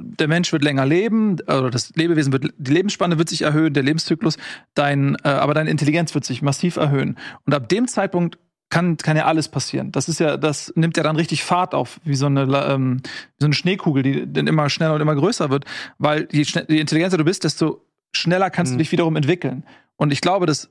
der 0.00 0.28
Mensch 0.28 0.52
wird 0.52 0.64
länger 0.64 0.86
leben, 0.86 1.36
oder 1.42 1.70
das 1.70 1.94
Lebewesen 1.94 2.32
wird, 2.32 2.52
die 2.58 2.72
Lebensspanne 2.72 3.18
wird 3.18 3.28
sich 3.28 3.42
erhöhen, 3.42 3.74
der 3.74 3.82
Lebenszyklus, 3.84 4.38
dein, 4.74 5.16
äh, 5.24 5.28
aber 5.28 5.54
deine 5.54 5.70
Intelligenz 5.70 6.14
wird 6.14 6.24
sich 6.24 6.42
massiv 6.42 6.76
erhöhen. 6.76 7.16
Und 7.46 7.54
ab 7.54 7.68
dem 7.68 7.86
Zeitpunkt 7.86 8.38
kann, 8.70 8.96
kann 8.96 9.16
ja 9.16 9.26
alles 9.26 9.48
passieren. 9.48 9.92
Das 9.92 10.08
ist 10.08 10.20
ja, 10.20 10.36
das 10.36 10.72
nimmt 10.76 10.96
ja 10.96 11.02
dann 11.02 11.16
richtig 11.16 11.44
Fahrt 11.44 11.74
auf, 11.74 12.00
wie 12.04 12.14
so 12.14 12.26
eine, 12.26 12.42
ähm, 12.42 13.02
wie 13.02 13.40
so 13.40 13.46
eine 13.46 13.54
Schneekugel, 13.54 14.02
die 14.02 14.32
dann 14.32 14.46
immer 14.46 14.70
schneller 14.70 14.94
und 14.94 15.00
immer 15.00 15.14
größer 15.16 15.50
wird. 15.50 15.64
Weil 15.98 16.28
je, 16.30 16.42
je 16.42 16.80
intelligenter 16.80 17.18
du 17.18 17.24
bist, 17.24 17.44
desto 17.44 17.84
schneller 18.12 18.50
kannst 18.50 18.72
Mhm. 18.72 18.78
du 18.78 18.82
dich 18.82 18.92
wiederum 18.92 19.16
entwickeln. 19.16 19.64
Und 19.96 20.12
ich 20.12 20.20
glaube, 20.20 20.46
dass 20.46 20.70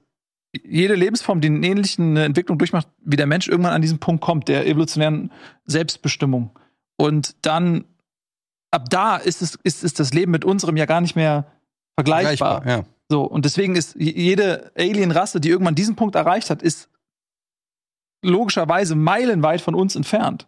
jede 0.64 0.96
Lebensform, 0.96 1.42
die 1.42 1.48
eine 1.50 1.68
ähnliche 1.68 2.02
Entwicklung 2.02 2.58
durchmacht, 2.58 2.88
wie 3.04 3.18
der 3.18 3.28
Mensch 3.28 3.48
irgendwann 3.48 3.74
an 3.74 3.82
diesen 3.82 4.00
Punkt 4.00 4.24
kommt, 4.24 4.48
der 4.48 4.66
evolutionären 4.66 5.32
Selbstbestimmung. 5.66 6.58
Und 6.98 7.36
dann, 7.46 7.86
ab 8.72 8.90
da 8.90 9.18
ist 9.18 9.42
es, 9.42 9.56
ist, 9.64 9.84
ist 9.84 10.00
das 10.00 10.14
Leben 10.14 10.32
mit 10.32 10.46
unserem 10.46 10.76
ja 10.78 10.86
gar 10.86 11.02
nicht 11.02 11.16
mehr 11.16 11.52
vergleichbar. 11.98 12.66
Ja. 12.66 12.84
So, 13.10 13.24
und 13.24 13.46
deswegen 13.46 13.76
ist 13.76 13.96
jede 13.96 14.72
Alien-Rasse, 14.78 15.40
die 15.40 15.50
irgendwann 15.50 15.76
diesen 15.76 15.96
Punkt 15.96 16.16
erreicht 16.16 16.50
hat, 16.50 16.62
ist 16.64 16.90
logischerweise 18.24 18.96
meilenweit 18.96 19.62
von 19.62 19.76
uns 19.76 19.96
entfernt. 19.96 20.48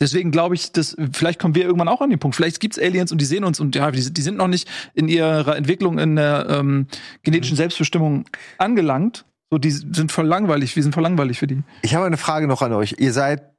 Deswegen 0.00 0.30
glaube 0.30 0.54
ich, 0.54 0.72
dass 0.72 0.94
vielleicht 1.12 1.40
kommen 1.40 1.54
wir 1.54 1.64
irgendwann 1.64 1.88
auch 1.88 2.02
an 2.02 2.10
den 2.10 2.18
Punkt. 2.18 2.36
Vielleicht 2.36 2.60
gibt's 2.60 2.78
Aliens 2.78 3.12
und 3.12 3.20
die 3.20 3.24
sehen 3.24 3.44
uns 3.44 3.60
und 3.60 3.74
ja, 3.74 3.90
die, 3.90 4.02
sind- 4.02 4.16
die 4.18 4.22
sind 4.22 4.36
noch 4.36 4.48
nicht 4.48 4.68
in 4.92 5.08
ihrer 5.08 5.56
Entwicklung 5.56 5.98
in 5.98 6.16
der 6.16 6.46
ähm, 6.50 6.86
genetischen 7.22 7.56
Selbstbestimmung 7.56 8.26
angelangt. 8.58 9.24
So, 9.50 9.56
die 9.58 9.70
sind 9.70 10.12
voll 10.12 10.26
langweilig. 10.26 10.76
Wir 10.76 10.82
sind 10.82 10.92
voll 10.92 11.02
langweilig 11.02 11.38
für 11.38 11.46
die. 11.46 11.62
ich 11.82 11.94
habe 11.94 12.04
eine 12.04 12.18
Frage 12.18 12.46
noch 12.46 12.60
an 12.62 12.72
euch. 12.74 12.96
Ihr 12.98 13.12
seid 13.12 13.52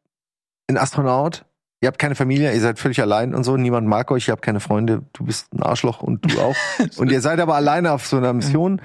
ein 0.70 0.78
Astronaut, 0.78 1.46
ihr 1.82 1.88
habt 1.88 1.98
keine 1.98 2.14
Familie, 2.14 2.54
ihr 2.54 2.60
seid 2.62 2.78
völlig 2.78 3.02
allein 3.02 3.34
und 3.34 3.44
so, 3.44 3.56
niemand 3.58 3.88
mag 3.88 4.12
euch, 4.12 4.28
ihr 4.28 4.34
habt 4.34 4.42
keine 4.44 4.60
Freunde, 4.60 5.04
du 5.14 5.24
bist 5.24 5.52
ein 5.54 5.64
Arschloch 5.64 6.02
und 6.04 6.32
du 6.32 6.40
auch. 6.42 6.56
und 6.98 7.12
ihr 7.12 7.22
seid 7.22 7.40
aber 7.40 7.56
alleine 7.56 7.94
auf 7.94 8.06
so 8.06 8.18
einer 8.18 8.34
Mission. 8.34 8.80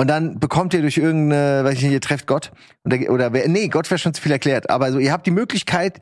Und 0.00 0.06
dann 0.08 0.38
bekommt 0.38 0.72
ihr 0.72 0.80
durch 0.80 0.96
irgendeine, 0.96 1.62
weiß 1.62 1.74
ich 1.74 1.82
nicht, 1.82 1.92
ihr 1.92 2.00
trefft 2.00 2.26
Gott. 2.26 2.52
Oder 2.86 3.34
wer, 3.34 3.46
nee, 3.50 3.68
Gott 3.68 3.90
wäre 3.90 3.98
schon 3.98 4.14
zu 4.14 4.22
viel 4.22 4.32
erklärt. 4.32 4.70
Aber 4.70 4.92
so, 4.92 4.98
ihr 4.98 5.12
habt 5.12 5.26
die 5.26 5.30
Möglichkeit, 5.30 6.00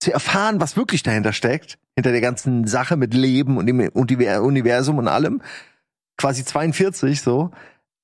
zu 0.00 0.12
erfahren, 0.12 0.60
was 0.60 0.76
wirklich 0.76 1.04
dahinter 1.04 1.32
steckt, 1.32 1.78
hinter 1.94 2.10
der 2.10 2.20
ganzen 2.20 2.66
Sache 2.66 2.96
mit 2.96 3.14
Leben 3.14 3.56
und 3.56 3.66
dem 3.66 3.78
Univers- 3.80 4.40
Universum 4.40 4.98
und 4.98 5.06
allem, 5.06 5.42
quasi 6.18 6.44
42 6.44 7.20
so. 7.20 7.52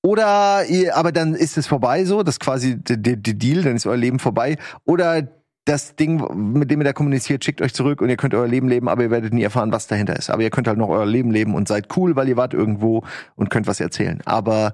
Oder 0.07 0.67
ihr, 0.67 0.97
aber 0.97 1.11
dann 1.11 1.35
ist 1.35 1.59
es 1.59 1.67
vorbei 1.67 2.05
so, 2.05 2.23
das 2.23 2.37
ist 2.37 2.41
quasi 2.41 2.77
der 2.81 2.97
der- 2.97 3.17
der 3.17 3.35
Deal, 3.35 3.63
dann 3.65 3.75
ist 3.75 3.87
euer 3.87 3.97
Leben 3.97 4.21
vorbei. 4.21 4.59
Oder 4.85 5.27
das 5.65 5.97
Ding, 5.97 6.23
mit 6.57 6.71
dem 6.71 6.81
ihr 6.83 6.85
da 6.85 6.93
kommuniziert, 6.93 7.45
schickt 7.45 7.61
euch 7.63 7.75
zurück 7.75 8.01
und 8.01 8.11
ihr 8.11 8.17
könnt 8.17 8.33
euer 8.35 8.47
Leben 8.47 8.69
leben, 8.69 8.89
aber 8.89 9.03
ihr 9.03 9.11
werdet 9.11 9.35
nie 9.35 9.43
erfahren, 9.43 9.73
was 9.73 9.89
dahinter 9.89 10.15
ist. 10.15 10.31
Aber 10.31 10.43
ihr 10.45 10.51
könnt 10.51 10.69
halt 10.69 10.79
noch 10.79 10.89
euer 10.89 11.05
Leben 11.05 11.33
leben 11.33 11.57
und 11.57 11.67
seid 11.67 11.97
cool, 11.97 12.15
weil 12.15 12.29
ihr 12.29 12.37
wart 12.37 12.55
irgendwo 12.55 13.03
und 13.35 13.51
könnt 13.51 13.67
was 13.67 13.81
erzählen. 13.81 14.21
Aber 14.25 14.73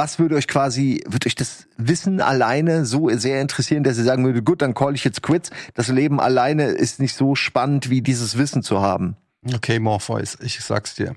was 0.00 0.18
würde 0.18 0.34
euch 0.36 0.48
quasi, 0.48 1.04
würde 1.06 1.26
euch 1.26 1.34
das 1.34 1.66
Wissen 1.76 2.22
alleine 2.22 2.86
so 2.86 3.10
sehr 3.10 3.42
interessieren, 3.42 3.84
dass 3.84 3.98
ihr 3.98 4.04
sagen 4.04 4.24
würde, 4.24 4.42
gut, 4.42 4.62
dann 4.62 4.72
call 4.72 4.94
ich 4.94 5.04
jetzt 5.04 5.22
quits. 5.22 5.50
Das 5.74 5.88
Leben 5.88 6.20
alleine 6.20 6.68
ist 6.68 7.00
nicht 7.00 7.14
so 7.14 7.34
spannend, 7.34 7.90
wie 7.90 8.00
dieses 8.00 8.38
Wissen 8.38 8.62
zu 8.62 8.80
haben. 8.80 9.18
Okay, 9.54 9.78
Morpheus, 9.78 10.38
ich 10.40 10.58
sag's 10.64 10.94
dir. 10.94 11.16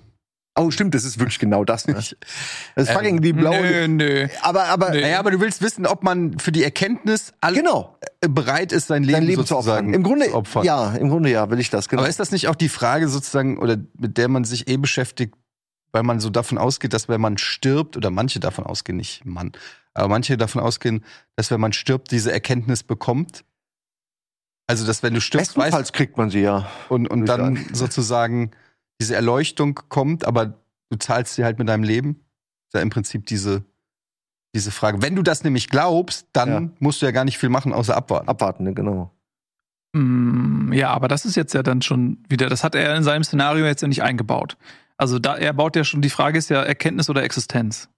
Oh, 0.56 0.70
stimmt, 0.70 0.94
das 0.96 1.06
ist 1.06 1.18
wirklich 1.18 1.40
genau 1.40 1.64
das. 1.64 1.88
Ne? 1.88 1.94
Das 2.76 2.90
ist 2.90 2.92
fucking 2.92 3.22
die 3.22 3.32
blaue. 3.32 3.62
Nö, 3.62 3.88
nö. 3.88 4.28
Aber, 4.42 4.66
aber, 4.66 4.90
Naja, 4.90 5.18
aber 5.18 5.32
du 5.32 5.40
willst 5.40 5.62
wissen, 5.62 5.86
ob 5.86 6.04
man 6.04 6.38
für 6.38 6.52
die 6.52 6.64
Erkenntnis 6.64 7.32
alle 7.40 7.56
genau, 7.56 7.98
äh, 8.20 8.28
bereit 8.28 8.74
ist, 8.74 8.88
sein 8.88 9.06
Leben, 9.06 9.26
Leben 9.26 9.46
zu 9.46 9.54
sozusagen 9.56 9.88
opfern. 9.88 9.94
Im 9.94 10.04
Grunde, 10.04 10.26
zu 10.26 10.36
opfern. 10.36 10.66
ja, 10.66 10.94
im 10.94 11.08
Grunde 11.10 11.30
ja, 11.32 11.50
will 11.50 11.60
ich 11.62 11.70
das, 11.70 11.88
genau. 11.88 12.02
Aber 12.02 12.10
ist 12.10 12.20
das 12.20 12.32
nicht 12.32 12.50
auch 12.50 12.56
die 12.56 12.70
Frage 12.70 13.08
sozusagen, 13.08 13.60
oder 13.60 13.78
mit 13.98 14.18
der 14.18 14.28
man 14.28 14.44
sich 14.44 14.68
eh 14.68 14.76
beschäftigt, 14.76 15.36
weil 15.94 16.04
man 16.04 16.20
so 16.20 16.30
davon 16.30 16.58
ausgeht, 16.58 16.92
dass 16.94 17.08
wenn 17.08 17.22
man 17.22 17.38
stirbt, 17.38 17.96
oder 17.96 18.10
manche 18.10 18.40
davon 18.40 18.66
ausgehen, 18.66 18.98
nicht 18.98 19.26
Mann, 19.26 19.54
aber 19.94 20.10
manche 20.10 20.36
davon 20.38 20.62
ausgehen, 20.62 21.04
dass 21.36 21.52
wenn 21.52 21.62
man 21.62 21.72
stirbt, 21.72 22.12
diese 22.12 22.32
Erkenntnis 22.32 22.84
bekommt? 22.84 23.46
Also, 24.68 24.86
dass 24.86 25.04
wenn 25.04 25.14
du 25.14 25.22
stirbst, 25.22 25.52
weißt 25.52 25.58
Bestenfalls 25.58 25.94
kriegt 25.94 26.18
man 26.18 26.30
sie 26.30 26.40
ja. 26.42 26.68
und, 26.90 27.08
und 27.08 27.26
dann 27.28 27.56
ich 27.58 27.68
sozusagen 27.74 28.52
diese 29.00 29.16
Erleuchtung 29.16 29.76
kommt, 29.90 30.26
aber 30.26 30.54
du 30.90 30.98
zahlst 30.98 31.36
sie 31.36 31.44
halt 31.44 31.60
mit 31.60 31.70
deinem 31.70 31.84
Leben. 31.84 32.12
Ist 32.68 32.76
ja 32.76 32.82
im 32.82 32.90
Prinzip 32.90 33.26
diese, 33.26 33.64
diese 34.56 34.72
Frage. 34.72 35.02
Wenn 35.02 35.16
du 35.16 35.22
das 35.22 35.44
nämlich 35.44 35.70
glaubst, 35.70 36.28
dann 36.34 36.50
Ja. 36.50 36.70
musst 36.80 37.02
du 37.02 37.06
ja 37.06 37.12
gar 37.12 37.26
nicht 37.26 37.38
viel 37.38 37.50
machen, 37.50 37.74
außer 37.74 37.96
abwarten. 37.96 38.30
Abwarten, 38.30 38.64
ne, 38.64 38.74
genau. 38.74 39.12
Mm, 39.96 40.72
Ja, 40.74 40.92
aber 40.92 41.08
das 41.08 41.26
ist 41.26 41.36
jetzt 41.36 41.54
ja 41.54 41.62
dann 41.62 41.82
schon 41.82 42.24
wieder, 42.30 42.48
das 42.50 42.64
hat 42.64 42.74
er 42.74 42.96
in 42.96 43.04
seinem 43.04 43.24
Szenario 43.24 43.66
jetzt 43.66 43.82
ja 43.82 43.88
nicht 43.88 44.02
eingebaut. 44.02 44.58
Also 44.98 45.20
da, 45.20 45.36
er 45.38 45.54
baut 45.54 45.76
ja 45.76 45.84
schon, 45.84 46.02
die 46.02 46.10
Frage 46.10 46.38
ist 46.38 46.50
ja 46.50 46.62
Erkenntnis 46.64 47.10
oder 47.10 47.24
Existenz. 47.24 47.90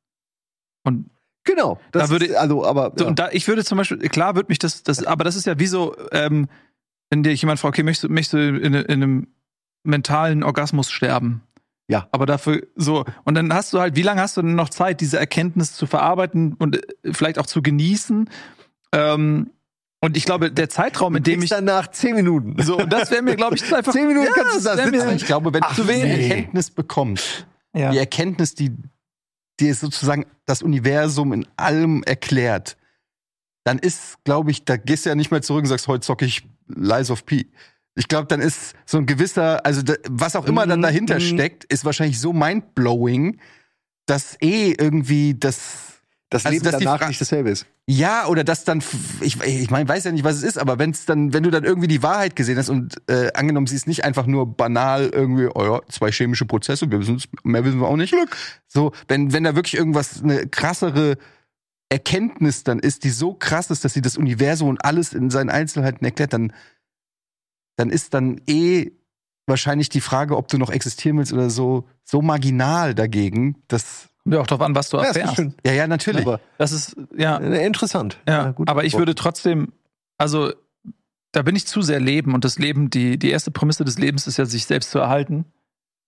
Und, 0.84 1.10
Genau. 1.47 1.79
Das 1.91 2.08
Da 2.08 2.10
würde- 2.10 2.39
also, 2.39 2.65
aber 2.65 2.93
so, 2.95 3.03
ja. 3.03 3.10
und 3.10 3.19
da, 3.19 3.29
ich 3.31 3.47
würde 3.47 3.63
zum 3.63 3.77
Beispiel, 3.77 3.99
klar 4.10 4.36
wird 4.36 4.49
mich 4.49 4.58
das, 4.58 4.81
das, 4.81 5.05
aber 5.05 5.23
das 5.23 5.36
ist 5.36 5.45
ja 5.45 5.60
wie 5.60 5.67
so, 5.67 5.95
ähm, 6.12 6.47
wenn 7.12 7.21
dir 7.21 7.34
jemand 7.36 7.60
fragt, 7.60 7.75
okay, 7.75 7.84
möchtest 7.84 8.05
du, 8.05 8.10
möchtest 8.10 8.34
du 8.34 8.38
in, 8.39 8.73
in 8.73 8.88
einem 9.03 9.27
mentalen 9.84 10.41
Orgasmus 10.43 10.89
sterben? 10.89 11.43
Ja. 11.88 12.08
Aber 12.12 12.25
dafür 12.25 12.63
so, 12.75 13.05
und 13.25 13.36
dann 13.36 13.53
hast 13.53 13.71
du 13.73 13.79
halt, 13.79 13.95
wie 13.95 14.01
lange 14.01 14.21
hast 14.21 14.38
du 14.38 14.41
denn 14.41 14.55
noch 14.55 14.69
Zeit, 14.69 15.01
diese 15.01 15.19
Erkenntnis 15.19 15.73
zu 15.73 15.86
verarbeiten 15.86 16.55
und 16.55 16.77
äh, 16.77 17.13
vielleicht 17.13 17.38
auch 17.38 17.45
zu 17.45 17.62
genießen? 17.62 18.27
Ähm, 18.91 19.51
und 20.01 20.17
ich 20.17 20.25
glaube, 20.25 20.51
der 20.51 20.69
Zeitraum, 20.69 21.15
in 21.15 21.23
dem 21.23 21.41
ich 21.41 21.49
danach 21.49 21.89
zehn 21.91 22.15
Minuten. 22.15 22.62
so, 22.62 22.77
und 22.77 22.91
das 22.93 23.10
wäre 23.12 23.21
mir, 23.23 23.36
glaube 23.36 23.55
ich, 23.55 23.73
einfach. 23.73 23.91
Zehn 23.93 24.08
Minuten 24.08 24.27
Ja, 24.27 24.34
kannst 24.34 24.58
du 24.58 24.62
da 24.63 24.75
mir- 24.75 24.84
sitzen. 24.84 25.01
Aber 25.01 25.13
ich 25.13 25.25
glaube, 25.25 25.53
wenn 25.53 25.63
Ach, 25.63 25.75
du 25.75 25.84
die 25.84 25.88
nee. 25.93 26.29
Erkenntnis 26.29 26.69
bekommst, 26.69 27.47
Ja. 27.75 27.91
die 27.91 27.97
Erkenntnis, 27.97 28.53
die 28.55 28.71
dir 29.60 29.73
sozusagen 29.73 30.25
das 30.45 30.62
Universum 30.62 31.34
in 31.34 31.47
allem 31.58 32.03
erklärt, 32.03 32.77
dann 33.63 33.79
ist, 33.79 34.23
glaube 34.25 34.51
ich, 34.51 34.63
da 34.65 34.77
gehst 34.77 35.05
du 35.05 35.10
ja 35.10 35.15
nicht 35.15 35.31
mehr 35.31 35.41
zurück 35.41 35.63
und 35.63 35.67
sagst, 35.69 35.88
heute 35.88 36.01
zocke 36.01 36.25
ich 36.25 36.47
Lies 36.67 37.10
of 37.10 37.25
P. 37.25 37.47
Ich 37.95 38.08
glaube, 38.08 38.27
dann 38.27 38.41
ist 38.41 38.73
so 38.86 38.97
ein 38.97 39.05
gewisser, 39.05 39.65
also 39.65 39.81
da, 39.81 39.93
was 40.10 40.36
auch 40.36 40.45
immer 40.45 40.67
dann 40.67 40.79
Mhm, 40.79 40.84
dahinter 40.84 41.15
mhm. 41.15 41.19
steckt, 41.21 41.63
ist 41.65 41.86
wahrscheinlich 41.86 42.19
so 42.19 42.34
mindblowing, 42.34 43.39
dass 44.05 44.36
eh 44.41 44.73
irgendwie 44.77 45.34
das 45.34 45.94
Das 46.31 46.43
Also, 46.45 46.53
Leben 46.55 46.65
dass 46.65 46.79
danach 46.81 46.99
Fra- 46.99 47.07
nicht 47.07 47.21
dasselbe 47.21 47.51
ist. 47.51 47.67
ja, 47.88 48.25
oder 48.27 48.43
das 48.43 48.63
dann, 48.63 48.81
ich, 49.21 49.39
ich 49.41 49.69
meine, 49.69 49.88
weiß 49.88 50.05
ja 50.05 50.11
nicht, 50.11 50.23
was 50.23 50.38
es 50.38 50.43
ist, 50.43 50.57
aber 50.57 50.79
wenn's 50.79 51.05
dann, 51.05 51.33
wenn 51.33 51.43
du 51.43 51.51
dann 51.51 51.63
irgendwie 51.63 51.88
die 51.88 52.01
Wahrheit 52.01 52.35
gesehen 52.35 52.57
hast 52.57 52.69
und 52.69 52.95
äh, 53.07 53.31
angenommen, 53.33 53.67
sie 53.67 53.75
ist 53.75 53.85
nicht 53.88 54.03
einfach 54.03 54.25
nur 54.25 54.47
banal 54.57 55.09
irgendwie, 55.13 55.47
oh 55.53 55.63
ja, 55.63 55.81
zwei 55.89 56.11
chemische 56.11 56.45
Prozesse, 56.45 56.89
wir 56.89 56.99
wissen's, 56.99 57.25
mehr 57.43 57.63
wissen 57.63 57.79
wir 57.79 57.88
auch 57.88 57.95
nicht. 57.95 58.15
So, 58.67 58.91
wenn, 59.07 59.33
wenn 59.33 59.43
da 59.43 59.55
wirklich 59.55 59.75
irgendwas, 59.75 60.23
eine 60.23 60.47
krassere 60.47 61.17
Erkenntnis 61.89 62.63
dann 62.63 62.79
ist, 62.79 63.03
die 63.03 63.11
so 63.11 63.35
krass 63.35 63.69
ist, 63.69 63.85
dass 63.85 63.93
sie 63.93 64.01
das 64.01 64.17
Universum 64.17 64.69
und 64.69 64.83
alles 64.83 65.13
in 65.13 65.29
seinen 65.29 65.51
Einzelheiten 65.51 66.03
erklärt, 66.03 66.33
dann, 66.33 66.53
dann 67.77 67.91
ist 67.91 68.15
dann 68.15 68.41
eh 68.47 68.91
wahrscheinlich 69.45 69.89
die 69.89 70.01
Frage, 70.01 70.38
ob 70.38 70.47
du 70.47 70.57
noch 70.57 70.71
existieren 70.71 71.19
willst 71.19 71.33
oder 71.33 71.51
so, 71.51 71.88
so 72.03 72.23
marginal 72.23 72.95
dagegen, 72.95 73.57
dass, 73.67 74.09
ja 74.25 74.39
auch 74.39 74.47
darauf 74.47 74.65
an, 74.65 74.75
was 74.75 74.89
du 74.89 74.97
Ja, 74.97 75.03
ist 75.03 75.15
erfährst. 75.15 75.35
schön. 75.35 75.53
ja, 75.65 75.73
ja, 75.73 75.88
natürlich. 75.88 76.25
Aber 76.25 76.39
das 76.57 76.71
ist, 76.71 76.95
ja, 77.15 77.38
äh, 77.38 77.65
interessant. 77.65 78.19
ja. 78.27 78.51
gut. 78.51 78.69
aber 78.69 78.83
ich 78.83 78.97
würde 78.97 79.15
trotzdem, 79.15 79.73
also, 80.17 80.51
da 81.31 81.41
bin 81.41 81.55
ich 81.55 81.67
zu 81.67 81.81
sehr 81.81 81.99
leben 81.99 82.33
und 82.33 82.45
das 82.45 82.59
Leben, 82.59 82.89
die, 82.89 83.19
die 83.19 83.29
erste 83.29 83.51
Prämisse 83.51 83.83
des 83.83 83.99
Lebens 83.99 84.25
ist 84.27 84.38
ja, 84.38 84.45
sich 84.45 84.65
selbst 84.65 84.91
zu 84.91 84.99
erhalten. 84.99 85.45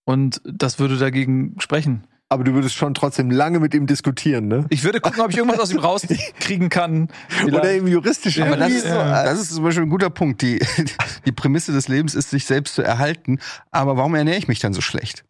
Und 0.06 0.42
das 0.46 0.80
würde 0.80 0.98
dagegen 0.98 1.56
sprechen. 1.60 2.08
Aber 2.30 2.44
du 2.44 2.54
würdest 2.54 2.76
schon 2.76 2.94
trotzdem 2.94 3.32
lange 3.32 3.60
mit 3.60 3.74
ihm 3.74 3.88
diskutieren, 3.88 4.48
ne? 4.48 4.66
Ich 4.70 4.84
würde 4.84 5.00
gucken, 5.00 5.22
ob 5.22 5.32
ich 5.32 5.38
irgendwas 5.38 5.60
aus 5.60 5.72
ihm 5.72 5.80
rauskriegen 5.80 6.68
kann. 6.68 7.08
Oder 7.46 7.74
im 7.74 7.88
juristischen. 7.88 8.44
Aber 8.44 8.58
das 8.58 8.72
ist, 8.72 8.84
so, 8.84 8.90
ja. 8.90 9.24
das 9.24 9.40
ist 9.40 9.54
zum 9.54 9.64
Beispiel 9.64 9.84
ein 9.84 9.90
guter 9.90 10.10
Punkt. 10.10 10.42
Die, 10.42 10.60
die 11.26 11.32
Prämisse 11.32 11.72
des 11.72 11.88
Lebens 11.88 12.16
ist, 12.16 12.30
sich 12.30 12.46
selbst 12.46 12.76
zu 12.76 12.82
erhalten. 12.82 13.40
Aber 13.72 13.96
warum 13.96 14.16
ernähre 14.16 14.38
ich 14.38 14.50
mich 14.50 14.60
dann 14.60 14.74
so 14.74 14.82
schlecht? 14.82 15.24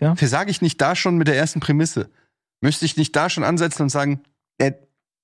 Ja. 0.00 0.14
Versage 0.14 0.50
ich 0.50 0.62
nicht 0.62 0.80
da 0.80 0.94
schon 0.94 1.16
mit 1.16 1.28
der 1.28 1.36
ersten 1.36 1.60
Prämisse? 1.60 2.10
Müsste 2.60 2.84
ich 2.84 2.96
nicht 2.96 3.14
da 3.16 3.28
schon 3.30 3.44
ansetzen 3.44 3.82
und 3.82 3.88
sagen, 3.88 4.20
äh, 4.58 4.72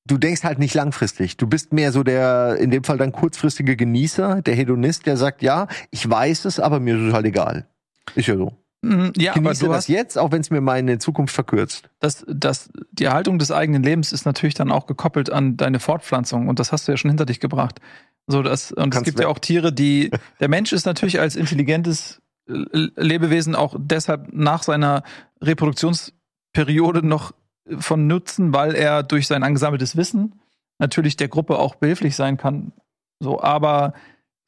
du 0.06 0.18
denkst 0.18 0.44
halt 0.44 0.58
nicht 0.58 0.74
langfristig. 0.74 1.36
Du 1.36 1.46
bist 1.46 1.72
mehr 1.72 1.92
so 1.92 2.02
der, 2.02 2.56
in 2.58 2.70
dem 2.70 2.84
Fall 2.84 2.98
dann 2.98 3.12
kurzfristige 3.12 3.76
Genießer, 3.76 4.42
der 4.42 4.54
Hedonist, 4.54 5.06
der 5.06 5.16
sagt, 5.16 5.42
ja, 5.42 5.68
ich 5.90 6.08
weiß 6.08 6.44
es, 6.46 6.60
aber 6.60 6.80
mir 6.80 6.96
ist 6.96 7.08
es 7.08 7.12
halt 7.14 7.26
egal. 7.26 7.66
Ist 8.14 8.28
ja 8.28 8.36
so. 8.36 8.52
Mm, 8.82 9.10
Ja, 9.16 9.30
Ich 9.30 9.30
aber 9.30 9.40
genieße 9.42 9.66
du 9.66 9.72
das 9.72 9.88
jetzt, 9.88 10.18
auch 10.18 10.32
wenn 10.32 10.40
es 10.40 10.50
mir 10.50 10.60
meine 10.60 10.98
Zukunft 10.98 11.34
verkürzt. 11.34 11.88
das, 12.00 12.24
das, 12.28 12.68
die 12.90 13.04
Erhaltung 13.04 13.38
des 13.38 13.50
eigenen 13.52 13.82
Lebens 13.82 14.12
ist 14.12 14.24
natürlich 14.26 14.54
dann 14.54 14.72
auch 14.72 14.86
gekoppelt 14.86 15.30
an 15.30 15.56
deine 15.56 15.78
Fortpflanzung 15.80 16.48
und 16.48 16.58
das 16.58 16.72
hast 16.72 16.88
du 16.88 16.92
ja 16.92 16.96
schon 16.96 17.10
hinter 17.10 17.26
dich 17.26 17.38
gebracht. 17.40 17.80
So, 18.26 18.42
das, 18.42 18.72
und 18.72 18.94
es 18.94 19.02
gibt 19.04 19.20
ja 19.20 19.28
auch 19.28 19.38
Tiere, 19.38 19.72
die, 19.72 20.10
der 20.40 20.48
Mensch 20.48 20.72
ist 20.72 20.84
natürlich 20.86 21.20
als 21.20 21.36
intelligentes 21.36 22.20
Lebewesen 22.52 23.54
auch 23.54 23.74
deshalb 23.78 24.32
nach 24.32 24.62
seiner 24.62 25.02
Reproduktionsperiode 25.40 27.06
noch 27.06 27.32
von 27.78 28.06
Nutzen, 28.06 28.52
weil 28.52 28.74
er 28.74 29.02
durch 29.02 29.26
sein 29.26 29.42
angesammeltes 29.42 29.96
Wissen 29.96 30.40
natürlich 30.78 31.16
der 31.16 31.28
Gruppe 31.28 31.58
auch 31.58 31.76
behilflich 31.76 32.16
sein 32.16 32.36
kann. 32.36 32.72
So, 33.20 33.40
aber 33.40 33.94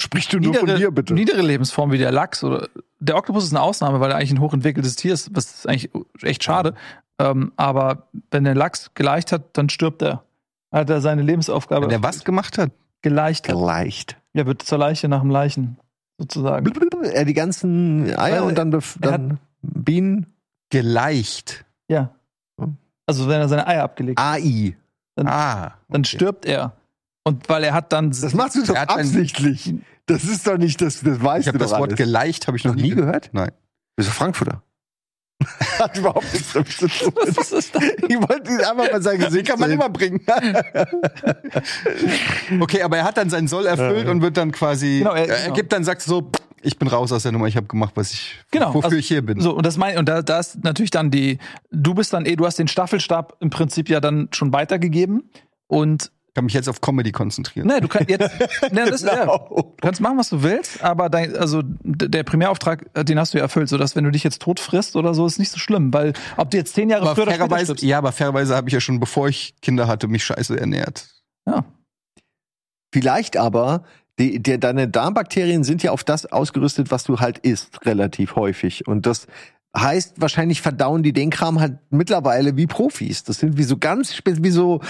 Sprichst 0.03 0.33
du 0.33 0.38
niedere, 0.38 0.93
niedere 1.12 1.40
Lebensformen 1.40 1.93
wie 1.93 1.99
der 1.99 2.11
Lachs 2.11 2.43
oder 2.43 2.69
der 2.99 3.17
Oktopus 3.17 3.45
ist 3.45 3.53
eine 3.53 3.62
Ausnahme, 3.62 4.01
weil 4.01 4.11
er 4.11 4.17
eigentlich 4.17 4.33
ein 4.33 4.40
hochentwickeltes 4.40 4.97
Tier 4.97 5.14
ist, 5.14 5.35
was 5.35 5.55
ist 5.55 5.69
eigentlich 5.69 5.90
echt 6.21 6.43
schade. 6.43 6.75
Ähm, 7.21 7.53
aber 7.57 8.09
wenn 8.33 8.43
der 8.43 8.57
Lachs 8.57 8.90
geleicht 8.95 9.31
hat, 9.31 9.57
dann 9.57 9.69
stirbt 9.69 10.03
er. 10.03 10.25
Hat 10.73 10.90
er 10.90 11.01
seine 11.01 11.23
Lebensaufgabe 11.23 11.83
wenn 11.83 11.90
der 11.90 12.03
was 12.03 12.25
gemacht 12.25 12.59
hat? 12.59 12.73
geleicht 13.03 13.49
hat. 13.49 13.57
Leicht. 13.57 14.17
Er 14.33 14.47
wird 14.47 14.62
zur 14.62 14.79
Leiche 14.79 15.09
nach 15.09 15.21
dem 15.21 15.31
Leichen, 15.31 15.77
sozusagen. 16.18 16.66
Er 17.05 17.24
die 17.24 17.35
ganzen 17.35 18.16
Eier 18.18 18.42
Weil 18.42 18.48
und 18.48 18.59
dann, 18.59 18.83
dann 19.00 19.38
Bienen. 19.62 20.27
Geleicht. 20.70 21.64
Ja. 21.88 22.14
Also 23.07 23.29
wenn 23.29 23.40
er 23.40 23.48
seine 23.48 23.66
Eier 23.66 23.85
abgelegt 23.85 24.18
hat, 24.18 24.27
AI. 24.40 24.77
Dann- 25.16 25.29
ah. 25.29 25.74
dann 25.88 26.00
okay. 26.00 26.16
stirbt 26.16 26.46
er. 26.46 26.72
Und 27.24 27.48
weil 27.48 27.64
er 27.64 27.72
hat 27.74 27.92
dann 27.92 28.11
Das 28.11 28.35
machst 28.35 28.57
du 28.57 28.64
doch 28.64 28.74
ein- 28.74 28.88
absichtlich. 28.88 29.74
Das 30.07 30.24
ist 30.24 30.46
doch 30.46 30.59
nicht, 30.59 30.81
das, 30.81 31.00
das 31.00 31.22
weißt 31.22 31.42
Ich 31.42 31.48
habe 31.48 31.59
du 31.59 31.64
das 31.64 31.70
Wort 31.72 31.83
alles. 31.90 31.96
geleicht, 31.96 32.46
habe 32.46 32.57
ich 32.57 32.64
noch, 32.64 32.74
Noch 32.74 32.83
nie 32.83 32.90
gehört? 32.90 33.31
Nein. 33.33 33.53
Bist 33.96 34.09
du 34.09 34.12
Frankfurter? 34.12 34.62
Hat 35.79 35.97
überhaupt 35.99 36.33
nichts 36.33 36.53
damit 36.53 36.68
zu 36.73 36.88
tun. 36.88 37.12
Was 37.35 37.53
ist 37.53 37.75
das? 37.75 37.83
Ich 38.09 38.16
wollte 38.16 38.51
ihn 38.51 38.61
einfach 38.61 38.90
mal 38.92 39.03
sein 39.03 39.18
Gesicht 39.18 39.47
kann 39.47 39.59
man 39.59 39.68
sehen. 39.68 39.79
immer 39.79 39.88
bringen. 39.90 40.20
okay, 42.61 42.83
aber 42.83 42.99
er 42.99 43.05
hat 43.05 43.16
dann 43.16 43.31
seinen 43.31 43.49
Soll 43.49 43.66
erfüllt 43.66 44.07
Ja. 44.07 44.11
und 44.12 44.23
wird 44.23 44.37
dann 44.37 44.53
quasi, 44.53 44.99
Genau, 44.99 45.12
er- 45.12 45.29
er, 45.29 45.42
genau. 45.44 45.55
gibt 45.55 45.73
dann, 45.73 45.85
sagt 45.85 46.03
so, 46.03 46.31
ich 46.63 46.79
bin 46.79 46.88
raus 46.88 47.13
aus 47.13 47.25
der 47.25 47.33
Nummer, 47.33 47.46
ich 47.46 47.56
habe 47.56 47.67
gemacht, 47.67 47.92
was 47.94 48.13
ich, 48.13 48.38
Genau, 48.50 48.73
wofür 48.73 48.85
also- 48.87 48.96
ich 48.96 49.06
hier 49.08 49.23
bin. 49.23 49.40
So, 49.40 49.54
und 49.54 49.67
das 49.67 49.77
meine 49.77 49.98
und 49.98 50.08
da, 50.08 50.23
da 50.23 50.38
ist 50.40 50.63
natürlich 50.65 50.90
dann 50.90 51.11
die, 51.11 51.38
du 51.71 51.94
bist 51.94 52.13
dann 52.13 52.27
eh, 52.27 52.37
du 52.37 52.46
hast 52.46 52.58
den 52.58 52.69
Staffelstab 52.69 53.37
im 53.40 53.50
Prinzip 53.50 53.88
ja 53.88 54.00
dann 54.00 54.29
schon 54.33 54.52
weitergegeben. 54.52 55.31
Und 55.67 56.11
kann 56.35 56.44
mich 56.46 56.54
jetzt 56.54 56.68
auf 56.68 56.80
Comedy 56.80 57.12
konzentrieren. 57.12 57.68
ne, 57.68 57.80
du 57.80 57.88
kannst 57.88 58.10
jetzt, 58.10 58.28
ne, 58.72 58.87
das, 58.90 59.02
ja, 59.02 59.20
Genau. 59.20 59.74
du 59.76 59.76
kannst 59.80 60.00
machen, 60.00 60.18
was 60.18 60.30
du 60.30 60.42
willst, 60.42 60.82
aber 60.82 61.08
dein, 61.08 61.37
also 61.37 61.62
der 61.64 62.24
Primärauftrag, 62.24 62.87
den 63.06 63.18
hast 63.18 63.35
du 63.35 63.38
ja 63.38 63.44
erfüllt, 63.44 63.68
sodass 63.68 63.94
wenn 63.96 64.04
du 64.04 64.10
dich 64.10 64.24
jetzt 64.24 64.42
tot 64.42 64.58
frisst 64.60 64.96
oder 64.96 65.14
so, 65.14 65.26
ist 65.26 65.38
nicht 65.38 65.50
so 65.52 65.58
schlimm, 65.58 65.92
weil 65.94 66.12
ob 66.37 66.50
du 66.50 66.56
jetzt 66.56 66.74
zehn 66.74 66.90
Jahre 66.90 67.02
aber 67.02 67.14
früher 67.14 67.24
oder 67.28 67.35
später 67.35 67.58
stirbst. 67.64 67.85
ja, 67.85 67.98
aber 67.98 68.12
fairerweise 68.12 68.56
habe 68.56 68.68
ich 68.68 68.74
ja 68.74 68.80
schon, 68.80 68.98
bevor 69.00 69.28
ich 69.28 69.54
Kinder 69.62 69.87
hatte, 69.87 70.08
mich 70.08 70.24
scheiße 70.24 70.58
ernährt. 70.58 71.08
Ja. 71.46 71.64
Vielleicht 72.92 73.37
aber 73.37 73.85
Die, 74.20 74.40
die, 74.40 74.60
deine 74.60 74.87
Darmbakterien 74.87 75.64
sind 75.64 75.82
ja 75.82 75.90
auf 75.90 76.04
das 76.04 76.24
ausgerüstet, 76.26 76.92
was 76.92 77.02
du 77.02 77.18
halt 77.18 77.38
isst, 77.38 77.85
relativ 77.85 78.37
häufig. 78.37 78.87
Und 78.87 79.06
das 79.06 79.26
heißt, 79.77 80.20
wahrscheinlich 80.20 80.60
verdauen 80.62 81.02
die 81.02 81.12
den 81.12 81.31
Kram 81.31 81.60
halt 81.60 81.79
mittlerweile 81.90 82.56
wie 82.56 82.66
Profis. 82.66 83.25
Das 83.25 83.38
sind 83.38 83.56
wie 83.56 83.64
so 83.64 83.77
ganz, 83.77 84.16
wie 84.25 84.50
so 84.50 84.81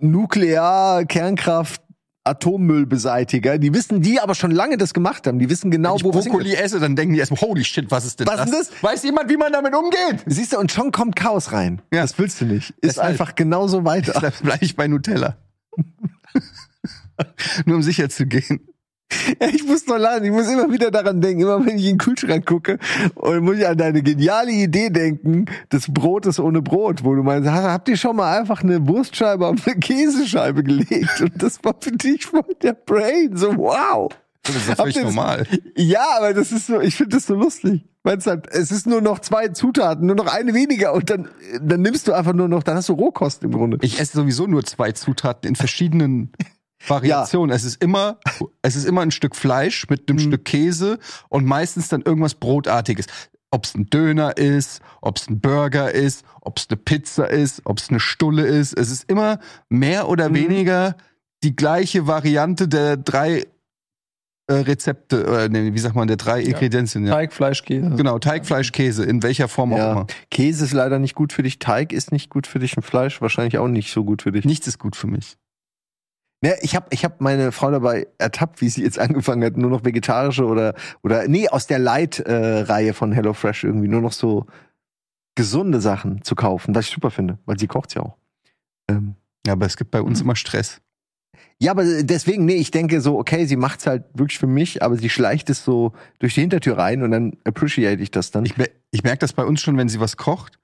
Nuklear, 0.00 1.04
Kernkraft, 1.04 1.80
Atommüllbeseitiger. 2.24 3.58
Die 3.58 3.72
wissen, 3.74 4.00
die 4.00 4.18
aber 4.18 4.34
schon 4.34 4.50
lange 4.50 4.76
das 4.76 4.94
gemacht 4.94 5.26
haben. 5.26 5.38
Die 5.38 5.50
wissen 5.50 5.70
genau, 5.70 5.90
Wenn 5.90 5.96
ich 5.98 6.04
wo 6.04 6.14
was 6.14 6.24
Brokkoli 6.24 6.54
esse, 6.54 6.80
dann 6.80 6.96
denken 6.96 7.14
die 7.14 7.20
erstmal, 7.20 7.40
holy 7.42 7.64
shit, 7.64 7.90
was 7.90 8.04
ist 8.06 8.20
denn 8.20 8.26
Was 8.26 8.36
das? 8.36 8.50
ist 8.50 8.72
das? 8.72 8.82
Weiß 8.82 9.02
jemand, 9.02 9.30
wie 9.30 9.36
man 9.36 9.52
damit 9.52 9.74
umgeht? 9.74 10.24
Siehst 10.26 10.52
du, 10.54 10.58
und 10.58 10.72
schon 10.72 10.90
kommt 10.90 11.16
Chaos 11.16 11.52
rein. 11.52 11.82
Ja. 11.92 12.00
Das 12.02 12.18
willst 12.18 12.40
du 12.40 12.46
nicht. 12.46 12.70
Ist 12.70 12.96
Deshalb. 12.96 13.08
einfach 13.10 13.34
genauso 13.34 13.84
weiter. 13.84 14.18
Da 14.20 14.30
bleibe 14.42 14.64
ich 14.64 14.74
bei 14.74 14.88
Nutella. 14.88 15.36
Nur 17.66 17.76
um 17.76 17.82
sicher 17.82 18.08
zu 18.08 18.26
gehen. 18.26 18.60
Ja, 19.40 19.48
ich 19.48 19.64
muss 19.64 19.86
noch 19.86 19.98
lachen. 19.98 20.24
Ich 20.24 20.30
muss 20.30 20.48
immer 20.48 20.70
wieder 20.72 20.90
daran 20.90 21.20
denken, 21.20 21.42
immer 21.42 21.64
wenn 21.64 21.78
ich 21.78 21.84
in 21.84 21.92
den 21.92 21.98
Kühlschrank 21.98 22.46
gucke, 22.46 22.78
und 23.14 23.40
muss 23.44 23.56
ich 23.58 23.66
an 23.66 23.76
deine 23.78 24.02
geniale 24.02 24.50
Idee 24.50 24.90
denken, 24.90 25.44
des 25.72 25.86
Brotes 25.92 26.40
ohne 26.40 26.62
Brot, 26.62 27.04
wo 27.04 27.14
du 27.14 27.22
meinst, 27.22 27.48
"Ha- 27.48 27.70
habt 27.72 27.88
ihr 27.88 27.96
schon 27.96 28.16
mal 28.16 28.38
einfach 28.38 28.62
eine 28.62 28.86
Wurstscheibe 28.88 29.46
auf 29.46 29.66
eine 29.66 29.76
Käsescheibe 29.76 30.62
gelegt? 30.64 31.20
Und 31.20 31.42
das 31.42 31.62
war 31.62 31.74
für 31.80 31.92
dich 31.92 32.26
voll 32.26 32.42
der 32.62 32.72
Brain. 32.74 33.36
So, 33.36 33.56
wow. 33.56 34.10
Das 34.42 34.56
ist 34.56 34.74
völlig 34.76 35.02
normal. 35.02 35.46
Ja, 35.76 36.04
aber 36.18 36.34
das 36.34 36.52
ist 36.52 36.66
so, 36.66 36.80
ich 36.80 36.96
finde 36.96 37.16
das 37.16 37.26
so 37.26 37.34
lustig. 37.34 37.82
Es 38.06 38.26
halt, 38.26 38.46
es 38.50 38.70
ist 38.70 38.86
nur 38.86 39.00
noch 39.00 39.20
zwei 39.20 39.48
Zutaten, 39.48 40.06
nur 40.06 40.16
noch 40.16 40.26
eine 40.26 40.52
weniger 40.52 40.92
und 40.92 41.08
dann, 41.08 41.28
dann 41.62 41.80
nimmst 41.80 42.06
du 42.06 42.12
einfach 42.12 42.34
nur 42.34 42.48
noch, 42.48 42.62
dann 42.62 42.76
hast 42.76 42.90
du 42.90 42.92
Rohkost 42.92 43.42
im 43.44 43.52
Grunde. 43.52 43.78
Ich 43.80 43.98
esse 43.98 44.18
sowieso 44.18 44.46
nur 44.46 44.62
zwei 44.64 44.92
Zutaten 44.92 45.48
in 45.48 45.56
verschiedenen 45.56 46.30
Variationen. 46.88 47.54
Es 47.54 47.64
ist 47.64 47.82
immer, 47.82 48.18
es 48.62 48.76
ist 48.76 48.84
immer 48.84 49.02
ein 49.02 49.10
Stück 49.10 49.36
Fleisch 49.36 49.88
mit 49.88 50.08
Mhm. 50.08 50.18
einem 50.18 50.18
Stück 50.28 50.44
Käse 50.44 50.98
und 51.28 51.44
meistens 51.46 51.88
dann 51.88 52.02
irgendwas 52.02 52.34
Brotartiges. 52.34 53.06
Ob 53.50 53.64
es 53.64 53.74
ein 53.74 53.86
Döner 53.86 54.36
ist, 54.36 54.80
ob 55.00 55.16
es 55.16 55.28
ein 55.28 55.40
Burger 55.40 55.92
ist, 55.92 56.24
ob 56.40 56.58
es 56.58 56.66
eine 56.68 56.76
Pizza 56.76 57.30
ist, 57.30 57.62
ob 57.64 57.78
es 57.78 57.88
eine 57.88 58.00
Stulle 58.00 58.42
ist. 58.46 58.72
Es 58.76 58.90
ist 58.90 59.08
immer 59.08 59.38
mehr 59.68 60.08
oder 60.08 60.28
Mhm. 60.28 60.34
weniger 60.34 60.96
die 61.44 61.54
gleiche 61.54 62.06
Variante 62.06 62.66
der 62.68 62.96
drei 62.96 63.46
äh, 64.46 64.52
Rezepte, 64.56 65.22
oder 65.26 65.48
nee, 65.48 65.72
wie 65.72 65.78
sagt 65.78 65.94
man, 65.96 66.06
der 66.06 66.18
drei 66.18 66.42
Ingredienzien. 66.42 67.06
Ja. 67.06 67.14
Teig, 67.14 67.32
Fleisch, 67.32 67.62
Käse. 67.62 67.88
Genau, 67.96 68.18
Teig, 68.18 68.44
Fleisch, 68.44 68.72
Käse, 68.72 69.02
in 69.04 69.22
welcher 69.22 69.48
Form 69.48 69.72
auch 69.72 69.78
Ja. 69.78 69.92
immer. 69.92 70.06
Käse 70.30 70.66
ist 70.66 70.74
leider 70.74 70.98
nicht 70.98 71.14
gut 71.14 71.32
für 71.32 71.42
dich, 71.42 71.58
Teig 71.60 71.94
ist 71.94 72.12
nicht 72.12 72.28
gut 72.28 72.46
für 72.46 72.58
dich 72.58 72.76
und 72.76 72.82
Fleisch 72.82 73.22
wahrscheinlich 73.22 73.56
auch 73.56 73.68
nicht 73.68 73.90
so 73.90 74.04
gut 74.04 74.20
für 74.20 74.32
dich. 74.32 74.44
Nichts 74.44 74.66
ist 74.66 74.78
gut 74.78 74.96
für 74.96 75.06
mich. 75.06 75.38
Ja, 76.44 76.52
ich 76.60 76.76
habe 76.76 76.86
ich 76.90 77.04
hab 77.04 77.20
meine 77.20 77.52
Frau 77.52 77.70
dabei 77.70 78.06
ertappt, 78.18 78.60
wie 78.60 78.68
sie 78.68 78.82
jetzt 78.82 78.98
angefangen 78.98 79.42
hat, 79.44 79.56
nur 79.56 79.70
noch 79.70 79.84
vegetarische 79.84 80.44
oder 80.44 80.74
oder 81.02 81.26
nee, 81.28 81.48
aus 81.48 81.66
der 81.66 81.78
Light-Reihe 81.78 82.92
von 82.92 83.12
HelloFresh 83.12 83.64
irgendwie 83.64 83.88
nur 83.88 84.00
noch 84.02 84.12
so 84.12 84.46
gesunde 85.36 85.80
Sachen 85.80 86.22
zu 86.22 86.34
kaufen, 86.34 86.74
was 86.74 86.86
ich 86.86 86.92
super 86.94 87.10
finde, 87.10 87.38
weil 87.46 87.58
sie 87.58 87.66
kocht's 87.66 87.94
ja 87.94 88.02
auch. 88.02 88.16
Ähm, 88.88 89.14
Ja, 89.46 89.52
aber 89.54 89.66
es 89.66 89.76
gibt 89.76 89.90
bei 89.90 90.00
uns 90.02 90.20
Mhm. 90.20 90.24
immer 90.26 90.36
Stress. 90.36 90.80
ja, 91.58 91.70
aber 91.70 91.84
deswegen, 92.02 92.44
nee, 92.44 92.54
ich 92.56 92.70
denke 92.70 93.00
so, 93.00 93.18
okay, 93.18 93.46
sie 93.46 93.56
macht's 93.56 93.86
halt 93.86 94.04
wirklich 94.14 94.38
für 94.38 94.46
mich, 94.46 94.82
aber 94.82 94.96
sie 94.96 95.08
schleicht 95.10 95.50
es 95.50 95.64
so 95.64 95.92
durch 96.18 96.34
die 96.34 96.40
Hintertür 96.42 96.78
rein 96.78 97.02
und 97.02 97.10
dann 97.10 97.36
appreciate 97.44 98.02
ich 98.02 98.10
das 98.10 98.30
dann. 98.30 98.44
Ich, 98.44 98.56
mer- 98.56 98.68
ich 98.90 99.02
merke 99.02 99.18
das 99.18 99.32
bei 99.32 99.44
uns 99.44 99.60
schon, 99.60 99.76
wenn 99.76 99.88
sie 99.88 99.98
was 100.00 100.16
kocht 100.16 100.58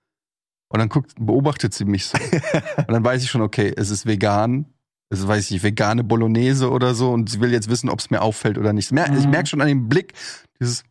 und 0.68 0.78
dann 0.78 0.88
guckt, 0.88 1.14
beobachtet 1.18 1.74
sie 1.74 1.84
mich 1.84 2.06
so. 2.06 2.18
und 2.76 2.92
dann 2.92 3.04
weiß 3.04 3.22
ich 3.22 3.30
schon, 3.30 3.40
okay, 3.42 3.72
es 3.76 3.90
ist 3.90 4.06
vegan. 4.06 4.66
Ist, 5.10 5.26
weiß 5.26 5.50
ich 5.50 5.62
vegane 5.62 6.04
Bolognese 6.04 6.70
oder 6.70 6.94
so 6.94 7.10
und 7.12 7.28
sie 7.28 7.40
will 7.40 7.52
jetzt 7.52 7.68
wissen, 7.68 7.88
ob 7.90 7.98
es 7.98 8.10
mir 8.10 8.22
auffällt 8.22 8.58
oder 8.58 8.72
nicht. 8.72 8.92
Mer 8.92 9.12
Ich 9.16 9.24
Mhm. 9.24 9.30
merke 9.30 9.48
schon 9.48 9.60
an 9.60 9.66
dem 9.68 9.88
Blick, 9.88 10.12
dieses, 10.60 10.84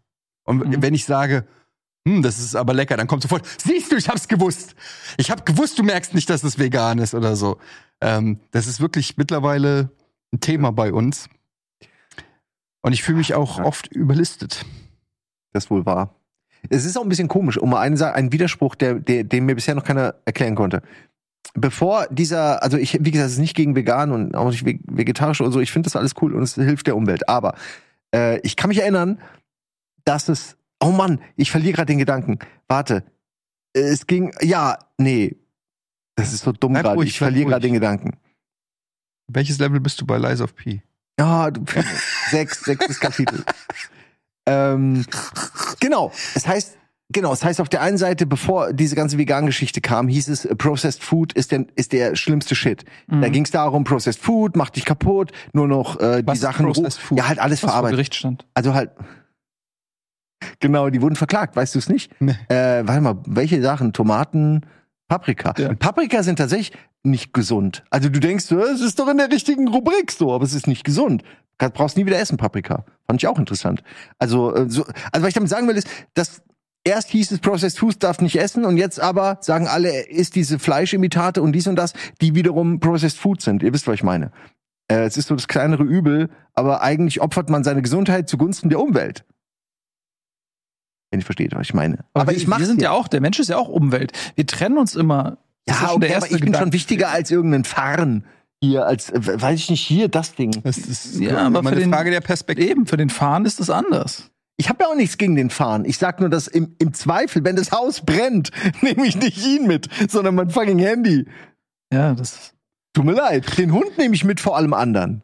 und 0.43 0.57
Mhm. 0.67 0.82
wenn 0.82 0.93
ich 0.93 1.05
sage, 1.05 1.47
hm, 2.05 2.22
das 2.22 2.38
ist 2.39 2.55
aber 2.55 2.74
lecker, 2.74 2.97
dann 2.97 3.07
kommt 3.07 3.22
sofort, 3.22 3.47
siehst 3.61 3.91
du, 3.91 3.95
ich 3.95 4.09
hab's 4.09 4.28
gewusst. 4.28 4.76
Ich 5.17 5.32
hab 5.32 5.45
gewusst, 5.45 5.80
du 5.80 5.84
merkst 5.84 6.13
nicht, 6.13 6.30
dass 6.30 6.43
es 6.43 6.59
vegan 6.59 6.99
ist 6.99 7.13
oder 7.15 7.36
so. 7.38 7.57
Ähm, 8.01 8.39
das 8.51 8.67
ist 8.67 8.82
wirklich 8.82 9.15
mittlerweile 9.17 9.89
ein 10.34 10.41
Thema 10.41 10.72
bei 10.72 10.91
uns. 10.91 11.30
Und 12.82 12.93
ich 12.93 13.03
fühle 13.03 13.17
mich 13.20 13.34
auch 13.36 13.59
oft 13.59 13.88
überlistet. 13.88 14.65
Das 15.53 15.70
wohl 15.70 15.86
wahr. 15.86 16.15
Es 16.70 16.84
ist 16.86 16.97
auch 16.97 17.03
ein 17.03 17.09
bisschen 17.09 17.28
komisch, 17.30 17.57
um 17.57 17.70
mal 17.70 17.80
einen, 17.82 18.01
einen 18.01 18.32
Widerspruch, 18.34 18.76
der, 18.76 18.95
der, 18.95 19.24
den 19.24 19.45
mir 19.45 19.55
bisher 19.55 19.76
noch 19.76 19.84
keiner 19.86 20.15
erklären 20.26 20.55
konnte. 20.55 20.82
Bevor 21.55 22.07
dieser, 22.11 22.61
also 22.63 22.77
ich, 22.77 22.93
wie 23.03 23.11
gesagt, 23.11 23.27
es 23.27 23.33
ist 23.33 23.39
nicht 23.39 23.55
gegen 23.55 23.75
vegan 23.75 24.11
und 24.11 24.35
auch 24.35 24.49
nicht 24.49 24.65
ve- 24.65 24.79
vegetarisch 24.85 25.41
oder 25.41 25.51
so, 25.51 25.59
ich 25.59 25.71
finde 25.71 25.87
das 25.87 25.95
alles 25.95 26.13
cool 26.21 26.33
und 26.35 26.43
es 26.43 26.55
hilft 26.55 26.87
der 26.87 26.95
Umwelt. 26.95 27.27
Aber 27.27 27.55
äh, 28.13 28.39
ich 28.41 28.55
kann 28.55 28.69
mich 28.69 28.79
erinnern, 28.79 29.19
dass 30.05 30.29
es, 30.29 30.57
oh 30.79 30.91
Mann, 30.91 31.19
ich 31.35 31.49
verliere 31.51 31.73
gerade 31.73 31.87
den 31.87 31.97
Gedanken. 31.97 32.39
Warte, 32.67 33.03
es 33.73 34.05
ging, 34.07 34.33
ja, 34.41 34.77
nee, 34.97 35.37
das 36.15 36.33
ist 36.33 36.43
so 36.43 36.51
dumm 36.51 36.73
gerade, 36.75 37.03
ich 37.03 37.17
verliere 37.17 37.49
gerade 37.49 37.61
den. 37.67 37.73
Gedanken. 37.73 38.11
Welches 39.27 39.57
Level 39.59 39.79
bist 39.79 39.99
du 40.01 40.05
bei 40.05 40.17
Lies 40.17 40.41
of 40.41 40.55
P? 40.55 40.81
Ah, 41.17 41.49
du, 41.51 41.63
sechs, 42.31 42.61
sechstes 42.63 42.99
Kapitel. 42.99 43.43
ähm, 44.45 45.05
genau. 45.79 46.11
Es 46.35 46.47
heißt, 46.47 46.77
genau, 47.12 47.34
es 47.34 47.43
heißt 47.43 47.62
auf 47.62 47.70
der 47.70 47.82
einen 47.82 47.97
Seite, 47.97 48.26
bevor 48.26 48.74
diese 48.74 48.95
ganze 48.95 49.18
Vegan-Geschichte 49.18 49.82
kam, 49.82 50.07
hieß 50.07 50.28
es, 50.30 50.45
äh, 50.45 50.55
Processed 50.55 51.03
Food 51.03 51.34
ist 51.34 51.51
der, 51.51 51.66
ist 51.76 51.93
der 51.93 52.16
schlimmste 52.16 52.55
Shit. 52.55 52.86
Mhm. 53.07 53.22
Da 53.22 53.30
ging 53.30 53.45
es 53.45 53.51
darum, 53.51 53.84
Processed 53.84 54.22
Food 54.22 54.55
macht 54.55 54.76
dich 54.76 54.86
kaputt, 54.86 55.32
nur 55.53 55.68
noch 55.68 55.99
äh, 55.99 56.22
die 56.22 56.28
Was 56.28 56.39
Sachen 56.39 56.66
Processed 56.66 56.99
Food? 56.99 57.18
Ja, 57.18 57.28
halt 57.28 57.39
alles 57.39 57.64
Was 57.64 57.72
verarbeitet. 57.72 57.97
Gericht 57.97 58.16
stand. 58.16 58.45
Also 58.53 58.74
halt. 58.74 58.91
Genau, 60.62 60.89
die 60.89 61.01
wurden 61.01 61.18
verklagt, 61.18 61.57
weißt 61.57 61.76
du 61.76 61.80
es 61.80 61.89
nicht? 61.89 62.12
Nee. 62.22 62.32
Äh, 62.47 62.88
warte 62.88 63.01
mal, 63.01 63.18
welche 63.26 63.62
Sachen? 63.62 63.91
Tomaten, 63.91 64.66
Paprika. 65.10 65.53
Ja. 65.57 65.74
Paprika 65.74 66.24
sind 66.24 66.38
tatsächlich 66.38 66.72
nicht 67.03 67.34
gesund. 67.34 67.84
Also 67.89 68.10
du 68.10 68.20
denkst, 68.20 68.45
so, 68.45 68.60
es 68.60 68.80
ist 68.80 68.99
doch 68.99 69.07
in 69.10 69.18
der 69.18 69.32
richtigen 69.32 69.68
Rubrik 69.68 70.12
so, 70.12 70.34
aber 70.34 70.45
es 70.45 70.53
ist 70.53 70.68
nicht 70.68 70.84
gesund. 70.86 71.24
Du 71.57 71.70
brauchst 71.70 71.97
nie 71.97 72.05
wieder 72.05 72.20
essen, 72.20 72.38
Paprika. 72.38 72.86
Fand 73.05 73.22
ich 73.22 73.28
auch 73.28 73.38
interessant. 73.38 73.84
Also, 74.18 74.55
äh, 74.55 74.70
so, 74.70 74.86
also 75.12 75.24
was 75.24 75.28
ich 75.28 75.34
damit 75.34 75.49
sagen 75.49 75.68
will, 75.68 75.76
ist, 75.76 75.88
dass 76.14 76.41
erst 76.89 77.09
hieß 77.09 77.31
es 77.31 77.39
Processed 77.39 77.79
Foods 77.79 77.99
darf 77.99 78.19
nicht 78.21 78.35
essen 78.35 78.65
und 78.65 78.77
jetzt 78.77 78.99
aber 78.99 79.37
sagen 79.41 79.67
alle, 79.67 80.07
isst 80.07 80.35
diese 80.35 80.59
Fleischimitate 80.59 81.41
und 81.41 81.53
dies 81.53 81.67
und 81.67 81.75
das, 81.77 81.93
die 82.21 82.35
wiederum 82.35 82.79
Processed 82.79 83.17
Food 83.17 83.41
sind. 83.41 83.63
Ihr 83.63 83.73
wisst, 83.73 83.87
was 83.87 83.95
ich 83.95 84.03
meine. 84.03 84.31
Äh, 84.91 85.05
es 85.05 85.17
ist 85.17 85.27
so 85.27 85.35
das 85.35 85.47
kleinere 85.47 85.83
Übel, 85.83 86.29
aber 86.53 86.81
eigentlich 86.81 87.21
opfert 87.21 87.49
man 87.49 87.63
seine 87.63 87.81
Gesundheit 87.81 88.27
zugunsten 88.27 88.69
der 88.69 88.79
Umwelt. 88.79 89.23
Wenn 91.11 91.21
ihr 91.21 91.25
versteht, 91.25 91.53
was 91.55 91.61
ich 91.67 91.73
meine. 91.73 92.05
Aber, 92.13 92.31
wir, 92.35 92.47
mach's 92.47 92.59
wir 92.59 92.67
sind 92.67 92.81
ja. 92.81 92.89
ja 92.91 92.97
auch, 92.97 93.07
der 93.07 93.21
Mensch 93.21 93.39
ist 93.39 93.49
ja 93.49 93.57
auch 93.57 93.67
Umwelt. 93.69 94.11
Wir 94.35 94.45
trennen 94.45 94.77
uns 94.77 94.95
immer. 94.95 95.37
Das 95.65 95.75
ist 95.77 95.81
Ja, 95.81 95.87
schon 95.89 95.97
okay, 95.97 96.07
der 96.07 96.17
aber 96.17 96.25
ich 96.27 96.31
bin 96.33 96.39
schon 96.39 96.51
Gedanke. 96.51 96.73
wichtiger 96.73 97.09
als 97.09 97.31
irgendein 97.31 97.63
Farn. 97.63 98.25
Hier, 98.61 98.85
als, 98.85 99.09
äh, 99.09 99.41
weiß 99.41 99.59
ich 99.59 99.69
nicht, 99.69 99.81
hier, 99.81 100.07
das 100.09 100.35
Ding. 100.35 100.51
Das 100.63 100.77
ist 100.77 101.19
Ja, 101.19 101.37
aber 101.47 101.63
für 101.63 101.69
eine 101.69 101.79
den- 101.79 101.91
Frage 101.91 102.11
der 102.11 102.21
Perspektive. 102.21 102.69
Eben, 102.69 102.85
für 102.85 102.97
den 102.97 103.09
Fahren 103.09 103.45
ist 103.45 103.59
das 103.59 103.69
anders. 103.69 104.29
Ich 104.60 104.68
habe 104.68 104.84
ja 104.84 104.89
auch 104.89 104.95
nichts 104.95 105.18
gegen 105.18 105.38
den 105.38 105.49
Fahren. 105.49 105.86
Ich 105.86 105.97
sag 105.97 106.20
nur, 106.20 106.30
dass 106.30 106.49
im, 106.49 106.76
im 106.80 106.93
Zweifel, 106.93 107.45
wenn 107.45 107.55
das 107.55 107.72
Haus 107.72 108.01
brennt, 108.01 108.51
nehme 108.82 109.05
ich 109.05 109.16
nicht 109.16 109.38
ihn 109.45 109.68
mit, 109.68 109.88
sondern 110.10 110.36
mein 110.36 110.49
fucking 110.49 110.80
Handy. 110.80 111.26
Ja, 111.93 112.14
das. 112.14 112.53
Tut 112.93 113.05
mir 113.05 113.14
leid. 113.14 113.57
Den 113.57 113.72
Hund 113.72 113.97
nehme 113.97 114.14
ich 114.16 114.26
mit 114.26 114.41
vor 114.41 114.57
allem 114.57 114.74
anderen. 114.74 115.22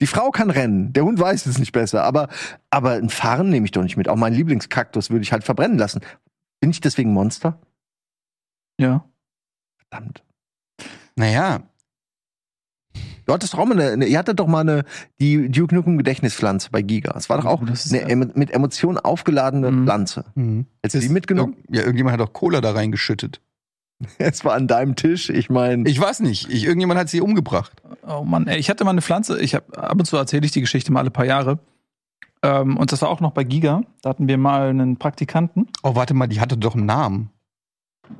Die 0.00 0.06
Frau 0.06 0.30
kann 0.30 0.48
rennen. 0.48 0.94
Der 0.94 1.04
Hund 1.04 1.20
weiß 1.20 1.44
es 1.44 1.58
nicht 1.58 1.72
besser. 1.72 2.02
Aber, 2.02 2.28
aber 2.70 2.92
ein 2.92 3.10
Fahren 3.10 3.50
nehme 3.50 3.66
ich 3.66 3.72
doch 3.72 3.82
nicht 3.82 3.98
mit. 3.98 4.08
Auch 4.08 4.16
meinen 4.16 4.36
Lieblingskaktus 4.36 5.10
würde 5.10 5.22
ich 5.22 5.32
halt 5.32 5.44
verbrennen 5.44 5.76
lassen. 5.76 6.00
Bin 6.60 6.70
ich 6.70 6.80
deswegen 6.80 7.12
Monster? 7.12 7.60
Ja. 8.80 9.04
Verdammt. 9.76 10.24
Naja, 11.14 11.68
Du 13.28 13.34
hattest 13.34 13.52
doch 13.52 13.58
auch 13.58 13.66
mal 13.66 13.78
eine, 13.78 13.92
eine 13.92 14.06
ihr 14.06 14.18
hattet 14.18 14.40
doch 14.40 14.46
mal 14.46 14.60
eine, 14.60 14.84
die 15.20 15.50
Duke 15.50 15.74
Nukem 15.74 15.98
Gedächtnispflanze 15.98 16.70
bei 16.72 16.80
Giga. 16.80 17.14
Es 17.16 17.28
war 17.28 17.36
doch 17.36 17.44
auch 17.44 17.62
das 17.64 17.84
ist 17.84 17.92
eine 17.92 18.02
ja- 18.02 18.08
emo- 18.08 18.32
mit 18.34 18.50
Emotionen 18.50 18.96
aufgeladene 18.98 19.70
Mhm. 19.70 19.84
Pflanze. 19.84 20.24
Hättest 20.82 20.94
du 21.04 21.06
die 21.06 21.12
mitgenommen? 21.12 21.56
Ja, 21.70 21.82
irgendjemand 21.82 22.18
hat 22.18 22.26
auch 22.26 22.32
Cola 22.32 22.60
da 22.62 22.72
reingeschüttet. 22.72 23.40
Es 24.18 24.44
war 24.46 24.54
an 24.54 24.66
deinem 24.66 24.96
Tisch. 24.96 25.28
Ich 25.28 25.50
meine, 25.50 25.86
Ich 25.90 26.00
weiß 26.00 26.20
nicht. 26.20 26.48
Ich, 26.50 26.64
irgendjemand 26.64 26.98
hat 26.98 27.10
sie 27.10 27.20
umgebracht. 27.20 27.82
Oh 28.06 28.24
Mann, 28.24 28.46
ey, 28.46 28.58
ich 28.58 28.70
hatte 28.70 28.84
mal 28.84 28.92
eine 28.92 29.02
Pflanze, 29.02 29.38
ich 29.40 29.54
habe 29.54 29.76
ab 29.76 29.98
und 29.98 30.06
zu 30.06 30.16
erzähle 30.16 30.46
ich 30.46 30.52
die 30.52 30.60
Geschichte 30.62 30.90
mal 30.90 31.00
alle 31.00 31.10
paar 31.10 31.26
Jahre. 31.26 31.58
Ähm, 32.42 32.76
und 32.78 32.92
das 32.92 33.02
war 33.02 33.08
auch 33.10 33.20
noch 33.20 33.32
bei 33.32 33.44
Giga. 33.44 33.82
Da 34.00 34.08
hatten 34.10 34.26
wir 34.28 34.38
mal 34.38 34.68
einen 34.70 34.96
Praktikanten. 34.96 35.66
Oh, 35.82 35.94
warte 35.96 36.14
mal, 36.14 36.28
die 36.28 36.40
hatte 36.40 36.56
doch 36.56 36.74
einen 36.76 36.86
Namen. 36.86 37.28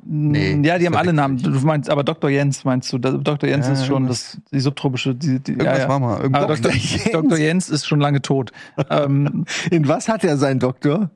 Nee, 0.03 0.59
ja, 0.63 0.77
die 0.77 0.85
haben 0.85 0.95
alle 0.95 1.13
Namen. 1.13 1.37
Du 1.37 1.49
meinst, 1.61 1.89
aber 1.89 2.03
Dr. 2.03 2.29
Jens 2.29 2.63
meinst 2.63 2.91
du? 2.91 2.97
Dr. 2.97 3.47
Jens 3.49 3.67
Ja, 3.67 3.73
ist 3.73 3.85
schon 3.85 4.07
das, 4.07 4.37
die 4.51 4.59
subtropische, 4.59 5.15
die, 5.15 5.39
die, 5.39 5.51
Irgendwas 5.51 5.77
ja, 5.77 5.83
ja. 5.83 5.89
war 5.89 5.99
mal. 5.99 6.21
Irgendwo 6.21 6.41
Aber 6.41 6.55
Dr. 6.55 6.71
Jens. 6.71 7.11
Dr. 7.11 7.37
Jens 7.37 7.69
ist 7.69 7.87
schon 7.87 7.99
lange 7.99 8.21
tot. 8.21 8.51
ähm, 8.89 9.45
in 9.71 9.87
was 9.87 10.07
hat 10.07 10.23
er 10.23 10.37
seinen 10.37 10.59
Doktor? 10.59 11.11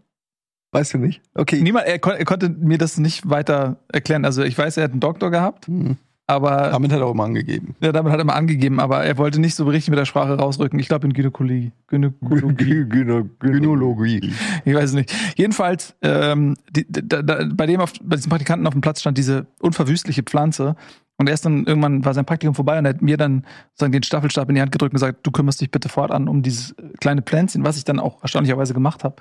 Weißt 0.71 0.95
du 0.95 0.97
nicht? 0.97 1.21
Okay. 1.35 1.61
niemand, 1.61 1.85
er, 1.85 1.99
kon 1.99 2.13
er 2.13 2.25
konnte 2.25 2.49
mir 2.49 2.77
das 2.79 2.97
nicht 2.97 3.29
weiter 3.29 3.77
erklären. 3.91 4.25
Also 4.25 4.41
ich 4.43 4.57
weiß, 4.57 4.77
er 4.77 4.85
hat 4.85 4.91
einen 4.91 4.99
Doktor 4.99 5.29
gehabt. 5.29 5.67
Hm. 5.67 5.97
Aber 6.25 6.69
Damit 6.71 6.91
hat 6.93 6.99
er 6.99 7.05
auch 7.05 7.13
mal 7.13 7.25
angegeben. 7.25 7.75
ja, 7.81 7.91
damit 7.91 8.11
hat 8.13 8.19
er 8.19 8.23
mal 8.25 8.33
angegeben, 8.33 8.79
aber 8.79 9.03
er 9.03 9.17
wollte 9.17 9.41
nicht 9.41 9.55
so 9.55 9.65
richtig 9.65 9.89
mit 9.89 9.99
der 9.99 10.05
Sprache 10.05 10.37
rausrücken. 10.37 10.79
Ich 10.79 10.87
glaube 10.87 11.05
in 11.05 11.13
Gynäkologie. 11.13 11.73
Gynäkologie. 11.87 12.85
Gynäkologie. 13.39 14.33
Ich 14.63 14.73
weiß 14.73 14.93
nicht. 14.93 15.13
Jedenfalls, 15.35 15.95
ähm, 16.01 16.55
die, 16.71 16.85
da, 16.89 17.21
da, 17.21 17.45
bei 17.53 17.65
dem 17.65 17.81
auf, 17.81 17.91
bei 18.01 18.15
diesem 18.15 18.29
Praktikanten 18.29 18.65
auf 18.67 18.73
dem 18.73 18.81
Platz 18.81 19.01
stand 19.01 19.17
diese 19.17 19.47
unverwüstliche 19.59 20.23
Pflanze. 20.23 20.75
Und 21.17 21.29
erst 21.29 21.45
dann 21.45 21.65
irgendwann 21.65 22.03
war 22.05 22.13
sein 22.13 22.25
Praktikum 22.25 22.55
vorbei 22.55 22.79
und 22.79 22.85
er 22.85 22.89
hat 22.95 23.01
mir 23.01 23.17
dann 23.17 23.45
sozusagen 23.73 23.91
den 23.91 24.03
Staffelstab 24.03 24.49
in 24.49 24.55
die 24.55 24.61
Hand 24.61 24.71
gedrückt 24.71 24.93
und 24.93 24.99
gesagt, 24.99 25.19
du 25.27 25.31
kümmerst 25.31 25.61
dich 25.61 25.69
bitte 25.71 25.87
fortan 25.87 26.27
um 26.27 26.41
dieses 26.41 26.73
kleine 27.01 27.21
Pflänzchen, 27.21 27.63
was 27.63 27.77
ich 27.77 27.83
dann 27.83 27.99
auch 27.99 28.21
erstaunlicherweise 28.23 28.73
gemacht 28.73 29.03
habe. 29.03 29.17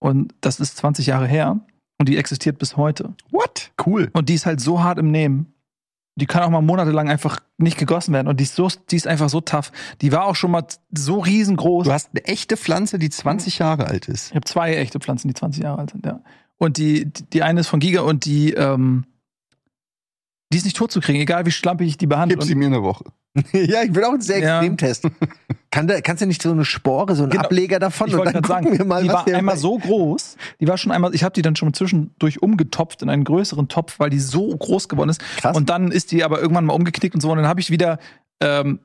Und 0.00 0.34
das 0.42 0.60
ist 0.60 0.76
20 0.76 1.06
Jahre 1.06 1.26
her 1.26 1.60
und 1.98 2.08
die 2.08 2.18
existiert 2.18 2.58
bis 2.58 2.76
heute. 2.76 3.14
What? 3.30 3.70
Cool. 3.84 4.10
Und 4.12 4.28
die 4.28 4.34
ist 4.34 4.46
halt 4.46 4.60
so 4.60 4.82
hart 4.82 4.98
im 4.98 5.10
Nehmen. 5.10 5.54
Die 6.16 6.26
kann 6.26 6.42
auch 6.42 6.50
mal 6.50 6.60
monatelang 6.60 7.08
einfach 7.08 7.40
nicht 7.56 7.78
gegossen 7.78 8.12
werden. 8.12 8.28
Und 8.28 8.40
die 8.40 8.44
ist, 8.44 8.54
so, 8.54 8.68
die 8.90 8.96
ist 8.96 9.06
einfach 9.06 9.28
so 9.28 9.40
tough. 9.40 9.72
Die 10.00 10.12
war 10.12 10.26
auch 10.26 10.36
schon 10.36 10.50
mal 10.50 10.66
so 10.90 11.20
riesengroß. 11.20 11.86
Du 11.86 11.92
hast 11.92 12.10
eine 12.12 12.24
echte 12.24 12.56
Pflanze, 12.56 12.98
die 12.98 13.10
20 13.10 13.58
Jahre 13.58 13.86
alt 13.86 14.08
ist. 14.08 14.30
Ich 14.30 14.34
habe 14.34 14.44
zwei 14.44 14.74
echte 14.74 14.98
Pflanzen, 14.98 15.28
die 15.28 15.34
20 15.34 15.62
Jahre 15.62 15.78
alt 15.78 15.90
sind, 15.90 16.04
ja. 16.04 16.20
Und 16.58 16.76
die, 16.76 17.06
die 17.06 17.42
eine 17.42 17.60
ist 17.60 17.68
von 17.68 17.80
Giga 17.80 18.02
und 18.02 18.26
die, 18.26 18.52
ähm, 18.52 19.06
die 20.52 20.58
ist 20.58 20.64
nicht 20.64 20.76
tot 20.76 20.92
zu 20.92 21.00
kriegen, 21.00 21.20
egal 21.20 21.46
wie 21.46 21.52
schlampig 21.52 21.88
ich 21.88 21.96
die 21.96 22.06
behandle. 22.06 22.36
Gib 22.36 22.46
sie 22.46 22.54
mir 22.54 22.66
eine 22.66 22.82
Woche. 22.82 23.04
ja, 23.52 23.82
ich 23.84 23.94
will 23.94 24.04
auch 24.04 24.12
einen 24.12 24.20
sehr 24.22 24.40
Ja. 24.40 24.58
Extremtest. 24.58 25.06
Kann 25.70 25.86
da, 25.86 26.00
kannst 26.00 26.20
du 26.22 26.26
nicht 26.26 26.42
so 26.42 26.50
eine 26.50 26.64
Spore, 26.64 27.14
so 27.14 27.22
einen 27.22 27.30
Genau. 27.30 27.44
Ableger 27.44 27.78
davon 27.78 28.08
ich 28.08 28.14
und 28.14 28.18
wollte 28.20 28.32
dann 28.32 28.42
gucken 28.42 28.64
sagen, 28.64 28.78
wir 28.78 28.84
mal, 28.84 29.02
die 29.04 29.08
war 29.08 29.24
einmal 29.26 29.54
bei- 29.54 29.60
so 29.60 29.78
groß, 29.78 30.36
die 30.60 30.66
war 30.66 30.76
schon 30.76 30.90
einmal, 30.90 31.14
ich 31.14 31.22
habe 31.22 31.32
die 31.32 31.42
dann 31.42 31.54
schon 31.54 31.72
zwischendurch 31.72 32.42
umgetopft 32.42 33.02
in 33.02 33.08
einen 33.08 33.22
größeren 33.22 33.68
Topf, 33.68 34.00
weil 34.00 34.10
die 34.10 34.18
so 34.18 34.48
groß 34.48 34.88
geworden 34.88 35.10
ist. 35.10 35.20
Krass. 35.36 35.56
Und 35.56 35.70
dann 35.70 35.92
ist 35.92 36.10
die 36.10 36.24
aber 36.24 36.40
irgendwann 36.40 36.64
mal 36.64 36.72
umgeknickt 36.74 37.14
und 37.14 37.20
so. 37.20 37.30
Und 37.30 37.36
dann 37.38 37.46
habe 37.46 37.60
ich 37.60 37.70
wieder 37.70 37.98
ähm, 38.40 38.80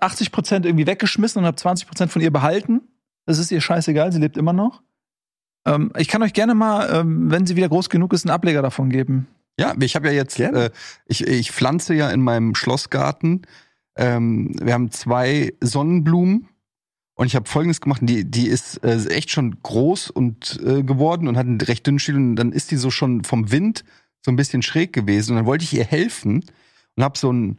80 0.00 0.30
Prozent 0.30 0.64
irgendwie 0.66 0.86
weggeschmissen 0.86 1.40
und 1.40 1.46
habe 1.46 1.56
20 1.56 1.88
Prozent 1.88 2.12
von 2.12 2.22
ihr 2.22 2.30
behalten. 2.32 2.82
Das 3.26 3.38
ist 3.38 3.50
ihr 3.50 3.60
scheißegal, 3.60 4.12
sie 4.12 4.20
lebt 4.20 4.36
immer 4.36 4.52
noch. 4.52 4.82
Ähm, 5.66 5.90
ich 5.98 6.06
kann 6.06 6.22
euch 6.22 6.32
gerne 6.32 6.54
mal, 6.54 6.88
ähm, 6.92 7.32
wenn 7.32 7.46
sie 7.46 7.56
wieder 7.56 7.68
groß 7.68 7.90
genug 7.90 8.12
ist, 8.12 8.24
einen 8.24 8.30
Ableger 8.34 8.62
davon 8.62 8.90
geben. 8.90 9.26
Ja, 9.58 9.74
ich 9.80 9.96
habe 9.96 10.08
ja 10.08 10.12
jetzt, 10.12 10.38
äh, 10.38 10.70
ich, 11.06 11.26
ich 11.26 11.50
pflanze 11.50 11.94
ja 11.94 12.10
in 12.10 12.20
meinem 12.20 12.54
Schlossgarten. 12.54 13.42
Ähm, 13.96 14.54
wir 14.60 14.74
haben 14.74 14.90
zwei 14.90 15.54
Sonnenblumen 15.60 16.48
und 17.14 17.26
ich 17.26 17.34
habe 17.34 17.48
Folgendes 17.48 17.80
gemacht. 17.80 18.02
Die, 18.04 18.30
die 18.30 18.48
ist 18.48 18.84
äh, 18.84 19.02
echt 19.08 19.30
schon 19.30 19.56
groß 19.62 20.10
und 20.10 20.60
äh, 20.62 20.82
geworden 20.82 21.26
und 21.26 21.38
hat 21.38 21.46
einen 21.46 21.60
recht 21.60 21.86
dünnen 21.86 21.98
Stiel 21.98 22.16
und 22.16 22.36
dann 22.36 22.52
ist 22.52 22.70
die 22.70 22.76
so 22.76 22.90
schon 22.90 23.24
vom 23.24 23.50
Wind 23.50 23.84
so 24.20 24.30
ein 24.30 24.36
bisschen 24.36 24.60
schräg 24.60 24.92
gewesen 24.92 25.32
und 25.32 25.36
dann 25.36 25.46
wollte 25.46 25.64
ich 25.64 25.72
ihr 25.72 25.84
helfen 25.84 26.44
und 26.96 27.02
habe 27.02 27.18
so 27.18 27.30
einen 27.30 27.58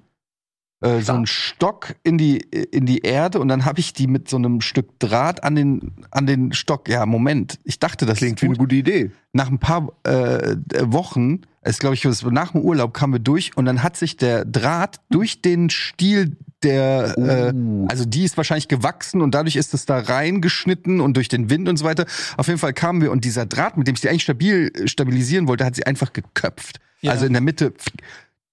äh, 0.81 1.01
so 1.01 1.13
einen 1.13 1.25
Stock 1.25 1.95
in 2.03 2.17
die 2.17 2.37
in 2.37 2.85
die 2.85 2.99
Erde 2.99 3.39
und 3.39 3.47
dann 3.47 3.65
habe 3.65 3.79
ich 3.79 3.93
die 3.93 4.07
mit 4.07 4.29
so 4.29 4.37
einem 4.37 4.61
Stück 4.61 4.99
Draht 4.99 5.43
an 5.43 5.55
den 5.55 5.93
an 6.11 6.25
den 6.27 6.53
Stock. 6.53 6.87
Ja, 6.87 7.05
Moment. 7.05 7.59
Ich 7.63 7.79
dachte, 7.79 8.05
das 8.05 8.19
Klingt 8.19 8.37
ist 8.37 8.41
wie 8.43 8.45
eine 8.47 8.55
gut 8.55 8.69
gute 8.69 8.75
Idee. 8.75 9.11
nach 9.33 9.49
ein 9.49 9.59
paar 9.59 9.91
äh, 10.03 10.55
Wochen, 10.81 11.41
es 11.61 11.79
glaube 11.79 11.95
ich, 11.95 12.03
nach 12.03 12.51
dem 12.51 12.61
Urlaub 12.61 12.93
kamen 12.93 13.13
wir 13.13 13.19
durch 13.19 13.57
und 13.57 13.65
dann 13.65 13.81
hat 13.81 13.97
sich 13.97 14.17
der 14.17 14.45
Draht 14.45 14.99
durch 15.09 15.41
den 15.41 15.69
Stiel 15.69 16.37
der, 16.63 17.13
Uh. 17.17 17.25
äh, 17.25 17.53
also 17.87 18.05
die 18.05 18.23
ist 18.23 18.35
wahrscheinlich 18.37 18.67
gewachsen 18.67 19.21
und 19.21 19.33
dadurch 19.35 19.55
ist 19.55 19.73
es 19.73 19.85
da 19.85 19.99
reingeschnitten 19.99 21.01
und 21.01 21.15
durch 21.15 21.27
den 21.27 21.49
Wind 21.49 21.69
und 21.69 21.77
so 21.77 21.85
weiter. 21.85 22.05
Auf 22.35 22.47
jeden 22.47 22.59
Fall 22.59 22.73
kamen 22.73 23.01
wir 23.01 23.11
und 23.11 23.25
dieser 23.25 23.45
Draht, 23.45 23.77
mit 23.77 23.87
dem 23.87 23.95
ich 23.95 24.01
die 24.01 24.09
eigentlich 24.09 24.23
stabil 24.23 24.71
stabilisieren 24.87 25.47
wollte, 25.47 25.65
hat 25.65 25.75
sie 25.75 25.85
einfach 25.85 26.13
geköpft. 26.13 26.79
Ja. 27.01 27.11
Also 27.11 27.25
in 27.25 27.33
der 27.33 27.43
Mitte 27.43 27.71
pff, 27.71 27.91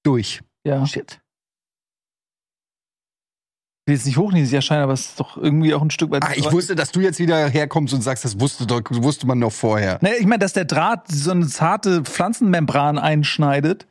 durch. 0.03 0.43
Ja. 0.65 0.87
Shit. 0.87 1.19
Ich 3.85 3.89
will 3.89 3.97
jetzt 3.97 4.07
nicht 4.07 4.17
hochnäsig 4.17 4.55
erscheinen, 4.55 4.85
aber 4.85 4.95
es 4.95 5.09
ist 5.09 5.21
doch 5.21 5.37
irgendwie 5.37 5.75
auch 5.75 5.83
ein 5.83 5.91
Stück 5.91 6.11
weit. 6.11 6.25
Ah, 6.25 6.31
ich 6.35 6.51
wusste, 6.51 6.75
dass 6.75 6.91
du 6.91 7.01
jetzt 7.01 7.19
wieder 7.19 7.51
herkommst 7.51 7.93
und 7.93 8.01
sagst, 8.01 8.25
das 8.25 8.41
wusste 8.41 8.67
doch, 8.67 8.81
wusste 8.89 9.27
man 9.27 9.39
noch 9.39 9.53
vorher. 9.53 9.99
Naja, 10.01 10.15
ich 10.19 10.25
meine, 10.25 10.39
dass 10.39 10.55
der 10.55 10.65
Draht 10.65 11.07
so 11.09 11.33
eine 11.33 11.47
zarte 11.49 12.03
Pflanzenmembran 12.03 12.99
einschneidet. 12.99 13.87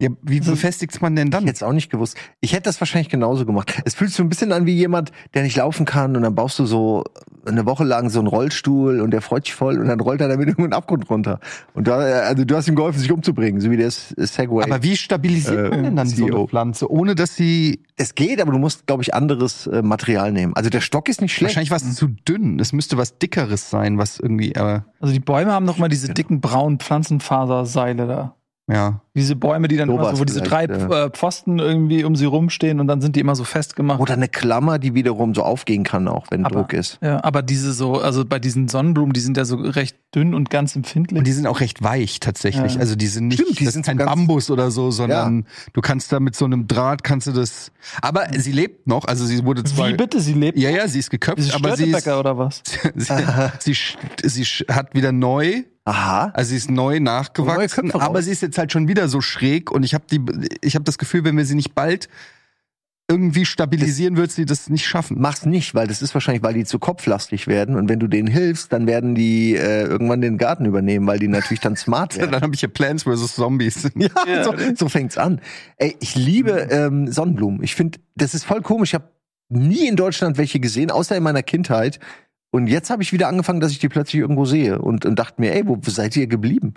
Ja, 0.00 0.08
wie 0.22 0.40
Also- 0.40 0.50
befestigt 0.50 1.00
man 1.02 1.14
denn 1.14 1.28
Ich 1.28 1.30
dann? 1.30 1.44
hätte 1.44 1.54
es 1.54 1.62
auch 1.62 1.72
nicht 1.72 1.88
gewusst. 1.88 2.16
Ich 2.40 2.52
hätte 2.52 2.64
das 2.64 2.80
wahrscheinlich 2.80 3.08
genauso 3.10 3.46
gemacht. 3.46 3.80
Es 3.84 3.94
fühlt 3.94 4.10
sich 4.10 4.16
so 4.16 4.24
ein 4.24 4.28
bisschen 4.28 4.50
an 4.52 4.66
wie 4.66 4.74
jemand, 4.74 5.12
der 5.34 5.44
nicht 5.44 5.56
laufen 5.56 5.86
kann 5.86 6.16
und 6.16 6.22
dann 6.22 6.34
baust 6.34 6.58
du 6.58 6.66
so 6.66 7.04
eine 7.46 7.64
Woche 7.64 7.84
lang 7.84 8.10
so 8.10 8.18
einen 8.18 8.26
Rollstuhl 8.26 9.00
und 9.00 9.12
der 9.12 9.20
freut 9.22 9.44
sich 9.44 9.54
voll 9.54 9.78
und 9.78 9.86
dann 9.86 10.00
rollt 10.00 10.20
er 10.20 10.26
damit 10.28 10.48
irgendwo 10.48 10.64
einen 10.64 10.72
Abgrund 10.72 11.08
runter. 11.08 11.38
Und 11.74 11.86
da, 11.86 11.98
also 11.98 12.44
du 12.44 12.56
hast 12.56 12.66
ihm 12.66 12.74
geholfen, 12.74 12.98
sich 12.98 13.12
umzubringen, 13.12 13.60
so 13.60 13.70
wie 13.70 13.76
der 13.76 13.86
S- 13.86 14.12
Segway. 14.16 14.64
Aber 14.64 14.82
wie 14.82 14.96
stabilisiert 14.96 15.66
Äh, 15.66 15.70
man 15.70 15.84
denn 15.84 15.96
dann 15.96 16.08
so 16.08 16.16
CEO. 16.26 16.38
eine 16.38 16.48
Pflanze, 16.48 16.90
ohne 16.90 17.14
dass 17.14 17.36
sie 17.36 17.84
es 17.96 18.16
geht, 18.16 18.40
aber 18.40 18.50
du 18.50 18.58
musst, 18.58 18.86
glaube 18.88 19.02
ich, 19.04 19.14
anderes 19.14 19.68
äh, 19.68 19.80
Material 19.82 20.32
nehmen. 20.32 20.54
Also 20.56 20.70
der 20.70 20.80
Stock 20.80 21.08
ist 21.08 21.20
nicht 21.20 21.32
schlecht. 21.34 21.54
Wahrscheinlich 21.54 21.70
was 21.70 21.94
zu 21.94 22.08
dünn. 22.08 22.58
Es 22.58 22.72
müsste 22.72 22.96
was 22.98 23.18
dickeres 23.18 23.70
sein, 23.70 23.96
was 23.96 24.18
irgendwie, 24.18 24.52
äh, 24.52 24.80
Also 24.98 25.14
die 25.14 25.20
Bäume 25.20 25.52
haben 25.52 25.64
noch 25.66 25.78
mal 25.78 25.88
diese 25.88 26.08
Genau. 26.08 26.14
dicken 26.14 26.40
braunen 26.40 26.80
Pflanzenfaserseile 26.80 28.06
da. 28.08 28.34
Ja. 28.66 29.00
Diese 29.14 29.36
Bäume, 29.36 29.68
die 29.68 29.76
dann 29.76 29.90
immer 29.90 29.98
Sowas 29.98 30.12
so, 30.16 30.20
wo 30.20 30.24
diese 30.24 30.40
drei 30.40 30.64
ja. 30.64 31.04
äh, 31.04 31.10
Pfosten 31.10 31.58
irgendwie 31.58 32.02
um 32.02 32.16
sie 32.16 32.24
rumstehen 32.24 32.80
und 32.80 32.88
dann 32.88 33.00
sind 33.00 33.14
die 33.14 33.20
immer 33.20 33.36
so 33.36 33.44
festgemacht. 33.44 34.00
Oder 34.00 34.14
eine 34.14 34.26
Klammer, 34.26 34.78
die 34.78 34.94
wiederum 34.94 35.34
so 35.34 35.42
aufgehen 35.42 35.84
kann, 35.84 36.08
auch 36.08 36.26
wenn 36.30 36.44
aber, 36.44 36.60
Druck 36.60 36.72
ist. 36.72 36.98
Ja, 37.02 37.22
aber 37.22 37.42
diese 37.42 37.72
so, 37.72 38.00
also 38.00 38.24
bei 38.24 38.38
diesen 38.38 38.68
Sonnenblumen, 38.68 39.12
die 39.12 39.20
sind 39.20 39.36
ja 39.36 39.44
so 39.44 39.56
recht 39.56 39.96
dünn 40.14 40.34
und 40.34 40.48
ganz 40.48 40.74
empfindlich. 40.74 41.18
Und 41.18 41.26
die 41.26 41.32
sind 41.32 41.46
auch 41.46 41.60
recht 41.60 41.82
weich 41.82 42.20
tatsächlich. 42.20 42.74
Ja. 42.74 42.80
Also 42.80 42.96
die 42.96 43.06
sind 43.06 43.28
nicht, 43.28 43.42
Stimmt, 43.42 43.60
die 43.60 43.64
das 43.66 43.74
sind 43.74 43.82
ist 43.82 43.86
so 43.86 43.90
kein 43.90 43.98
ganz- 43.98 44.10
Bambus 44.10 44.50
oder 44.50 44.70
so, 44.70 44.90
sondern 44.90 45.46
du 45.74 45.80
kannst 45.82 46.10
da 46.10 46.18
mit 46.18 46.34
so 46.34 46.46
einem 46.46 46.66
Draht 46.66 47.04
kannst 47.04 47.26
du 47.26 47.32
das. 47.32 47.70
Aber 48.00 48.26
sie 48.36 48.52
lebt 48.52 48.86
noch. 48.86 49.04
Also 49.04 49.26
sie 49.26 49.44
wurde 49.44 49.62
zwar. 49.64 49.90
Wie 49.90 49.94
bitte, 49.94 50.20
sie 50.20 50.32
lebt? 50.32 50.58
Ja, 50.58 50.70
ja, 50.70 50.88
sie 50.88 50.98
ist 50.98 51.10
geköpft, 51.10 51.54
aber 51.54 51.76
sie 51.76 51.90
ist, 51.90 52.08
oder 52.08 52.38
was? 52.38 52.62
sie, 53.60 53.74
sie, 53.74 54.42
sie 54.42 54.44
hat 54.68 54.94
wieder 54.94 55.12
neu. 55.12 55.64
Aha. 55.84 56.30
Also 56.34 56.50
sie 56.50 56.56
ist 56.56 56.70
neu 56.70 57.00
nachgewachsen, 57.00 57.92
aber 57.92 58.22
sie 58.22 58.30
ist 58.30 58.40
jetzt 58.40 58.56
halt 58.56 58.72
schon 58.72 58.88
wieder 58.88 59.08
so 59.08 59.20
schräg 59.20 59.70
und 59.70 59.82
ich 59.82 59.92
habe 59.92 60.04
die, 60.10 60.20
ich 60.62 60.74
habe 60.74 60.84
das 60.84 60.96
Gefühl, 60.96 61.24
wenn 61.24 61.36
wir 61.36 61.44
sie 61.44 61.54
nicht 61.54 61.74
bald 61.74 62.08
irgendwie 63.06 63.44
stabilisieren, 63.44 64.16
wird 64.16 64.30
sie 64.30 64.46
das 64.46 64.70
nicht 64.70 64.86
schaffen. 64.86 65.18
Mach's 65.20 65.44
nicht, 65.44 65.74
weil 65.74 65.86
das 65.86 66.00
ist 66.00 66.14
wahrscheinlich, 66.14 66.42
weil 66.42 66.54
die 66.54 66.64
zu 66.64 66.78
kopflastig 66.78 67.46
werden 67.46 67.76
und 67.76 67.90
wenn 67.90 68.00
du 68.00 68.08
denen 68.08 68.28
hilfst, 68.28 68.72
dann 68.72 68.86
werden 68.86 69.14
die 69.14 69.54
äh, 69.56 69.82
irgendwann 69.82 70.22
den 70.22 70.38
Garten 70.38 70.64
übernehmen, 70.64 71.06
weil 71.06 71.18
die 71.18 71.28
natürlich 71.28 71.60
dann 71.60 71.76
smart 71.76 72.16
werden. 72.18 72.32
Dann 72.32 72.40
habe 72.40 72.54
ich 72.54 72.60
hier 72.60 72.70
Plants 72.70 73.02
vs. 73.02 73.34
Zombies. 73.34 73.90
Ja, 74.26 74.44
so, 74.44 74.54
so 74.74 74.88
fängt's 74.88 75.18
an. 75.18 75.40
Ey, 75.76 75.96
ich 76.00 76.14
liebe 76.14 76.68
ähm, 76.70 77.10
Sonnenblumen. 77.10 77.62
Ich 77.62 77.74
finde, 77.74 77.98
das 78.14 78.34
ist 78.34 78.44
voll 78.44 78.62
komisch. 78.62 78.90
Ich 78.90 78.94
habe 78.94 79.08
nie 79.50 79.86
in 79.86 79.96
Deutschland 79.96 80.38
welche 80.38 80.60
gesehen, 80.60 80.90
außer 80.90 81.16
in 81.16 81.22
meiner 81.22 81.42
Kindheit. 81.42 82.00
Und 82.54 82.68
jetzt 82.68 82.88
habe 82.88 83.02
ich 83.02 83.12
wieder 83.12 83.26
angefangen, 83.26 83.58
dass 83.58 83.72
ich 83.72 83.80
die 83.80 83.88
plötzlich 83.88 84.20
irgendwo 84.20 84.44
sehe 84.44 84.78
und, 84.78 85.04
und 85.06 85.18
dachte 85.18 85.40
mir, 85.40 85.52
ey, 85.56 85.66
wo, 85.66 85.76
seid 85.82 86.14
ihr 86.16 86.28
geblieben? 86.28 86.74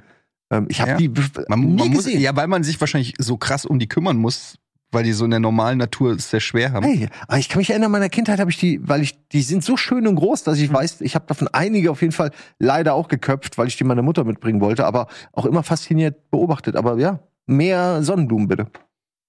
Ähm, 0.51 0.65
ich 0.69 0.81
habe 0.81 0.89
Ja. 0.89 0.97
die 0.97 1.09
Man, 1.49 1.59
nie 1.59 1.67
man 1.75 1.87
muss, 1.89 2.05
gesehen. 2.05 2.19
ja, 2.19 2.35
weil 2.35 2.47
man 2.47 2.63
sich 2.63 2.79
wahrscheinlich 2.81 3.13
so 3.19 3.37
krass 3.37 3.63
um 3.63 3.77
die 3.77 3.87
kümmern 3.87 4.17
muss, 4.17 4.57
weil 4.91 5.03
die 5.03 5.11
so 5.13 5.25
in 5.25 5.29
der 5.29 5.39
normalen 5.39 5.77
Natur 5.77 6.13
es 6.15 6.31
sehr 6.31 6.39
schwer 6.39 6.71
haben. 6.71 6.83
Hey, 6.83 7.09
aber 7.27 7.37
ich 7.37 7.47
kann 7.47 7.59
mich 7.59 7.69
erinnern, 7.69 7.89
in 7.89 7.91
meiner 7.91 8.09
Kindheit 8.09 8.39
habe 8.39 8.49
ich 8.49 8.57
die, 8.57 8.79
weil 8.89 9.03
ich, 9.03 9.19
die 9.27 9.43
sind 9.43 9.63
so 9.63 9.77
schön 9.77 10.07
und 10.07 10.15
groß, 10.15 10.41
dass 10.41 10.57
ich 10.57 10.73
weiß, 10.73 11.01
ich 11.01 11.13
habe 11.13 11.25
davon 11.27 11.47
einige 11.51 11.91
auf 11.91 12.01
jeden 12.01 12.11
Fall 12.13 12.31
leider 12.57 12.95
auch 12.95 13.07
geköpft, 13.07 13.59
weil 13.59 13.67
ich 13.67 13.77
die 13.77 13.83
meiner 13.83 14.01
Mutter 14.01 14.23
mitbringen 14.23 14.61
wollte, 14.61 14.83
aber 14.83 15.05
auch 15.31 15.45
immer 15.45 15.61
fasziniert 15.61 16.31
beobachtet. 16.31 16.75
Aber 16.75 16.97
ja, 16.97 17.19
mehr 17.45 18.01
Sonnenblumen 18.01 18.47
bitte. 18.47 18.65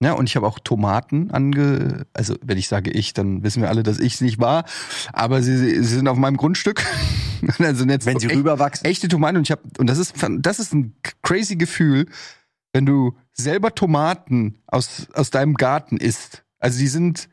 Ja, 0.01 0.13
und 0.13 0.29
ich 0.29 0.37
habe 0.37 0.47
auch 0.47 0.61
Tomaten 0.61 1.33
ange, 1.33 2.07
also 2.13 2.37
wenn 2.45 2.57
ich 2.57 2.69
sage 2.69 2.91
ich, 2.91 3.15
dann 3.15 3.43
wissen 3.43 3.63
wir 3.63 3.69
alle, 3.69 3.83
dass 3.83 3.99
ich 3.99 4.15
es 4.15 4.21
nicht 4.21 4.39
war, 4.39 4.65
aber 5.13 5.43
sie, 5.43 5.57
sie 5.57 5.83
sind 5.83 6.07
auf 6.07 6.17
meinem 6.17 6.37
Grundstück. 6.37 6.85
also 7.59 7.85
jetzt 7.85 8.07
Wenn 8.07 8.21
sie 8.21 8.29
echt, 8.29 8.37
rüberwachsen. 8.37 8.85
echte 8.87 9.09
Tomaten 9.09 9.39
und 9.39 9.43
ich 9.43 9.51
habe 9.51 9.63
und 9.79 9.89
das 9.89 9.99
ist 9.99 10.15
das 10.39 10.61
ist 10.61 10.73
ein 10.73 10.95
crazy 11.23 11.57
Gefühl, 11.57 12.07
wenn 12.73 12.87
du 12.87 13.17
selber 13.33 13.75
Tomaten 13.75 14.63
aus 14.69 15.09
aus 15.15 15.31
deinem 15.31 15.55
Garten 15.55 15.97
isst. 15.97 16.45
Also 16.61 16.79
die 16.79 16.89
sind 16.89 17.29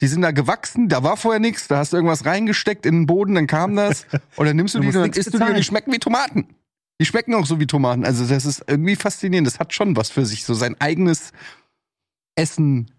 die 0.00 0.08
sind 0.08 0.22
da 0.22 0.32
gewachsen, 0.32 0.88
da 0.88 1.04
war 1.04 1.16
vorher 1.16 1.38
nichts, 1.38 1.68
da 1.68 1.78
hast 1.78 1.92
du 1.92 1.96
irgendwas 1.96 2.24
reingesteckt 2.26 2.84
in 2.84 3.02
den 3.02 3.06
Boden, 3.06 3.36
dann 3.36 3.46
kam 3.46 3.76
das 3.76 4.06
und 4.36 4.46
dann 4.46 4.56
nimmst 4.56 4.74
du 4.74 4.80
Du 4.80 4.90
die 4.90 4.96
und 4.96 5.02
dann 5.02 5.12
isst 5.12 5.28
du 5.28 5.30
die 5.30 5.36
und 5.36 5.40
die 5.42 5.44
bezahlen. 5.46 5.62
schmecken 5.62 5.92
wie 5.92 5.98
Tomaten. 6.00 6.48
Die 7.00 7.06
schmecken 7.06 7.34
auch 7.34 7.46
so 7.46 7.60
wie 7.60 7.66
Tomaten. 7.68 8.04
Also 8.04 8.26
das 8.26 8.44
ist 8.44 8.64
irgendwie 8.66 8.96
faszinierend. 8.96 9.46
Das 9.46 9.58
hat 9.58 9.72
schon 9.72 9.96
was 9.96 10.10
für 10.10 10.26
sich, 10.26 10.44
so 10.44 10.54
sein 10.54 10.80
eigenes 10.80 11.32
Essen 12.36 12.90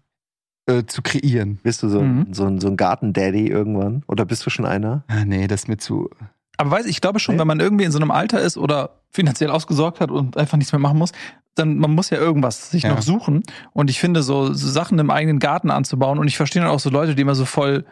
äh, 0.66 0.84
zu 0.86 1.02
kreieren. 1.02 1.58
Bist 1.62 1.82
du 1.82 1.88
so, 1.90 2.00
Mhm. 2.00 2.32
so, 2.32 2.46
ein- 2.46 2.58
so 2.60 2.68
ein 2.68 2.76
Garten-Daddy 2.78 3.48
irgendwann? 3.48 4.02
Oder 4.08 4.24
bist 4.24 4.46
du 4.46 4.50
schon 4.50 4.64
einer? 4.64 5.04
Ah, 5.08 5.24
nee, 5.26 5.46
das 5.46 5.62
ist 5.64 5.68
mir 5.68 5.76
zu. 5.76 6.08
Aber 6.56 6.70
weiß 6.70 6.86
ich, 6.86 6.92
ich 6.92 7.00
glaube 7.02 7.18
schon, 7.20 7.34
Nee. 7.34 7.40
wenn 7.40 7.48
man 7.48 7.60
irgendwie 7.60 7.84
in 7.84 7.92
so 7.92 7.98
einem 7.98 8.10
Alter 8.10 8.40
ist 8.40 8.56
oder 8.56 9.00
finanziell 9.10 9.50
ausgesorgt 9.50 10.00
hat 10.00 10.10
und 10.10 10.36
einfach 10.38 10.56
nichts 10.56 10.72
mehr 10.72 10.78
machen 10.78 10.98
muss, 10.98 11.12
dann 11.54 11.76
man 11.78 11.90
muss 11.92 12.08
ja 12.10 12.16
irgendwas 12.18 12.70
sich 12.70 12.84
Ja. 12.84 12.90
noch 12.94 13.02
suchen. 13.02 13.42
Und 13.74 13.90
ich 13.90 14.00
finde, 14.00 14.22
so, 14.22 14.54
so 14.54 14.68
Sachen 14.68 14.98
im 14.98 15.10
eigenen 15.10 15.38
Garten 15.38 15.70
anzubauen, 15.70 16.18
und 16.18 16.28
ich 16.28 16.36
verstehe 16.36 16.62
dann 16.62 16.70
auch 16.70 16.80
so 16.80 16.88
Leute, 16.90 17.14
die 17.14 17.22
immer 17.22 17.34
so 17.34 17.44
voll 17.44 17.84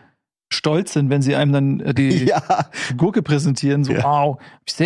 stolz 0.53 0.92
sind, 0.92 1.11
wenn 1.11 1.22
sie 1.22 1.34
einem 1.34 1.53
dann 1.53 1.80
äh, 1.80 1.94
die 1.94 2.24
Ja, 2.28 2.42
Gurke 2.96 3.22
präsentieren. 3.22 3.84
So, 3.84 3.92
Ja. 3.92 4.05
wow, 4.05 4.38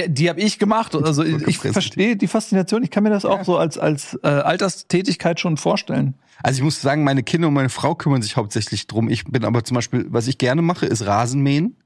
die 0.08 0.28
habe 0.28 0.40
ich 0.40 0.58
gemacht. 0.58 0.94
Also 0.94 1.22
ich 1.24 1.58
verstehe 1.58 2.16
die 2.16 2.26
Faszination. 2.26 2.82
Ich 2.82 2.90
kann 2.90 3.02
mir 3.02 3.10
das 3.10 3.24
auch 3.24 3.44
so 3.44 3.56
als, 3.58 3.78
als 3.78 4.18
äh, 4.22 4.28
Alterstätigkeit 4.28 5.40
schon 5.40 5.56
vorstellen. 5.56 6.14
Also 6.42 6.58
ich 6.58 6.64
muss 6.64 6.80
sagen, 6.80 7.02
meine 7.04 7.22
Kinder 7.22 7.48
und 7.48 7.54
meine 7.54 7.68
Frau 7.70 7.94
kümmern 7.94 8.22
sich 8.22 8.36
hauptsächlich 8.36 8.86
drum. 8.86 9.08
Ich 9.08 9.24
bin 9.24 9.44
aber 9.44 9.64
zum 9.64 9.74
Beispiel, 9.74 10.06
was 10.10 10.26
ich 10.28 10.38
gerne 10.38 10.62
mache, 10.62 10.86
ist 10.86 11.06
Rasenmähen. 11.06 11.76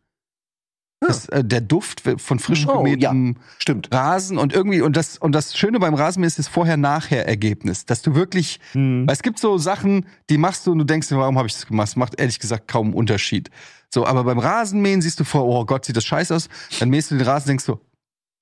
Das, 1.00 1.28
äh, 1.30 1.42
der 1.42 1.62
Duft 1.62 2.02
von 2.02 2.38
frisch 2.38 2.66
Oh, 2.68 2.82
gemähtem 2.82 3.36
stimmt. 3.58 3.88
Rasen 3.92 4.36
und 4.36 4.52
irgendwie 4.52 4.82
und 4.82 4.96
das 4.96 5.16
und 5.16 5.32
das 5.32 5.56
Schöne 5.56 5.78
beim 5.80 5.94
Rasenmähen 5.94 6.26
ist 6.28 6.38
das 6.38 6.48
Vorher-Nachher-Ergebnis, 6.48 7.86
dass 7.86 8.02
du 8.02 8.14
wirklich, 8.14 8.60
Hm. 8.72 9.06
weil 9.06 9.14
es 9.14 9.22
gibt 9.22 9.38
so 9.38 9.56
Sachen, 9.58 10.06
die 10.28 10.36
machst 10.38 10.66
du 10.66 10.72
und 10.72 10.78
du 10.78 10.84
denkst, 10.84 11.08
dir, 11.08 11.16
warum 11.16 11.38
habe 11.38 11.48
ich 11.48 11.54
das 11.54 11.66
gemacht? 11.66 11.88
Es 11.88 11.96
macht 11.96 12.20
ehrlich 12.20 12.38
gesagt 12.38 12.68
kaum 12.68 12.88
einen 12.88 12.94
Unterschied. 12.94 13.50
So, 13.92 14.06
aber 14.06 14.24
beim 14.24 14.38
Rasenmähen 14.38 15.00
siehst 15.00 15.18
du 15.18 15.24
vor, 15.24 15.44
oh 15.46 15.64
Gott, 15.64 15.84
sieht 15.86 15.96
das 15.96 16.04
scheiße 16.04 16.34
aus. 16.34 16.48
Dann 16.78 16.90
mähst 16.90 17.10
du 17.10 17.16
den 17.16 17.26
Rasen, 17.26 17.48
denkst 17.48 17.64
du, 17.66 17.80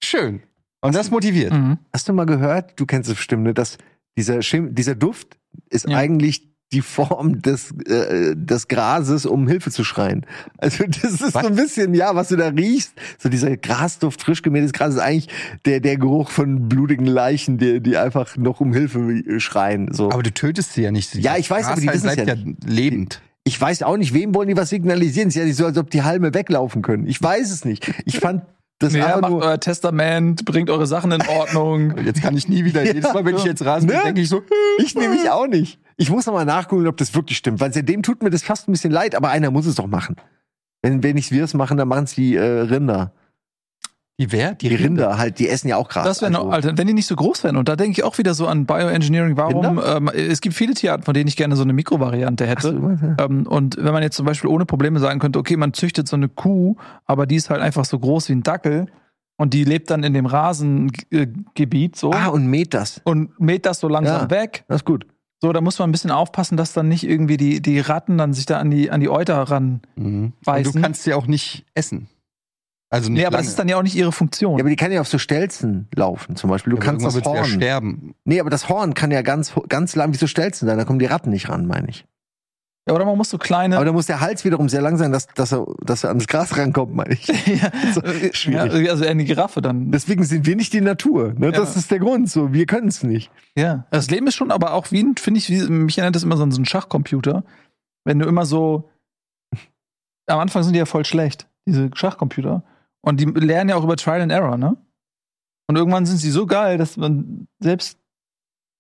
schön. 0.02 0.42
Und 0.80 0.94
das 0.94 1.10
motiviert. 1.10 1.52
Mhm. 1.52 1.78
Hast 1.92 2.08
du 2.08 2.12
mal 2.12 2.26
gehört, 2.26 2.78
du 2.78 2.86
kennst 2.86 3.08
es 3.08 3.16
bestimmt, 3.16 3.44
ne, 3.44 3.54
dass 3.54 3.78
dieser, 4.16 4.42
Schim 4.42 4.74
dieser 4.74 4.94
Duft 4.94 5.38
ist 5.70 5.88
Ja. 5.88 5.96
eigentlich 5.96 6.48
die 6.72 6.82
Form 6.82 7.40
des, 7.40 7.72
äh, 7.86 8.34
des 8.36 8.68
Grases, 8.68 9.24
um 9.24 9.48
Hilfe 9.48 9.70
zu 9.70 9.84
schreien. 9.84 10.26
Also 10.58 10.84
das 10.86 11.20
ist 11.20 11.32
so 11.32 11.38
ein 11.38 11.54
bisschen, 11.54 11.94
ja, 11.94 12.14
was 12.14 12.28
du 12.28 12.36
da 12.36 12.48
riechst, 12.48 12.92
so 13.18 13.28
dieser 13.28 13.56
Grasduft, 13.56 14.22
frisch 14.22 14.42
gemähtes 14.42 14.72
Gras 14.72 14.94
ist 14.94 15.00
eigentlich 15.00 15.28
der, 15.64 15.80
der 15.80 15.96
Geruch 15.96 16.30
von 16.30 16.68
blutigen 16.68 17.06
Leichen, 17.06 17.58
die, 17.58 17.80
die 17.80 17.96
einfach 17.96 18.36
noch 18.36 18.60
um 18.60 18.72
Hilfe 18.74 18.98
äh, 18.98 19.40
schreien. 19.40 19.92
So. 19.92 20.10
Aber 20.10 20.22
du 20.22 20.32
tötest 20.32 20.74
sie 20.74 20.82
ja 20.82 20.90
nicht. 20.90 21.14
Ja, 21.14 21.36
ich 21.36 21.50
weiß, 21.50 21.66
aber 21.66 21.80
die 21.80 21.86
Gras 21.86 22.02
bleibt 22.02 22.26
ja 22.26 22.34
ja 22.34 22.42
lebend. 22.66 23.22
Ich 23.44 23.58
weiß 23.58 23.82
auch 23.82 23.96
nicht, 23.96 24.12
wem 24.12 24.34
wollen 24.34 24.48
die 24.48 24.56
was 24.56 24.68
signalisieren? 24.68 25.28
Es 25.28 25.36
ist 25.36 25.40
ja 25.40 25.46
nicht 25.46 25.56
so, 25.56 25.64
als 25.64 25.78
ob 25.78 25.90
die 25.90 26.02
Halme 26.02 26.34
weglaufen 26.34 26.82
können. 26.82 27.06
Ich 27.06 27.22
weiß 27.22 27.50
es 27.50 27.64
nicht. 27.64 27.90
Ich 28.04 28.18
fand 28.18 28.42
das 28.78 28.94
einfach 28.94 29.20
macht 29.20 29.30
nur. 29.32 29.42
euer 29.42 29.60
Testament, 29.60 30.44
bringt 30.44 30.70
eure 30.70 30.86
Sachen 30.86 31.12
in 31.12 31.22
Ordnung. 31.26 31.96
Jetzt 32.04 32.22
kann 32.22 32.36
ich 32.36 32.48
nie 32.48 32.64
wieder, 32.64 32.82
Ja, 32.84 32.92
jedes 32.92 33.12
Mal, 33.12 33.24
wenn 33.24 33.36
ich 33.36 33.44
jetzt 33.44 33.64
Rasen 33.64 33.88
ne? 33.88 34.00
denke 34.04 34.20
ich 34.20 34.28
so, 34.28 34.42
Ich 34.78 34.94
nehme 34.94 35.14
mich 35.14 35.28
auch 35.30 35.46
nicht. 35.46 35.80
Ich 35.96 36.10
muss 36.10 36.26
noch 36.26 36.34
mal 36.34 36.44
nachgucken, 36.44 36.86
ob 36.86 36.96
das 36.96 37.14
wirklich 37.14 37.38
stimmt, 37.38 37.60
weil 37.60 37.72
seitdem 37.72 38.02
tut 38.02 38.22
mir 38.22 38.30
das 38.30 38.42
fast 38.42 38.68
ein 38.68 38.72
bisschen 38.72 38.92
leid, 38.92 39.14
aber 39.16 39.30
einer 39.30 39.50
muss 39.50 39.66
es 39.66 39.74
doch 39.74 39.88
machen. 39.88 40.16
Wenn, 40.82 41.02
wenn 41.02 41.16
nicht 41.16 41.32
wir 41.32 41.42
es 41.42 41.54
machen, 41.54 41.76
dann 41.76 41.88
machen 41.88 42.04
es 42.04 42.14
die 42.14 42.36
äh, 42.36 42.42
Rinder. 42.42 43.12
Die 44.20 44.32
wer? 44.32 44.54
Die 44.54 44.68
Rinder 44.74 45.16
halt, 45.16 45.38
die 45.38 45.48
essen 45.48 45.68
ja 45.68 45.76
auch 45.76 45.88
Gras. 45.88 46.04
Das 46.04 46.22
wäre 46.22 46.34
also, 46.36 46.50
Alter, 46.50 46.76
wenn 46.76 46.86
die 46.88 46.92
nicht 46.92 47.06
so 47.06 47.14
groß 47.14 47.44
wären. 47.44 47.56
Und 47.56 47.68
da 47.68 47.76
denke 47.76 47.92
ich 47.92 48.02
auch 48.04 48.18
wieder 48.18 48.34
so 48.34 48.46
an 48.48 48.66
Bioengineering. 48.66 49.36
Warum? 49.36 49.80
Ähm, 49.84 50.08
es 50.08 50.40
gibt 50.40 50.56
viele 50.56 50.74
Tierarten, 50.74 51.04
von 51.04 51.14
denen 51.14 51.28
ich 51.28 51.36
gerne 51.36 51.54
so 51.54 51.62
eine 51.62 51.72
Mikrovariante 51.72 52.44
hätte. 52.46 52.72
So, 52.72 53.24
Ähm, 53.24 53.46
und 53.46 53.76
wenn 53.78 53.92
man 53.92 54.02
jetzt 54.02 54.16
zum 54.16 54.26
Beispiel 54.26 54.50
ohne 54.50 54.66
Probleme 54.66 54.98
sagen 54.98 55.20
könnte, 55.20 55.38
okay, 55.38 55.56
man 55.56 55.72
züchtet 55.72 56.08
so 56.08 56.16
eine 56.16 56.28
Kuh, 56.28 56.74
aber 57.06 57.26
die 57.26 57.36
ist 57.36 57.48
halt 57.50 57.60
einfach 57.62 57.84
so 57.84 57.98
groß 57.98 58.28
wie 58.28 58.32
ein 58.32 58.42
Dackel 58.42 58.86
und 59.36 59.54
die 59.54 59.62
lebt 59.62 59.88
dann 59.90 60.02
in 60.02 60.14
dem 60.14 60.26
Rasengebiet 60.26 61.96
so 61.96 62.12
Ah, 62.12 62.26
und 62.28 62.46
mäht 62.46 62.74
das. 62.74 63.00
und 63.04 63.38
mäht 63.40 63.66
das 63.66 63.80
so 63.80 63.88
langsam 63.88 64.22
Ja. 64.22 64.30
weg. 64.30 64.64
Das 64.68 64.78
ist 64.78 64.84
gut. 64.84 65.06
So, 65.40 65.52
da 65.52 65.60
muss 65.60 65.78
man 65.78 65.88
ein 65.88 65.92
bisschen 65.92 66.10
aufpassen, 66.10 66.56
dass 66.56 66.72
dann 66.72 66.88
nicht 66.88 67.04
irgendwie 67.08 67.36
die, 67.36 67.62
die 67.62 67.78
Ratten 67.78 68.18
dann 68.18 68.32
sich 68.32 68.46
da 68.46 68.58
an 68.58 68.70
die, 68.72 68.90
an 68.90 68.98
die 69.00 69.08
Euter 69.08 69.36
ran. 69.42 69.80
Mhm. 69.94 70.32
Und 70.44 70.66
du 70.66 70.72
kannst 70.72 71.04
sie 71.04 71.14
auch 71.14 71.28
nicht 71.28 71.64
essen. 71.74 72.08
Also 72.90 73.10
nicht 73.10 73.18
Nee, 73.20 73.26
aber 73.26 73.32
lange. 73.36 73.42
das 73.42 73.48
ist 73.50 73.58
dann 73.58 73.68
ja 73.68 73.76
auch 73.76 73.82
nicht 73.82 73.96
ihre 73.96 74.12
Funktion. 74.12 74.56
Ja, 74.58 74.62
aber 74.62 74.70
die 74.70 74.76
kann 74.76 74.90
ja 74.92 75.00
auf 75.02 75.08
so 75.08 75.18
Stelzen 75.18 75.88
laufen, 75.94 76.36
zum 76.36 76.48
Beispiel. 76.48 76.70
Du 76.70 76.76
Aber 76.78 76.86
kannst 76.86 77.04
das 77.04 77.14
sie 77.14 77.20
ja 77.20 77.26
Horn. 77.26 77.44
sterben. 77.44 78.14
nee, 78.24 78.40
aber 78.40 78.48
das 78.50 78.68
Horn 78.70 78.94
kann 78.94 79.10
ja 79.10 79.20
ganz, 79.22 79.52
ganz 79.68 79.94
lang 79.94 80.12
wie 80.14 80.16
so 80.16 80.26
Stelzen 80.26 80.66
sein. 80.66 80.78
Da 80.78 80.84
kommen 80.84 80.98
die 80.98 81.04
Ratten 81.06 81.28
nicht 81.30 81.48
ran, 81.50 81.66
meine 81.66 81.88
ich. 81.90 82.06
ja, 82.88 82.94
oder 82.94 83.04
man 83.04 83.18
muss 83.18 83.28
so 83.28 83.36
kleine. 83.36 83.76
Aber 83.76 83.84
da 83.84 83.92
muss 83.92 84.06
der 84.06 84.20
Hals 84.22 84.46
wiederum 84.46 84.70
sehr 84.70 84.80
lang 84.80 84.96
sein, 84.96 85.12
dass, 85.12 85.26
dass, 85.26 85.52
er, 85.52 85.66
dass 85.82 86.02
er 86.04 86.08
ans 86.08 86.26
Gras 86.28 86.56
rankommt, 86.56 86.94
meine 86.94 87.12
ich. 87.12 87.26
ja, 87.46 87.70
So, 87.92 88.00
ja, 88.00 88.32
schwierig. 88.32 88.88
also 88.88 89.04
eher 89.04 89.10
eine 89.10 89.24
Giraffe 89.24 89.60
dann. 89.60 89.90
Deswegen 89.92 90.24
sind 90.24 90.46
wir 90.46 90.56
nicht 90.56 90.72
die 90.72 90.80
Natur. 90.80 91.34
Ne? 91.36 91.52
Das 91.52 91.74
Ja. 91.74 91.80
ist 91.80 91.90
der 91.90 91.98
Grund. 91.98 92.30
So, 92.30 92.54
wir 92.54 92.64
können 92.64 92.88
es 92.88 93.02
nicht. 93.02 93.30
Ja. 93.54 93.84
Das 93.90 94.08
Leben 94.08 94.26
ist 94.28 94.34
schon 94.36 94.50
aber 94.50 94.72
auch 94.72 94.90
wie, 94.92 95.02
ein- 95.02 95.16
finde 95.18 95.36
ich, 95.38 95.50
wie, 95.50 95.60
mich 95.68 95.98
erinnert 95.98 96.16
das 96.16 96.22
immer 96.22 96.38
so 96.38 96.42
an 96.42 96.52
so 96.52 96.56
einen 96.56 96.64
Schachcomputer. 96.64 97.44
Wenn 98.06 98.18
du 98.18 98.26
immer 98.26 98.46
so, 98.46 98.88
am 100.26 100.38
Anfang 100.38 100.62
sind 100.62 100.72
die 100.72 100.78
ja 100.78 100.86
voll 100.86 101.04
schlecht, 101.04 101.46
diese 101.66 101.90
Schachcomputer. 101.92 102.62
Und 103.02 103.20
die 103.20 103.24
lernen 103.26 103.70
ja 103.70 103.76
auch 103.76 103.84
über 103.84 103.96
Trial 103.96 104.20
and 104.22 104.32
Error, 104.32 104.56
ne? 104.56 104.76
Und 105.68 105.76
irgendwann 105.76 106.06
sind 106.06 106.16
sie 106.18 106.30
so 106.30 106.46
geil, 106.46 106.78
dass 106.78 106.96
man 106.96 107.46
selbst 107.60 107.98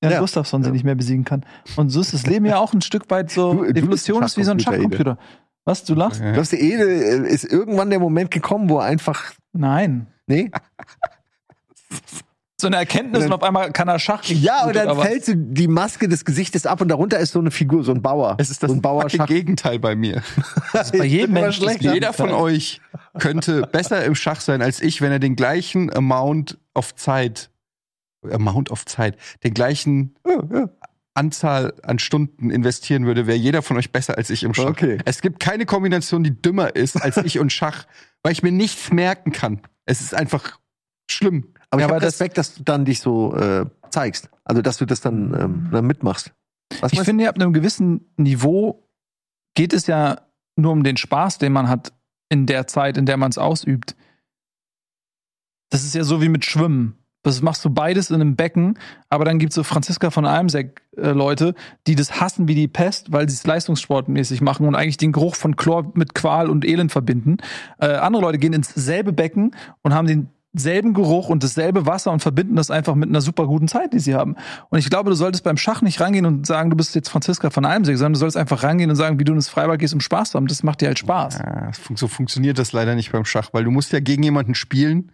Jan 0.02 0.12
Ja. 0.12 0.20
Gustafsson 0.20 0.62
sie 0.62 0.68
Ja. 0.68 0.72
nicht 0.72 0.84
mehr 0.84 0.94
besiegen 0.94 1.24
kann. 1.24 1.44
Und 1.76 1.90
so 1.90 2.00
ist 2.00 2.14
das 2.14 2.26
Leben 2.26 2.44
ja 2.46 2.58
auch 2.58 2.72
ein 2.72 2.80
Stück 2.82 3.10
weit 3.10 3.30
so, 3.30 3.52
Du- 3.54 3.64
du 3.72 3.80
Evolution 3.80 4.22
ist 4.22 4.36
wie 4.36 4.44
so 4.44 4.52
ein 4.52 4.60
Schachcomputer. 4.60 5.18
Was, 5.64 5.84
du 5.84 5.94
lachst? 5.94 6.20
Ja. 6.20 6.32
Glaubst 6.32 6.52
du, 6.52 6.56
eh, 6.56 6.72
äh, 6.74 7.28
ist 7.28 7.44
irgendwann 7.44 7.90
der 7.90 7.98
Moment 8.00 8.30
gekommen, 8.30 8.68
wo 8.70 8.78
er 8.78 8.84
einfach. 8.84 9.32
Nein. 9.52 10.06
Nee? 10.26 10.50
So 12.60 12.66
eine 12.66 12.76
Erkenntnis 12.76 13.24
und 13.24 13.32
auf 13.32 13.44
einmal 13.44 13.70
kann 13.70 13.86
er 13.86 14.00
Schach. 14.00 14.24
Ja, 14.24 14.66
und 14.66 14.74
dann 14.74 14.98
fällt 14.98 15.24
so 15.24 15.32
die 15.36 15.68
Maske 15.68 16.08
des 16.08 16.24
Gesichtes 16.24 16.66
ab 16.66 16.80
und 16.80 16.88
darunter 16.88 17.20
ist 17.20 17.30
so 17.30 17.38
eine 17.38 17.52
Figur, 17.52 17.84
so 17.84 17.92
ein 17.92 18.02
Bauer. 18.02 18.36
Es 18.38 18.50
ist 18.50 18.64
das 18.64 18.70
so 18.70 18.76
ein 18.76 18.82
Bauer 18.82 19.06
Gegenteil 19.06 19.78
bei 19.78 19.94
mir. 19.94 20.22
bei 20.72 21.04
jedem 21.04 21.34
Menschen 21.34 21.64
das 21.64 21.74
schlechter. 21.74 21.94
Jeder 21.94 22.12
von 22.12 22.30
euch 22.30 22.80
könnte 23.20 23.62
besser 23.62 24.04
im 24.04 24.16
Schach 24.16 24.40
sein 24.40 24.60
als 24.60 24.80
ich, 24.80 25.00
wenn 25.00 25.12
er 25.12 25.20
den 25.20 25.36
gleichen 25.36 25.94
Amount 25.94 26.58
of 26.74 26.96
Zeit, 26.96 27.50
Amount 28.28 28.72
of 28.72 28.86
Zeit, 28.86 29.16
den 29.44 29.54
gleichen 29.54 30.16
Ja, 30.26 30.42
ja. 30.52 30.68
Anzahl 31.14 31.74
an 31.84 32.00
Stunden 32.00 32.50
investieren 32.50 33.06
würde, 33.06 33.28
wäre 33.28 33.38
jeder 33.38 33.62
von 33.62 33.76
euch 33.76 33.92
besser 33.92 34.18
als 34.18 34.30
ich 34.30 34.42
im 34.42 34.52
Schach. 34.54 34.66
Okay. 34.70 34.98
Es 35.04 35.20
gibt 35.20 35.38
keine 35.38 35.64
Kombination, 35.64 36.24
die 36.24 36.42
dümmer 36.42 36.74
ist 36.74 37.00
als 37.00 37.18
ich 37.18 37.38
und 37.38 37.52
Schach, 37.52 37.86
weil 38.24 38.32
ich 38.32 38.42
mir 38.42 38.52
nichts 38.52 38.92
merken 38.92 39.30
kann. 39.30 39.60
Es 39.84 40.00
ist 40.00 40.12
einfach 40.12 40.58
schlimm. 41.08 41.54
Aber 41.70 41.80
Ja, 41.82 41.86
ich 41.86 41.92
habe 41.92 42.00
das- 42.00 42.14
Respekt, 42.14 42.38
dass 42.38 42.54
du 42.54 42.62
dann 42.62 42.84
dich 42.84 43.00
so 43.00 43.34
äh, 43.36 43.66
zeigst. 43.90 44.30
Also, 44.44 44.62
dass 44.62 44.78
du 44.78 44.86
das 44.86 45.00
dann, 45.00 45.34
ähm, 45.38 45.68
dann 45.70 45.86
mitmachst. 45.86 46.32
Was 46.80 46.92
Ich 46.92 47.00
finde, 47.00 47.28
ab 47.28 47.36
einem 47.36 47.52
gewissen 47.52 48.06
Niveau 48.16 48.86
geht 49.54 49.72
es 49.72 49.86
ja 49.86 50.20
nur 50.56 50.72
um 50.72 50.82
den 50.84 50.96
Spaß, 50.96 51.38
den 51.38 51.52
man 51.52 51.68
hat 51.68 51.92
in 52.30 52.46
der 52.46 52.66
Zeit, 52.66 52.96
in 52.96 53.06
der 53.06 53.16
man 53.16 53.30
es 53.30 53.38
ausübt. 53.38 53.96
Das 55.70 55.84
ist 55.84 55.94
ja 55.94 56.04
so 56.04 56.22
wie 56.22 56.28
mit 56.28 56.44
Schwimmen. 56.44 56.94
Das 57.22 57.42
machst 57.42 57.64
du 57.64 57.70
beides 57.70 58.10
in 58.10 58.14
einem 58.20 58.36
Becken, 58.36 58.78
aber 59.10 59.24
dann 59.24 59.38
gibt 59.38 59.50
es 59.50 59.56
so 59.56 59.64
Franziska 59.64 60.10
von 60.10 60.24
Almseck 60.24 60.82
äh, 60.96 61.10
Leute, 61.10 61.54
die 61.86 61.94
das 61.94 62.20
hassen 62.20 62.48
wie 62.48 62.54
die 62.54 62.68
Pest, 62.68 63.12
weil 63.12 63.28
sie 63.28 63.34
es 63.34 63.46
leistungssportmäßig 63.46 64.40
machen 64.40 64.66
und 64.66 64.74
eigentlich 64.76 64.96
den 64.98 65.12
Geruch 65.12 65.34
von 65.34 65.56
Chlor 65.56 65.90
mit 65.94 66.14
Qual 66.14 66.48
und 66.48 66.64
Elend 66.64 66.92
verbinden. 66.92 67.38
Äh, 67.80 67.88
andere 67.96 68.22
Leute 68.22 68.38
gehen 68.38 68.52
ins 68.52 68.72
selbe 68.72 69.12
Becken 69.12 69.54
und 69.82 69.94
haben 69.94 70.30
denselben 70.58 70.92
Geruch 70.92 71.28
und 71.28 71.42
dasselbe 71.44 71.86
Wasser 71.86 72.10
und 72.12 72.20
verbinden 72.20 72.56
das 72.56 72.70
einfach 72.70 72.94
mit 72.94 73.08
einer 73.08 73.20
super 73.20 73.46
guten 73.46 73.68
Zeit, 73.68 73.92
die 73.92 74.00
sie 74.00 74.14
haben. 74.14 74.36
Und 74.70 74.78
ich 74.78 74.90
glaube, 74.90 75.10
du 75.10 75.16
solltest 75.16 75.44
beim 75.44 75.56
Schach 75.56 75.82
nicht 75.82 76.00
rangehen 76.00 76.26
und 76.26 76.46
sagen, 76.46 76.68
du 76.70 76.76
bist 76.76 76.94
jetzt 76.94 77.08
Franziska 77.08 77.50
von 77.50 77.64
Almsee, 77.64 77.94
sondern 77.94 78.14
du 78.14 78.18
solltest 78.18 78.36
einfach 78.36 78.62
rangehen 78.64 78.90
und 78.90 78.96
sagen, 78.96 79.18
wie 79.20 79.24
du 79.24 79.32
ins 79.32 79.48
Freibad 79.48 79.78
gehst, 79.78 79.94
um 79.94 80.00
Spaß 80.00 80.32
zu 80.32 80.36
haben. 80.36 80.46
Das 80.48 80.62
macht 80.62 80.80
dir 80.80 80.88
halt 80.88 80.98
Spaß. 80.98 81.38
Ja, 81.38 81.70
so 81.94 82.08
funktioniert 82.08 82.58
das 82.58 82.72
leider 82.72 82.94
nicht 82.94 83.12
beim 83.12 83.24
Schach, 83.24 83.50
weil 83.52 83.64
du 83.64 83.70
musst 83.70 83.92
ja 83.92 84.00
gegen 84.00 84.22
jemanden 84.24 84.54
spielen 84.54 85.12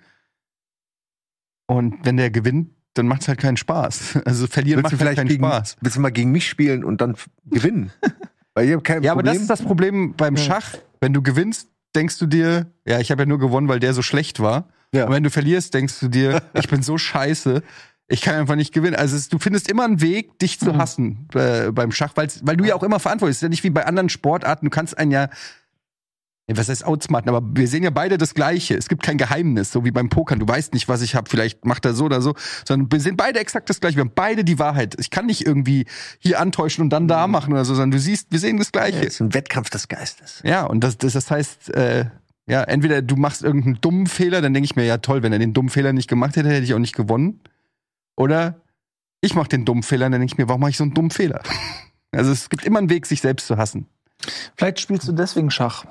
und 1.66 2.04
wenn 2.04 2.16
der 2.16 2.30
gewinnt, 2.30 2.70
dann 2.94 3.06
macht 3.06 3.22
es 3.22 3.28
halt 3.28 3.38
keinen 3.40 3.56
Spaß. 3.56 4.20
Also 4.24 4.46
verlieren 4.46 4.82
Willst 4.82 4.92
du 4.92 4.96
macht 4.96 5.00
halt 5.00 5.00
vielleicht 5.00 5.16
keinen 5.18 5.28
gegen, 5.28 5.44
Spaß. 5.44 5.76
willst 5.80 5.96
du 5.96 6.00
mal 6.00 6.10
gegen 6.10 6.30
mich 6.32 6.48
spielen 6.48 6.84
und 6.84 7.00
dann 7.00 7.16
gewinnen? 7.44 7.90
Weil 8.54 8.66
ich 8.66 8.72
habe 8.72 8.82
kein 8.82 9.02
Ja, 9.02 9.12
aber 9.12 9.20
Problem. 9.22 9.34
das 9.34 9.42
ist 9.42 9.50
das 9.50 9.62
Problem 9.62 10.14
beim. 10.16 10.36
Schach. 10.36 10.74
Wenn 11.00 11.12
du 11.12 11.22
gewinnst, 11.22 11.68
denkst 11.96 12.18
du 12.18 12.26
dir, 12.26 12.66
ja, 12.86 13.00
ich 13.00 13.10
habe 13.10 13.22
ja 13.22 13.26
nur 13.26 13.38
gewonnen, 13.38 13.68
weil 13.68 13.80
der 13.80 13.94
so 13.94 14.02
schlecht 14.02 14.38
war. 14.40 14.68
Ja. 14.94 15.06
Und 15.06 15.12
wenn 15.12 15.22
du 15.22 15.30
verlierst, 15.30 15.74
denkst 15.74 16.00
du 16.00 16.08
dir, 16.08 16.42
ich 16.54 16.68
bin 16.68 16.82
so 16.82 16.96
scheiße, 16.98 17.62
ich 18.06 18.20
kann 18.20 18.34
einfach 18.36 18.56
nicht 18.56 18.72
gewinnen. 18.72 18.96
Also 18.96 19.16
es, 19.16 19.28
du 19.28 19.38
findest 19.38 19.70
immer 19.70 19.84
einen 19.84 20.00
Weg, 20.00 20.38
dich 20.38 20.60
zu 20.60 20.72
Mhm. 20.74 20.78
hassen 20.78 21.28
äh, 21.34 21.70
beim 21.72 21.90
Schach, 21.90 22.12
weil 22.16 22.56
du 22.56 22.64
ja 22.64 22.74
auch 22.74 22.82
immer 22.82 23.00
verantwortlich 23.00 23.36
bist. 23.36 23.42
Ja 23.42 23.48
nicht 23.48 23.64
wie 23.64 23.70
bei 23.70 23.86
anderen 23.86 24.08
Sportarten. 24.10 24.66
Du 24.66 24.70
kannst 24.70 24.96
einen 24.98 25.10
ja, 25.10 25.30
was 26.46 26.68
heißt 26.68 26.84
outsmarten, 26.84 27.30
aber 27.34 27.42
wir 27.56 27.66
sehen 27.66 27.82
ja 27.82 27.88
beide 27.88 28.18
das 28.18 28.34
Gleiche. 28.34 28.76
Es 28.76 28.88
gibt 28.90 29.02
kein 29.02 29.16
Geheimnis, 29.16 29.72
so 29.72 29.86
wie 29.86 29.90
beim 29.90 30.10
Pokern. 30.10 30.38
Du 30.38 30.46
weißt 30.46 30.74
nicht, 30.74 30.88
was 30.88 31.00
ich 31.00 31.14
habe. 31.14 31.30
Vielleicht 31.30 31.64
macht 31.64 31.86
er 31.86 31.94
so 31.94 32.04
oder 32.04 32.20
so. 32.20 32.34
Sondern 32.66 32.92
wir 32.92 33.00
sehen 33.00 33.16
beide 33.16 33.38
exakt 33.40 33.70
das 33.70 33.80
Gleiche. 33.80 33.96
Wir 33.96 34.02
haben 34.02 34.12
beide 34.14 34.44
die 34.44 34.58
Wahrheit. 34.58 34.94
Ich 35.00 35.08
kann 35.08 35.24
nicht 35.24 35.46
irgendwie 35.46 35.86
hier 36.18 36.40
antäuschen 36.40 36.82
und 36.84 36.90
dann 36.90 37.08
da 37.08 37.26
machen 37.28 37.54
oder 37.54 37.64
so, 37.64 37.74
sondern 37.74 37.92
du 37.92 37.98
siehst, 37.98 38.30
wir 38.30 38.38
sehen 38.38 38.58
das 38.58 38.66
ja, 38.74 38.82
Gleiche. 38.82 38.98
ist 39.06 39.20
ein 39.20 39.32
Wettkampf 39.32 39.70
des 39.70 39.88
Geistes. 39.88 40.42
Ja, 40.44 40.64
und 40.66 40.84
das, 40.84 40.98
das, 40.98 41.14
das 41.14 41.30
heißt, 41.30 41.70
äh, 41.74 42.04
ja, 42.46 42.62
entweder 42.62 43.02
du 43.02 43.16
machst 43.16 43.42
irgendeinen 43.42 43.80
dummen 43.80 44.06
Fehler, 44.06 44.42
dann 44.42 44.52
denke 44.52 44.66
ich 44.66 44.76
mir, 44.76 44.84
ja 44.84 44.98
toll, 44.98 45.22
wenn 45.22 45.32
er 45.32 45.38
den 45.38 45.54
dummen 45.54 45.70
Fehler 45.70 45.92
nicht 45.92 46.08
gemacht 46.08 46.36
hätte, 46.36 46.48
hätte 46.48 46.64
ich 46.64 46.74
auch 46.74 46.78
nicht 46.78 46.94
gewonnen. 46.94 47.40
Oder 48.16 48.60
ich 49.20 49.34
mache 49.34 49.48
den 49.48 49.64
dummen 49.64 49.82
Fehler, 49.82 50.10
dann 50.10 50.20
denke 50.20 50.34
ich 50.34 50.38
mir, 50.38 50.48
warum 50.48 50.60
mache 50.60 50.70
ich 50.70 50.76
so 50.76 50.84
einen 50.84 50.94
dummen 50.94 51.10
Fehler? 51.10 51.42
Also 52.16 52.30
es 52.30 52.48
gibt 52.48 52.64
immer 52.64 52.78
einen 52.78 52.90
Weg, 52.90 53.06
sich 53.06 53.20
selbst 53.20 53.48
zu 53.48 53.56
hassen. 53.56 53.88
Vielleicht 54.56 54.78
spielst 54.78 55.08
du 55.08 55.12
deswegen 55.12 55.50
Schach. 55.50 55.84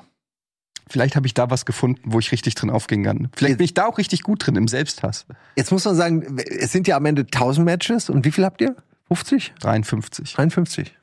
Vielleicht 0.88 1.16
habe 1.16 1.26
ich 1.26 1.34
da 1.34 1.50
was 1.50 1.66
gefunden, 1.66 2.00
wo 2.04 2.18
ich 2.18 2.32
richtig 2.32 2.54
drin 2.54 2.70
aufgehen 2.70 3.04
kann. 3.04 3.28
Vielleicht 3.36 3.58
bin 3.58 3.64
ich 3.66 3.74
da 3.74 3.84
auch 3.84 3.98
richtig 3.98 4.22
gut 4.22 4.46
drin 4.46 4.56
im 4.56 4.66
Selbsthass. 4.66 5.26
Jetzt 5.56 5.70
muss 5.70 5.84
man 5.84 5.94
sagen, 5.94 6.38
es 6.38 6.72
sind 6.72 6.88
ja 6.88 6.96
am 6.96 7.04
Ende 7.04 7.22
1000 7.22 7.64
Matches 7.64 8.08
und 8.08 8.24
wie 8.24 8.30
viel 8.30 8.44
habt 8.44 8.62
ihr? 8.62 8.74
50? 9.08 9.54
53. 9.60 10.32
53. 10.32 10.96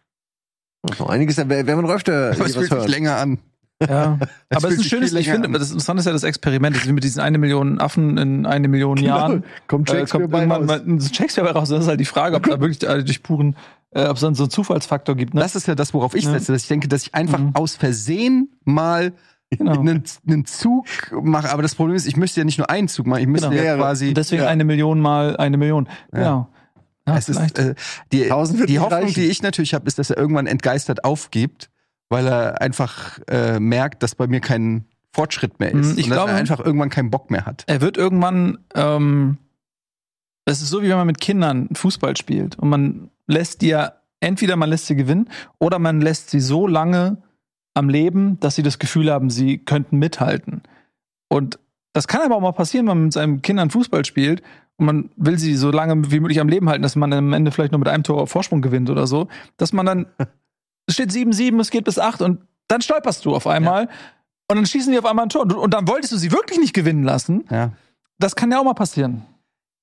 Also 0.84 1.06
einiges, 1.08 1.38
wenn 1.38 1.66
man 1.66 1.86
öfter 1.86 2.38
was 2.39 2.56
fühlt 2.56 2.72
sich 2.72 2.88
länger 2.88 3.18
an. 3.18 3.39
Ja, 3.89 4.17
aber 4.49 4.67
es 4.67 4.75
ist 4.75 4.79
ein 4.79 4.84
schönes, 4.84 5.13
ich 5.13 5.29
finde, 5.29 5.47
an. 5.47 5.53
das 5.53 5.69
Interessante 5.71 5.99
ist 6.01 6.05
ja 6.05 6.11
das 6.13 6.23
Experiment, 6.23 6.75
das 6.75 6.84
ist 6.84 6.89
wie 6.89 6.93
mit 6.93 7.03
diesen 7.03 7.19
eine 7.21 7.38
Million 7.38 7.79
Affen 7.79 8.17
in 8.17 8.45
eine 8.45 8.67
Million 8.67 8.97
Jahren. 8.97 9.43
Kommt 9.67 9.89
äh, 9.89 9.93
Shakespeare 9.97 10.23
kommt 10.23 10.32
bei 10.32 10.39
irgendwann 10.43 10.69
raus. 10.69 10.82
mal 10.86 11.01
Shakespeare 11.13 11.47
bei 11.51 11.59
raus. 11.59 11.69
Das 11.69 11.82
ist 11.82 11.88
halt 11.88 11.99
die 11.99 12.05
Frage, 12.05 12.36
ob 12.36 12.43
da 12.43 12.51
wirklich 12.61 12.82
äh, 12.88 13.03
durch 13.03 13.23
puren, 13.23 13.55
äh, 13.91 14.05
ob 14.07 14.15
es 14.15 14.21
dann 14.21 14.36
so 14.36 14.43
einen 14.43 14.51
Zufallsfaktor 14.51 15.15
gibt. 15.15 15.34
Ne? 15.34 15.41
Das 15.41 15.55
ist 15.55 15.67
ja 15.67 15.75
das, 15.75 15.93
worauf 15.93 16.15
ich 16.15 16.23
Ja. 16.25 16.32
setze, 16.32 16.51
dass 16.53 16.61
ich 16.63 16.67
denke, 16.67 16.88
dass 16.88 17.03
ich 17.03 17.15
einfach 17.15 17.39
Mhm. 17.39 17.55
aus 17.55 17.75
Versehen 17.75 18.49
mal 18.65 19.13
Genau. 19.53 19.79
einen, 19.82 20.03
einen 20.25 20.45
Zug 20.45 20.86
mache. 21.23 21.51
Aber 21.51 21.61
das 21.61 21.75
Problem 21.75 21.95
ist, 21.97 22.05
ich 22.07 22.15
müsste 22.15 22.39
ja 22.39 22.45
nicht 22.45 22.57
nur 22.57 22.69
einen 22.69 22.88
Zug 22.88 23.05
machen, 23.07 23.19
ich 23.21 23.27
müsste 23.27 23.49
Genau. 23.49 23.61
ja 23.61 23.75
quasi. 23.75 24.09
Und 24.09 24.17
deswegen 24.17 24.43
Ja. 24.43 24.47
eine 24.47 24.63
Million 24.63 25.01
mal 25.01 25.36
eine 25.36 25.57
Million. 25.57 25.89
Genau. 26.13 26.47
Ja, 27.07 27.17
es 27.17 27.27
ist, 27.29 27.57
äh, 27.57 27.73
die, 28.13 28.19
die 28.19 28.32
Hoffnung, 28.32 28.88
reichen. 29.01 29.15
die 29.15 29.25
ich 29.25 29.41
natürlich 29.41 29.73
habe, 29.73 29.88
ist, 29.88 29.97
dass 29.97 30.11
er 30.11 30.17
irgendwann 30.17 30.45
entgeistert 30.45 31.03
aufgibt, 31.03 31.70
weil 32.12 32.28
er 32.28 32.62
einfach 32.62 33.20
äh, 33.28 33.59
merkt, 33.59 34.03
dass 34.03 34.14
bei 34.16 34.28
mir 34.28 34.41
kein 34.41 34.86
Fortschritt 35.14 35.59
mehr 35.59 35.72
ist. 35.72 35.93
Mhm, 35.93 35.97
ich 35.97 36.03
und 36.05 36.09
dass 36.12 36.18
glaube- 36.20 36.32
er 36.32 36.38
einfach 36.38 36.59
irgendwann 36.59 36.89
keinen 36.89 37.09
Bock 37.09 37.32
mehr 37.32 37.45
hat. 37.45 37.64
er 37.68 37.82
wird 37.82 37.97
irgendwann, 37.97 38.59
ähm, 38.76 39.38
das 40.45 40.62
ist 40.62 40.70
so 40.70 40.82
wie 40.84 40.89
wenn 40.89 40.97
man 40.97 41.07
mit 41.07 41.20
Kindern 41.22 41.70
Fußball 41.74 42.16
spielt 42.18 42.57
und 42.59 42.70
man 42.70 43.09
lässt 43.28 43.62
die 43.62 43.68
ja, 43.70 43.93
entweder 44.20 44.55
man 44.55 44.70
lässt 44.70 44.88
sie 44.88 44.95
gewinnen 44.95 45.30
oder 45.59 45.80
man 45.80 46.01
lässt 46.01 46.30
sie 46.30 46.39
so 46.39 46.68
lange 46.68 47.18
am 47.74 47.89
Leben, 47.89 48.39
dass 48.39 48.55
sie 48.55 48.64
das 48.64 48.80
Gefühl 48.80 49.12
haben, 49.12 49.30
sie 49.30 49.57
könnten 49.57 49.97
mithalten. 49.97 50.62
Und 51.30 51.57
das 51.93 52.07
kann 52.07 52.22
aber 52.22 52.36
auch 52.36 52.41
mal 52.41 52.51
passieren, 52.51 52.88
wenn 52.88 52.97
man 52.97 53.03
mit 53.05 53.14
seinen 53.14 53.41
Kindern 53.41 53.70
Fußball 53.70 54.03
spielt 54.05 54.41
und 54.78 54.86
man 54.86 55.09
will 55.16 55.38
sie 55.38 55.55
so 55.55 55.72
lange 55.72 56.12
wie 56.12 56.20
möglich 56.20 56.39
am 56.41 56.49
Leben 56.49 56.68
halten, 56.70 56.84
dass 56.84 56.95
man 56.95 57.14
am 57.14 57.32
Ende 57.34 57.51
vielleicht 57.51 57.72
nur 57.72 57.80
mit 57.80 57.88
einem 57.88 58.03
Tor 58.03 58.28
Vorsprung 58.28 58.62
gewinnt 58.62 58.89
oder 58.89 59.07
so, 59.07 59.28
dass 59.57 59.72
man 59.74 59.86
dann, 59.86 60.05
es 60.92 60.96
steht 60.96 61.12
7-7, 61.12 61.60
es 61.60 61.72
geht 61.72 61.86
bis 61.86 61.98
8 61.98 62.22
und 62.22 62.42
dann 62.68 62.82
stolperst 62.82 63.26
du 63.26 63.36
auf 63.36 63.48
einmal 63.48 63.88
und 64.50 64.58
dann 64.58 64.66
schießen 64.66 64.92
die 64.92 65.00
auf 65.00 65.06
einmal 65.06 65.26
ein 65.26 65.30
Tor 65.30 65.44
und, 65.44 65.54
und 65.54 65.74
dann 65.74 65.88
wolltest 65.88 66.12
du 66.14 66.18
sie 66.18 66.32
wirklich 66.32 66.60
nicht 66.60 66.74
gewinnen 66.74 67.04
lassen. 67.04 67.46
Ja. 67.50 67.72
Das 68.20 68.36
kann 68.36 68.52
ja 68.52 68.60
auch 68.60 68.64
mal 68.64 68.74
passieren. 68.74 69.26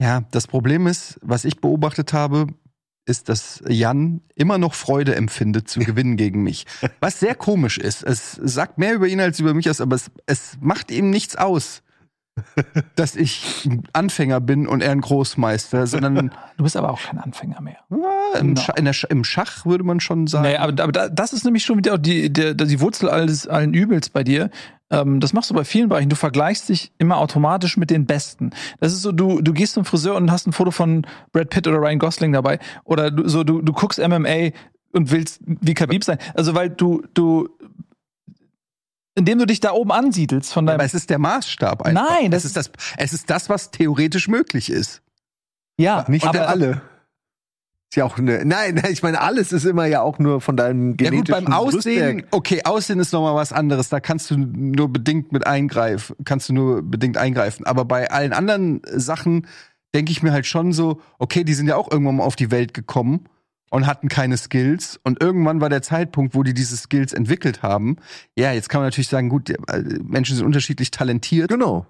Ja, 0.01 0.23
das 0.31 0.47
Problem 0.47 0.87
ist, 0.87 1.19
was 1.23 1.45
ich 1.45 1.61
beobachtet 1.61 2.13
habe, 2.13 2.47
ist, 3.07 3.29
dass 3.29 3.63
Jan 3.67 4.21
immer 4.35 4.59
noch 4.59 4.75
Freude 4.75 5.17
empfindet 5.17 5.69
zu 5.69 5.81
gewinnen 5.81 6.17
gegen 6.17 6.43
mich. 6.43 6.67
Was 7.01 7.19
sehr 7.19 7.35
komisch 7.35 7.79
ist. 7.79 8.03
Es 8.03 8.33
sagt 8.33 8.77
mehr 8.77 8.93
über 8.93 9.09
ihn 9.09 9.19
als 9.19 9.41
über 9.41 9.55
mich 9.55 9.69
aus, 9.71 9.81
aber 9.81 9.97
es, 9.97 10.11
es 10.27 10.59
macht 10.61 10.91
ihm 10.91 11.09
nichts 11.09 11.35
aus, 11.35 11.83
dass 12.97 13.17
ich 13.17 13.65
ein 13.67 13.83
Anfänger 13.93 14.41
bin 14.41 14.67
und 14.67 14.83
er 14.83 14.93
ein 14.93 15.01
Großmeister, 15.01 15.87
sondern 15.87 16.31
Du 16.57 16.65
bist 16.65 16.77
aber 16.77 16.91
auch 16.91 17.01
kein 17.01 17.19
Anfänger 17.19 17.61
mehr. 17.61 17.77
ja, 17.91 18.39
im, 18.41 18.49
Genau. 18.55 18.61
Scha 18.61 18.73
in 18.75 18.85
der 18.85 18.95
im 19.11 19.23
Schach 19.25 19.65
würde 19.65 19.85
man 19.85 20.01
schon 20.01 20.27
sagen. 20.27 20.49
Nee, 20.49 20.57
aber, 20.57 20.83
aber 20.83 20.93
da- 20.93 21.09
das 21.09 21.33
ist 21.33 21.45
nämlich 21.45 21.65
schon 21.65 21.77
wieder 21.79 21.97
die, 21.99 22.33
die, 22.33 22.57
die 22.57 22.81
Wurzel 22.81 23.09
alles, 23.09 23.47
allen 23.47 23.75
Übels 23.75 24.09
bei 24.11 24.25
dir. 24.25 24.51
Ähm, 24.91 25.21
das 25.21 25.33
machst 25.35 25.51
du 25.51 25.55
bei 25.55 25.65
vielen 25.65 25.89
Bereichen. 25.89 26.09
Du 26.09 26.17
vergleichst 26.17 26.69
dich 26.69 26.93
immer 26.99 27.19
automatisch 27.19 27.77
mit 27.77 27.91
den 27.91 28.07
Besten. 28.07 28.51
Das 28.81 28.93
ist 28.93 29.03
so, 29.03 29.13
du, 29.13 29.41
du 29.43 29.53
gehst 29.53 29.75
zum 29.75 29.85
Friseur 29.85 30.17
und 30.17 30.31
hast 30.33 30.47
ein 30.47 30.53
Foto 30.53 30.71
von 30.71 31.07
Brad 31.33 31.51
Pitt 31.51 31.67
oder 31.69 31.79
Ryan 31.79 31.99
Gosling 31.99 32.33
dabei. 32.33 32.59
Oder 32.85 33.11
du, 33.11 33.29
so, 33.29 33.45
du, 33.45 33.61
du 33.63 33.73
guckst 33.73 33.99
MMA 34.01 34.51
und 34.93 35.11
willst 35.11 35.41
wie 35.47 35.75
Khabib 35.75 36.03
sein. 36.05 36.19
Also, 36.35 36.55
weil 36.55 36.71
du, 36.71 37.03
du, 37.15 37.49
indem 39.19 39.39
du 39.39 39.47
dich 39.47 39.61
da 39.61 39.73
oben 39.73 39.93
ansiedelst 39.93 40.53
von 40.53 40.67
deinem. 40.67 40.77
aber 40.77 40.85
es 40.85 40.95
ist 40.95 41.11
der 41.11 41.19
Maßstab 41.19 41.83
einfach. 41.83 42.09
Nein, 42.09 42.31
das 42.31 42.45
es 42.45 42.51
ist 42.51 42.57
das, 42.57 42.71
es 42.97 43.13
ist 43.13 43.29
das, 43.31 43.49
was 43.49 43.71
theoretisch 43.71 44.29
möglich 44.29 44.71
ist. 44.71 45.03
ja, 45.79 46.05
Nicht 46.09 46.25
aber, 46.27 46.39
für 46.39 46.47
alle. 46.49 46.83
Ist 47.91 47.97
ja 47.97 48.05
auch 48.05 48.19
eine. 48.19 48.45
Nein, 48.45 48.83
ich 48.91 49.03
meine, 49.03 49.21
alles 49.21 49.51
ist 49.53 49.65
immer 49.65 49.87
ja 49.87 50.03
auch 50.03 50.19
nur 50.19 50.41
von 50.41 50.57
deinem 50.57 50.91
Ja 50.91 50.91
gut, 50.91 50.99
genetischen 51.27 51.45
beim 51.47 51.53
Aussehen, 51.55 52.17
Brustwerk. 52.19 52.27
okay, 52.33 52.61
Aussehen 52.65 53.01
ist 53.01 53.13
nochmal 53.13 53.35
was 53.35 53.53
anderes. 53.53 53.89
Da 53.89 53.99
kannst 54.01 54.31
du 54.31 54.37
nur 54.37 54.93
bedingt 54.93 55.33
mit 55.33 55.47
eingreifen, 55.47 56.17
kannst 56.25 56.49
du 56.51 56.53
nur 56.53 56.83
bedingt 56.83 57.17
eingreifen. 57.17 57.65
Aber 57.67 57.85
bei 57.87 58.11
allen 58.11 58.33
anderen 58.35 58.83
Sachen 58.95 59.47
denke 59.95 60.13
ich 60.13 60.23
mir 60.23 60.33
halt 60.33 60.45
schon 60.47 60.73
so, 60.73 61.01
okay, 61.19 61.45
die 61.45 61.55
sind 61.55 61.67
ja 61.67 61.77
auch 61.77 61.91
irgendwann 61.91 62.17
mal 62.17 62.25
auf 62.25 62.37
die 62.37 62.51
Welt 62.51 62.75
gekommen 62.75 63.27
und 63.71 63.87
hatten 63.87 64.09
keine 64.09 64.37
Skills. 64.37 64.99
Und 65.05 65.23
irgendwann 65.23 65.61
war 65.61 65.69
der 65.69 65.83
Zeitpunkt, 65.83 66.35
wo 66.35 66.43
die 66.43 66.55
diese 66.55 66.77
Skills 66.77 67.13
entwickelt 67.13 67.63
haben. 67.63 67.97
Ja, 68.37 68.53
jetzt 68.53 68.69
kann 68.69 68.81
man 68.81 68.87
natürlich 68.89 69.09
sagen, 69.09 69.29
gut, 69.29 69.51
äh, 69.51 69.83
Menschen 70.03 70.37
sind 70.37 70.45
unterschiedlich 70.47 70.91
talentiert. 70.91 71.49
Genau. 71.51 71.87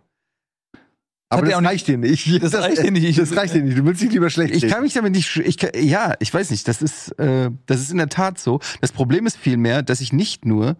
Aber 1.31 1.43
das 1.45 1.55
auch 1.55 1.61
nicht- 1.61 1.68
reicht 1.70 1.89
dir 1.89 1.99
nicht. 1.99 2.26
Das 2.43 2.55
reicht 2.55 2.83
dir 2.83 2.91
nicht. 2.91 3.18
Das 3.18 3.37
reicht 3.37 3.55
dir 3.55 3.62
nicht. 3.62 3.76
Du 3.76 3.85
willst 3.85 4.01
dich 4.01 4.11
lieber 4.11 4.31
schlecht 4.31 4.55
Ich 4.55 4.66
kann 4.66 4.83
mich 4.83 4.95
damit 4.95 5.12
nicht, 5.14 5.29
sch- 5.29 5.43
ich 5.43 5.59
kann, 5.59 5.70
ja, 5.74 6.14
ich 6.20 6.33
weiß 6.33 6.51
nicht, 6.51 6.66
das 6.68 6.81
ist, 6.81 7.11
äh, 7.18 7.51
das 7.66 7.81
ist 7.81 7.91
in 7.91 7.99
der 7.99 8.09
Tat 8.09 8.39
so. 8.39 8.61
Das 8.81 8.93
Problem 8.93 9.26
ist 9.26 9.37
vielmehr, 9.37 9.83
dass 9.83 10.01
ich 10.01 10.12
nicht 10.12 10.47
nur 10.47 10.76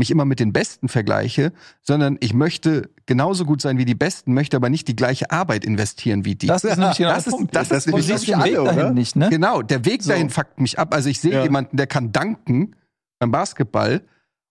mich 0.00 0.10
immer 0.10 0.24
mit 0.24 0.40
den 0.40 0.52
Besten 0.52 0.88
vergleiche, 0.88 1.52
sondern 1.82 2.16
ich 2.20 2.34
möchte 2.34 2.90
genauso 3.06 3.44
gut 3.44 3.62
sein 3.62 3.78
wie 3.78 3.84
die 3.84 3.94
Besten, 3.94 4.34
möchte 4.34 4.56
aber 4.56 4.68
nicht 4.68 4.88
die 4.88 4.96
gleiche 4.96 5.30
Arbeit 5.30 5.64
investieren 5.64 6.24
wie 6.24 6.34
die. 6.34 6.48
das 6.48 6.64
ist 6.64 6.76
nämlich 6.76 6.98
genau 6.98 7.10
Das 7.10 7.24
der 7.24 7.32
ist- 7.32 7.36
Punkt. 7.38 7.54
das 7.54 7.70
ist 7.70 7.84
siehst 7.84 8.08
nicht 8.08 8.28
den 8.28 8.38
Weg 8.42 8.56
alle, 8.58 8.64
dahin 8.64 8.78
oder? 8.80 8.90
nicht, 8.92 9.14
ne? 9.14 9.30
genau, 9.30 9.62
der 9.62 9.84
Weg 9.84 10.02
So. 10.02 10.10
dahin 10.10 10.28
fuckt 10.30 10.58
mich 10.60 10.78
ab. 10.80 10.92
Also 10.92 11.08
ich 11.08 11.20
sehe 11.20 11.32
Ja. 11.34 11.42
jemanden, 11.44 11.76
der 11.76 11.86
kann 11.86 12.10
danken 12.10 12.74
beim 13.20 13.30
Basketball. 13.30 14.02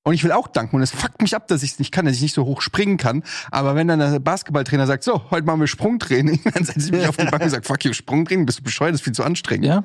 Und 0.06 0.14
ich 0.14 0.24
will 0.24 0.32
auch 0.32 0.47
danken. 0.47 0.78
Und 0.78 0.82
es 0.82 0.91
fuckt 0.91 1.22
mich 1.22 1.36
ab, 1.36 1.47
dass 1.50 1.62
ich 1.62 1.74
es 1.74 1.80
nicht 1.80 1.91
kann, 1.91 2.06
dass 2.06 2.16
ich 2.16 2.22
nicht 2.22 2.34
so 2.34 2.45
hoch 2.45 2.62
springen 2.62 2.95
kann. 2.97 3.22
Aber 3.52 3.76
wenn 3.76 3.88
dann 3.89 4.00
der 4.00 4.20
Basketballtrainer 4.20 4.88
sagt, 4.88 5.04
so, 5.04 5.30
heute 5.30 5.45
machen 5.45 5.60
wir 5.60 5.68
Sprungtraining, 5.68 6.39
dann 6.54 6.64
setze 6.64 6.80
ich 6.80 6.91
mich 6.91 7.06
auf 7.08 7.18
die 7.18 7.26
Bank 7.26 7.43
und 7.43 7.50
sage, 7.50 7.64
fuck 7.64 7.84
you, 7.84 7.91
Sprungtraining, 7.91 8.45
bist 8.45 8.60
du 8.60 8.64
bescheuert, 8.64 8.93
das 8.93 9.02
ist 9.02 9.04
viel 9.04 9.14
zu 9.14 9.24
anstrengend. 9.24 9.66
Ja. 9.66 9.84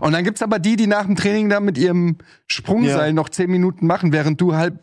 Und 0.00 0.12
dann 0.12 0.24
gibt's 0.24 0.40
aber 0.42 0.58
die, 0.58 0.76
die 0.76 0.86
nach 0.86 1.04
dem 1.04 1.14
Training 1.14 1.50
da 1.50 1.60
mit 1.60 1.76
ihrem 1.76 2.16
Sprungseil 2.48 3.08
Ja. 3.08 3.12
noch 3.12 3.28
zehn 3.28 3.50
Minuten 3.50 3.86
machen, 3.86 4.12
während 4.12 4.40
du 4.40 4.54
halb 4.56 4.78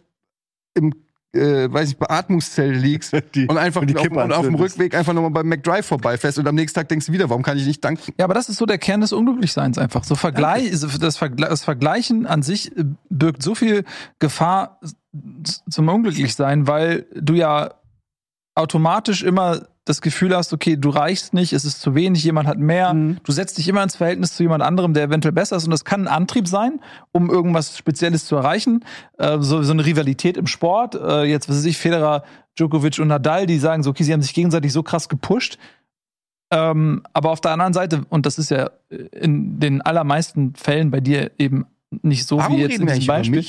im, 0.78 0.93
äh, 1.34 1.71
weiß 1.71 1.89
ich, 1.89 1.97
Beatmungszelle 1.97 2.73
liegst 2.73 3.13
Die- 3.36 3.47
und 3.47 3.57
einfach 3.57 3.82
und 3.82 3.89
die 3.89 3.97
auf, 3.97 4.09
und 4.09 4.32
auf 4.32 4.45
dem. 4.45 4.55
Rückweg 4.55 4.95
einfach 4.95 5.13
nochmal 5.13 5.32
beim 5.32 5.47
McDrive 5.47 5.86
vorbeifährst 5.86 6.39
und 6.39 6.47
am 6.47 6.55
nächsten 6.55 6.80
Tag 6.80 6.89
denkst 6.89 7.07
du 7.07 7.11
wieder, 7.11 7.30
warum 7.30 7.43
kann 7.43 7.57
ich 7.57 7.65
nicht 7.65 7.84
danken? 7.84 8.13
Ja, 8.17 8.25
aber 8.25 8.34
das 8.34 8.49
ist 8.49 8.57
so 8.57 8.65
der 8.65 8.78
Kern 8.78 9.01
des 9.01 9.13
Unglücklichseins 9.13 9.78
einfach. 9.78 10.03
So 10.03 10.15
Vergleich, 10.15 10.71
das, 10.71 11.17
Vergle 11.17 11.47
das 11.47 11.63
Vergleichen 11.63 12.25
an 12.25 12.41
sich 12.43 12.75
äh, 12.78 12.86
birgt 13.09 13.43
so 13.43 13.55
viel 13.55 13.84
Gefahr 14.19 14.80
zum 15.69 15.89
Unglücklichsein, 15.89 16.67
weil 16.67 17.05
du 17.15 17.34
ja 17.34 17.73
automatisch 18.55 19.23
immer 19.23 19.67
das 19.88 20.01
Gefühl 20.01 20.35
hast, 20.35 20.53
okay, 20.53 20.75
du 20.75 20.89
reichst 20.89 21.33
nicht, 21.33 21.53
es 21.53 21.65
ist 21.65 21.81
zu 21.81 21.95
wenig, 21.95 22.23
jemand 22.23 22.47
hat 22.47 22.57
mehr. 22.57 22.93
Mhm. 22.93 23.17
Du 23.23 23.31
setzt 23.31 23.57
dich 23.57 23.67
immer 23.67 23.83
ins 23.83 23.95
Verhältnis 23.95 24.35
zu 24.35 24.43
jemand 24.43 24.63
anderem, 24.63 24.93
der 24.93 25.03
eventuell 25.03 25.31
besser 25.31 25.55
ist. 25.55 25.65
Und 25.65 25.71
das 25.71 25.85
kann 25.85 26.01
ein 26.01 26.07
Antrieb 26.07 26.47
sein, 26.47 26.79
um 27.11 27.29
irgendwas 27.29 27.77
Spezielles 27.77 28.25
zu 28.25 28.35
erreichen. 28.35 28.83
Äh, 29.17 29.38
so, 29.39 29.63
so 29.63 29.71
eine 29.71 29.85
Rivalität 29.85 30.38
im 30.38 30.47
Sport. 30.47 30.95
Äh, 30.95 31.23
jetzt, 31.23 31.49
was 31.49 31.57
weiß 31.57 31.65
ich, 31.65 31.77
Federer, 31.77 32.23
Djokovic 32.57 32.99
und 32.99 33.07
Nadal, 33.07 33.45
die 33.45 33.59
sagen 33.59 33.83
so, 33.83 33.91
okay, 33.91 34.03
sie 34.03 34.13
haben 34.13 34.21
sich 34.21 34.33
gegenseitig 34.33 34.73
so 34.73 34.83
krass 34.83 35.09
gepusht. 35.09 35.57
Ähm, 36.51 37.03
aber 37.13 37.31
auf 37.31 37.41
der 37.41 37.51
anderen 37.51 37.73
Seite, 37.73 38.03
und 38.09 38.25
das 38.25 38.38
ist 38.38 38.51
ja 38.51 38.71
in 38.89 39.59
den 39.59 39.81
allermeisten 39.81 40.53
Fällen 40.55 40.91
bei 40.91 41.01
dir 41.01 41.31
eben 41.38 41.65
nicht 42.01 42.25
so 42.25 42.39
wie 42.49 42.57
jetzt 42.57 42.79
in 42.79 42.88
diesem 42.88 43.05
Beispiel, 43.05 43.45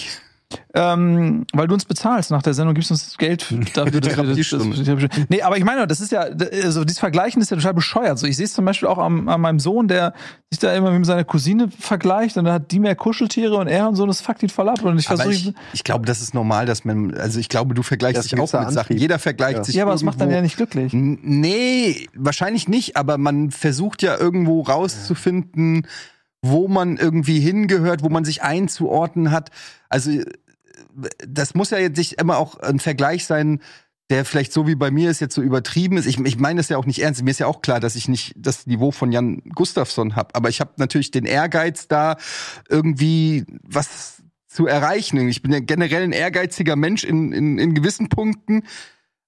ähm, 0.74 1.44
weil 1.52 1.66
du 1.66 1.74
uns 1.74 1.84
bezahlst 1.84 2.30
nach 2.30 2.42
der 2.42 2.54
Sendung, 2.54 2.74
gibst 2.74 2.90
uns 2.90 3.16
Geld 3.18 3.42
für, 3.42 3.56
dafür, 3.74 4.00
dass 4.00 4.16
wir 4.16 4.24
das, 4.24 4.36
Therapiestunde. 4.36 5.08
das, 5.08 5.26
Nee, 5.28 5.42
aber 5.42 5.58
ich 5.58 5.64
meine, 5.64 5.86
das 5.86 6.00
ist 6.00 6.10
ja, 6.12 6.20
also 6.20 6.84
dieses 6.84 6.98
Vergleichen 6.98 7.42
ist 7.42 7.50
ja 7.50 7.56
total 7.56 7.74
bescheuert. 7.74 8.18
So, 8.18 8.26
ich 8.26 8.36
sehe 8.36 8.46
es 8.46 8.54
zum 8.54 8.64
Beispiel 8.64 8.88
auch 8.88 8.98
an, 8.98 9.28
an 9.28 9.40
meinem 9.40 9.60
Sohn, 9.60 9.88
der 9.88 10.14
sich 10.50 10.58
da 10.58 10.72
immer 10.74 10.90
mit 10.90 11.04
seiner 11.04 11.24
Cousine 11.24 11.68
vergleicht 11.68 12.36
und 12.36 12.44
dann 12.44 12.54
hat 12.54 12.70
die 12.70 12.78
mehr 12.80 12.96
Kuscheltiere 12.96 13.56
und 13.56 13.66
er 13.66 13.88
und 13.88 13.96
so, 13.96 14.06
das 14.06 14.20
fuckt 14.20 14.42
ihn 14.42 14.48
voll 14.48 14.68
ab. 14.68 14.82
Und 14.82 14.98
ich 14.98 15.08
Aber 15.10 15.22
versuche. 15.22 15.50
ich, 15.50 15.74
ich 15.74 15.84
glaube, 15.84 16.06
das 16.06 16.22
ist 16.22 16.32
normal, 16.32 16.64
dass 16.64 16.84
man, 16.84 17.14
also 17.14 17.38
ich 17.40 17.48
glaube, 17.48 17.74
du 17.74 17.82
vergleichst 17.82 18.18
Das 18.18 18.26
dich 18.28 18.38
auch 18.38 18.60
mit 18.60 18.72
Sachen. 18.72 18.96
Jeder 18.96 19.18
vergleicht 19.18 19.58
Ja. 19.58 19.64
sich 19.64 19.74
Ja, 19.74 19.82
aber 19.84 19.92
das 19.92 20.02
macht 20.02 20.20
dann 20.20 20.30
ja 20.30 20.40
nicht 20.40 20.56
glücklich. 20.56 20.92
Nee, 20.94 22.08
wahrscheinlich 22.14 22.68
nicht, 22.68 22.96
aber 22.96 23.18
man 23.18 23.50
versucht 23.50 24.02
ja 24.02 24.16
irgendwo 24.16 24.62
rauszufinden, 24.62 25.86
wo 26.42 26.68
man 26.68 26.96
irgendwie 26.96 27.40
hingehört, 27.40 28.02
wo 28.02 28.08
man 28.08 28.24
sich 28.24 28.42
einzuordnen 28.42 29.30
hat. 29.30 29.50
Also 29.88 30.10
äh, 30.10 30.24
das 31.26 31.54
muss 31.54 31.70
ja 31.70 31.78
jetzt 31.78 31.98
nicht 31.98 32.14
immer 32.14 32.38
auch 32.38 32.58
ein 32.60 32.78
Vergleich 32.78 33.24
sein, 33.24 33.60
der 34.10 34.24
vielleicht 34.24 34.52
so 34.52 34.66
wie 34.66 34.74
bei 34.74 34.90
mir 34.90 35.10
ist 35.10 35.20
jetzt 35.20 35.34
so 35.34 35.42
übertrieben 35.42 35.98
ist. 35.98 36.06
Ich, 36.06 36.18
ich 36.18 36.38
meine 36.38 36.58
das 36.58 36.70
ja 36.70 36.78
auch 36.78 36.86
nicht 36.86 37.02
ernst. 37.02 37.22
Mir 37.22 37.30
ist 37.30 37.40
ja 37.40 37.46
auch 37.46 37.60
klar, 37.60 37.78
dass 37.78 37.94
ich 37.94 38.08
nicht 38.08 38.32
das 38.36 38.66
Niveau 38.66 38.90
von 38.90 39.12
Jan 39.12 39.42
Gustafsson 39.54 40.16
habe. 40.16 40.34
Aber 40.34 40.48
ich 40.48 40.60
habe 40.60 40.72
natürlich 40.78 41.10
den 41.10 41.26
Ehrgeiz 41.26 41.88
da, 41.88 42.16
irgendwie 42.70 43.44
was 43.62 44.22
zu 44.46 44.66
erreichen. 44.66 45.28
Ich 45.28 45.42
bin 45.42 45.52
ja 45.52 45.60
generell 45.60 46.04
ein 46.04 46.12
ehrgeiziger 46.12 46.74
Mensch 46.74 47.04
in, 47.04 47.32
in, 47.32 47.58
in 47.58 47.74
gewissen 47.74 48.08
Punkten. 48.08 48.62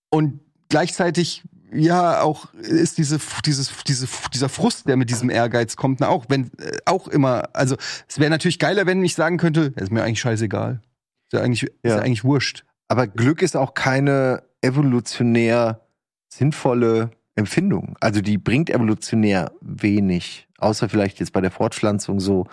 Und 0.08 0.40
gleichzeitig 0.70 1.42
ja 1.72 2.20
auch 2.20 2.52
ist 2.54 2.98
diese 2.98 3.18
dieses 3.44 3.72
diese 3.86 4.08
dieser 4.34 4.48
Frust, 4.48 4.88
der 4.88 4.96
mit 4.96 5.10
diesem 5.10 5.30
Ehrgeiz 5.30 5.76
kommt, 5.76 6.00
na, 6.00 6.08
auch 6.08 6.26
wenn 6.28 6.50
äh, 6.58 6.78
auch 6.84 7.08
immer, 7.08 7.48
also 7.52 7.76
es 8.08 8.18
wäre 8.18 8.30
natürlich 8.30 8.58
geiler, 8.58 8.86
wenn 8.86 9.02
ich 9.04 9.14
sagen 9.14 9.36
könnte, 9.38 9.72
ist 9.76 9.90
mir 9.92 10.02
eigentlich 10.02 10.20
scheißegal. 10.20 10.80
Ist 11.28 11.32
ja 11.32 11.40
eigentlich 11.40 11.62
ist 11.64 11.72
Ja. 11.84 11.96
ja 11.96 12.02
eigentlich 12.02 12.24
wurscht. 12.24 12.64
Aber 12.88 13.06
Glück 13.06 13.42
ist 13.42 13.56
auch 13.56 13.74
keine 13.74 14.42
evolutionär 14.62 15.80
sinnvolle 16.28 17.10
Empfindung. 17.36 17.96
Also 18.00 18.20
die 18.20 18.38
bringt 18.38 18.68
evolutionär 18.70 19.52
wenig, 19.60 20.48
außer 20.58 20.88
vielleicht 20.88 21.20
jetzt 21.20 21.32
bei 21.32 21.40
der 21.40 21.50
Fortpflanzung 21.50 22.20
so. 22.20 22.46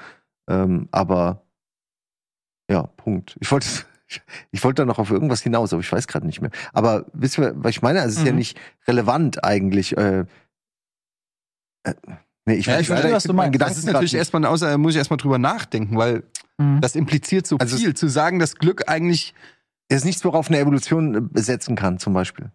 Ähm, 0.49 0.88
aber 0.91 1.41
ja, 2.70 2.84
Punkt. 2.97 3.38
Ich 3.39 3.51
wollte 3.51 3.68
Ich 4.51 4.64
wollte 4.64 4.82
da 4.82 4.86
noch 4.86 4.99
auf 4.99 5.12
irgendwas 5.12 5.41
hinaus, 5.41 5.74
aber 5.74 5.82
ich 5.82 5.91
weiß 5.91 6.08
gerade 6.08 6.26
nicht 6.26 6.41
mehr. 6.41 6.51
Aber 6.74 7.05
wisst 7.14 7.38
ihr, 7.38 7.53
was 7.58 7.72
ich 7.72 7.82
meine? 7.82 8.01
Also 8.01 8.14
es 8.14 8.20
ist 8.20 8.26
ja 8.26 8.32
Mhm. 8.32 8.38
nicht 8.39 8.58
relevant 8.88 9.43
eigentlich. 9.43 9.95
Äh, 9.97 10.26
äh, 11.84 11.93
nee, 12.45 12.55
ich, 12.55 12.66
Ja, 12.66 12.74
weiß 12.74 12.82
ich 12.82 12.88
verstehe, 12.88 13.12
was 13.14 13.24
du 13.24 13.30
meinen 13.34 13.38
meinst. 13.47 13.53
Gedanken 13.53 13.72
Das 13.74 13.78
ist 13.80 13.86
natürlich 13.91 14.14
erstmal, 14.16 14.45
außer 14.45 14.78
muss 14.78 14.93
ich 14.93 14.97
erstmal 14.97 15.18
drüber 15.18 15.38
nachdenken, 15.38 15.97
weil 15.97 16.24
Mhm. 16.58 16.82
das 16.82 16.95
impliziert 16.95 17.45
so 17.45 17.58
Also 17.58 17.78
viel, 17.78 17.93
zu 17.95 18.08
sagen, 18.08 18.39
dass 18.39 18.55
Glück 18.55 18.89
eigentlich. 18.89 19.34
Es 19.89 19.97
ist 19.97 20.05
nichts, 20.05 20.26
worauf 20.26 20.47
eine 20.49 20.60
Evolution 20.60 21.16
äh, 21.16 21.22
besetzen 21.22 21.76
kann, 21.76 21.97
zum 21.99 22.14
Beispiel. 22.14 22.51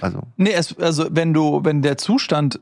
Also, 0.00 0.22
Nee, 0.36 0.52
es, 0.52 0.76
also 0.78 1.06
wenn 1.10 1.32
du, 1.32 1.64
wenn 1.64 1.80
der 1.80 1.96
Zustand 1.96 2.60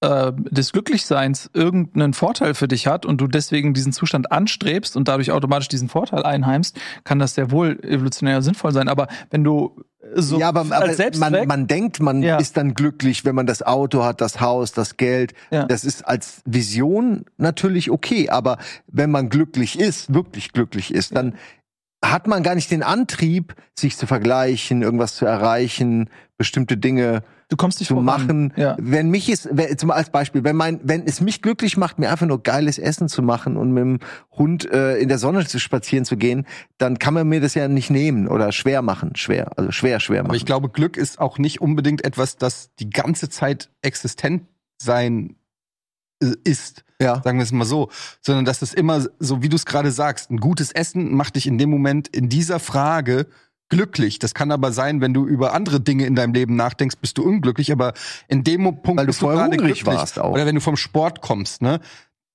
äh, 0.00 0.32
des 0.34 0.72
Glücklichseins 0.72 1.50
irgendeinen 1.54 2.14
Vorteil 2.14 2.54
für 2.54 2.68
dich 2.68 2.86
hat 2.86 3.04
und 3.04 3.20
du 3.20 3.26
deswegen 3.26 3.74
diesen 3.74 3.92
Zustand 3.92 4.30
anstrebst 4.30 4.96
und 4.96 5.08
dadurch 5.08 5.32
automatisch 5.32 5.68
diesen 5.68 5.88
Vorteil 5.88 6.22
einheimst, 6.22 6.78
kann 7.04 7.18
das 7.18 7.34
sehr 7.34 7.50
wohl 7.50 7.78
evolutionär 7.82 8.42
sinnvoll 8.42 8.72
sein. 8.72 8.88
Aber 8.88 9.08
wenn 9.30 9.42
du 9.44 9.84
so 10.14 10.38
ja, 10.38 10.48
aber, 10.48 10.60
aber 10.60 10.94
man, 11.18 11.46
man 11.46 11.66
denkt, 11.66 12.00
man 12.00 12.22
Ja. 12.22 12.38
ist 12.38 12.56
dann 12.56 12.74
glücklich, 12.74 13.24
wenn 13.24 13.34
man 13.34 13.46
das 13.46 13.62
Auto 13.62 14.04
hat, 14.04 14.20
das 14.20 14.40
Haus, 14.40 14.72
das 14.72 14.96
Geld. 14.96 15.34
Ja. 15.50 15.64
Das 15.64 15.84
ist 15.84 16.06
als 16.06 16.42
Vision 16.44 17.24
natürlich 17.36 17.90
okay, 17.90 18.30
aber 18.30 18.58
wenn 18.86 19.10
man 19.10 19.28
glücklich 19.28 19.78
ist, 19.78 20.14
wirklich 20.14 20.52
glücklich 20.52 20.94
ist, 20.94 21.16
dann 21.16 21.34
hat 22.04 22.28
man 22.28 22.42
gar 22.44 22.54
nicht 22.54 22.70
den 22.70 22.84
Antrieb, 22.84 23.54
sich 23.76 23.96
zu 23.96 24.06
vergleichen, 24.06 24.82
irgendwas 24.82 25.16
zu 25.16 25.26
erreichen, 25.26 26.08
bestimmte 26.36 26.76
Dinge 26.76 27.22
du 27.48 27.56
kommst 27.56 27.80
nicht 27.80 27.88
zu 27.88 27.94
voran. 27.94 28.04
machen. 28.04 28.52
Ja. 28.56 28.76
Wenn 28.78 29.10
mich 29.10 29.28
ist, 29.28 29.48
wenn, 29.50 29.76
zum 29.78 29.90
als 29.90 30.10
Beispiel, 30.10 30.44
wenn 30.44 30.56
mein, 30.56 30.80
wenn 30.84 31.06
es 31.06 31.20
mich 31.20 31.42
glücklich 31.42 31.76
macht, 31.76 31.98
mir 31.98 32.10
einfach 32.10 32.26
nur 32.26 32.42
geiles 32.42 32.78
Essen 32.78 33.08
zu 33.08 33.22
machen 33.22 33.56
und 33.56 33.72
mit 33.72 33.82
dem 33.82 33.98
Hund 34.32 34.70
äh, 34.70 34.98
in 34.98 35.08
der 35.08 35.18
Sonne 35.18 35.46
zu 35.46 35.58
spazieren 35.58 36.04
zu 36.04 36.16
gehen, 36.16 36.46
dann 36.76 36.98
kann 36.98 37.14
man 37.14 37.28
mir 37.28 37.40
das 37.40 37.54
ja 37.54 37.68
nicht 37.68 37.90
nehmen 37.90 38.28
oder 38.28 38.52
schwer 38.52 38.82
machen, 38.82 39.16
schwer, 39.16 39.56
also 39.56 39.72
schwer, 39.72 40.00
schwer 40.00 40.22
machen. 40.22 40.30
Aber 40.30 40.36
ich 40.36 40.46
glaube, 40.46 40.68
Glück 40.68 40.96
ist 40.96 41.18
auch 41.18 41.38
nicht 41.38 41.60
unbedingt 41.60 42.04
etwas, 42.04 42.36
das 42.36 42.74
die 42.76 42.90
ganze 42.90 43.28
Zeit 43.28 43.70
existent 43.82 44.42
sein 44.80 45.36
äh, 46.22 46.34
ist. 46.44 46.84
ja. 47.00 47.22
Sagen 47.22 47.38
wir 47.38 47.44
es 47.44 47.52
mal 47.52 47.64
so. 47.64 47.90
Sondern 48.20 48.44
dass 48.44 48.62
es 48.62 48.74
immer, 48.74 49.06
so 49.18 49.42
wie 49.42 49.48
du 49.48 49.56
es 49.56 49.64
gerade 49.64 49.90
sagst, 49.90 50.30
ein 50.30 50.38
gutes 50.38 50.70
Essen 50.72 51.14
macht 51.14 51.36
dich 51.36 51.46
in 51.46 51.58
dem 51.58 51.70
Moment 51.70 52.08
in 52.08 52.28
dieser 52.28 52.60
Frage 52.60 53.26
glücklich. 53.68 54.18
Das 54.18 54.34
kann 54.34 54.50
aber 54.50 54.72
sein, 54.72 55.00
wenn 55.00 55.14
du 55.14 55.26
über 55.26 55.52
andere 55.54 55.80
Dinge 55.80 56.06
in 56.06 56.14
deinem 56.14 56.32
Leben 56.34 56.56
nachdenkst, 56.56 56.96
bist 57.00 57.18
du 57.18 57.22
unglücklich. 57.24 57.72
Aber 57.72 57.92
in 58.28 58.44
dem 58.44 58.64
Punkt 58.64 58.86
Weil 58.86 58.96
du 58.96 59.06
bist 59.06 59.20
vorher 59.20 59.38
gerade 59.40 59.50
hungrig 59.56 59.80
glücklich. 59.80 59.86
warst 59.98 60.18
auch. 60.18 60.32
Oder 60.32 60.46
wenn 60.46 60.54
du 60.54 60.60
vom 60.60 60.76
Sport 60.76 61.20
kommst, 61.20 61.62
ne? 61.62 61.80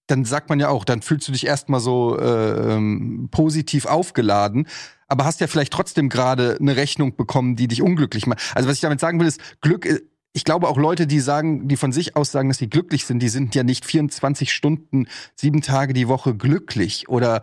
Dann 0.07 0.25
sagt 0.25 0.49
man 0.49 0.59
ja 0.59 0.67
auch, 0.67 0.84
dann 0.84 1.01
fühlst 1.01 1.29
du 1.29 1.31
dich 1.31 1.45
erstmal 1.47 1.79
so 1.79 2.19
äh, 2.19 2.73
ähm, 2.75 3.29
positiv 3.31 3.86
aufgeladen, 3.86 4.67
aber 5.07 5.23
hast 5.23 5.39
ja 5.39 5.47
vielleicht 5.47 5.71
trotzdem 5.71 6.09
gerade 6.09 6.57
eine 6.59 6.75
Rechnung 6.75 7.15
bekommen, 7.15 7.55
die 7.55 7.69
dich 7.69 7.81
unglücklich 7.81 8.27
macht. 8.27 8.41
Also 8.53 8.67
was 8.67 8.75
ich 8.75 8.81
damit 8.81 8.99
sagen 8.99 9.19
will, 9.21 9.27
ist 9.27 9.39
Glück. 9.61 9.86
äh, 9.86 10.01
Ich 10.34 10.43
glaube 10.43 10.67
auch 10.67 10.77
Leute, 10.77 11.07
die 11.07 11.21
sagen, 11.21 11.69
die 11.69 11.77
von 11.77 11.93
sich 11.93 12.17
aus 12.17 12.31
sagen, 12.34 12.49
dass 12.49 12.57
sie 12.57 12.69
glücklich 12.69 13.05
sind, 13.05 13.19
die 13.19 13.29
sind 13.29 13.55
ja 13.55 13.63
nicht 13.63 13.86
24 13.86 14.51
Stunden, 14.51 15.07
sieben 15.36 15.61
Tage 15.61 15.93
die 15.93 16.09
Woche 16.09 16.36
glücklich. 16.36 17.07
Oder 17.07 17.41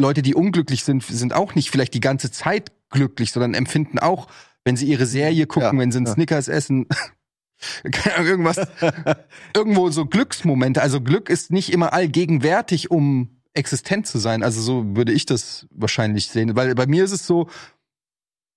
Leute, 0.00 0.22
die 0.22 0.34
unglücklich 0.34 0.84
sind, 0.84 1.02
sind 1.02 1.34
auch 1.34 1.54
nicht 1.54 1.70
vielleicht 1.70 1.92
die 1.92 2.00
ganze 2.00 2.30
Zeit 2.32 2.72
glücklich, 2.90 3.32
sondern 3.32 3.54
empfinden 3.54 3.98
auch, 3.98 4.28
wenn 4.64 4.76
sie 4.76 4.86
ihre 4.86 5.06
Serie 5.06 5.46
gucken, 5.46 5.78
Ja, 5.78 5.78
wenn 5.78 5.92
sie 5.92 5.98
einen 5.98 6.06
ja. 6.06 6.12
Snickers 6.12 6.48
essen, 6.48 6.86
irgendwas, 8.18 8.60
irgendwo 9.56 9.90
so 9.90 10.06
Glücksmomente. 10.06 10.82
Also 10.82 11.00
Glück 11.00 11.28
ist 11.30 11.50
nicht 11.50 11.72
immer 11.72 11.92
allgegenwärtig, 11.92 12.90
um 12.90 13.40
existent 13.54 14.06
zu 14.06 14.18
sein. 14.18 14.42
Also 14.42 14.60
so 14.60 14.96
würde 14.96 15.12
ich 15.12 15.26
das 15.26 15.66
wahrscheinlich 15.70 16.28
sehen. 16.28 16.56
Weil 16.56 16.74
bei 16.74 16.86
mir 16.86 17.04
ist 17.04 17.12
es 17.12 17.26
so, 17.26 17.48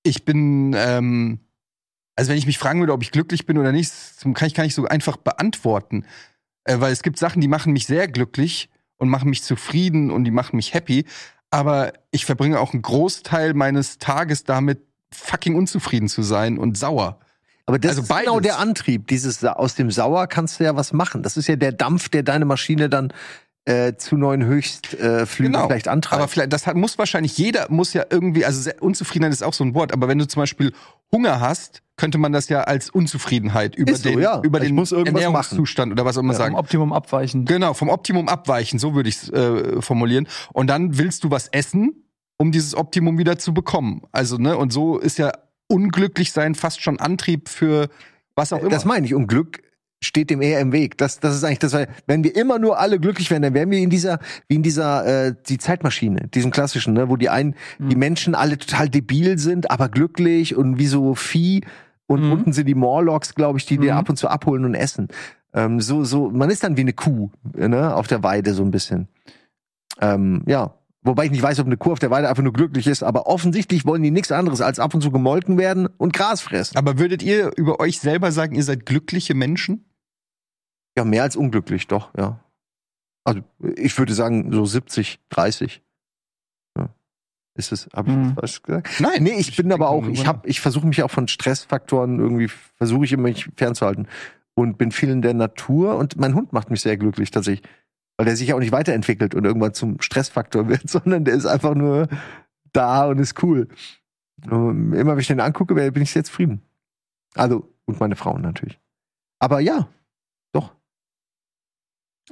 ich 0.04 0.26
bin, 0.26 0.74
ähm, 0.78 1.40
also 2.16 2.30
wenn 2.30 2.38
ich 2.38 2.46
mich 2.46 2.58
fragen 2.58 2.80
würde, 2.80 2.94
ob 2.94 3.02
ich 3.02 3.12
glücklich 3.12 3.46
bin 3.46 3.58
oder 3.58 3.72
nicht, 3.72 3.92
kann 4.34 4.48
ich 4.48 4.54
gar 4.54 4.64
nicht 4.64 4.76
so 4.76 4.86
einfach 4.86 5.18
beantworten. 5.18 6.06
Äh, 6.66 6.80
weil 6.80 6.94
es 6.94 7.04
gibt 7.04 7.18
Sachen, 7.18 7.42
die 7.42 7.48
machen 7.48 7.74
mich 7.74 7.88
sehr 7.88 8.08
glücklich 8.08 8.70
und 8.98 9.10
machen 9.10 9.30
mich 9.30 9.44
zufrieden 9.44 10.12
und 10.12 10.24
die 10.24 10.32
machen 10.32 10.56
mich 10.56 10.74
happy. 10.74 11.06
Aber 11.54 11.94
ich 12.10 12.26
verbringe 12.26 12.60
auch 12.60 12.74
einen 12.74 12.82
Großteil 12.82 13.54
meines 13.54 14.00
Tages 14.00 14.44
damit, 14.44 14.82
fucking 15.14 15.56
unzufrieden 15.56 16.08
zu 16.08 16.24
sein 16.24 16.58
und 16.58 16.76
sauer. 16.78 17.20
Aber 17.68 17.78
das 17.78 17.92
Also 17.92 18.02
ist 18.02 18.08
genau 18.10 18.34
beides. 18.38 18.48
der 18.48 18.60
Antrieb. 18.60 19.08
Dieses 19.08 19.44
aus 19.46 19.76
dem 19.76 19.92
Sauer 19.92 20.26
kannst 20.26 20.60
du 20.60 20.64
ja 20.64 20.76
was 20.76 20.94
machen. 20.94 21.22
Das 21.22 21.38
ist 21.38 21.48
ja 21.48 21.56
der 21.56 21.72
Dampf, 21.72 22.10
der 22.10 22.24
deine 22.24 22.46
Maschine 22.46 22.90
dann 22.90 23.14
äh, 23.66 23.94
zu 23.96 24.18
neuen 24.18 24.44
Höchstflügen 24.44 25.06
äh, 25.22 25.26
Flügen 25.28 25.54
Genau. 25.54 25.68
vielleicht 25.68 25.88
antreibt. 25.88 26.20
Aber 26.22 26.28
vielleicht, 26.28 26.52
das 26.52 26.66
hat, 26.66 26.76
muss 26.76 26.98
wahrscheinlich 26.98 27.38
jeder, 27.38 27.68
muss 27.70 27.94
ja 27.94 28.04
irgendwie, 28.10 28.44
also 28.46 28.60
sehr, 28.60 28.82
Unzufriedenheit 28.82 29.32
ist 29.32 29.44
auch 29.44 29.54
so 29.54 29.64
ein 29.64 29.76
Wort, 29.76 29.94
aber 29.94 30.08
wenn 30.08 30.18
du 30.18 30.28
zum 30.28 30.42
Beispiel 30.42 30.74
Hunger 31.14 31.40
hast, 31.40 31.84
könnte 31.96 32.18
man 32.18 32.32
das 32.32 32.50
ja 32.50 32.62
als 32.62 32.90
Unzufriedenheit 32.90 33.76
über 33.76 33.96
so, 33.96 34.10
den, 34.10 34.20
ja. 34.20 34.42
über 34.42 34.62
Ich 34.62 34.68
den 34.68 34.78
Ernährungszustand 34.78 35.92
oder 35.92 36.04
was 36.04 36.18
auch 36.18 36.22
immer 36.22 36.34
Vom 36.34 36.38
sagen. 36.38 36.56
Optimum 36.56 36.92
abweichen. 36.92 37.46
Genau, 37.46 37.74
vom 37.74 37.90
Optimum 37.90 38.28
abweichen, 38.28 38.80
so 38.80 38.96
würde 38.96 39.10
ich 39.10 39.16
es 39.16 39.30
äh, 39.30 39.82
formulieren. 39.82 40.28
Und 40.52 40.68
dann 40.68 40.98
willst 40.98 41.24
du 41.24 41.32
was 41.32 41.48
essen, 41.50 42.04
um 42.38 42.52
dieses 42.52 42.76
Optimum 42.76 43.18
wieder 43.18 43.38
zu 43.38 43.54
bekommen. 43.54 44.02
Also, 44.12 44.38
ne, 44.38 44.58
und 44.58 44.74
so 44.74 44.98
ist 44.98 45.20
ja 45.20 45.32
unglücklich 45.68 46.32
sein 46.32 46.56
fast 46.56 46.82
schon 46.82 47.00
Antrieb 47.00 47.48
für 47.48 47.90
was 48.36 48.52
auch 48.52 48.60
immer. 48.60 48.70
Das 48.70 48.86
meine 48.86 49.06
ich. 49.06 49.14
Und 49.14 49.28
Glück 49.28 49.62
steht 50.04 50.30
dem 50.30 50.42
eher 50.42 50.60
im 50.60 50.72
Weg. 50.72 50.98
Das, 50.98 51.20
das 51.20 51.36
ist 51.36 51.44
eigentlich 51.44 51.60
das, 51.60 51.74
weil 51.74 51.88
wenn 52.08 52.24
wir 52.24 52.36
immer 52.36 52.60
nur 52.60 52.78
alle 52.80 53.00
glücklich 53.00 53.32
wären, 53.32 53.42
dann 53.42 53.54
wären 53.54 53.72
wir 53.72 53.80
in 53.80 53.90
dieser, 53.90 54.20
wie 54.48 54.56
in 54.56 54.64
dieser, 54.64 55.06
äh, 55.28 55.36
die 55.48 55.58
Zeitmaschine, 55.58 56.28
diesem 56.34 56.52
klassischen, 56.52 56.94
ne, 56.94 57.10
wo 57.10 57.16
die 57.18 57.30
einen, 57.30 57.56
Mhm. 57.80 57.90
die 57.90 57.96
Menschen 57.96 58.36
alle 58.36 58.58
total 58.58 58.90
debil 58.90 59.38
sind, 59.38 59.72
aber 59.72 59.90
glücklich 59.90 60.56
und 60.56 60.78
wie 60.78 60.88
so 60.88 61.16
Vieh. 61.16 61.62
Und 62.06 62.24
Mhm. 62.26 62.32
unten 62.34 62.54
sind 62.54 62.68
die 62.68 62.76
Morlocks, 62.76 63.34
glaube 63.34 63.58
ich, 63.60 63.66
die 63.66 63.78
dir 63.78 63.94
Mhm. 63.94 64.00
ab 64.00 64.10
und 64.10 64.18
zu 64.18 64.28
abholen 64.28 64.66
und 64.66 64.76
essen. 64.76 65.08
Ähm, 65.54 65.80
so, 65.80 66.04
so, 66.04 66.30
man 66.30 66.50
ist 66.50 66.64
dann 66.64 66.76
wie 66.78 66.82
eine 66.82 66.94
Kuh, 66.94 67.30
ne, 67.56 67.96
auf 67.96 68.08
der 68.08 68.24
Weide 68.24 68.54
so 68.54 68.64
ein 68.64 68.72
bisschen. 68.72 69.08
Ähm, 70.02 70.44
ja. 70.48 70.74
Wobei 71.06 71.26
ich 71.26 71.32
nicht 71.32 71.44
weiß, 71.44 71.60
ob 71.60 71.66
eine 71.66 71.76
Kuh 71.76 71.92
auf 71.92 72.00
der 72.00 72.12
Weide 72.12 72.30
einfach 72.30 72.44
nur 72.44 72.54
glücklich 72.54 72.88
ist, 72.88 73.04
aber 73.04 73.28
offensichtlich 73.28 73.86
wollen 73.86 74.02
die 74.04 74.10
nichts 74.12 74.32
anderes 74.32 74.62
als 74.62 74.80
ab 74.80 74.94
und 74.94 75.02
zu 75.02 75.12
gemolken 75.12 75.58
werden 75.58 75.88
und 75.98 76.14
Gras 76.14 76.40
fressen. 76.40 76.78
aber 76.78 76.98
würdet 76.98 77.22
ihr 77.22 77.52
über 77.58 77.82
euch 77.82 78.00
selber 78.00 78.32
sagen, 78.32 78.56
ihr 78.56 78.64
seid 78.64 78.86
glückliche 78.86 79.34
Menschen? 79.34 79.84
Ja, 80.98 81.04
mehr 81.06 81.24
als 81.24 81.36
unglücklich, 81.36 81.88
doch, 81.88 82.12
ja. 82.18 82.40
Also 83.26 83.42
ich 83.76 83.98
würde 83.98 84.14
sagen, 84.14 84.52
so 84.52 84.66
70, 84.66 85.20
30. 85.30 85.82
Ja. 86.78 86.90
Ist 87.56 87.72
es, 87.72 87.90
habe 87.94 88.12
ich 88.12 88.16
Mhm. 88.18 88.34
falsch 88.36 88.62
gesagt? 88.62 89.00
Nein. 89.00 89.24
Nee, 89.24 89.36
ich 89.38 89.56
bin 89.56 89.72
aber 89.72 89.90
auch, 89.90 90.08
ich 90.08 90.28
habe, 90.28 90.48
ich 90.48 90.60
versuche 90.60 90.86
mich 90.86 91.02
auch 91.04 91.12
von 91.12 91.28
Stressfaktoren 91.28 92.20
irgendwie, 92.20 92.48
versuche 92.48 93.06
ich 93.06 93.14
immer 93.14 93.24
mich 93.24 93.50
fernzuhalten. 93.56 94.08
Und 94.56 94.78
bin 94.78 94.92
viel 94.92 95.10
in 95.10 95.24
der 95.24 95.34
Natur 95.34 95.96
und 95.98 96.16
mein 96.18 96.36
Hund 96.36 96.54
macht 96.54 96.70
mich 96.70 96.82
sehr 96.82 96.96
glücklich 96.98 97.32
tatsächlich. 97.32 97.68
Weil 98.18 98.26
der 98.28 98.36
sich 98.36 98.50
ja 98.50 98.56
auch 98.56 98.60
nicht 98.60 98.72
weiterentwickelt 98.72 99.34
und 99.34 99.46
irgendwann 99.46 99.74
zum 99.74 100.00
Stressfaktor 100.00 100.68
wird, 100.70 100.88
sondern 100.90 101.26
der 101.26 101.34
ist 101.34 101.46
einfach 101.48 101.74
nur 101.74 102.08
da 102.72 103.08
und 103.08 103.18
ist 103.20 103.42
cool. 103.42 103.68
Und 104.50 104.94
immer 104.94 105.14
wenn 105.14 105.20
ich 105.20 105.28
den 105.28 105.40
angucke, 105.40 105.74
bin 105.74 106.04
ich 106.04 106.12
sehr 106.12 106.24
zufrieden. 106.24 106.62
Also, 107.36 107.68
und 107.86 108.00
meine 108.00 108.16
Frauen 108.16 108.42
natürlich. 108.42 108.80
Aber 109.40 109.60
ja, 109.60 109.88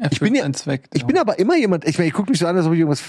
Ich 0.09 0.19
bin 0.19 0.33
ja- 0.35 0.51
Zweck. 0.53 0.87
Ich 0.93 1.05
bin 1.05 1.17
aber 1.17 1.37
immer 1.39 1.55
jemand, 1.57 1.85
ich 1.87 1.97
meine, 1.97 2.07
ich 2.07 2.13
gucke 2.13 2.29
mich 2.31 2.39
so 2.39 2.47
an, 2.47 2.55
als 2.57 2.65
ob 2.65 2.73
ich 2.73 2.79
irgendwas 2.79 3.03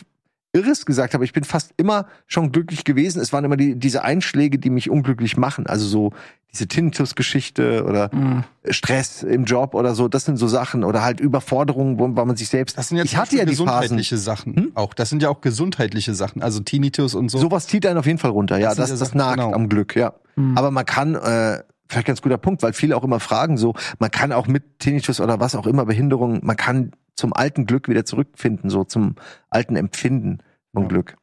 Irres 0.55 0.85
gesagt 0.85 1.15
habe. 1.15 1.25
Ich 1.25 1.33
bin 1.33 1.45
fast 1.45 1.73
immer 1.79 2.07
schon 2.27 2.53
glücklich 2.53 2.85
gewesen. 2.85 3.23
Es 3.23 3.33
waren 3.33 3.45
immer 3.45 3.57
die, 3.57 3.75
diese 3.77 4.05
Einschläge, 4.05 4.59
die 4.59 4.69
mich 4.69 4.91
unglücklich 4.91 5.39
machen. 5.39 5.67
Also 5.67 5.87
so 5.87 6.13
diese 6.53 6.67
Tinnitus-Geschichte 6.67 7.85
oder 7.85 8.11
Mhm. 8.15 8.45
Stress 8.69 9.23
im 9.23 9.45
Job 9.45 9.75
oder 9.75 9.95
so. 9.95 10.09
Das 10.09 10.27
sind 10.27 10.37
so 10.37 10.47
Sachen. 10.49 10.85
Oder 10.85 11.03
halt 11.03 11.21
Überforderungen, 11.21 11.99
wo, 11.99 12.15
weil 12.15 12.27
man 12.27 12.37
sich 12.37 12.49
selbst. 12.49 12.77
Das 12.77 12.89
sind 12.89 12.99
ja 12.99 13.05
ich 13.05 13.17
hatte 13.17 13.37
ja 13.37 13.45
die 13.47 13.53
Phasen. 13.53 13.65
gesundheitliche 13.67 14.19
Sachen 14.19 14.57
Hm? 14.57 14.73
auch. 14.75 14.93
Das 14.93 15.09
sind 15.09 15.23
ja 15.23 15.31
auch 15.31 15.41
gesundheitliche 15.41 16.15
Sachen, 16.15 16.43
also 16.43 16.61
Tinnitus 16.61 17.15
und 17.15 17.31
so. 17.31 17.39
Sowas 17.39 17.67
zieht 17.67 17.87
einen 17.87 17.99
auf 17.99 18.07
jeden 18.07 18.19
Fall 18.19 18.31
runter. 18.33 18.59
Ja, 18.59 18.75
Das 18.75 18.91
das, 18.91 18.99
das, 18.99 19.15
nagt 19.15 19.37
genau. 19.39 19.53
am 19.55 19.69
Glück, 19.71 19.97
ja. 19.97 20.13
Mhm. 20.37 20.59
Aber 20.59 20.71
man 20.71 20.85
kann, 20.85 21.15
äh, 21.15 21.61
vielleicht 21.93 22.07
ganz 22.07 22.23
guter 22.23 22.39
Punkt, 22.39 22.63
weil 22.63 22.73
viele 22.73 22.97
auch 22.97 23.05
immer 23.05 23.21
fragen 23.21 23.57
so, 23.57 23.75
man 23.99 24.11
kann 24.11 24.33
auch 24.33 24.47
mit 24.47 24.79
Tinnitus 24.79 25.21
oder 25.21 25.41
was 25.41 25.55
auch 25.55 25.67
immer, 25.67 25.85
Behinderung, 25.87 26.41
man 26.43 26.57
kann 26.57 26.93
zum 27.15 27.33
alten 27.33 27.67
Glück 27.67 27.89
wieder 27.89 28.05
zurückfinden, 28.05 28.71
so 28.71 28.85
zum 28.85 29.17
alten 29.51 29.77
Empfinden 29.77 30.39
von 30.73 30.85
Ja. 30.85 30.89
Glück. 30.89 31.17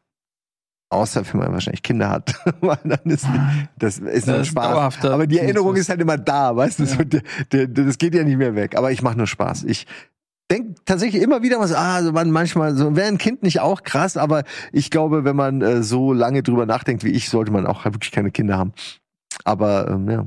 Außer 0.91 1.23
wenn 1.31 1.39
man 1.39 1.53
wahrscheinlich 1.53 1.83
Kinder 1.83 2.09
hat. 2.09 2.33
Weil 2.61 2.79
dann 2.83 2.99
ist, 3.05 3.27
das 3.77 3.99
ist 3.99 4.27
Das 4.27 4.41
ist 4.41 4.47
Spaß. 4.47 4.71
dauerhafter 4.71 5.13
Aber 5.13 5.27
die 5.27 5.37
Erinnerung 5.37 5.75
ist 5.75 5.89
halt 5.89 6.01
immer 6.01 6.17
da, 6.17 6.55
weißt 6.55 6.79
du? 6.79 6.83
Ja. 6.83 6.89
So, 6.89 7.03
der, 7.03 7.21
der, 7.51 7.67
das 7.67 7.97
geht 7.99 8.15
ja 8.15 8.23
nicht 8.23 8.37
mehr 8.37 8.55
weg. 8.55 8.75
Aber 8.75 8.91
ich 8.91 9.01
mache 9.03 9.17
nur 9.17 9.27
Spaß. 9.27 9.65
Ich 9.65 9.85
denke 10.51 10.75
tatsächlich 10.85 11.21
immer 11.21 11.43
wieder 11.43 11.59
was, 11.59 11.73
ah, 11.73 12.01
so 12.01 12.11
man 12.11 12.31
manchmal, 12.31 12.75
so 12.75 12.95
wäre 12.95 13.07
ein 13.07 13.19
Kind 13.19 13.43
nicht 13.43 13.59
auch 13.59 13.83
krass, 13.83 14.17
aber 14.17 14.43
ich 14.71 14.89
glaube, 14.89 15.23
wenn 15.23 15.35
man 15.35 15.61
äh, 15.61 15.83
so 15.83 16.11
lange 16.11 16.41
drüber 16.41 16.65
nachdenkt 16.65 17.03
wie 17.03 17.11
ich, 17.11 17.29
sollte 17.29 17.51
man 17.51 17.67
auch 17.67 17.85
wirklich 17.85 18.11
keine 18.11 18.31
Kinder 18.31 18.57
haben. 18.57 18.73
Aber 19.43 19.89
ähm, 19.89 20.09
ja, 20.09 20.25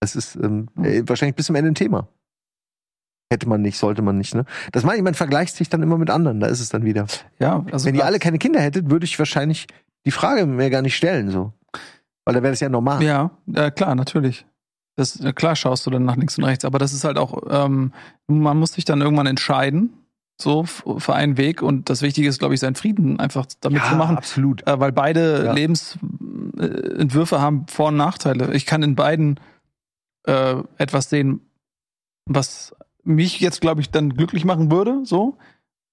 das 0.00 0.16
ist 0.16 0.36
ähm, 0.36 0.68
äh, 0.82 1.02
wahrscheinlich 1.06 1.36
bis 1.36 1.46
zum 1.46 1.56
Ende 1.56 1.70
ein 1.70 1.74
Thema. 1.74 2.08
Hätte 3.30 3.48
man 3.48 3.60
nicht, 3.60 3.76
sollte 3.78 4.00
man 4.00 4.16
nicht, 4.16 4.34
ne? 4.34 4.44
Das 4.72 4.84
meine 4.84 4.96
ich, 4.98 5.02
man 5.04 5.14
vergleicht 5.14 5.54
sich 5.54 5.68
dann 5.68 5.82
immer 5.82 5.98
mit 5.98 6.08
anderen, 6.08 6.40
da 6.40 6.46
ist 6.46 6.60
es 6.60 6.70
dann 6.70 6.84
wieder. 6.84 7.06
Ja, 7.38 7.64
also 7.70 7.86
Wenn 7.86 7.94
ihr 7.94 8.06
alle 8.06 8.18
keine 8.18 8.38
Kinder 8.38 8.60
hättet, 8.60 8.90
würde 8.90 9.04
ich 9.04 9.18
wahrscheinlich 9.18 9.66
die 10.06 10.10
Frage 10.10 10.46
mir 10.46 10.70
gar 10.70 10.80
nicht 10.82 10.96
stellen, 10.96 11.30
so. 11.30 11.52
Weil 12.24 12.34
da 12.34 12.42
wäre 12.42 12.52
das 12.52 12.60
ja 12.60 12.68
normal. 12.70 13.02
Ja, 13.02 13.30
äh, 13.54 13.70
klar, 13.70 13.94
natürlich. 13.94 14.46
Das, 14.96 15.20
äh, 15.20 15.32
klar 15.32 15.56
schaust 15.56 15.84
du 15.86 15.90
dann 15.90 16.04
nach 16.06 16.16
links 16.16 16.38
und 16.38 16.44
rechts, 16.44 16.64
aber 16.64 16.78
das 16.78 16.92
ist 16.92 17.04
halt 17.04 17.18
auch, 17.18 17.42
ähm, 17.50 17.92
man 18.26 18.56
muss 18.58 18.72
sich 18.72 18.84
dann 18.86 19.00
irgendwann 19.02 19.26
entscheiden, 19.26 19.92
so 20.40 20.64
für 20.64 21.14
einen 21.14 21.36
Weg 21.36 21.62
und 21.62 21.90
das 21.90 22.00
Wichtige 22.00 22.28
ist, 22.28 22.38
glaube 22.38 22.54
ich, 22.54 22.60
seinen 22.60 22.76
Frieden 22.76 23.18
einfach 23.20 23.44
damit 23.60 23.84
zu 23.84 23.94
machen, 23.96 24.16
absolut. 24.16 24.66
äh, 24.66 24.78
weil 24.80 24.92
beide 24.92 25.44
Ja. 25.46 25.52
Lebensentwürfe 25.52 27.40
haben 27.40 27.66
Vor- 27.68 27.88
und 27.88 27.96
Nachteile. 27.96 28.54
Ich 28.54 28.64
kann 28.66 28.82
in 28.82 28.94
beiden 28.94 29.38
äh, 30.28 30.62
etwas 30.76 31.10
sehen, 31.10 31.40
was 32.26 32.74
mich 33.04 33.40
jetzt, 33.40 33.60
glaube 33.60 33.80
ich, 33.80 33.90
dann 33.90 34.10
glücklich 34.14 34.44
machen 34.44 34.70
würde, 34.70 35.00
so. 35.04 35.38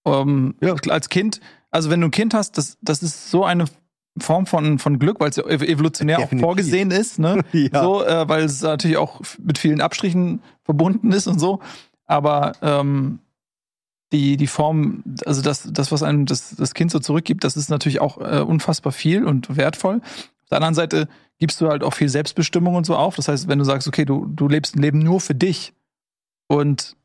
Ähm, 0.05 0.55
Ja. 0.61 0.75
Als 0.89 1.09
Kind, 1.09 1.39
also 1.71 1.89
wenn 1.89 2.01
du 2.01 2.07
ein 2.07 2.11
Kind 2.11 2.33
hast, 2.33 2.57
das, 2.57 2.77
das 2.81 3.01
ist 3.01 3.31
so 3.31 3.43
eine 3.45 3.65
Form 4.19 4.45
von, 4.45 4.79
von 4.79 4.99
Glück, 4.99 5.19
weil 5.19 5.29
es 5.29 5.35
ja 5.37 5.43
ev- 5.43 5.65
evolutionär 5.65 6.17
auch 6.17 6.23
Definitiv. 6.23 6.45
vorgesehen 6.45 6.91
ist, 6.91 7.19
ne? 7.19 7.41
Ja. 7.53 7.81
So, 7.83 8.03
äh, 8.05 8.27
weil 8.29 8.43
es 8.43 8.61
natürlich 8.61 8.97
auch 8.97 9.21
mit 9.41 9.57
vielen 9.57 9.81
Abstrichen 9.81 10.41
verbunden 10.63 11.11
ist 11.11 11.27
und 11.27 11.39
so. 11.39 11.59
Aber 12.05 12.53
ähm, 12.61 13.19
die, 14.13 14.37
die 14.37 14.47
Form, 14.47 15.03
also 15.25 15.41
das, 15.41 15.67
das, 15.71 15.91
was 15.91 16.03
einem 16.03 16.25
das, 16.25 16.55
das 16.55 16.73
Kind 16.73 16.91
so 16.91 16.99
zurückgibt, 16.99 17.43
das 17.43 17.57
ist 17.57 17.69
natürlich 17.69 17.99
auch 17.99 18.17
äh, 18.19 18.39
unfassbar 18.41 18.91
viel 18.93 19.25
und 19.25 19.57
wertvoll. 19.57 20.01
Auf 20.45 20.49
der 20.49 20.57
anderen 20.57 20.75
Seite 20.75 21.07
gibst 21.39 21.59
du 21.61 21.67
halt 21.69 21.83
auch 21.83 21.93
viel 21.93 22.09
Selbstbestimmung 22.09 22.75
und 22.75 22.85
so 22.85 22.95
auf. 22.95 23.15
Das 23.15 23.27
heißt, 23.27 23.47
wenn 23.47 23.59
du 23.59 23.65
sagst, 23.65 23.87
okay, 23.87 24.05
du, 24.05 24.25
du 24.27 24.47
lebst 24.47 24.75
ein 24.75 24.81
Leben 24.81 24.99
nur 24.99 25.19
für 25.19 25.35
dich 25.35 25.73
und 26.47 26.95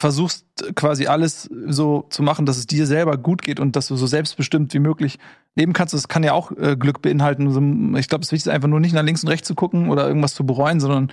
versuchst 0.00 0.44
quasi 0.74 1.06
alles 1.06 1.48
so 1.66 2.06
zu 2.10 2.22
machen, 2.22 2.44
dass 2.46 2.58
es 2.58 2.66
dir 2.66 2.86
selber 2.86 3.16
gut 3.16 3.42
geht 3.42 3.60
und 3.60 3.76
dass 3.76 3.86
du 3.86 3.96
so 3.96 4.06
selbstbestimmt 4.06 4.74
wie 4.74 4.80
möglich 4.80 5.18
leben 5.54 5.72
kannst. 5.72 5.94
Das 5.94 6.08
kann 6.08 6.24
ja 6.24 6.32
auch 6.32 6.50
äh, 6.52 6.76
Glück 6.76 7.00
beinhalten. 7.00 7.50
So, 7.52 7.60
Ich 7.98 8.08
glaube, 8.08 8.22
es 8.22 8.28
ist 8.28 8.32
wichtig, 8.32 8.52
einfach 8.52 8.68
nur 8.68 8.80
nicht 8.80 8.92
nach 8.92 9.04
links 9.04 9.22
und 9.22 9.28
rechts 9.30 9.46
zu 9.46 9.54
gucken 9.54 9.88
oder 9.88 10.06
irgendwas 10.08 10.34
zu 10.34 10.44
bereuen, 10.44 10.80
sondern 10.80 11.12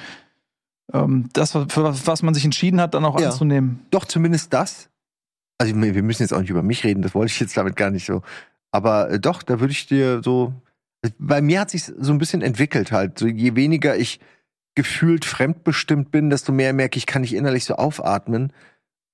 ähm, 0.93 1.29
das, 1.33 1.51
für 1.51 1.67
was- 1.83 2.07
was 2.07 2.23
man 2.23 2.33
sich 2.33 2.43
entschieden 2.43 2.81
hat, 2.81 2.93
dann 2.95 3.05
auch 3.05 3.19
Ja. 3.19 3.27
anzunehmen. 3.29 3.85
Doch, 3.91 4.05
zumindest 4.05 4.51
das. 4.51 4.89
Also 5.59 5.75
wir 5.79 6.03
müssen 6.03 6.23
jetzt 6.23 6.33
auch 6.33 6.41
nicht 6.41 6.49
über 6.49 6.63
mich 6.63 6.83
reden, 6.83 7.03
das 7.03 7.13
wollte 7.13 7.31
ich 7.31 7.39
jetzt 7.39 7.55
damit 7.55 7.75
gar 7.75 7.91
nicht 7.91 8.05
so. 8.07 8.23
Aber 8.71 9.11
äh, 9.11 9.19
doch, 9.19 9.43
da 9.43 9.59
würde 9.59 9.71
ich 9.73 9.85
dir 9.85 10.21
so. 10.23 10.53
Bei 11.17 11.41
mir 11.41 11.61
hat 11.61 11.71
sich 11.71 11.85
so 11.85 12.11
ein 12.11 12.19
bisschen 12.19 12.41
entwickelt 12.41 12.91
halt. 12.91 13.17
So 13.17 13.27
je 13.27 13.55
weniger 13.55 13.95
ich 13.97 14.19
gefühlt 14.75 15.25
fremdbestimmt 15.25 16.11
bin, 16.11 16.29
desto 16.29 16.51
mehr 16.51 16.73
merke 16.73 16.97
ich, 16.97 17.05
kann 17.05 17.23
ich 17.23 17.33
innerlich 17.33 17.65
so 17.65 17.75
aufatmen. 17.75 18.53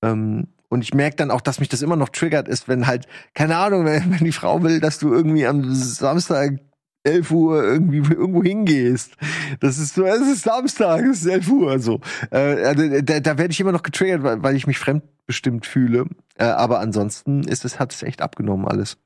Ähm, 0.03 0.47
und 0.69 0.81
ich 0.81 0.93
merke 0.93 1.15
dann 1.15 1.31
auch, 1.31 1.41
dass 1.41 1.59
mich 1.59 1.69
das 1.69 1.81
immer 1.81 1.95
noch 1.95 2.09
triggert 2.09 2.47
ist, 2.47 2.67
wenn 2.67 2.87
halt, 2.87 3.07
keine 3.33 3.57
Ahnung, 3.57 3.85
wenn, 3.85 4.11
wenn 4.11 4.25
die 4.25 4.33
Frau 4.33 4.61
will, 4.63 4.79
dass 4.79 4.99
du 4.99 5.13
irgendwie 5.13 5.47
am 5.47 5.73
Samstag 5.73 6.59
11 7.03 7.31
Uhr 7.31 7.63
irgendwie 7.63 7.97
irgendwo 8.13 8.43
hingehst. 8.43 9.15
Das 9.59 9.77
ist 9.77 9.95
so, 9.95 10.03
es 10.03 10.21
ist 10.21 10.43
Samstag, 10.43 11.05
es 11.05 11.21
ist 11.21 11.27
11 11.27 11.49
Uhr, 11.49 11.79
so. 11.79 12.01
Äh, 12.31 12.65
also, 12.65 13.01
da, 13.01 13.19
da 13.19 13.37
werde 13.37 13.51
ich 13.51 13.59
immer 13.61 13.71
noch 13.71 13.83
getriggert, 13.83 14.23
weil, 14.23 14.43
weil 14.43 14.55
ich 14.55 14.67
mich 14.67 14.77
fremdbestimmt 14.77 15.65
fühle. 15.65 16.05
Äh, 16.35 16.45
aber 16.45 16.79
ansonsten 16.79 17.43
ist 17.43 17.65
es, 17.65 17.79
hat 17.79 17.93
es 17.93 18.03
echt 18.03 18.21
abgenommen 18.21 18.67
alles. 18.67 18.97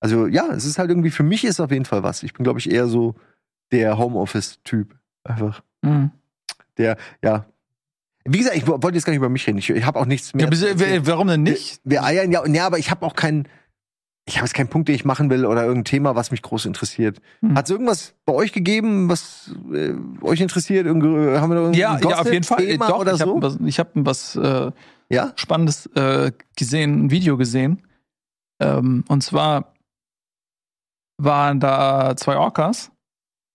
Also 0.00 0.26
ja, 0.26 0.48
es 0.52 0.64
ist 0.64 0.78
halt 0.78 0.90
irgendwie, 0.90 1.10
für 1.10 1.22
mich 1.22 1.44
ist 1.44 1.60
auf 1.60 1.70
jeden 1.70 1.84
Fall 1.84 2.02
was. 2.02 2.22
Ich 2.22 2.32
bin, 2.34 2.44
glaube 2.44 2.58
ich, 2.58 2.70
eher 2.70 2.86
so 2.88 3.14
der 3.72 3.96
Homeoffice-Typ. 3.98 4.94
Einfach. 5.24 5.62
Mhm. 5.82 6.10
Der, 6.76 6.96
ja. 7.22 7.46
Wie 8.26 8.38
gesagt, 8.38 8.56
ich 8.56 8.66
wo- 8.66 8.82
wollte 8.82 8.96
jetzt 8.96 9.04
gar 9.04 9.12
nicht 9.12 9.18
über 9.18 9.28
mich 9.28 9.46
reden. 9.46 9.58
Ich, 9.58 9.70
ich 9.70 9.84
habe 9.84 9.98
auch 9.98 10.06
nichts 10.06 10.34
mehr. 10.34 10.48
Ja, 10.50 10.78
w- 10.78 11.00
warum 11.04 11.28
denn 11.28 11.42
nicht? 11.42 11.80
Wir, 11.84 11.92
wir 12.00 12.04
eiern 12.04 12.32
ja, 12.32 12.46
ja, 12.46 12.66
aber 12.66 12.78
ich 12.78 12.90
habe 12.90 13.04
auch 13.06 13.14
keinen. 13.14 13.48
Ich 14.26 14.36
habe 14.38 14.46
jetzt 14.46 14.54
keinen 14.54 14.68
Punkt, 14.68 14.88
den 14.88 14.94
ich 14.94 15.04
machen 15.04 15.28
will 15.28 15.44
oder 15.44 15.62
irgendein 15.64 15.84
Thema, 15.84 16.14
was 16.16 16.30
mich 16.30 16.40
groß 16.40 16.64
interessiert. 16.64 17.20
Hm. 17.40 17.56
Hat 17.56 17.66
es 17.66 17.70
irgendwas 17.70 18.14
bei 18.24 18.32
euch 18.32 18.52
gegeben, 18.52 19.10
was 19.10 19.54
äh, 19.70 19.92
euch 20.22 20.40
interessiert? 20.40 20.86
Irgende, 20.86 21.38
haben 21.38 21.50
wir 21.50 21.56
da 21.56 21.70
Ja, 21.72 21.98
ja, 21.98 22.20
auf 22.20 22.32
jeden 22.32 22.44
Fall. 22.44 22.62
Äh, 22.64 22.78
Doch, 22.78 23.00
oder 23.00 23.12
ich 23.12 23.20
habe 23.20 23.32
so? 23.32 23.42
was, 23.42 23.58
ich 23.66 23.78
hab 23.78 23.90
was 23.94 24.34
äh, 24.36 24.70
ja? 25.10 25.32
Spannendes 25.36 25.86
äh, 25.94 26.32
gesehen, 26.56 27.04
ein 27.06 27.10
Video 27.10 27.36
gesehen. 27.36 27.82
Ähm, 28.60 29.04
und 29.08 29.22
zwar 29.22 29.73
waren 31.18 31.60
da 31.60 32.16
zwei 32.16 32.36
Orcas, 32.36 32.90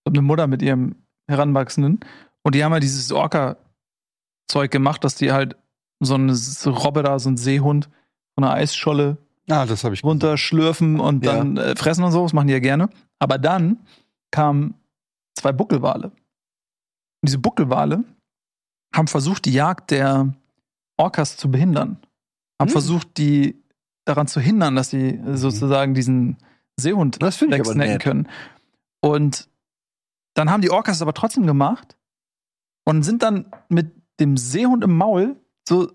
und 0.06 0.18
eine 0.18 0.22
Mutter 0.26 0.48
mit 0.48 0.62
ihrem 0.62 0.96
Heranwachsenden, 1.30 2.00
und 2.44 2.56
die 2.56 2.64
haben 2.64 2.72
ja 2.72 2.80
dieses 2.80 3.12
Orca-Zeug 3.12 4.72
gemacht, 4.72 5.04
dass 5.04 5.16
die 5.16 5.32
halt 5.32 5.56
so 6.02 6.16
eine 6.16 6.34
Robbe 6.66 7.04
da, 7.04 7.20
so 7.20 7.30
ein 7.30 7.38
Seehund 7.38 7.90
von 8.36 8.44
einer 8.46 8.54
Eisscholle 8.54 9.18
Ah, 9.50 9.66
das 9.66 9.84
ich. 9.84 10.04
runterschlürfen 10.04 11.00
und 11.00 11.26
Ja. 11.26 11.34
dann 11.38 11.58
äh, 11.58 11.76
fressen 11.76 12.04
und 12.04 12.12
so, 12.12 12.24
das 12.24 12.34
machen 12.34 12.48
die 12.48 12.54
ja 12.54 12.60
gerne. 12.60 12.90
Aber 13.20 13.38
dann 13.38 13.80
kamen 14.32 14.76
zwei 15.36 15.52
Buckelwale. 15.52 16.06
Und 16.08 16.14
diese 17.28 17.40
Buckelwale 17.40 18.04
haben 18.96 19.08
versucht, 19.08 19.46
die 19.46 19.54
Jagd 19.54 19.92
der 19.92 20.34
Orcas 20.98 21.36
zu 21.36 21.50
behindern. 21.52 21.98
Haben 22.62 22.68
Hm. 22.70 22.74
versucht, 22.74 23.18
die 23.18 23.62
daran 24.06 24.28
zu 24.28 24.40
hindern, 24.40 24.76
dass 24.76 24.92
sie 24.92 25.20
sozusagen 25.34 25.94
diesen 25.96 26.38
Seehund 26.80 27.22
Das 27.22 27.38
finde 27.38 27.56
ich 27.56 27.62
aber 27.62 27.70
wegsnacken 27.70 28.00
können. 28.00 28.28
Und 29.02 29.48
dann 30.34 30.50
haben 30.50 30.62
die 30.62 30.72
Orcas 30.72 30.98
es 30.98 31.02
aber 31.02 31.14
trotzdem 31.14 31.46
gemacht 31.46 31.98
und 32.86 33.04
sind 33.04 33.24
dann 33.24 33.52
mit 33.68 33.92
dem 34.20 34.38
Seehund 34.38 34.84
im 34.84 34.96
Maul 34.96 35.36
so 35.68 35.92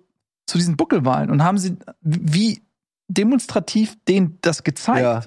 zu 0.46 0.58
diesen 0.58 0.76
Buckelwalen 0.76 1.30
und 1.30 1.42
haben 1.42 1.58
sie 1.58 1.76
wie 2.00 2.62
demonstrativ 3.08 3.96
denen 4.06 4.38
das 4.42 4.62
gezeigt. 4.62 5.00
Ja. 5.00 5.22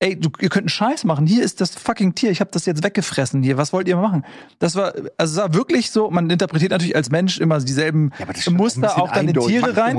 Ey, 0.00 0.18
du, 0.18 0.30
ihr 0.40 0.48
könnt 0.48 0.64
einen 0.64 0.68
Scheiß 0.68 1.04
machen. 1.04 1.28
Hier 1.28 1.44
ist 1.44 1.60
das 1.60 1.76
fucking 1.76 2.16
Tier. 2.16 2.32
Ich 2.32 2.40
habe 2.40 2.50
das 2.50 2.66
jetzt 2.66 2.82
weggefressen 2.82 3.44
hier. 3.44 3.56
Was 3.56 3.72
wollt 3.72 3.86
ihr 3.86 3.96
machen? 3.96 4.24
Das 4.58 4.74
war, 4.74 4.92
also 5.16 5.34
es 5.34 5.36
war 5.36 5.54
wirklich 5.54 5.92
so, 5.92 6.10
man 6.10 6.28
interpretiert 6.28 6.72
natürlich 6.72 6.96
als 6.96 7.10
Mensch 7.10 7.38
immer 7.38 7.60
dieselben 7.60 8.10
Ja, 8.18 8.26
Muster 8.50 9.00
auch 9.00 9.12
dann 9.12 9.28
in. 9.28 9.34
Tiere 9.34 9.76
rein. 9.76 9.96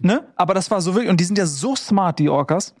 Ne? 0.00 0.26
Aber 0.36 0.54
das 0.54 0.70
war 0.70 0.80
so 0.80 0.94
wirklich, 0.94 1.10
und 1.10 1.20
die 1.20 1.24
sind 1.24 1.36
ja 1.36 1.44
so 1.44 1.76
smart, 1.76 2.18
die 2.20 2.30
Orcas, 2.30 2.74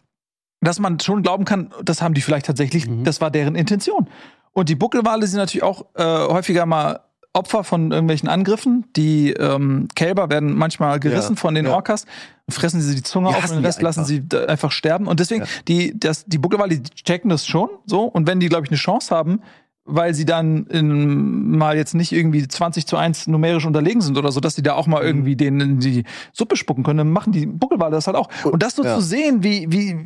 dass 0.64 0.78
man 0.80 0.98
schon 1.00 1.22
glauben 1.22 1.44
kann, 1.44 1.70
das 1.84 2.02
haben 2.02 2.14
die 2.14 2.20
vielleicht 2.22 2.46
tatsächlich, 2.46 2.88
Mhm. 2.88 3.04
das 3.04 3.20
war 3.20 3.30
deren 3.30 3.54
Intention. 3.54 4.08
Und 4.52 4.68
die 4.68 4.74
Buckelwale 4.76 5.26
sind 5.26 5.38
natürlich 5.38 5.62
auch 5.64 5.86
äh, 5.94 6.02
häufiger 6.04 6.66
mal 6.66 7.00
Opfer 7.36 7.64
von 7.64 7.90
irgendwelchen 7.90 8.28
Angriffen. 8.28 8.84
Die 8.94 9.32
ähm, 9.32 9.88
Kälber 9.96 10.30
werden 10.30 10.54
manchmal 10.56 11.00
gerissen 11.00 11.34
Ja, 11.34 11.40
von 11.40 11.54
den 11.56 11.64
ja. 11.66 11.72
Orcas, 11.74 12.06
fressen 12.48 12.80
sie 12.80 12.94
die 12.94 13.02
Zunge 13.02 13.30
Die 13.30 13.34
auf 13.34 13.50
und 13.50 13.56
den 13.56 13.64
Rest 13.64 13.82
lassen 13.82 14.04
sie 14.04 14.22
einfach 14.46 14.70
sterben. 14.70 15.08
Und 15.08 15.18
deswegen, 15.18 15.42
Ja. 15.42 15.48
die, 15.66 15.98
das, 15.98 16.24
die 16.26 16.38
Buckelwale, 16.38 16.78
die 16.78 16.90
checken 16.90 17.30
das 17.30 17.44
schon 17.44 17.70
so. 17.86 18.02
Und 18.04 18.28
wenn 18.28 18.38
die, 18.38 18.48
glaube 18.48 18.66
ich, 18.66 18.70
eine 18.70 18.78
Chance 18.78 19.12
haben, 19.12 19.40
weil 19.86 20.14
sie 20.14 20.24
dann 20.24 20.66
in, 20.68 21.58
mal 21.58 21.76
jetzt 21.76 21.94
nicht 21.94 22.12
irgendwie 22.12 22.46
20 22.46 22.86
zu 22.86 22.96
1 22.96 23.26
numerisch 23.26 23.66
unterlegen 23.66 24.00
sind 24.00 24.16
oder 24.16 24.30
so, 24.30 24.38
dass 24.38 24.54
die 24.54 24.62
da 24.62 24.74
auch 24.74 24.86
mal 24.86 25.00
Mhm. 25.02 25.06
irgendwie 25.08 25.36
denen 25.36 25.60
in 25.60 25.78
die 25.80 26.04
Suppe 26.32 26.56
spucken 26.56 26.84
können, 26.84 26.98
dann 26.98 27.10
machen 27.10 27.32
die 27.32 27.46
Buckelwale 27.46 27.90
das 27.96 28.06
halt 28.06 28.16
auch. 28.16 28.28
Und 28.44 28.62
das 28.62 28.76
so 28.76 28.82
zu 28.84 29.00
sehen, 29.00 29.42
wie, 29.42 29.66
wie, 29.72 29.96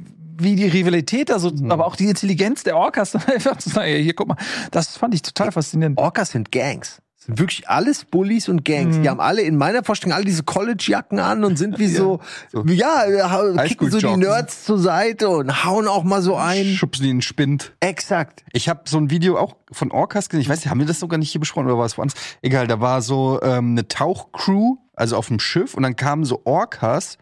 wie 0.41 0.55
die 0.57 0.67
Rivalität 0.67 1.31
da 1.31 1.39
so, 1.39 1.51
Mhm. 1.51 1.71
aber 1.71 1.87
auch 1.87 1.97
die 1.97 2.07
Intelligenz 2.07 2.63
der 2.65 2.77
Orcas, 2.77 3.13
dann 3.13 3.23
einfach 3.27 3.57
zu 3.59 3.71
sagen, 3.71 3.91
hier, 4.03 4.15
guck 4.15 4.29
mal, 4.29 4.37
das 4.71 4.97
fand 4.97 5.15
ich 5.15 5.23
total 5.23 5.53
faszinierend. 5.53 5.99
Orcas 5.99 6.31
sind 6.31 6.53
Gangs. 6.53 7.01
Das 7.17 7.27
sind 7.27 7.39
wirklich 7.41 7.69
alles 7.69 8.05
Bullies 8.05 8.49
und 8.49 8.65
Gangs. 8.65 8.97
Mhm. 8.97 9.03
Die 9.03 9.09
haben 9.11 9.21
alle 9.21 9.43
in 9.43 9.57
meiner 9.57 9.83
Vorstellung 9.83 10.15
alle 10.15 10.25
diese 10.25 10.45
College-Jacken 10.45 11.19
an 11.19 11.43
und 11.45 11.57
sind 11.59 11.79
wie 11.79 11.87
so, 11.89 12.21
ja, 12.67 13.09
ja 13.11 13.65
kicken 13.65 13.91
so 13.91 13.99
die 13.99 14.07
Highschool-Jocks. 14.07 14.17
Nerds 14.19 14.65
zur 14.65 14.79
Seite 14.79 15.29
und 15.29 15.65
hauen 15.65 15.89
auch 15.89 16.05
mal 16.05 16.23
so 16.23 16.37
ein. 16.37 16.65
Schubsen 16.67 17.03
die 17.03 17.11
in 17.11 17.17
den 17.17 17.23
Spind. 17.23 17.73
Exakt. 17.81 18.45
Ich 18.53 18.69
habe 18.69 18.83
so 18.87 18.99
ein 18.99 19.11
Video 19.11 19.37
auch 19.37 19.57
von 19.73 19.91
Orcas 19.91 20.29
gesehen. 20.29 20.43
Ich 20.43 20.49
weiß 20.49 20.61
nicht, 20.61 20.71
haben 20.71 20.79
wir 20.79 20.87
das 20.87 21.01
sogar 21.01 21.19
nicht 21.19 21.33
hier 21.33 21.41
besprochen 21.41 21.67
oder 21.67 21.77
war 21.79 21.87
es 21.87 21.99
woanders? 21.99 22.19
Egal, 22.41 22.67
da 22.69 22.81
war 22.81 23.03
so 23.03 23.41
ähm, 23.43 23.73
eine 23.73 23.89
Tauchcrew, 23.89 24.77
also 24.95 25.17
auf 25.17 25.27
dem 25.27 25.41
Schiff, 25.41 25.75
und 25.75 25.83
dann 25.83 25.97
kamen 25.97 26.25
so 26.25 26.43
Orcas 26.45 27.19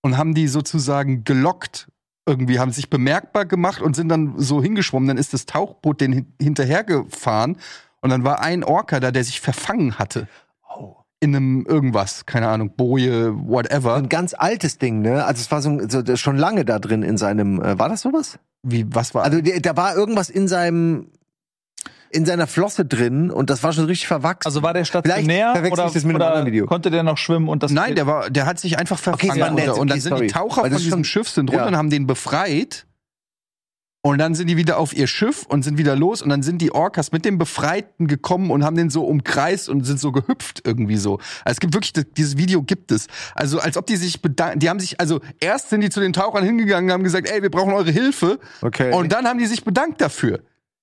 und 0.00 0.16
haben 0.16 0.34
die 0.34 0.48
sozusagen 0.48 1.24
gelockt. 1.24 1.88
Irgendwie 2.26 2.58
haben 2.58 2.72
sich 2.72 2.90
bemerkbar 2.90 3.44
gemacht 3.46 3.80
und 3.80 3.94
sind 3.94 4.08
dann 4.08 4.34
so 4.36 4.62
hingeschwommen. 4.62 5.08
Dann 5.08 5.16
ist 5.16 5.32
das 5.32 5.46
Tauchboot 5.46 6.00
den 6.00 6.12
hin 6.12 6.26
hinterhergefahren 6.40 7.56
und 8.00 8.10
dann 8.10 8.24
war 8.24 8.40
ein 8.40 8.64
Orca 8.64 9.00
da, 9.00 9.10
der 9.10 9.24
sich 9.24 9.40
verfangen 9.40 9.98
hatte. 9.98 10.28
Oh. 10.68 10.96
In 11.20 11.34
einem 11.34 11.64
irgendwas, 11.66 12.26
keine 12.26 12.48
Ahnung, 12.48 12.72
Boje, 12.76 13.32
whatever. 13.48 13.94
Ein 13.94 14.08
ganz 14.08 14.34
altes 14.34 14.78
Ding, 14.78 15.00
ne? 15.00 15.24
Also 15.24 15.40
es 15.40 15.50
war 15.50 15.62
so, 15.62 15.80
so 15.88 16.16
schon 16.16 16.36
lange 16.36 16.64
da 16.64 16.78
drin 16.78 17.02
in 17.02 17.16
seinem, 17.16 17.62
äh, 17.62 17.78
war 17.78 17.88
das 17.88 18.02
sowas? 18.02 18.38
Wie, 18.62 18.86
was 18.94 19.14
war? 19.14 19.24
Also 19.24 19.40
da 19.40 19.76
war 19.76 19.96
irgendwas 19.96 20.28
in 20.28 20.48
seinem, 20.48 21.08
in 22.16 22.24
seiner 22.24 22.46
Flosse 22.46 22.84
drin 22.84 23.30
und 23.30 23.50
das 23.50 23.62
war 23.62 23.72
schon 23.72 23.84
richtig 23.84 24.08
verwachsen. 24.08 24.46
Also 24.46 24.62
war 24.62 24.72
der 24.72 24.84
stationär 24.84 25.52
Vielleicht 25.54 25.72
oder, 25.72 25.86
ich 25.86 25.92
das 25.92 26.04
mit 26.04 26.10
einem 26.10 26.16
oder 26.16 26.28
anderen 26.28 26.46
Video. 26.46 26.66
konnte 26.66 26.90
der 26.90 27.02
noch 27.02 27.18
schwimmen 27.18 27.48
und 27.48 27.62
das 27.62 27.70
Nein, 27.70 27.94
der 27.94 28.06
war, 28.06 28.30
der 28.30 28.46
hat 28.46 28.58
sich 28.58 28.78
einfach 28.78 28.96
Okay, 28.98 29.26
verfangen. 29.26 29.40
war 29.40 29.50
nett, 29.50 29.68
runter. 29.68 29.80
und 29.80 29.88
dann 29.90 29.94
okay, 29.96 30.00
sind 30.00 30.10
sorry. 30.10 30.26
die 30.26 30.32
Taucher 30.32 30.62
von 30.62 30.70
diesem 30.76 31.04
Schiff 31.04 31.28
sind 31.28 31.50
runter 31.50 31.62
ja. 31.64 31.68
und 31.68 31.76
haben 31.76 31.90
den 31.90 32.06
befreit. 32.06 32.86
Und 34.02 34.18
dann 34.18 34.36
sind 34.36 34.46
die 34.46 34.56
wieder 34.56 34.78
auf 34.78 34.96
ihr 34.96 35.08
Schiff 35.08 35.44
und 35.48 35.64
sind 35.64 35.78
wieder 35.78 35.96
los 35.96 36.22
und 36.22 36.28
dann 36.28 36.42
sind 36.44 36.62
die 36.62 36.70
Orcas 36.72 37.10
mit 37.10 37.24
dem 37.24 37.38
Befreiten 37.38 38.06
gekommen 38.06 38.52
und 38.52 38.64
haben 38.64 38.76
den 38.76 38.88
so 38.88 39.04
umkreist 39.04 39.68
und 39.68 39.84
sind 39.84 39.98
so 39.98 40.12
gehüpft 40.12 40.62
irgendwie 40.64 40.96
so. 40.96 41.14
Also 41.44 41.56
es 41.56 41.60
gibt 41.60 41.74
wirklich, 41.74 41.92
dieses 42.16 42.36
Video 42.36 42.62
gibt 42.62 42.92
es. 42.92 43.08
Also 43.34 43.58
als 43.58 43.76
ob 43.76 43.84
die 43.86 43.96
sich 43.96 44.22
bedanken, 44.22 44.60
die 44.60 44.70
haben 44.70 44.78
sich, 44.78 45.00
also 45.00 45.20
erst 45.40 45.70
sind 45.70 45.80
die 45.80 45.90
zu 45.90 45.98
den 45.98 46.12
Tauchern 46.12 46.44
hingegangen 46.44 46.88
und 46.88 46.94
haben 46.94 47.02
gesagt, 47.02 47.28
ey, 47.28 47.42
wir 47.42 47.50
brauchen 47.50 47.72
eure 47.72 47.90
Hilfe. 47.90 48.38
Okay. 48.62 48.92
Und 48.94 49.12
dann 49.12 49.26
haben 49.26 49.40
die 49.40 49.46
sich 49.46 49.64
bedankt 49.64 50.00
dafür. 50.00 50.38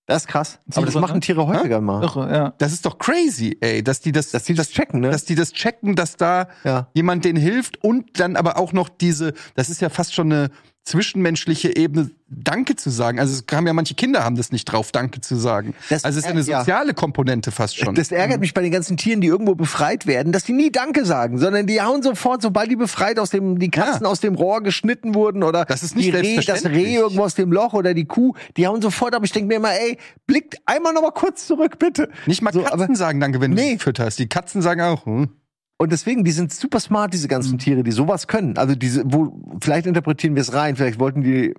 Das 0.05 0.23
ist 0.23 0.27
krass. 0.27 0.59
Aber 0.75 0.85
das 0.85 0.95
machen 0.95 1.15
ne? 1.15 1.19
Tiere 1.21 1.47
häufiger 1.47 1.79
mal. 1.79 2.03
Irre, 2.03 2.29
ja. 2.33 2.53
Das 2.57 2.73
ist 2.73 2.85
doch 2.85 2.97
crazy, 2.97 3.57
ey, 3.61 3.81
dass 3.81 4.01
die 4.01 4.11
das, 4.11 4.31
Dass 4.31 4.43
die 4.43 4.53
das 4.53 4.69
checken, 4.69 4.99
ne? 4.99 5.09
dass 5.09 5.23
die 5.23 5.35
das 5.35 5.53
checken, 5.53 5.95
dass 5.95 6.17
da 6.17 6.47
Ja. 6.65 6.87
jemand 6.93 7.23
denen 7.23 7.39
hilft 7.39 7.81
und 7.83 8.19
dann 8.19 8.35
aber 8.35 8.57
auch 8.57 8.73
noch 8.73 8.89
diese, 8.89 9.33
das 9.55 9.69
ist 9.69 9.79
ja 9.81 9.89
fast 9.89 10.13
schon 10.13 10.31
eine 10.31 10.49
zwischenmenschliche 10.85 11.75
Ebene, 11.75 12.11
Danke 12.35 12.75
zu 12.75 12.89
sagen. 12.89 13.19
Also 13.19 13.33
es 13.47 13.55
haben 13.55 13.67
ja 13.67 13.73
manche 13.73 13.93
Kinder 13.93 14.23
haben 14.23 14.35
das 14.35 14.51
nicht 14.51 14.65
drauf, 14.65 14.91
Danke 14.91 15.21
zu 15.21 15.35
sagen. 15.35 15.75
Das- 15.89 16.03
also 16.03 16.17
es 16.17 16.25
ist 16.25 16.31
eine 16.31 16.41
äh, 16.41 16.43
ja. 16.45 16.59
soziale 16.59 16.93
Komponente 16.95 17.51
fast 17.51 17.77
schon. 17.77 17.93
Das 17.93 18.11
ärgert 18.11 18.39
mich 18.39 18.53
bei 18.55 18.61
den 18.61 18.71
ganzen 18.71 18.97
Tieren, 18.97 19.21
die 19.21 19.27
irgendwo 19.27 19.53
befreit 19.53 20.07
werden, 20.07 20.31
dass 20.31 20.43
die 20.43 20.53
nie 20.53 20.71
Danke 20.71 21.05
sagen, 21.05 21.37
sondern 21.37 21.67
die 21.67 21.81
hauen 21.81 22.01
sofort, 22.01 22.41
sobald 22.41 22.71
die 22.71 22.75
befreit 22.75 23.19
aus 23.19 23.29
dem, 23.29 23.59
die 23.59 23.69
Katzen 23.69 24.03
Ja. 24.05 24.09
aus 24.09 24.19
dem 24.19 24.33
Rohr 24.35 24.63
geschnitten 24.63 25.13
wurden 25.13 25.43
oder 25.43 25.65
Das 25.65 25.83
ist 25.83 25.95
nicht 25.95 26.13
Reh, 26.13 26.35
das. 26.43 26.65
Reh 26.65 26.95
irgendwo 26.95 27.23
aus 27.23 27.35
dem 27.35 27.51
Loch 27.51 27.73
oder 27.73 27.93
die 27.93 28.05
Kuh, 28.05 28.33
die 28.57 28.65
hauen 28.67 28.81
sofort, 28.81 29.13
aber 29.13 29.25
ich 29.25 29.31
denke 29.31 29.47
mir 29.49 29.55
immer, 29.55 29.71
ey, 29.73 29.97
blickt 30.25 30.57
einmal 30.65 30.93
noch 30.93 31.03
mal 31.03 31.11
kurz 31.11 31.45
zurück, 31.45 31.77
bitte. 31.77 32.09
nicht 32.25 32.41
mal 32.41 32.51
So, 32.51 32.63
Katzen 32.63 32.95
sagen 32.95 33.19
Danke, 33.19 33.39
wenn 33.41 33.51
du 33.51 33.61
Nee. 33.61 33.71
sie 33.73 33.77
fütterst. 33.79 34.17
Die 34.17 34.27
Katzen 34.27 34.61
sagen 34.63 34.81
auch, 34.81 35.05
hm. 35.05 35.29
Und 35.79 35.91
deswegen, 35.91 36.23
die 36.23 36.31
sind 36.31 36.53
super 36.53 36.79
smart, 36.79 37.13
diese 37.13 37.27
Mhm. 37.27 37.31
ganzen 37.31 37.57
Tiere, 37.57 37.83
die 37.83 37.91
sowas 37.91 38.27
können. 38.27 38.57
Also 38.57 38.75
diese, 38.75 39.03
wo, 39.05 39.41
vielleicht 39.61 39.85
interpretieren 39.87 40.35
wir 40.35 40.41
es 40.41 40.53
rein, 40.53 40.75
vielleicht 40.75 40.99
wollten 40.99 41.21
die, 41.23 41.49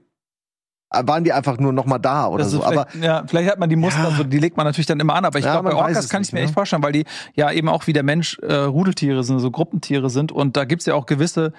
äh, 0.91 1.03
waren 1.07 1.25
die 1.25 1.33
einfach 1.33 1.59
nur 1.59 1.73
noch 1.73 1.85
mal 1.85 1.99
da 1.99 2.29
oder 2.29 2.45
Das 2.45 2.53
so. 2.53 2.63
Aber 2.65 2.87
vielleicht, 2.89 3.05
ja, 3.05 3.25
vielleicht 3.27 3.51
hat 3.51 3.59
man 3.59 3.69
die 3.69 3.77
Muster, 3.77 4.09
Ja. 4.11 4.17
so, 4.17 4.25
die 4.25 4.39
legt 4.39 4.57
man 4.57 4.65
natürlich 4.67 4.87
dann 4.87 5.01
immer 5.01 5.15
an, 5.15 5.25
aber 5.25 5.39
ich 5.39 5.45
Ja, 5.45 5.53
glaube, 5.53 5.71
bei 5.71 5.75
Orcas 5.75 6.05
es 6.05 6.09
kann 6.11 6.23
ich 6.23 6.29
nicht, 6.29 6.33
mir 6.35 6.41
ne? 6.41 6.45
echt 6.47 6.55
vorstellen, 6.55 6.83
weil 6.83 6.93
die 6.93 7.05
ja 7.35 7.51
eben 7.51 7.69
auch 7.69 7.87
wie 7.87 7.93
der 7.93 8.05
Mensch 8.05 8.39
äh, 8.39 8.55
Rudeltiere 8.55 9.25
sind, 9.25 9.41
so 9.41 9.51
Gruppentiere 9.51 10.09
sind 10.11 10.31
und 10.33 10.57
da 10.57 10.65
gibt's 10.65 10.87
ja 10.87 10.95
auch 10.95 11.07
gewisse, 11.07 11.53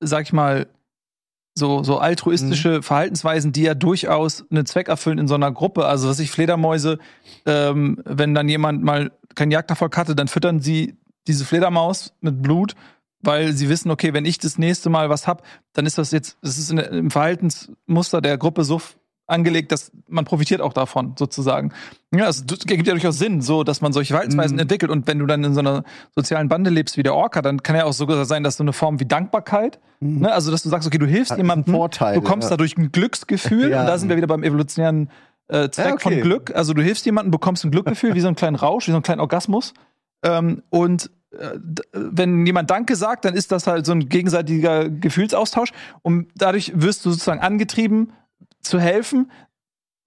sag 0.00 0.22
ich 0.24 0.32
mal, 0.32 0.66
so, 1.58 1.82
so 1.82 1.96
altruistische 1.98 2.82
Verhaltensweisen, 2.82 3.50
die 3.52 3.62
ja 3.62 3.72
durchaus 3.74 4.44
einen 4.50 4.66
Zweck 4.66 4.88
erfüllen 4.88 5.16
in 5.18 5.26
so 5.28 5.36
einer 5.36 5.50
Gruppe. 5.50 5.86
Also, 5.86 6.06
was 6.06 6.18
ich 6.18 6.30
Fledermäuse, 6.30 6.98
ähm, 7.46 7.98
wenn 8.04 8.34
dann 8.34 8.46
jemand 8.50 8.82
mal 8.82 9.10
keinen 9.34 9.52
Jagderfolg 9.52 9.96
hatte, 9.96 10.14
dann 10.14 10.28
füttern 10.28 10.60
sie 10.60 10.98
diese 11.26 11.44
Fledermaus 11.44 12.12
mit 12.20 12.42
Blut, 12.42 12.74
weil 13.20 13.52
sie 13.52 13.68
wissen, 13.68 13.90
okay, 13.90 14.12
wenn 14.12 14.24
ich 14.24 14.38
das 14.38 14.58
nächste 14.58 14.90
Mal 14.90 15.10
was 15.10 15.26
hab, 15.26 15.42
dann 15.72 15.86
ist 15.86 15.98
das 15.98 16.10
jetzt, 16.12 16.36
das 16.42 16.58
ist 16.58 16.70
im 16.70 17.10
Verhaltensmuster 17.10 18.20
der 18.20 18.38
Gruppe 18.38 18.64
so 18.64 18.80
angelegt, 19.28 19.72
dass 19.72 19.90
man 20.08 20.24
profitiert 20.24 20.60
auch 20.60 20.72
davon, 20.72 21.14
sozusagen. 21.18 21.72
Ja, 22.14 22.28
es 22.28 22.42
ergibt 22.42 22.86
ja 22.86 22.92
durchaus 22.94 23.18
Sinn, 23.18 23.40
so, 23.42 23.64
dass 23.64 23.80
man 23.80 23.92
solche 23.92 24.12
Verhaltensweisen 24.14 24.54
Mhm. 24.54 24.60
entwickelt. 24.60 24.92
Und 24.92 25.08
wenn 25.08 25.18
du 25.18 25.26
dann 25.26 25.42
in 25.42 25.52
so 25.52 25.58
einer 25.60 25.82
sozialen 26.14 26.48
Bande 26.48 26.70
lebst 26.70 26.96
wie 26.96 27.02
der 27.02 27.14
Orca, 27.14 27.42
dann 27.42 27.60
kann 27.64 27.74
ja 27.74 27.84
auch 27.86 27.92
sogar 27.92 28.24
sein, 28.24 28.44
dass 28.44 28.56
so 28.56 28.62
eine 28.62 28.72
Form 28.72 29.00
wie 29.00 29.04
Dankbarkeit, 29.04 29.80
ne, 29.98 30.30
also 30.30 30.52
dass 30.52 30.62
du 30.62 30.68
sagst, 30.68 30.86
okay, 30.86 30.98
du 30.98 31.06
hilfst 31.06 31.32
Hat 31.32 31.38
jemandem, 31.38 31.74
Vorteil, 31.74 32.14
bekommst 32.20 32.46
ja. 32.46 32.50
dadurch 32.50 32.76
ein 32.76 32.92
Glücksgefühl. 32.92 33.70
Ja. 33.70 33.80
Und 33.80 33.86
da 33.88 33.98
sind 33.98 34.08
wir 34.08 34.16
wieder 34.16 34.28
beim 34.28 34.44
evolutionären 34.44 35.10
äh, 35.48 35.68
Zweck 35.70 35.86
Ja, 35.86 35.92
okay. 35.94 36.02
von 36.02 36.20
Glück. 36.20 36.54
Also 36.54 36.72
du 36.72 36.82
hilfst 36.82 37.04
jemandem, 37.04 37.32
bekommst 37.32 37.64
ein 37.64 37.72
Glückgefühl, 37.72 38.14
wie 38.14 38.20
so 38.20 38.28
einen 38.28 38.36
kleinen 38.36 38.54
Rausch, 38.56 38.86
wie 38.86 38.92
so 38.92 38.96
einen 38.96 39.02
kleinen 39.02 39.20
Orgasmus. 39.20 39.74
Ähm, 40.22 40.62
und 40.70 41.10
wenn 41.92 42.46
jemand 42.46 42.70
Danke 42.70 42.96
sagt, 42.96 43.24
dann 43.24 43.34
ist 43.34 43.52
das 43.52 43.66
halt 43.66 43.86
so 43.86 43.92
ein 43.92 44.08
gegenseitiger 44.08 44.88
Gefühlsaustausch. 44.88 45.70
Und 46.02 46.28
dadurch 46.34 46.72
wirst 46.74 47.04
du 47.04 47.10
sozusagen 47.10 47.40
angetrieben 47.40 48.12
zu 48.60 48.80
helfen. 48.80 49.30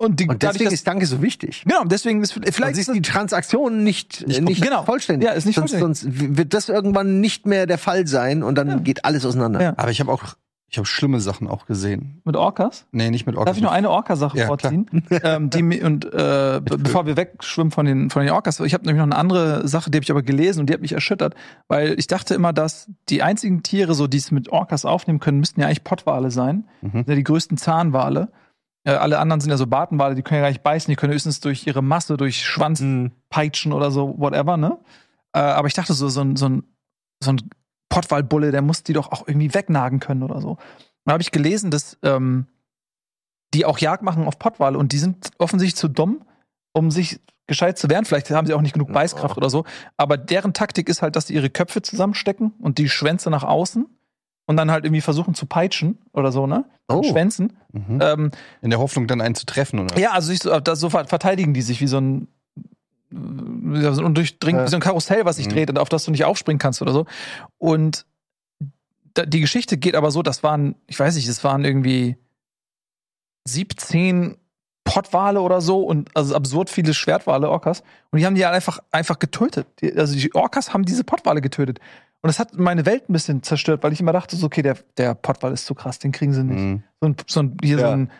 Und, 0.02 0.22
die, 0.22 0.30
und 0.30 0.42
dadurch, 0.42 0.54
deswegen 0.54 0.66
dass- 0.70 0.74
ist 0.76 0.88
Danke 0.88 1.06
so 1.06 1.22
wichtig. 1.22 1.64
genau, 1.68 1.84
deswegen 1.84 2.24
ist 2.24 2.32
vielleicht 2.32 2.78
ist 2.78 2.94
die 2.94 3.02
Transaktion 3.02 3.84
nicht, 3.84 4.26
nicht, 4.26 4.42
nicht 4.42 4.62
genau. 4.64 4.86
vollständig. 4.86 5.28
Ja, 5.28 5.34
ist 5.34 5.46
nicht 5.46 5.56
sonst, 5.56 5.78
vollständig. 5.78 6.22
sonst 6.22 6.38
wird 6.38 6.54
das 6.54 6.70
irgendwann 6.70 7.20
nicht 7.20 7.46
mehr 7.46 7.66
der 7.66 7.78
Fall 7.78 8.08
sein 8.08 8.42
und 8.42 8.56
dann 8.58 8.86
geht 8.86 9.04
alles 9.04 9.26
auseinander. 9.26 9.62
Ja. 9.62 9.74
Aber 9.76 9.92
ich 9.92 10.00
habe 10.00 10.10
auch, 10.12 10.36
ich 10.72 10.78
habe 10.78 10.86
schlimme 10.86 11.20
Sachen 11.20 11.48
auch 11.48 11.66
gesehen. 11.66 12.22
mit 12.26 12.36
Orcas. 12.36 12.86
Nee, 12.92 13.10
nicht 13.10 13.26
mit 13.26 13.36
Orcas. 13.36 13.50
Darf 13.52 13.58
ich 13.58 13.64
noch 13.64 13.72
eine 13.72 13.90
Orca-Sache 13.90 14.38
Ja, 14.38 14.46
vorziehen? 14.48 14.86
ähm, 15.24 15.50
die, 15.50 15.82
und 15.82 16.06
äh, 16.06 16.62
be- 16.64 16.78
bevor 16.78 17.06
wir 17.08 17.18
wegschwimmen 17.18 17.72
von 17.72 17.86
den, 17.86 18.10
von 18.10 18.22
den 18.24 18.32
Orcas, 18.32 18.60
ich 18.60 18.74
habe 18.74 18.86
nämlich 18.86 19.00
noch 19.00 19.08
eine 19.12 19.16
andere 19.16 19.68
Sache, 19.68 19.90
die 19.90 19.98
habe 19.98 20.04
ich 20.04 20.12
aber 20.12 20.22
gelesen 20.22 20.60
und 20.60 20.70
die 20.70 20.74
hat 20.74 20.82
mich 20.82 20.92
erschüttert, 20.94 21.34
weil 21.68 21.96
ich 21.98 22.08
dachte 22.08 22.36
immer, 22.36 22.54
dass 22.54 22.90
die 23.10 23.24
einzigen 23.24 23.64
Tiere, 23.64 23.94
so 23.96 24.06
die 24.08 24.18
es 24.18 24.32
mit 24.32 24.50
Orcas 24.50 24.86
aufnehmen 24.86 25.20
können, 25.20 25.40
müssten 25.40 25.60
ja 25.62 25.68
eigentlich 25.68 25.84
Pottwale 25.84 26.30
sein. 26.32 26.66
Mhm. 26.82 27.06
Ja 27.08 27.16
die 27.16 27.24
größten 27.24 27.58
Zahnwale. 27.58 28.32
Äh, 28.86 28.92
alle 28.92 29.20
anderen 29.20 29.42
sind 29.42 29.50
ja 29.52 29.58
so 29.58 29.68
Bartenwale, 29.68 30.16
die 30.16 30.22
können 30.22 30.38
ja 30.38 30.44
gar 30.44 30.50
nicht 30.52 30.64
beißen, 30.64 30.90
die 30.92 30.96
können 30.96 31.12
höchstens 31.14 31.40
durch 31.40 31.66
ihre 31.68 31.82
Masse, 31.82 32.16
durch 32.16 32.46
Schwanz 32.46 32.80
Mhm. 32.80 33.12
peitschen 33.30 33.74
oder 33.74 33.92
so, 33.92 34.16
whatever, 34.20 34.56
ne? 34.56 34.78
Äh, 35.34 35.40
aber 35.40 35.68
ich 35.68 35.74
dachte 35.74 35.94
so, 35.94 36.08
so 36.10 36.24
so 36.36 36.46
ein, 36.48 36.64
so 37.22 37.32
ein 37.32 37.50
Pottwalbulle, 38.00 38.52
der 38.52 38.62
muss 38.62 38.84
die 38.84 38.94
doch 38.94 39.12
auch 39.12 39.28
irgendwie 39.28 39.54
wegnagen 39.54 40.00
können 40.00 40.24
oder 40.24 40.40
so. 40.42 40.58
Da 41.06 41.14
habe 41.14 41.22
ich 41.22 41.32
gelesen, 41.32 41.72
dass 41.72 41.98
ähm, 42.04 42.46
die 43.54 43.66
auch 43.66 43.80
Jagd 43.80 44.04
machen 44.04 44.26
auf 44.26 44.38
Pottwale 44.40 44.78
und 44.78 44.92
die 44.92 45.00
sind 45.00 45.32
offensichtlich 45.38 45.76
zu 45.76 45.88
dumm, 45.88 46.22
um 46.74 46.92
sich 46.92 47.20
gescheit 47.48 47.78
zu 47.80 47.90
wehren. 47.90 48.06
Vielleicht 48.06 48.30
haben 48.30 48.46
sie 48.46 48.54
auch 48.54 48.62
nicht 48.62 48.74
genug 48.74 48.94
Beißkraft 48.94 49.36
oder 49.38 49.50
so. 49.50 49.66
Aber 49.98 50.18
deren 50.18 50.54
Taktik 50.54 50.88
ist 50.88 51.02
halt, 51.02 51.16
dass 51.16 51.28
sie 51.28 51.34
ihre 51.34 51.50
Köpfe 51.50 51.82
zusammenstecken 51.82 52.54
und 52.60 52.78
die 52.78 52.90
Schwänze 52.90 53.30
nach 53.32 53.44
außen 53.44 53.88
und 54.46 54.58
dann 54.58 54.70
halt 54.70 54.86
irgendwie 54.86 55.02
versuchen 55.02 55.34
zu 55.34 55.46
peitschen 55.48 55.98
oder 56.14 56.32
so, 56.32 56.46
ne? 56.48 56.66
Oh. 56.88 57.02
Schwänzen. 57.04 57.58
Mhm. 57.72 58.00
Ähm, 58.02 58.32
In 58.62 58.70
der 58.70 58.80
Hoffnung, 58.80 59.08
dann 59.08 59.20
einen 59.22 59.36
zu 59.36 59.46
treffen, 59.48 59.80
oder? 59.80 59.98
ja, 60.00 60.12
also 60.12 60.28
sich 60.28 60.40
so, 60.44 60.52
so 60.76 60.90
ver- 60.92 61.08
verteidigen 61.08 61.54
die 61.56 61.62
sich 61.64 61.82
wie 61.82 61.88
so 61.88 61.98
ein 61.98 62.28
undurchdringend, 63.12 64.62
Ja. 64.62 64.66
wie 64.66 64.70
so 64.70 64.78
ein 64.78 64.82
Karussell, 64.82 65.26
was 65.26 65.38
sich 65.38 65.48
Mhm. 65.48 65.52
dreht 65.52 65.70
und 65.70 65.80
auf 65.80 65.90
das 65.90 66.06
du 66.06 66.12
nicht 66.12 66.26
aufspringen 66.26 66.60
kannst 66.60 66.82
oder 66.82 66.92
so. 66.94 67.06
Und 67.58 68.06
da, 69.14 69.26
die 69.26 69.40
Geschichte 69.40 69.78
geht 69.78 69.96
aber 69.96 70.12
so, 70.12 70.22
das 70.22 70.44
waren, 70.44 70.76
ich 70.88 71.00
weiß 71.00 71.16
nicht, 71.16 71.28
das 71.28 71.44
waren 71.44 71.66
irgendwie 71.66 72.18
17 73.48 74.38
Pottwale 74.84 75.42
oder 75.42 75.62
so 75.62 75.84
und 75.84 76.10
also 76.16 76.36
absurd 76.36 76.70
viele 76.70 76.94
Schwertwale, 76.94 77.50
Orcas. 77.50 77.84
Und 78.12 78.20
die 78.20 78.26
haben 78.26 78.36
die 78.36 78.46
einfach, 78.46 78.80
einfach 78.92 79.20
getötet. 79.20 79.68
Die, 79.82 79.96
also 79.96 80.16
die 80.16 80.34
Orcas 80.34 80.74
haben 80.74 80.84
diese 80.86 81.04
Pottwale 81.04 81.42
getötet. 81.42 81.80
Und 82.22 82.28
das 82.28 82.40
hat 82.40 82.58
meine 82.58 82.86
Welt 82.86 83.08
ein 83.10 83.14
bisschen 83.14 83.44
zerstört, 83.44 83.84
weil 83.84 83.94
ich 83.94 84.00
immer 84.02 84.12
dachte, 84.14 84.36
so, 84.36 84.46
okay, 84.48 84.62
der, 84.62 84.78
der 84.98 85.14
Pottwal 85.16 85.54
ist 85.54 85.66
zu 85.66 85.74
krass, 85.76 86.00
den 86.00 86.12
kriegen 86.12 86.34
sie 86.34 86.44
nicht. 86.44 86.60
Mhm. 86.60 86.84
So 87.02 87.08
ein, 87.08 87.16
so 87.28 87.40
ein, 87.42 87.58
hier 87.64 87.80
Ja. 87.80 87.88
so 87.88 87.94
ein 87.94 88.12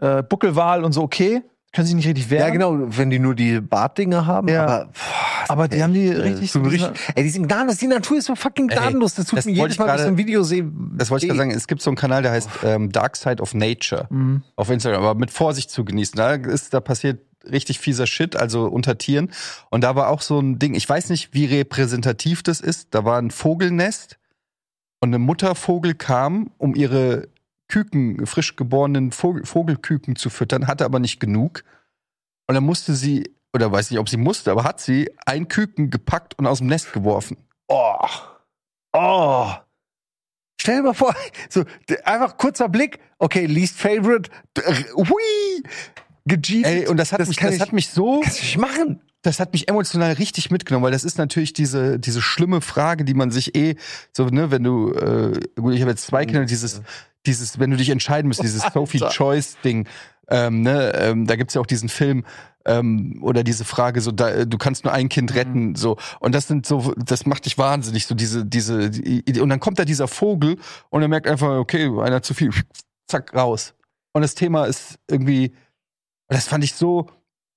äh, 0.00 0.22
Buckelwal 0.22 0.84
und 0.84 0.92
so, 0.92 1.02
okay, 1.02 1.42
können 1.72 1.86
sich 1.86 1.94
nicht 1.96 2.06
richtig 2.06 2.30
wehren. 2.30 2.46
Ja, 2.46 2.50
genau, 2.50 2.76
wenn 2.96 3.10
die 3.10 3.18
nur 3.18 3.34
die 3.34 3.60
Bartdinger 3.60 4.24
haben, 4.26 4.48
Ja. 4.48 4.64
aber 4.64 4.86
pff, 4.92 5.50
Aber 5.50 5.68
die 5.68 5.82
haben 5.82 5.92
die 5.92 6.08
richtig. 6.08 6.54
mir 6.54 6.70
richtig 6.72 6.90
ey, 7.14 7.22
die 7.22 7.30
sind 7.30 7.46
gnadenlos, 7.46 7.76
die 7.76 7.86
Natur 7.86 8.18
ist 8.18 8.24
so 8.26 8.34
fucking 8.34 8.68
Ey, 8.70 8.76
gnadenlos. 8.76 9.14
Das 9.14 9.26
tut 9.26 9.38
das 9.38 9.44
mir 9.46 9.52
wollte 9.52 9.62
jedes 9.62 9.74
ich 9.74 9.78
Mal, 9.78 9.86
wenn 9.88 9.94
ich 9.96 10.02
so 10.02 10.08
ein 10.08 10.16
Video 10.18 10.42
sehe. 10.42 10.70
Das 10.96 11.10
wollte 11.10 11.26
ich 11.26 11.32
weh. 11.32 11.36
gerade 11.36 11.50
sagen. 11.50 11.56
Es 11.58 11.66
gibt 11.68 11.82
so 11.82 11.90
einen 11.90 11.96
Kanal, 11.96 12.22
der 12.22 12.32
heißt 12.32 12.48
ähm, 12.64 12.90
Dark 12.90 13.16
Side 13.16 13.42
of 13.42 13.54
Nature 13.54 14.06
Mhm. 14.10 14.42
auf 14.56 14.70
Instagram, 14.70 15.02
aber 15.02 15.14
mit 15.18 15.30
Vorsicht 15.30 15.70
zu 15.70 15.84
genießen. 15.84 16.16
Da 16.16 16.34
ist, 16.34 16.72
da 16.74 16.80
passiert 16.80 17.20
richtig 17.50 17.78
fieser 17.78 18.06
Shit, 18.06 18.34
also 18.36 18.66
unter 18.66 18.98
Tieren. 18.98 19.30
Und 19.70 19.84
da 19.84 19.94
war 19.94 20.08
auch 20.08 20.20
so 20.22 20.38
ein 20.40 20.58
Ding, 20.58 20.74
ich 20.74 20.88
weiß 20.88 21.08
nicht, 21.10 21.32
wie 21.34 21.44
repräsentativ 21.46 22.42
das 22.42 22.60
ist. 22.60 22.88
Da 22.94 23.04
war 23.04 23.18
ein 23.18 23.30
Vogelnest 23.30 24.18
und 25.00 25.10
eine 25.10 25.18
Muttervogel 25.18 25.94
kam, 25.94 26.50
um 26.58 26.74
ihre 26.74 27.28
Küken, 27.68 28.26
frisch 28.26 28.56
geborenen 28.56 29.12
Vogel, 29.12 29.44
Vogelküken 29.44 30.16
zu 30.16 30.30
füttern, 30.30 30.66
hatte 30.66 30.84
aber 30.84 30.98
nicht 30.98 31.20
genug. 31.20 31.64
Und 32.46 32.54
dann 32.54 32.64
musste 32.64 32.94
sie, 32.94 33.34
oder 33.52 33.70
weiß 33.70 33.90
nicht, 33.90 34.00
ob 34.00 34.08
sie 34.08 34.16
musste, 34.16 34.50
aber 34.50 34.64
hat 34.64 34.80
sie 34.80 35.10
ein 35.26 35.48
Küken 35.48 35.90
gepackt 35.90 36.38
und 36.38 36.46
aus 36.46 36.58
dem 36.58 36.66
Nest 36.68 36.92
geworfen. 36.92 37.36
Oh. 37.68 37.94
Oh. 38.94 39.52
Stell 40.60 40.76
dir 40.76 40.82
mal 40.82 40.94
vor, 40.94 41.14
so 41.50 41.64
einfach 42.04 42.36
kurzer 42.38 42.68
Blick. 42.68 42.98
Okay, 43.18 43.46
least 43.46 43.78
favorite. 43.78 44.30
Hui. 44.94 45.62
Gejeetet. 46.24 46.66
Ey, 46.66 46.86
und 46.88 46.96
das 46.96 47.12
hat, 47.12 47.26
mich, 47.26 47.36
kann 47.36 47.48
das 47.48 47.56
ich, 47.56 47.60
hat 47.62 47.72
mich 47.72 47.88
so. 47.88 48.20
kannst 48.20 48.40
du 48.40 48.44
nicht 48.44 48.58
machen. 48.58 49.00
das 49.22 49.40
hat 49.40 49.52
mich 49.52 49.68
emotional 49.68 50.12
richtig 50.12 50.50
mitgenommen, 50.50 50.84
weil 50.84 50.92
das 50.92 51.04
ist 51.04 51.16
natürlich 51.16 51.52
diese, 51.52 51.98
diese 51.98 52.20
schlimme 52.20 52.60
Frage, 52.60 53.04
die 53.04 53.14
man 53.14 53.30
sich 53.30 53.54
eh, 53.54 53.76
so, 54.12 54.26
ne, 54.26 54.50
wenn 54.50 54.62
du, 54.62 54.92
äh, 54.92 55.40
gut, 55.56 55.74
ich 55.74 55.80
habe 55.80 55.90
jetzt 55.90 56.06
zwei 56.06 56.26
Kinder, 56.26 56.44
dieses, 56.44 56.82
dieses, 57.28 57.60
wenn 57.60 57.70
du 57.70 57.76
dich 57.76 57.90
entscheiden 57.90 58.26
musst, 58.28 58.42
dieses 58.42 58.62
Sophie 58.74 58.98
Choice-Ding, 58.98 59.86
ähm, 60.30 60.62
ne, 60.62 60.92
ähm, 60.94 61.26
da 61.26 61.36
gibt's 61.36 61.54
ja 61.54 61.60
auch 61.60 61.66
diesen 61.66 61.88
Film, 61.88 62.24
ähm, 62.64 63.18
oder 63.22 63.44
diese 63.44 63.64
Frage, 63.64 64.00
so, 64.00 64.10
da, 64.10 64.44
du 64.44 64.58
kannst 64.58 64.84
nur 64.84 64.92
ein 64.92 65.08
Kind 65.08 65.34
retten, 65.34 65.74
so, 65.74 65.96
und 66.20 66.34
das 66.34 66.48
sind 66.48 66.66
so, 66.66 66.92
das 66.96 67.24
macht 67.24 67.46
dich 67.46 67.56
wahnsinnig, 67.56 68.06
so 68.06 68.14
diese, 68.14 68.44
diese, 68.44 68.90
die, 68.90 69.40
und 69.40 69.48
dann 69.48 69.60
kommt 69.60 69.78
da 69.78 69.84
dieser 69.84 70.08
Vogel 70.08 70.56
und 70.90 71.02
er 71.02 71.08
merkt 71.08 71.28
einfach, 71.28 71.56
okay, 71.58 71.90
einer 72.00 72.22
zu 72.22 72.34
viel, 72.34 72.50
zack, 73.06 73.34
raus. 73.34 73.74
Und 74.12 74.22
das 74.22 74.34
Thema 74.34 74.64
ist 74.64 74.98
irgendwie, 75.08 75.54
das 76.28 76.46
fand 76.46 76.64
ich 76.64 76.74
so 76.74 77.06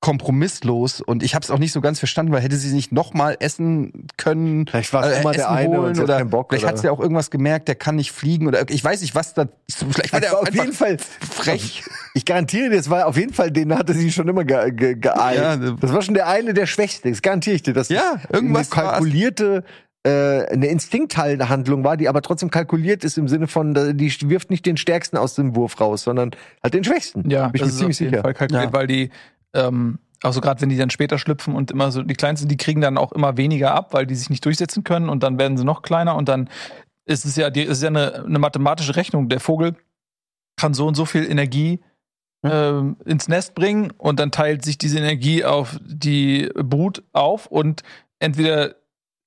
kompromisslos 0.02 1.00
und 1.00 1.24
ich 1.24 1.36
habe 1.36 1.44
es 1.44 1.52
auch 1.52 1.60
nicht 1.60 1.72
so 1.72 1.80
ganz 1.80 2.00
verstanden, 2.00 2.34
weil 2.34 2.42
hätte 2.42 2.58
sie 2.58 2.74
nicht 2.74 2.92
noch 2.92 3.14
mal 3.14 3.38
essen 3.40 4.08
können, 4.18 4.66
Vielleicht 4.68 4.92
war 4.94 5.06
es 5.06 5.18
äh, 5.18 5.22
immer 5.22 5.32
der 5.32 5.42
Essen 5.46 5.54
eine 5.56 5.70
holen 5.78 5.88
und 5.90 5.96
sie 5.96 6.02
hat 6.02 6.10
oder 6.10 6.18
keinen 6.18 6.30
Bock, 6.32 6.48
vielleicht 6.50 6.66
hat 6.68 6.78
sie 6.80 6.86
ja 6.88 6.92
auch 6.92 7.00
irgendwas 7.00 7.32
gemerkt, 7.32 7.68
der 7.68 7.76
kann 7.76 7.96
nicht 7.96 8.12
fliegen 8.12 8.48
oder 8.48 8.68
ich 8.70 8.84
weiß 8.84 9.02
nicht 9.02 9.16
was 9.16 9.34
da, 9.34 9.48
vielleicht 9.70 10.12
war 10.12 10.20
Das 10.20 10.30
der 10.30 10.32
war 10.38 10.42
auf 10.42 10.54
jeden 10.54 10.74
Fall 10.74 10.98
frech. 11.00 11.84
Ich 12.14 12.26
garantiere 12.26 12.70
dir, 12.70 12.76
das 12.76 12.90
war 12.90 13.08
auf 13.08 13.16
jeden 13.16 13.34
Fall, 13.34 13.52
den 13.52 13.74
hatte 13.74 13.94
sie 13.94 14.12
schon 14.12 14.28
immer 14.28 14.44
ge 14.44 14.72
ge 14.72 14.96
geeilt. 14.96 15.40
Ja, 15.40 15.56
das 15.56 15.94
war 15.94 16.02
schon 16.02 16.14
der 16.14 16.28
eine 16.28 16.54
der 16.54 16.66
Schwächsten. 16.66 17.10
Das 17.10 17.22
garantiere 17.22 17.56
ich 17.56 17.64
dir. 17.64 17.74
Das 17.74 17.88
Ja, 17.88 18.16
irgendwas 18.30 18.70
eine 18.74 18.84
kalkulierte, 18.90 19.64
äh, 20.04 20.10
eine 20.48 20.68
Instinkthandlung 20.68 21.86
war, 21.86 21.96
die 21.96 22.10
aber 22.10 22.22
trotzdem 22.22 22.52
kalkuliert 22.52 23.06
ist 23.06 23.18
im 23.18 23.30
Sinne 23.30 23.48
von, 23.48 23.74
äh, 23.78 23.96
die 23.96 24.14
wirft 24.30 24.50
nicht 24.50 24.66
den 24.66 24.76
Stärksten 24.76 25.16
aus 25.16 25.36
dem 25.36 25.56
Wurf 25.56 25.80
raus, 25.80 26.04
sondern 26.04 26.32
halt 26.62 26.74
den 26.74 26.84
Schwächsten. 26.84 27.30
Ja, 27.30 27.48
Bin 27.48 27.56
ich 27.56 27.62
das 27.62 27.82
mir 27.82 27.90
ist 27.90 27.98
ziemlich 27.98 27.98
auf 27.98 28.00
jeden 28.02 28.12
sicher. 28.12 28.22
Fall 28.24 28.34
kalkuliert, 28.34 28.66
Ja. 28.66 28.74
weil 28.74 28.88
die, 28.88 29.10
ähm, 29.54 30.00
also 30.24 30.40
gerade 30.40 30.62
wenn 30.62 30.70
die 30.70 30.78
dann 30.78 30.90
später 30.90 31.18
schlüpfen 31.18 31.56
und 31.56 31.72
immer 31.72 31.92
so 31.92 32.04
die 32.04 32.14
kleinsten, 32.14 32.48
die 32.48 32.58
kriegen 32.58 32.82
dann 32.82 32.98
auch 32.98 33.12
immer 33.12 33.38
weniger 33.38 33.74
ab, 33.74 33.94
weil 33.94 34.06
die 34.06 34.16
sich 34.16 34.30
nicht 34.30 34.46
durchsetzen 34.46 34.84
können 34.84 35.10
und 35.10 35.24
dann 35.24 35.40
werden 35.40 35.58
sie 35.58 35.66
noch 35.66 35.82
kleiner 35.82 36.16
und 36.16 36.30
dann 36.30 36.50
ist 37.06 37.26
es 37.26 37.36
ja, 37.36 37.50
die, 37.50 37.64
ist 37.64 37.82
ja 37.82 37.90
eine, 37.90 38.24
eine 38.26 38.40
mathematische 38.40 38.96
Rechnung. 38.96 39.30
Der 39.30 39.40
Vogel 39.40 39.76
kann 40.56 40.74
so 40.74 40.88
und 40.88 40.96
so 40.96 41.06
viel 41.06 41.30
Energie 41.30 41.80
ähm, 42.44 42.98
ins 43.06 43.28
Nest 43.28 43.56
bringen 43.56 43.92
und 43.98 44.20
dann 44.20 44.32
teilt 44.32 44.64
sich 44.64 44.78
diese 44.78 45.00
Energie 45.00 45.44
auf 45.44 45.80
die 45.84 46.50
Brut 46.56 47.04
auf 47.14 47.48
und 47.48 47.82
entweder 48.20 48.76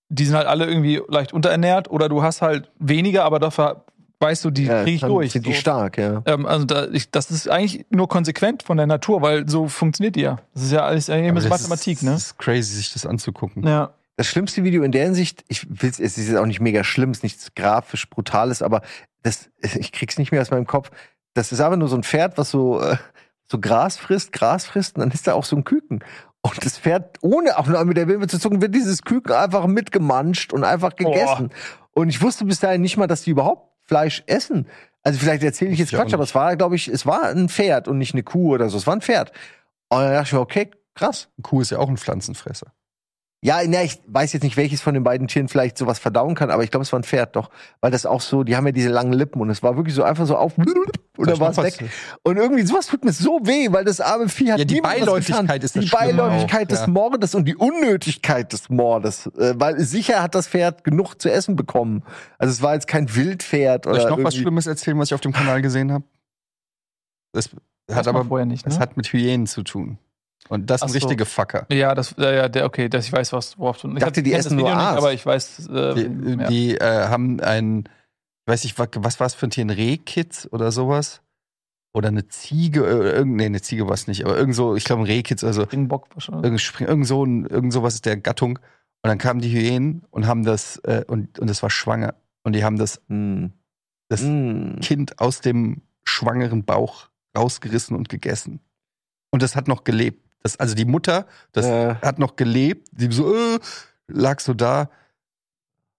die 0.09 0.25
sind 0.25 0.37
halt 0.37 0.47
alle 0.47 0.67
irgendwie 0.67 1.03
leicht 1.09 1.33
unterernährt 1.33 1.91
oder 1.91 2.09
du 2.09 2.23
hast 2.23 2.43
halt 2.43 2.71
weniger, 2.79 3.25
aber 3.25 3.41
dafür 3.41 3.85
weißt 4.25 4.45
du, 4.45 4.51
die 4.51 4.65
Ja, 4.65 4.83
krieg 4.83 4.97
ich 4.97 5.01
durch. 5.03 5.33
Sind 5.33 5.47
die 5.47 5.53
So. 5.53 5.59
stark, 5.61 5.99
ja. 5.99 6.23
Ähm, 6.27 6.47
also 6.47 6.65
da, 6.65 6.89
ich, 6.89 7.11
das 7.11 7.31
ist 7.31 7.49
eigentlich 7.49 7.87
nur 7.91 8.09
konsequent 8.09 8.63
von 8.63 8.77
der 8.77 8.87
Natur, 8.87 9.23
weil 9.23 9.49
so 9.49 9.69
funktioniert 9.69 10.17
die 10.17 10.23
ja. 10.23 10.39
Das 10.55 10.65
ist 10.65 10.73
ja 10.73 10.85
alles 10.85 11.07
das 11.07 11.49
Mathematik, 11.49 11.99
ist, 11.99 12.03
ne? 12.03 12.13
Das 12.13 12.23
ist 12.23 12.39
crazy, 12.39 12.75
sich 12.77 12.93
das 12.93 13.07
anzugucken. 13.07 13.67
Ja. 13.67 13.95
Das 14.17 14.27
schlimmste 14.29 14.63
Video 14.65 14.83
in 14.83 14.93
der 14.93 15.05
Hinsicht, 15.05 15.45
ich 15.49 15.67
will's, 15.69 15.99
es 15.99 16.19
ist 16.19 16.29
jetzt 16.29 16.37
auch 16.37 16.47
nicht 16.47 16.61
mega 16.61 16.85
schlimm, 16.85 17.11
es 17.11 17.19
ist 17.19 17.23
nichts 17.25 17.55
grafisch 17.55 18.09
Brutales, 18.09 18.63
aber 18.63 18.83
das, 19.23 19.51
ich 19.61 19.93
krieg's 19.93 20.19
nicht 20.19 20.33
mehr 20.33 20.41
aus 20.41 20.51
meinem 20.51 20.67
Kopf. 20.67 20.91
Das 21.35 21.53
ist 21.53 21.61
aber 21.61 21.77
nur 21.77 21.89
so 21.89 21.97
ein 21.97 22.05
Pferd, 22.05 22.39
was 22.39 22.51
so, 22.51 22.81
äh, 22.81 22.97
so 23.47 23.59
Gras 23.59 23.97
frisst, 23.97 24.33
Gras 24.33 24.65
frisst, 24.65 24.97
und 24.97 25.01
dann 25.01 25.11
ist 25.11 25.27
da 25.27 25.35
auch 25.35 25.45
so 25.45 25.57
ein 25.57 25.65
Küken. 25.65 26.03
Und 26.43 26.65
das 26.65 26.79
Pferd, 26.79 27.19
ohne 27.23 27.59
auch 27.59 27.67
nur 27.67 27.83
mit 27.87 27.97
der 27.97 28.07
Wilme 28.07 28.27
zu 28.27 28.39
zucken, 28.39 28.61
wird 28.61 28.75
dieses 28.75 29.03
Küken 29.03 29.33
einfach 29.33 29.67
mitgemanscht 29.67 30.53
und 30.53 30.63
einfach 30.63 30.95
gegessen. 30.95 31.51
Und 31.93 32.09
ich 32.09 32.21
wusste 32.21 32.45
bis 32.45 32.61
dahin 32.61 32.83
nicht 32.83 32.97
mal, 32.97 33.07
dass 33.07 33.23
die 33.23 33.31
überhaupt 33.31 33.74
Fleisch 33.87 34.23
essen. 34.27 34.67
Also 35.03 35.19
vielleicht 35.19 35.43
erzähle 35.43 35.73
ich 35.73 35.79
jetzt 35.79 35.95
auch 35.95 35.99
Quatsch, 35.99 36.15
aber 36.15 36.25
es 36.25 36.35
war, 36.35 36.57
glaube 36.57 36.77
ich, 36.77 36.89
es 36.89 37.05
war 37.05 37.25
ein 37.25 37.49
Pferd 37.49 37.89
und 37.89 37.99
nicht 37.99 38.15
eine 38.15 38.23
Kuh 38.23 38.55
oder 38.55 38.69
so. 38.69 38.79
Es 38.79 38.87
war 38.87 38.95
ein 38.95 39.03
Pferd. 39.03 39.33
Und 39.91 40.01
dann 40.01 40.13
dachte 40.13 40.29
ich 40.29 40.33
mir, 40.33 40.41
okay, 40.41 40.71
krass. 40.95 41.29
Eine 41.37 41.43
Kuh 41.43 41.61
ist 41.61 41.71
ja 41.71 41.79
auch 41.79 41.89
ein 41.89 41.99
Pflanzenfresser. 41.99 42.73
Ja, 43.47 43.59
na, 43.67 43.83
ich 43.83 44.01
weiß 44.07 44.33
jetzt 44.33 44.43
nicht, 44.43 44.57
welches 44.57 44.81
von 44.81 44.95
den 44.95 45.03
beiden 45.03 45.29
Tieren 45.29 45.49
vielleicht 45.49 45.77
sowas 45.77 45.99
verdauen 45.99 46.35
kann, 46.35 46.51
aber 46.51 46.65
ich 46.65 46.71
glaube, 46.71 46.83
es 46.85 46.93
war 46.93 46.99
ein 46.99 47.05
Pferd 47.05 47.37
doch, 47.37 47.51
weil 47.83 47.91
das 47.91 48.07
auch 48.07 48.23
so, 48.23 48.43
die 48.43 48.57
haben 48.57 48.65
ja 48.65 48.73
diese 48.73 48.89
langen 48.89 49.13
Lippen 49.13 49.39
und 49.43 49.51
es 49.51 49.63
war 49.63 49.77
wirklich 49.77 49.95
so 49.95 50.03
einfach 50.03 50.25
so 50.27 50.35
auf 50.35 50.57
und 50.57 50.67
dann 51.19 51.39
war 51.39 51.51
es 51.51 51.59
weg. 51.59 51.91
Und 52.23 52.39
irgendwie 52.39 52.63
sowas 52.63 52.87
tut 52.87 53.05
mir 53.05 53.13
so 53.13 53.41
weh, 53.43 53.71
weil 53.71 53.85
das 53.85 54.01
arme 54.01 54.31
Vieh 54.31 54.51
hat 54.51 54.61
Ja, 54.61 54.65
die 54.65 54.77
was 54.83 54.95
Beiläufigkeit 54.95 55.43
getan. 55.43 55.61
ist 55.61 55.77
das 55.77 55.85
die 55.85 55.91
Beiläufigkeit 55.91 56.63
auch, 56.69 56.69
des 56.69 56.81
ja. 56.81 56.87
Mordes 56.87 57.35
und 57.35 57.45
die 57.45 57.55
Unnötigkeit 57.55 58.51
des 58.51 58.71
Mordes, 58.71 59.27
äh, 59.37 59.53
weil 59.59 59.79
sicher 59.79 60.23
hat 60.23 60.35
das 60.35 60.49
Pferd 60.49 60.83
genug 60.83 61.17
zu 61.21 61.31
essen 61.31 61.55
bekommen. 61.55 62.03
Also 62.39 62.51
es 62.51 62.63
war 62.63 62.73
jetzt 62.73 62.87
kein 62.87 63.15
Wildpferd 63.15 63.85
Soll 63.85 63.93
oder 63.93 64.03
ich 64.05 64.09
noch 64.09 64.13
was 64.13 64.33
irgendwie- 64.33 64.41
Schlimmes 64.41 64.67
erzählen, 64.67 64.99
was 64.99 65.09
ich 65.11 65.15
auf 65.15 65.21
dem 65.21 65.33
Kanal 65.33 65.61
gesehen 65.61 65.93
habe? 65.93 66.05
Das 67.33 67.51
Hat 67.91 67.97
hat 67.97 68.09
aber 68.09 68.21
aber 68.21 68.29
vorher 68.29 68.47
nicht, 68.47 68.65
ne? 68.65 68.71
das 68.71 68.81
hat 68.81 68.97
mit 68.97 69.07
Hyänen 69.13 69.47
zu 69.47 69.63
tun. 69.65 69.99
Und 70.49 70.69
das 70.69 70.83
Ach 70.83 70.89
sind 70.89 71.01
so. 71.01 71.09
richtige 71.09 71.25
Fucker. 71.25 71.67
ja, 71.73 71.95
das, 71.95 72.15
ja, 72.19 72.31
ja, 72.33 72.49
der, 72.49 72.67
okay, 72.67 72.89
das, 72.89 73.07
ich 73.07 73.13
weiß, 73.13 73.33
was, 73.33 73.59
worauf 73.59 73.79
du. 73.81 73.91
Ich 73.93 73.99
dachte, 74.01 74.23
die 74.23 74.33
essen 74.33 74.57
nur 74.57 74.69
nicht, 74.69 74.77
Aas. 74.79 74.99
aber 74.99 75.13
ich 75.13 75.25
weiß. 75.25 75.69
Äh, 75.69 75.95
Die, 75.95 76.31
ja. 76.41 76.49
die 76.49 76.75
äh, 76.77 77.09
haben 77.09 77.41
ein, 77.41 77.89
weiß 78.47 78.65
ich, 78.65 78.79
was, 78.79 78.89
was 78.97 79.21
war 79.21 79.27
es 79.27 79.35
für 79.35 79.47
ein 79.47 79.51
Tier, 79.51 79.65
ein 79.65 79.71
Rehkitz 79.71 80.47
oder 80.51 80.71
sowas? 80.71 81.23
Oder 81.95 82.09
eine 82.09 82.27
Ziege, 82.29 82.81
äh, 82.85 83.11
irgend, 83.17 83.37
nee, 83.37 83.47
eine 83.47 83.63
Ziege 83.63 83.87
war 83.87 83.95
es 83.95 84.07
nicht, 84.09 84.25
aber 84.25 84.37
irgend 84.37 84.55
so, 84.55 84.75
ich 84.77 84.85
glaube 84.85 85.03
ein 85.03 85.07
Rehkitz, 85.07 85.45
also 85.45 85.63
Springbock 85.63 86.09
wahrscheinlich. 86.15 86.45
irgend, 86.45 86.61
Spring- 86.61 86.89
irgend 86.89 87.07
so 87.07 87.25
ein, 87.25 87.47
irgend 87.47 87.73
sowas 87.73 87.95
ist 87.95 88.05
der 88.05 88.17
Gattung. 88.17 88.59
Und 88.59 89.09
dann 89.09 89.19
kamen 89.19 89.41
die 89.41 89.51
Hyänen 89.53 90.03
und 90.11 90.27
haben 90.27 90.45
das, 90.45 90.77
äh, 90.85 91.05
und, 91.07 91.39
und 91.39 91.49
das 91.49 91.63
war 91.63 91.71
schwanger. 91.71 92.15
Und 92.43 92.55
die 92.55 92.65
haben 92.65 92.79
das, 92.79 93.01
Hm. 93.09 93.53
das 94.09 94.23
Hm. 94.23 94.79
Kind 94.83 95.21
aus 95.21 95.41
dem 95.41 95.83
schwangeren 96.05 96.65
Bauch 96.65 97.09
rausgerissen 97.37 97.97
und 97.97 98.09
gegessen. 98.09 98.61
Und 99.31 99.43
das 99.43 99.57
hat 99.57 99.69
noch 99.69 99.85
gelebt. 99.85 100.21
Das, 100.45 100.61
also 100.61 100.75
die 100.75 100.85
Mutter, 100.85 101.27
das 101.53 101.67
Äh. 101.67 101.95
hat 101.97 102.19
noch 102.21 102.37
gelebt. 102.37 102.89
Die 102.93 103.11
so, 103.11 103.35
äh, 103.35 103.59
lag 104.09 104.39
so 104.41 104.55
da, 104.55 104.91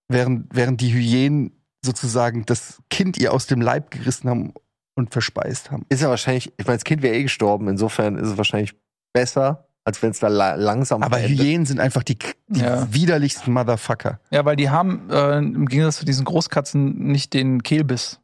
während, 0.08 0.48
während 0.56 0.80
die 0.82 0.94
Hyänen 0.94 1.52
sozusagen 1.84 2.46
das 2.46 2.80
Kind 2.90 3.18
ihr 3.18 3.34
aus 3.34 3.48
dem 3.48 3.60
Leib 3.62 3.92
gerissen 3.92 4.30
haben 4.30 4.54
und 4.96 5.12
verspeist 5.12 5.72
haben. 5.72 5.86
Ist 5.90 6.02
ja 6.02 6.10
wahrscheinlich, 6.10 6.54
ich 6.58 6.66
meine, 6.66 6.78
das 6.78 6.84
Kind 6.84 7.02
wäre 7.02 7.16
eh 7.16 7.24
gestorben, 7.24 7.68
insofern 7.68 8.18
ist 8.18 8.30
es 8.30 8.38
wahrscheinlich 8.38 8.74
besser, 9.14 9.68
als 9.84 10.02
wenn 10.02 10.12
es 10.12 10.20
da 10.20 10.28
la 10.28 10.56
langsam 10.56 11.04
Aber 11.04 11.18
verendet. 11.18 11.44
Hyänen 11.46 11.66
sind 11.66 11.80
einfach 11.80 12.04
die, 12.04 12.18
die 12.48 12.62
Ja. 12.62 12.92
widerlichsten 12.94 13.52
Motherfucker. 13.54 14.20
Ja, 14.32 14.46
weil 14.46 14.56
die 14.56 14.70
haben 14.70 15.10
äh, 15.10 15.38
im 15.38 15.68
Gegensatz 15.68 15.98
zu 15.98 16.06
diesen 16.06 16.26
Großkatzen 16.26 16.98
nicht 17.08 17.34
den 17.34 17.62
Kehlbiss. 17.64 18.20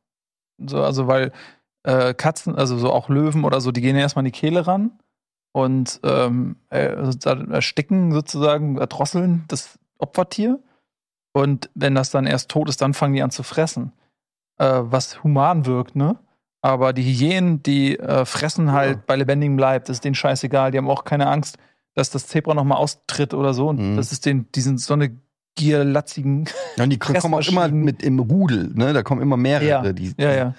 So, 0.64 0.84
also 0.84 1.08
weil 1.08 1.32
äh, 1.84 2.14
Katzen, 2.14 2.56
also 2.56 2.78
so 2.78 2.92
auch 2.92 3.10
Löwen 3.10 3.44
oder 3.44 3.60
so, 3.62 3.72
die 3.72 3.82
gehen 3.82 3.96
erstmal 3.96 4.22
an 4.22 4.26
die 4.26 4.32
Kehle 4.32 4.66
ran 4.68 4.92
und 5.54 6.00
ähm, 6.04 6.56
äh, 6.70 6.96
ersticken 7.52 8.12
sozusagen, 8.12 8.78
erdrosseln 8.78 9.44
das 9.48 9.78
Opfertier. 9.98 10.60
Und 11.34 11.70
wenn 11.76 11.96
das 11.96 12.12
dann 12.12 12.26
erst 12.26 12.50
tot 12.50 12.70
ist, 12.70 12.82
dann 12.82 12.94
fangen 12.94 13.14
die 13.14 13.22
an 13.24 13.32
zu 13.32 13.44
fressen. 13.44 13.94
Äh, 14.58 14.82
was 14.84 15.24
human 15.24 15.66
wirkt, 15.66 15.96
ne? 15.96 16.18
Aber 16.62 16.94
die 16.94 17.04
Hyänen, 17.04 17.64
die 17.64 17.98
äh, 17.98 18.24
fressen 18.26 18.72
halt 18.72 19.08
bei 19.08 19.16
lebendigem 19.16 19.58
Leib, 19.58 19.86
das 19.86 19.98
ist 19.98 20.06
denen 20.06 20.14
scheißegal, 20.16 20.72
die 20.72 20.78
haben 20.78 20.90
auch 20.90 21.06
keine 21.06 21.28
Angst, 21.28 21.58
dass 21.96 22.12
das 22.12 22.28
Zebra 22.28 22.54
nochmal 22.54 22.78
austritt 22.78 23.34
oder 23.34 23.54
so. 23.54 23.70
Und 23.70 23.94
Mhm. 23.94 23.96
das 23.98 24.12
ist 24.12 24.26
den, 24.26 24.48
die 24.54 24.62
sind 24.62 24.80
so 24.80 24.94
eine 24.94 25.18
gierlatzigen. 25.56 26.46
Ja, 26.78 26.84
und 26.84 26.90
die 26.92 27.00
kommen 27.00 27.34
auch 27.34 27.48
immer 27.48 27.68
mit 27.68 28.04
im 28.04 28.20
Rudel, 28.20 28.72
ne? 28.74 28.94
Da 28.94 29.04
kommen 29.04 29.22
immer 29.22 29.38
mehrere. 29.38 29.68
Ja, 29.88 29.94
die, 29.94 30.14
ja, 30.18 30.34
ja. 30.34 30.54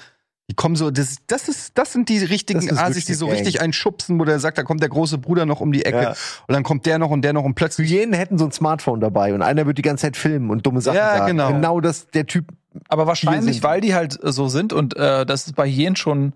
Die 0.53 0.55
kommen 0.55 0.77
so, 0.77 0.91
das, 0.91 1.17
das, 1.29 1.49
ist, 1.49 1.79
das 1.79 1.95
sind 1.95 2.11
die 2.11 2.19
richtigen 2.19 2.59
ist 2.61 2.79
Asis, 2.79 3.07
die 3.07 3.15
so 3.15 3.25
richtig 3.27 3.55
Gang. 3.55 3.65
einen 3.65 3.73
schubsen, 3.73 4.21
wo 4.21 4.27
der 4.27 4.39
sagt, 4.39 4.59
da 4.59 4.65
kommt 4.65 4.83
der 4.83 4.91
große 4.91 5.17
Bruder 5.17 5.47
noch 5.47 5.63
um 5.63 5.73
die 5.73 5.83
Ecke 5.87 6.03
Ja. 6.03 6.11
und 6.11 6.53
dann 6.53 6.63
kommt 6.63 6.85
der 6.85 6.99
noch 6.99 7.09
und 7.09 7.23
der 7.23 7.33
noch 7.33 7.43
und 7.45 7.55
plötzlich. 7.55 7.91
Hyänen 7.91 8.13
hätten 8.13 8.37
so 8.37 8.45
ein 8.45 8.53
Smartphone 8.53 9.01
dabei 9.01 9.33
und 9.33 9.41
einer 9.41 9.65
wird 9.65 9.79
die 9.79 9.83
ganze 9.83 10.03
Zeit 10.03 10.19
filmen 10.19 10.51
und 10.51 10.67
dumme 10.67 10.83
Sachen 10.83 10.97
Ja, 10.97 11.17
sagen. 11.17 11.27
genau. 11.39 11.53
Genau 11.53 11.81
das, 11.81 12.09
der 12.09 12.27
Typ. 12.27 12.49
Aber 12.91 13.07
wahrscheinlich, 13.07 13.63
weil 13.63 13.81
die 13.81 13.95
halt 13.95 14.23
äh, 14.23 14.31
so 14.31 14.49
sind 14.49 14.75
und 14.75 14.95
äh, 14.95 15.25
das 15.25 15.47
ist 15.47 15.57
bei 15.57 15.67
Hyänen 15.71 15.97
schon 15.97 16.35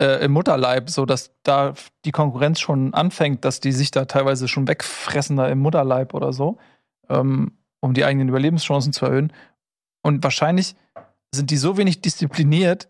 äh, 0.00 0.24
im 0.24 0.30
Mutterleib 0.30 0.88
so, 0.88 1.04
dass 1.04 1.32
da 1.42 1.74
die 2.04 2.12
Konkurrenz 2.12 2.60
schon 2.60 2.94
anfängt, 2.94 3.44
dass 3.44 3.58
die 3.58 3.72
sich 3.72 3.90
da 3.90 4.04
teilweise 4.04 4.46
schon 4.46 4.68
wegfressen 4.68 5.36
da 5.36 5.48
im 5.48 5.58
Mutterleib 5.58 6.14
oder 6.14 6.32
so, 6.32 6.58
ähm, 7.08 7.50
um 7.80 7.92
die 7.92 8.04
eigenen 8.04 8.28
Überlebenschancen 8.28 8.92
zu 8.92 9.06
erhöhen. 9.06 9.32
Und 10.02 10.22
wahrscheinlich 10.22 10.76
sind 11.34 11.50
die 11.50 11.56
so 11.56 11.76
wenig 11.76 12.00
diszipliniert, 12.00 12.86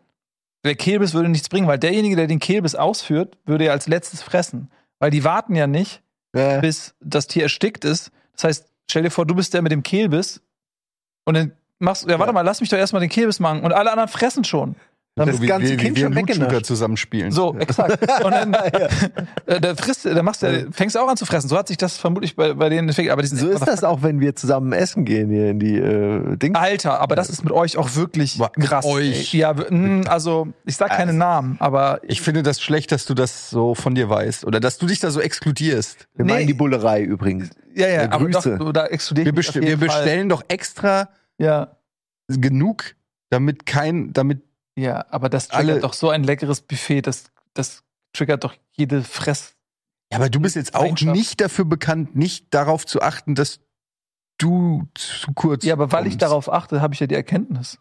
der 0.64 0.74
Kehlbiss 0.74 1.14
würde 1.14 1.28
nichts 1.28 1.48
bringen, 1.48 1.66
weil 1.68 1.78
derjenige, 1.78 2.16
der 2.16 2.26
den 2.26 2.40
Kehlbiss 2.40 2.74
ausführt, 2.74 3.36
würde 3.47 3.66
ja 3.66 3.72
als 3.72 3.86
letztes 3.86 4.22
fressen. 4.22 4.70
Weil 4.98 5.10
die 5.10 5.24
warten 5.24 5.55
ja 5.55 5.66
nicht, 5.66 6.02
Äh, 6.32 6.60
bis 6.60 6.94
das 7.01 7.26
Tier 7.26 7.44
erstickt 7.44 7.85
ist. 7.85 8.10
Das 8.35 8.44
heißt, 8.44 8.66
stell 8.90 9.02
dir 9.02 9.10
vor, 9.10 9.24
du 9.26 9.35
bist 9.35 9.55
der 9.55 9.62
mit 9.62 9.72
dem 9.72 9.82
Kehlbiss 9.82 10.40
und 11.24 11.35
dann 11.35 11.52
machst 11.78 12.05
du, 12.05 12.09
ja, 12.09 12.18
warte 12.18 12.30
Ja. 12.30 12.32
mal, 12.35 12.43
lass 12.43 12.60
mich 12.60 12.68
doch 12.70 12.76
erstmal 12.76 13.01
den 13.01 13.09
Kehlbiss 13.10 13.40
machen 13.40 13.62
und 13.62 13.72
alle 13.72 13.90
anderen 13.90 14.09
fressen 14.09 14.44
schon. 14.44 14.74
Das 15.27 15.36
So 15.36 15.43
wie, 15.43 15.47
ganze 15.47 15.73
wie, 15.73 15.77
Kind 15.77 15.97
wie 15.97 16.01
schon 16.03 16.15
weggenascht. 16.15 16.66
zusammenspielen. 16.66 17.31
So, 17.32 17.55
exakt. 17.59 18.01
Und 18.24 18.31
dann 18.32 18.55
äh, 19.47 19.61
da 19.61 19.74
frisst, 19.74 20.05
da 20.07 20.23
machst 20.23 20.43
du, 20.43 20.69
fängst 20.73 20.95
du 20.97 21.01
auch 21.01 21.09
an 21.09 21.16
zu 21.16 21.27
fressen. 21.27 21.49
So 21.49 21.57
hat 21.57 21.69
sich 21.69 21.77
das 21.77 21.97
vermutlich 21.97 22.36
bei, 22.36 22.55
bei 22.55 22.69
denen 22.69 22.89
entwickelt. 22.89 23.12
Aber 23.12 23.24
So 23.27 23.49
ist 23.49 23.66
das 23.66 23.85
auch, 23.85 24.03
wenn 24.03 24.20
wir 24.20 24.35
zusammen 24.36 24.73
essen 24.73 25.05
gehen 25.05 25.31
hier 25.31 25.51
in 25.51 25.59
die 25.59 25.77
äh, 25.78 26.36
Dings. 26.36 26.59
Alter, 26.59 27.01
aber 27.01 27.16
das 27.16 27.31
ist 27.31 27.43
mit 27.45 27.53
euch 27.53 27.77
auch 27.77 27.95
wirklich 27.97 28.39
mit 28.39 28.66
krass. 28.69 28.85
euch? 28.85 29.32
Ja, 29.35 29.53
mh, 29.55 30.09
also 30.09 30.49
ich 30.65 30.77
sag 30.77 30.90
keine 30.90 31.12
Namen, 31.12 31.57
aber 31.61 32.01
Ich 32.03 32.20
finde 32.20 32.43
das 32.43 32.61
schlecht, 32.61 32.93
dass 32.93 33.05
du 33.07 33.15
das 33.15 33.51
so 33.51 33.74
von 33.74 33.95
dir 33.95 34.09
weißt 34.09 34.45
oder 34.45 34.61
dass 34.61 34.78
du 34.78 34.86
dich 34.86 35.01
da 35.01 35.11
so 35.11 35.20
exkludierst. 35.20 36.09
Wir 36.15 36.24
Nee. 36.24 36.32
meinen 36.32 36.47
die 36.47 36.55
Bullerei 36.55 37.03
übrigens. 37.03 37.51
ja, 37.74 37.86
ja, 37.89 38.03
Ja, 38.03 38.12
aber 38.12 38.28
doch, 38.28 38.43
Grüße. 38.43 38.59
du, 38.59 38.73
da 38.73 38.86
exkludiere 38.86 39.27
Wir, 39.27 39.32
ich 39.32 39.36
mich 39.36 39.47
best 39.47 39.57
auf 39.59 39.65
wir 39.65 39.77
bestellen 39.77 40.28
doch 40.28 40.43
extra 40.49 41.09
Ja. 41.39 41.77
genug, 42.28 42.95
damit 43.31 43.66
kein, 43.66 44.12
damit 44.12 44.43
Ja, 44.79 45.05
aber 45.11 45.29
das 45.29 45.49
triggert 45.49 45.71
Alle- 45.71 45.81
doch 45.81 45.93
so 45.93 46.11
ein 46.11 46.23
leckeres 46.23 46.61
Buffet, 46.61 47.03
das, 47.03 47.25
das 47.55 47.83
triggert 48.13 48.45
doch 48.45 48.55
jede 48.73 49.03
Fress. 49.03 49.55
Ja, 50.13 50.19
aber 50.19 50.31
du 50.31 50.41
bist 50.41 50.57
jetzt 50.57 50.75
auch 50.75 51.01
nicht 51.01 51.41
dafür 51.41 51.65
bekannt, 51.65 52.15
nicht 52.17 52.47
darauf 52.55 52.87
zu 52.87 53.03
achten, 53.03 53.35
dass 53.35 53.61
du 54.39 54.87
zu 54.95 55.33
kurz 55.35 55.65
Ja, 55.65 55.75
aber 55.75 55.91
weil 55.93 56.05
ich 56.07 56.13
kommst. 56.13 56.23
darauf 56.23 56.53
achte, 56.53 56.81
habe 56.81 56.95
ich 56.95 57.01
ja 57.01 57.07
die 57.07 57.15
Erkenntnis. 57.17 57.79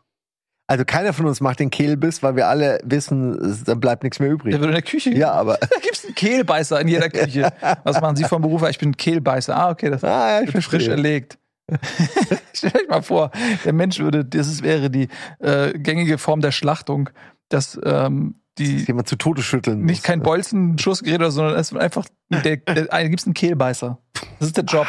Also 0.69 0.84
keiner 0.84 1.14
von 1.14 1.28
uns 1.28 1.40
macht 1.40 1.60
den 1.60 1.69
Kehlbiss, 1.69 2.24
weil 2.24 2.36
wir 2.36 2.48
alle 2.48 2.80
wissen, 2.84 3.64
da 3.64 3.76
bleibt 3.76 4.03
nichts 4.03 4.19
mehr 4.19 4.30
übrig. 4.32 4.52
Der 4.52 4.60
wird 4.60 4.69
in 4.69 4.74
der 4.74 4.82
Küche. 4.82 5.11
Ja, 5.15 5.32
aber. 5.32 5.57
Da 5.61 5.80
gibt's 5.82 6.03
einen 6.03 6.15
Kehlbeißer 6.15 6.82
in 6.82 6.90
jeder 6.90 7.10
Küche. 7.10 7.53
Was 7.86 8.02
machen 8.02 8.18
Sie 8.18 8.26
vom 8.26 8.41
Beruf? 8.41 8.61
her? 8.64 8.69
Ich 8.69 8.80
bin 8.80 8.98
Kehlbeißer. 8.98 9.56
Ah, 9.56 9.69
okay, 9.69 9.90
das 9.90 10.03
Ah, 10.03 10.40
ja, 10.40 10.41
ich 10.41 10.53
wird 10.53 10.64
frisch 10.65 10.88
erlegt. 10.88 11.38
Stellt 12.53 12.76
euch 12.76 12.88
mal 12.89 13.02
vor, 13.02 13.31
der 13.65 13.73
Mensch 13.73 13.99
würde, 13.99 14.23
das 14.26 14.48
ist, 14.48 14.64
wäre 14.64 14.89
die 14.89 15.07
äh, 15.39 15.77
gängige 15.77 16.18
Form 16.18 16.41
der 16.41 16.52
Schlachtung, 16.52 17.10
dass 17.49 17.80
ähm, 17.84 18.35
die 18.57 18.77
Jemand 18.85 19.07
zu 19.07 19.15
Tode 19.18 19.44
schütteln 19.44 19.81
nicht 19.85 19.98
muss. 19.99 20.03
kein 20.03 20.22
Bolzenschussgerät 20.22 21.19
oder 21.19 21.30
so, 21.31 21.41
sondern 21.41 21.60
es 21.60 21.72
wird 21.72 21.84
einfach, 21.84 22.06
der, 22.30 22.57
der, 22.57 22.85
der 22.85 23.10
gibt's 23.10 23.26
einen 23.26 23.35
Kehlbeißer. 23.35 23.99
Das 24.39 24.48
ist 24.48 24.57
der 24.57 24.64
Job. 24.64 24.88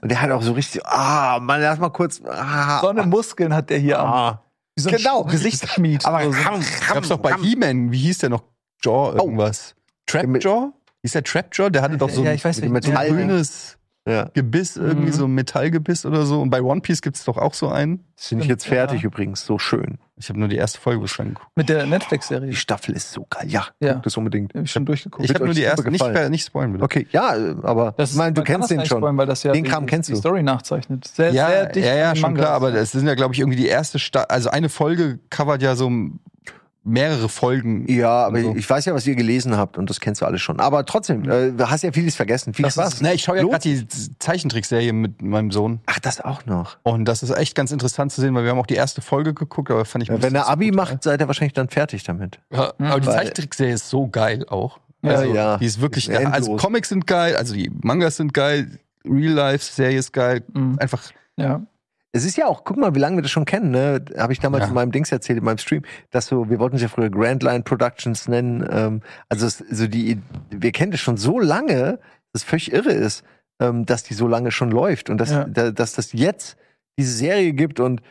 Und 0.00 0.08
der 0.10 0.20
hat 0.22 0.30
auch 0.30 0.42
so 0.42 0.52
richtig, 0.52 0.86
ah, 0.86 1.40
man, 1.40 1.60
lass 1.60 1.78
mal 1.80 1.90
kurz, 1.90 2.20
ah, 2.24 2.80
So 2.80 2.88
eine 2.88 3.02
Muskeln 3.04 3.52
hat 3.54 3.70
der 3.70 3.78
hier 3.78 3.98
am 3.98 4.08
ah. 4.08 4.42
wie 4.76 4.82
so 4.82 4.90
Genau. 4.90 5.24
Gesichtsschmied. 5.24 6.06
Aber 6.06 6.22
so. 6.22 6.30
ram, 6.42 6.60
Gab's 6.92 7.08
doch 7.08 7.18
bei 7.18 7.34
He-Man, 7.34 7.90
wie 7.90 7.98
hieß 7.98 8.18
der 8.18 8.30
noch? 8.30 8.44
Jaw 8.84 9.16
irgendwas. 9.16 9.74
Trapjaw? 10.06 10.72
Hieß 11.02 11.12
der 11.12 11.24
Trapjaw? 11.24 11.70
Der 11.70 11.82
hatte 11.82 11.96
doch 11.96 12.10
so 12.10 12.22
Ja, 12.22 12.30
ein 12.30 12.36
ich 12.36 12.44
weiß 12.44 12.60
mit 12.60 12.70
nicht. 12.72 12.86
dem 12.86 12.92
so 12.92 12.98
ein 12.98 13.06
Metall- 13.08 13.26
grünes 13.26 13.78
ja, 14.08 14.28
Gebiss, 14.34 14.76
irgendwie 14.76 15.08
Mhm. 15.08 15.12
so 15.12 15.24
ein 15.26 15.32
Metallgebiss 15.34 16.04
oder 16.06 16.24
so. 16.26 16.40
Und 16.40 16.50
bei 16.50 16.60
One 16.60 16.80
Piece 16.80 17.02
gibt's 17.02 17.24
doch 17.24 17.38
auch 17.38 17.54
so 17.54 17.68
einen. 17.68 18.04
das 18.16 18.28
finde 18.28 18.44
ich 18.44 18.50
jetzt 18.50 18.66
fertig 18.66 19.04
übrigens, 19.04 19.44
so 19.46 19.58
schön. 19.58 19.98
Ich 20.16 20.28
habe 20.28 20.38
nur 20.38 20.48
die 20.48 20.56
erste 20.56 20.80
Folge 20.80 21.00
bislang 21.00 21.28
geguckt. 21.28 21.48
Mit 21.56 21.68
der 21.68 21.86
Netflix-Serie. 21.86 22.50
Die 22.50 22.56
Staffel 22.56 22.94
ist 22.94 23.10
so 23.12 23.26
geil, 23.30 23.46
ja, 23.48 23.66
Ja. 23.80 23.94
guckt 23.94 24.06
das 24.06 24.16
unbedingt. 24.16 24.54
Hab 24.54 24.62
ich 24.64 24.70
schon 24.70 24.84
durchgeguckt. 24.86 25.24
Ich 25.28 25.34
habe 25.34 25.44
nur 25.44 25.54
die 25.54 25.62
erste, 25.62 25.88
nicht, 25.90 26.04
gefallen. 26.04 26.30
nicht 26.30 26.46
spoilen 26.46 26.72
bitte. 26.72 26.84
Okay, 26.84 27.06
ja, 27.10 27.34
aber 27.62 27.94
Das 27.96 28.10
ich 28.12 28.16
meine, 28.16 28.32
du 28.32 28.42
kennst 28.42 28.62
das 28.62 28.68
den 28.68 28.78
nicht 28.78 28.88
schon. 28.88 28.98
Spoilern, 28.98 29.16
weil 29.18 29.26
das 29.26 29.42
ja 29.42 29.52
Den 29.52 29.64
die, 29.64 29.70
Kram 29.70 29.86
kennst 29.86 30.08
die 30.08 30.12
du. 30.14 30.18
Story 30.18 30.42
nachzeichnet. 30.42 31.06
Sehr, 31.08 31.32
Ja, 31.32 31.48
sehr 31.48 31.66
dicht 31.66 31.86
ja, 31.86 31.94
ja, 31.96 32.14
schon 32.14 32.22
Mangas. 32.32 32.40
klar, 32.44 32.54
aber 32.54 32.70
das 32.72 32.92
sind 32.92 33.06
ja, 33.06 33.14
glaube 33.14 33.34
ich, 33.34 33.40
irgendwie 33.40 33.56
die 33.58 33.66
erste 33.68 33.98
Sta 33.98 34.22
also 34.22 34.50
eine 34.50 34.68
Folge 34.68 35.18
covert 35.30 35.62
ja 35.62 35.74
so 35.74 35.90
mehrere 36.84 37.28
Folgen. 37.28 37.86
Ja, 37.90 38.26
aber 38.26 38.40
so. 38.40 38.56
ich 38.56 38.68
weiß 38.68 38.84
ja, 38.86 38.94
was 38.94 39.06
ihr 39.06 39.14
gelesen 39.14 39.56
habt 39.56 39.78
und 39.78 39.88
das 39.88 40.00
kennst 40.00 40.20
du 40.20 40.26
alles 40.26 40.40
schon. 40.42 40.58
Aber 40.60 40.84
trotzdem, 40.84 41.22
äh, 41.30 41.52
du 41.52 41.70
hast 41.70 41.82
ja 41.82 41.92
vieles 41.92 42.16
vergessen. 42.16 42.54
Viel 42.54 42.64
Das 42.64 42.74
Spaß. 42.74 42.94
ist- 42.94 43.02
Na, 43.02 43.12
ich 43.12 43.22
schaue 43.22 43.36
ja 43.36 43.44
gerade 43.44 43.60
die 43.60 43.86
Zeichentrickserie 44.18 44.92
mit 44.92 45.22
meinem 45.22 45.50
Sohn. 45.50 45.80
Ach, 45.86 45.98
das 46.00 46.20
auch 46.20 46.44
noch. 46.46 46.78
Und 46.82 47.04
das 47.04 47.22
ist 47.22 47.30
echt 47.30 47.54
ganz 47.54 47.70
interessant 47.72 48.12
zu 48.12 48.20
sehen, 48.20 48.34
weil 48.34 48.44
wir 48.44 48.50
haben 48.50 48.58
auch 48.58 48.66
die 48.66 48.74
erste 48.74 49.00
Folge 49.00 49.34
geguckt, 49.34 49.70
aber 49.70 49.84
fand 49.84 50.02
ich 50.04 50.08
Ja, 50.08 50.20
wenn 50.22 50.34
er 50.34 50.48
Abi 50.48 50.70
zu 50.70 50.76
macht, 50.76 51.02
seid 51.02 51.20
ihr 51.20 51.26
wahrscheinlich 51.28 51.52
dann 51.52 51.68
fertig 51.68 52.02
damit. 52.04 52.40
Ja, 52.50 52.72
aber 52.78 53.00
die 53.00 53.06
Zeichentrickserie 53.08 53.74
ist 53.74 53.88
so 53.88 54.08
geil 54.08 54.44
auch. 54.48 54.78
Ja, 55.02 55.10
Also, 55.12 55.34
ja. 55.34 55.56
Die 55.58 55.66
ist 55.66 55.80
wirklich 55.80 56.08
Ist 56.08 56.14
geil. 56.16 56.26
Also. 56.26 56.56
Comics 56.56 56.88
sind 56.88 57.06
geil, 57.06 57.36
also 57.36 57.54
die 57.54 57.70
Mangas 57.82 58.16
sind 58.16 58.32
geil, 58.34 58.78
Real-Life-Serie 59.04 59.98
ist 59.98 60.12
geil. 60.12 60.42
Mhm. 60.52 60.78
Einfach, 60.78 61.02
Ja. 61.36 61.62
Es 62.14 62.24
ist 62.26 62.36
ja 62.36 62.46
auch, 62.46 62.64
guck 62.64 62.76
mal, 62.76 62.94
wie 62.94 62.98
lange 62.98 63.16
wir 63.16 63.22
das 63.22 63.30
schon 63.30 63.46
kennen, 63.46 63.70
ne? 63.70 64.04
Habe 64.18 64.34
ich 64.34 64.38
damals 64.40 64.64
Ja. 64.64 64.68
in 64.68 64.74
meinem 64.74 64.92
Dings 64.92 65.10
erzählt, 65.10 65.38
in 65.38 65.44
meinem 65.44 65.56
Stream, 65.58 65.82
dass 66.10 66.26
so, 66.26 66.50
wir 66.50 66.58
wollten 66.58 66.76
es 66.76 66.82
ja 66.82 66.88
früher 66.88 67.08
Grand 67.08 67.42
Line 67.42 67.62
Productions 67.62 68.28
nennen. 68.28 68.66
Ähm, 68.70 69.00
also 69.30 69.46
es, 69.46 69.58
so 69.58 69.86
die, 69.86 70.18
wir 70.50 70.72
kennen 70.72 70.92
das 70.92 71.00
schon 71.00 71.16
so 71.16 71.40
lange, 71.40 71.98
dass 72.32 72.42
es 72.42 72.44
völlig 72.44 72.70
irre 72.72 72.92
ist, 72.92 73.24
ähm, 73.60 73.86
dass 73.86 74.02
die 74.02 74.12
so 74.14 74.28
lange 74.28 74.50
schon 74.50 74.70
läuft 74.70 75.08
und 75.08 75.18
dass, 75.18 75.30
Ja. 75.30 75.44
da, 75.44 75.70
dass 75.70 75.94
das 75.94 76.12
jetzt 76.12 76.58
diese 76.98 77.12
Serie 77.12 77.54
gibt 77.54 77.80
und 77.80 78.02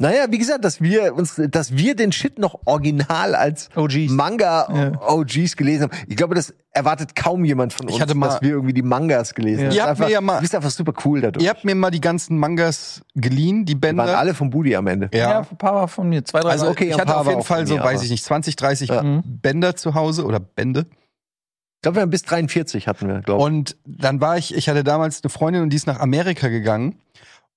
naja, 0.00 0.24
wie 0.30 0.38
gesagt, 0.38 0.64
dass 0.64 0.80
wir 0.80 1.14
uns, 1.14 1.40
dass 1.50 1.76
wir 1.76 1.94
den 1.94 2.12
Shit 2.12 2.38
noch 2.38 2.60
original 2.64 3.34
als 3.34 3.68
OGs. 3.76 4.10
Manga 4.10 4.66
Ja. 4.74 5.00
OGs 5.08 5.56
gelesen 5.56 5.84
haben. 5.84 5.92
Ich 6.08 6.16
glaube, 6.16 6.34
das 6.34 6.54
erwartet 6.70 7.14
kaum 7.14 7.44
jemand 7.44 7.74
von 7.74 7.86
Ich 7.88 7.94
uns, 7.94 8.02
hatte 8.02 8.14
mal- 8.14 8.28
dass 8.28 8.40
wir 8.42 8.50
irgendwie 8.50 8.72
die 8.72 8.82
Mangas 8.82 9.34
gelesen 9.34 9.70
Ja. 9.70 9.70
haben. 9.70 9.74
Ihr 9.76 9.82
habt 9.82 9.98
mir 9.98 10.04
einfach, 10.06 10.12
ja 10.12 10.20
mal- 10.22 10.34
du 10.36 10.40
bist 10.40 10.54
einfach 10.54 10.70
super 10.70 10.94
cool 11.04 11.20
dadurch. 11.20 11.44
ihr 11.44 11.50
habt 11.50 11.64
mir 11.64 11.74
mal 11.74 11.90
die 11.90 12.00
ganzen 12.00 12.38
Mangas 12.38 13.02
geliehen, 13.14 13.66
die 13.66 13.74
Die 13.74 13.78
Bänder. 13.78 14.06
waren 14.06 14.14
alle 14.14 14.32
vom 14.34 14.48
Budi 14.48 14.74
am 14.74 14.86
Ende. 14.86 15.10
Ja, 15.12 15.18
ja. 15.30 15.38
ein 15.48 15.56
paar 15.58 15.74
war 15.74 15.88
von 15.88 16.08
mir. 16.08 16.24
Zwei, 16.24 16.40
drei 16.40 16.50
Also 16.50 16.68
okay, 16.68 16.88
ich 16.88 16.98
hatte 16.98 17.14
auf 17.16 17.28
jeden 17.28 17.42
Fall 17.42 17.66
so, 17.66 17.76
mir, 17.76 17.84
weiß 17.84 18.02
ich 18.02 18.10
nicht, 18.10 18.24
20, 18.24 18.56
30 18.56 18.88
Ja. 18.88 19.02
Mhm. 19.02 19.22
Bänder 19.26 19.76
zu 19.76 19.94
Hause 19.94 20.24
oder 20.24 20.40
Bände. 20.40 20.86
Ich 20.88 21.82
glaube, 21.82 21.96
wir 21.96 22.02
haben 22.02 22.10
bis 22.10 22.22
43 22.22 22.86
hatten 22.88 23.08
wir, 23.08 23.20
glaube 23.20 23.40
ich. 23.40 23.44
Und 23.46 23.76
dann 23.84 24.20
war 24.20 24.38
ich, 24.38 24.54
ich 24.54 24.68
hatte 24.68 24.84
damals 24.84 25.22
eine 25.22 25.30
Freundin 25.30 25.62
und 25.62 25.70
die 25.70 25.76
ist 25.76 25.86
nach 25.86 26.00
Amerika 26.00 26.48
gegangen. 26.48 26.94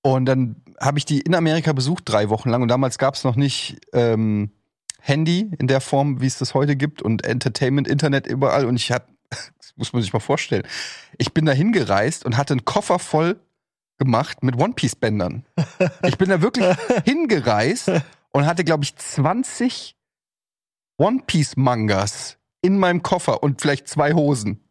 Und 0.06 0.27
dann 0.27 0.57
habe 0.80 0.99
ich 0.99 1.06
die 1.06 1.22
in 1.22 1.34
Amerika 1.34 1.73
besucht, 1.73 2.03
drei 2.06 2.30
Wochen 2.30 2.52
lang. 2.52 2.61
Und 2.61 2.68
damals 2.68 2.99
gab 2.99 3.15
es 3.15 3.23
noch 3.23 3.36
nicht 3.36 3.80
ähm, 3.91 4.52
Handy 5.02 5.49
in 5.57 5.65
der 5.65 5.82
Form, 5.82 6.22
wie 6.22 6.27
es 6.27 6.38
das 6.38 6.53
heute 6.53 6.76
gibt 6.76 7.02
und 7.02 7.26
Entertainment, 7.26 7.88
Internet 7.88 8.27
überall. 8.27 8.65
Und 8.65 8.76
ich 8.76 8.91
hab, 8.91 9.07
das 9.30 9.73
muss 9.76 9.94
man 9.94 10.03
sich 10.03 10.14
mal 10.14 10.19
vorstellen, 10.19 10.61
ich 11.18 11.34
bin 11.34 11.48
da 11.48 11.53
hingereist 11.53 12.23
und 12.23 12.38
hatte 12.38 12.53
einen 12.53 12.65
Koffer 12.65 12.99
voll 12.99 13.40
gemacht 13.98 14.44
mit 14.44 14.60
One-Piece-Bändern. 14.60 15.44
Ich 16.03 16.19
bin 16.19 16.30
da 16.30 16.40
wirklich 16.40 16.68
hingereist 17.06 17.90
und 18.32 18.45
hatte, 18.45 18.64
glaube 18.64 18.84
ich, 18.84 18.95
20 18.95 19.95
One-Piece-Mangas 20.99 22.38
in 22.61 22.77
meinem 22.77 23.02
Koffer 23.02 23.41
und 23.41 23.60
vielleicht 23.60 23.88
zwei 23.88 24.14
Hosen. 24.14 24.64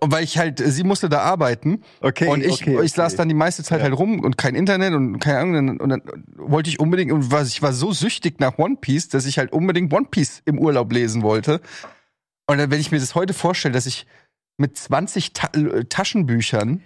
Weil 0.00 0.24
ich 0.24 0.38
halt, 0.38 0.60
sie 0.64 0.82
musste 0.82 1.10
da 1.10 1.20
arbeiten 1.20 1.82
Okay, 2.00 2.28
und 2.28 2.42
ich, 2.42 2.62
okay, 2.62 2.80
ich 2.82 2.92
saß 2.92 3.12
okay. 3.12 3.18
dann 3.18 3.28
die 3.28 3.34
meiste 3.34 3.62
Zeit 3.62 3.80
Ja. 3.80 3.84
halt 3.84 3.98
rum 3.98 4.20
und 4.20 4.38
kein 4.38 4.54
Internet 4.54 4.94
und 4.94 5.18
keine 5.18 5.38
Ahnung. 5.40 5.78
Und 5.78 5.88
dann 5.90 6.02
wollte 6.36 6.70
ich 6.70 6.80
unbedingt, 6.80 7.12
und 7.12 7.30
was, 7.30 7.48
ich 7.48 7.60
war 7.60 7.72
so 7.74 7.92
süchtig 7.92 8.40
nach 8.40 8.56
One 8.58 8.76
Piece, 8.80 9.10
dass 9.10 9.26
ich 9.26 9.36
halt 9.38 9.52
unbedingt 9.52 9.92
One 9.92 10.06
Piece 10.10 10.40
im 10.46 10.58
Urlaub 10.58 10.90
lesen 10.90 11.22
wollte. 11.22 11.60
Und 12.46 12.56
dann, 12.58 12.70
wenn 12.70 12.80
ich 12.80 12.92
mir 12.92 12.98
das 13.00 13.14
heute 13.14 13.34
vorstelle, 13.34 13.74
dass 13.74 13.84
ich 13.84 14.06
mit 14.56 14.78
20 14.78 15.32
Ta 15.34 15.48
äh, 15.54 15.84
Taschenbüchern 15.84 16.82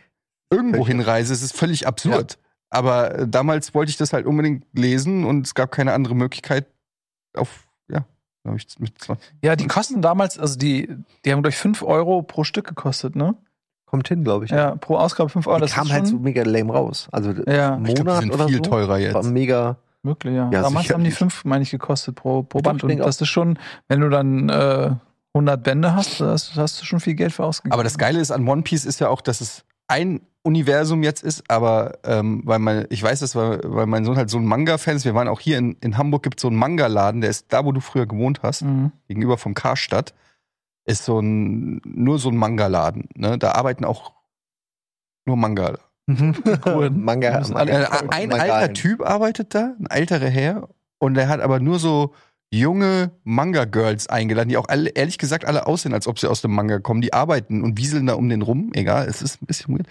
irgendwo 0.51 0.79
Völlig- 0.85 0.89
hinreise, 0.89 1.33
ist 1.35 1.43
es 1.43 1.53
völlig 1.53 1.87
absurd. 1.87 2.39
Aber 2.71 3.15
äh, 3.15 3.29
damals 3.29 3.75
wollte 3.75 3.91
ich 3.91 3.97
das 3.97 4.13
halt 4.13 4.27
unbedingt 4.27 4.65
lesen 4.73 5.25
und 5.25 5.47
es 5.47 5.55
gab 5.55 5.71
keine 5.71 5.93
andere 5.93 6.17
Möglichkeit 6.17 6.67
auf, 7.37 7.67
ja, 7.67 7.68
glaube 8.49 8.59
ich, 8.59 8.79
mit 8.81 8.99
20. 9.01 9.33
Ja, 9.43 9.57
die 9.57 9.67
kosten 9.67 10.03
damals, 10.03 10.39
also 10.39 10.59
die, 10.59 10.89
die 11.25 11.33
haben 11.33 11.43
durch 11.43 11.57
5 11.57 11.83
Euro 11.83 12.23
pro 12.23 12.45
Stück 12.45 12.67
gekostet, 12.67 13.17
ne? 13.17 13.35
Kommt 13.87 14.09
hin, 14.09 14.23
glaube 14.25 14.45
ich. 14.45 14.51
Ja, 14.51 14.77
pro 14.77 14.97
Ausgabe 14.97 15.31
5 15.31 15.47
Euro. 15.47 15.57
Die 15.59 15.63
Das 15.63 15.73
kam 15.73 15.91
halt 15.91 16.07
so 16.07 16.19
mega 16.19 16.43
lame 16.43 16.73
raus. 16.73 17.09
Also 17.11 17.33
Ja. 17.47 17.77
im 17.77 17.87
Ich 17.87 17.95
glaub, 17.95 17.97
die 17.97 18.03
Monat 18.05 18.21
sind 18.21 18.35
oder 18.35 18.47
viel 18.49 18.57
so. 18.57 18.63
teurer 18.63 18.89
War 18.89 18.99
jetzt. 18.99 19.31
mega. 19.31 19.77
möglich, 20.03 20.35
ja. 20.35 20.51
Ja, 20.53 20.63
damals 20.63 20.91
haben 20.91 21.03
die 21.05 21.11
sicherlich. 21.11 21.35
5, 21.35 21.45
meine 21.47 21.63
ich, 21.63 21.71
gekostet 21.71 22.15
pro, 22.15 22.43
pro 22.43 22.59
Ich 22.59 22.65
Band. 22.65 22.85
Und 22.85 22.99
das 22.99 23.21
ist 23.21 23.29
schon, 23.29 23.59
wenn 23.89 24.01
du 24.01 24.09
dann 24.11 24.49
äh, 24.51 24.91
100 25.35 25.63
Bände 25.63 25.95
hast, 25.95 26.21
hast, 26.21 26.57
hast 26.57 26.81
du 26.81 26.85
schon 26.85 27.01
viel 27.01 27.15
Geld 27.15 27.33
für 27.33 27.45
ausgegeben. 27.45 27.73
Aber 27.73 27.83
das 27.85 27.97
Geile 27.99 28.21
ist 28.21 28.31
an 28.31 28.47
One 28.47 28.63
Piece 28.63 28.85
ist 28.85 29.01
ja 29.01 29.09
auch, 29.09 29.21
dass 29.23 29.41
es 29.41 29.65
ein 29.89 30.21
Universum 30.49 31.03
jetzt 31.03 31.23
ist, 31.23 31.49
aber 31.51 31.99
ähm, 32.05 32.43
weil 32.45 32.59
mein, 32.59 32.87
ich 32.91 33.03
weiß 33.03 33.21
das, 33.21 33.37
weil, 33.37 33.61
weil 33.65 33.87
mein 33.87 34.05
Sohn 34.05 34.17
halt 34.17 34.31
so 34.31 34.39
ein 34.39 34.45
Manga-Fan 34.47 34.97
ist. 34.97 35.05
Wir 35.05 35.15
waren 35.15 35.29
auch 35.29 35.41
hier 35.41 35.59
in, 35.59 35.77
in 35.81 35.97
Hamburg, 35.99 36.23
gibt 36.25 36.39
es 36.39 36.43
so 36.43 36.49
einen 36.49 36.57
Manga-Laden, 36.57 37.21
der 37.21 37.31
ist 37.31 37.47
da, 37.53 37.65
wo 37.65 37.73
du 37.73 37.81
früher 37.81 38.07
gewohnt 38.07 38.41
hast, 38.43 38.63
Mhm. 38.63 38.93
gegenüber 39.07 39.37
vom 39.39 39.55
Karstadt. 39.55 40.15
Ist 40.85 41.05
so 41.05 41.21
ein, 41.21 41.81
nur 41.85 42.19
so 42.19 42.31
ein 42.31 42.37
Manga-Laden. 42.37 43.09
Ne? 43.15 43.37
Da 43.39 43.53
arbeiten 43.53 43.85
auch 43.85 44.13
nur 45.27 45.37
Manga. 45.37 45.79
Cool. 46.09 46.89
Manga. 46.91 47.39
müssen 47.39 47.53
Manga 47.53 47.73
alle- 47.75 48.11
ein 48.11 48.29
Manga 48.31 48.43
alter 48.43 48.55
ein. 48.71 48.75
Typ 48.75 49.03
arbeitet 49.07 49.55
da, 49.55 49.75
ein 49.79 49.87
älterer 49.91 50.29
Herr, 50.31 50.69
und 50.99 51.15
der 51.15 51.29
hat 51.29 51.41
aber 51.41 51.61
nur 51.61 51.79
so 51.79 52.15
junge 52.51 53.11
Manga-Girls 53.25 54.09
eingeladen, 54.09 54.49
die 54.49 54.57
auch 54.57 54.69
alle, 54.69 54.91
ehrlich 54.91 55.19
gesagt 55.19 55.45
alle 55.45 55.67
aussehen, 55.67 55.93
als 55.93 56.07
ob 56.07 56.19
sie 56.19 56.29
aus 56.29 56.41
dem 56.41 56.55
Manga 56.55 56.79
kommen. 56.79 57.01
Die 57.01 57.13
arbeiten 57.13 57.63
und 57.63 57.77
wieseln 57.79 58.07
da 58.07 58.15
um 58.15 58.29
den 58.29 58.43
rum. 58.43 58.71
Egal, 58.75 59.07
es 59.07 59.21
ist 59.23 59.43
ein 59.43 59.47
bisschen 59.47 59.77
weird. 59.77 59.87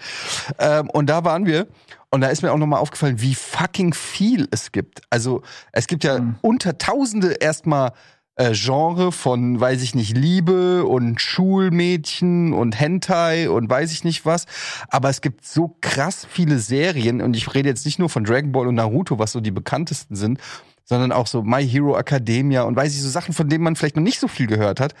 Ähm, 0.58 0.90
und 0.90 1.06
da 1.08 1.24
waren 1.24 1.46
wir. 1.46 1.68
Und 2.10 2.22
da 2.22 2.28
ist 2.28 2.42
mir 2.42 2.52
auch 2.52 2.58
nochmal 2.58 2.80
aufgefallen, 2.80 3.20
wie 3.20 3.34
fucking 3.34 3.92
viel 3.92 4.48
es 4.50 4.72
gibt. 4.72 5.02
Also 5.10 5.42
es 5.72 5.86
gibt 5.86 6.04
ja 6.04 6.18
Mhm. 6.18 6.36
unter 6.40 6.78
Tausende 6.78 7.34
erstmal 7.34 7.92
äh, 8.36 8.52
Genre 8.54 9.12
von, 9.12 9.60
weiß 9.60 9.82
ich 9.82 9.94
nicht, 9.94 10.16
Liebe 10.16 10.84
und 10.84 11.20
Schulmädchen 11.20 12.52
und 12.52 12.78
Hentai 12.78 13.50
und 13.50 13.68
weiß 13.68 13.92
ich 13.92 14.04
nicht 14.04 14.24
was. 14.24 14.46
Aber 14.88 15.10
es 15.10 15.20
gibt 15.20 15.44
so 15.44 15.76
krass 15.80 16.26
viele 16.30 16.58
Serien 16.58 17.20
und 17.20 17.36
ich 17.36 17.52
rede 17.54 17.68
jetzt 17.68 17.84
nicht 17.84 17.98
nur 17.98 18.08
von 18.08 18.24
Dragon 18.24 18.52
Ball 18.52 18.68
und 18.68 18.76
Naruto, 18.76 19.18
was 19.18 19.32
so 19.32 19.40
die 19.40 19.50
bekanntesten 19.50 20.16
sind, 20.16 20.40
sondern 20.88 21.12
auch 21.12 21.26
so 21.26 21.42
My 21.42 21.66
Hero 21.68 21.98
Academia 21.98 22.62
und 22.62 22.74
weiß 22.74 22.94
ich, 22.94 23.02
so 23.02 23.08
Sachen, 23.10 23.34
von 23.34 23.48
denen 23.48 23.62
man 23.62 23.76
vielleicht 23.76 23.96
noch 23.96 24.02
nicht 24.02 24.20
so 24.20 24.26
viel 24.28 24.46
gehört 24.46 24.80
hat. 24.80 24.94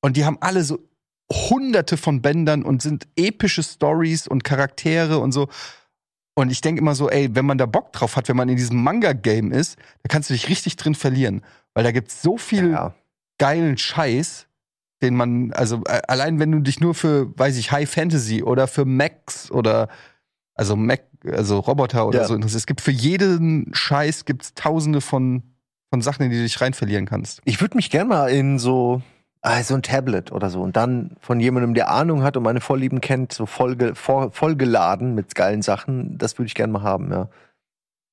Und 0.00 0.16
die 0.16 0.24
haben 0.24 0.38
alle 0.40 0.62
so 0.62 0.78
hunderte 1.32 1.96
von 1.96 2.22
Bändern 2.22 2.62
und 2.62 2.82
sind 2.82 3.08
epische 3.16 3.62
Stories 3.62 4.28
und 4.28 4.44
Charaktere 4.44 5.18
und 5.18 5.32
so. 5.32 5.48
Und 6.36 6.50
ich 6.50 6.60
denke 6.60 6.80
immer 6.80 6.94
so, 6.94 7.08
ey, 7.10 7.34
wenn 7.34 7.46
man 7.46 7.58
da 7.58 7.66
Bock 7.66 7.92
drauf 7.92 8.16
hat, 8.16 8.28
wenn 8.28 8.36
man 8.36 8.48
in 8.48 8.56
diesem 8.56 8.82
Manga-Game 8.82 9.50
ist, 9.52 9.76
da 10.02 10.08
kannst 10.08 10.30
du 10.30 10.34
dich 10.34 10.48
richtig 10.48 10.76
drin 10.76 10.94
verlieren. 10.94 11.42
Weil 11.74 11.84
da 11.84 11.92
gibt's 11.92 12.22
so 12.22 12.38
viel 12.38 12.70
Ja. 12.72 12.94
geilen 13.38 13.76
Scheiß, 13.78 14.46
den 15.02 15.16
man, 15.16 15.52
also 15.52 15.82
äh, 15.86 16.02
allein 16.06 16.38
wenn 16.38 16.52
du 16.52 16.60
dich 16.60 16.80
nur 16.80 16.94
für, 16.94 17.36
weiß 17.38 17.56
ich, 17.56 17.72
High 17.72 17.90
Fantasy 17.90 18.42
oder 18.42 18.66
für 18.68 18.84
Max 18.84 19.50
oder 19.50 19.88
also 20.54 20.76
Mac, 20.76 21.02
also 21.30 21.58
Roboter 21.60 22.06
oder 22.06 22.20
Ja. 22.20 22.24
so 22.24 22.34
interessierst. 22.34 22.62
Es 22.62 22.66
gibt 22.66 22.80
für 22.80 22.90
jeden 22.90 23.70
Scheiß 23.74 24.24
gibt's 24.24 24.54
tausende 24.54 25.00
von, 25.00 25.42
von 25.90 26.02
Sachen, 26.02 26.22
in 26.24 26.30
die 26.30 26.36
du 26.36 26.42
dich 26.42 26.60
rein 26.60 26.74
verlieren 26.74 27.06
kannst. 27.06 27.40
Ich 27.44 27.60
würde 27.60 27.76
mich 27.76 27.90
gern 27.90 28.08
mal 28.08 28.28
in 28.30 28.58
so, 28.58 29.02
ah, 29.42 29.62
so 29.62 29.74
ein 29.74 29.82
Tablet 29.82 30.32
oder 30.32 30.50
so 30.50 30.62
und 30.62 30.76
dann 30.76 31.16
von 31.20 31.40
jemandem, 31.40 31.74
der 31.74 31.90
Ahnung 31.90 32.22
hat 32.22 32.36
und 32.36 32.42
meine 32.42 32.60
Vorlieben 32.60 33.00
kennt, 33.00 33.32
so 33.32 33.46
vollge, 33.46 33.94
voll, 33.94 34.30
vollgeladen 34.32 35.14
mit 35.14 35.34
geilen 35.34 35.62
Sachen, 35.62 36.18
das 36.18 36.38
würde 36.38 36.46
ich 36.48 36.54
gern 36.54 36.70
mal 36.72 36.82
haben, 36.82 37.10
ja. 37.10 37.28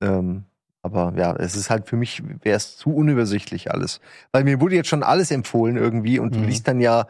Ähm, 0.01 0.45
aber 0.83 1.13
ja, 1.15 1.35
es 1.35 1.55
ist 1.55 1.69
halt 1.69 1.87
für 1.87 1.95
mich, 1.95 2.23
wäre 2.43 2.57
es 2.57 2.75
zu 2.77 2.89
unübersichtlich 2.95 3.69
alles. 3.71 4.01
Weil 4.31 4.43
mir 4.43 4.59
wurde 4.59 4.75
jetzt 4.75 4.89
schon 4.89 5.03
alles 5.03 5.29
empfohlen 5.29 5.77
irgendwie 5.77 6.17
und 6.17 6.33
du 6.33 6.39
Mhm. 6.39 6.45
liest 6.47 6.67
dann 6.67 6.81
ja, 6.81 7.05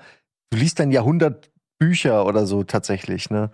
du 0.50 0.58
liest 0.58 0.80
dann 0.80 0.92
ja 0.92 1.02
100 1.02 1.50
Bücher 1.80 2.26
oder 2.26 2.46
so 2.46 2.64
tatsächlich, 2.64 3.30
ne? 3.30 3.50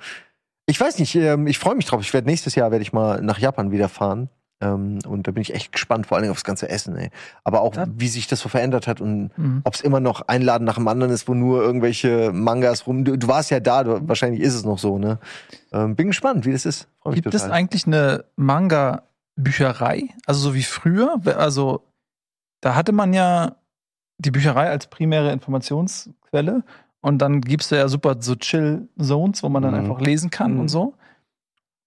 Ich 0.69 0.80
weiß 0.80 0.99
nicht, 0.99 1.15
ähm, 1.15 1.48
ich 1.48 1.57
freue 1.60 1.76
mich 1.76 1.85
drauf. 1.85 2.02
Ich 2.02 2.14
werde 2.14 2.27
nächstes 2.27 2.53
Jahr 2.56 2.72
werde 2.72 2.81
ich 2.84 2.94
mal 2.94 3.22
nach 3.22 3.39
Japan 3.39 3.72
wieder 3.72 3.89
fahren. 3.89 4.30
Ähm, 4.60 4.99
und 5.07 5.27
da 5.27 5.31
bin 5.31 5.41
ich 5.41 5.53
echt 5.53 5.72
gespannt, 5.72 6.07
vor 6.07 6.18
allen 6.18 6.23
Dingen 6.23 6.31
aufs 6.31 6.44
ganze 6.44 6.68
Essen, 6.68 6.95
ey. 6.98 7.10
Aber 7.44 7.61
auch, 7.61 7.76
Ja. 7.76 7.85
wie 7.95 8.07
sich 8.07 8.27
das 8.27 8.39
so 8.39 8.49
verändert 8.49 8.88
hat 8.88 8.99
und 9.02 9.30
Mhm. 9.38 9.61
ob 9.64 9.76
es 9.76 9.81
immer 9.81 9.99
noch 9.99 10.22
ein 10.27 10.41
Laden 10.41 10.65
nach 10.65 10.76
dem 10.76 10.88
anderen 10.88 11.11
ist, 11.14 11.27
wo 11.27 11.34
nur 11.35 11.61
irgendwelche 11.61 12.31
Mangas 12.34 12.85
rum. 12.88 13.06
Du, 13.06 13.18
du 13.18 13.27
warst 13.27 13.52
ja 13.52 13.60
da, 13.60 13.84
du, 13.84 14.07
wahrscheinlich 14.07 14.41
ist 14.41 14.56
es 14.56 14.65
noch 14.65 14.80
so, 14.80 14.98
ne? 14.98 15.19
Ähm, 15.72 15.95
bin 15.95 16.07
gespannt, 16.07 16.45
wie 16.45 16.52
das 16.52 16.65
ist. 16.65 16.88
Gibt 17.11 17.34
es 17.35 17.44
eigentlich 17.44 17.85
eine 17.88 18.26
Manga-Bücherei? 18.35 20.10
Also 20.26 20.39
so 20.41 20.56
wie 20.56 20.64
früher? 20.64 21.22
Also 21.38 21.84
da 22.61 22.73
hatte 22.76 22.91
man 22.91 23.14
ja 23.14 23.56
die 24.18 24.31
Bücherei 24.31 24.69
als 24.69 24.88
primäre 24.88 25.31
Informationsquelle 25.31 26.64
und 27.02 27.19
dann 27.19 27.41
gibt's 27.41 27.69
da 27.69 27.76
ja 27.78 27.88
super 27.88 28.15
so 28.19 28.36
Chill-Zones, 28.36 29.44
wo 29.44 29.49
man 29.49 29.64
dann 29.64 29.74
Mhm. 29.74 29.80
einfach 29.82 30.02
lesen 30.02 30.30
kann 30.30 30.53
Mhm. 30.56 30.60
und 30.61 30.68
so. 30.69 30.94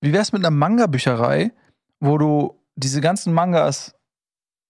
Wie 0.01 0.13
wär's 0.13 0.33
mit 0.33 0.41
einer 0.43 0.51
Manga-Bücherei, 0.51 1.53
wo 2.01 2.17
du 2.19 2.55
diese 2.77 3.01
ganzen 3.01 3.35
Mangas 3.35 3.95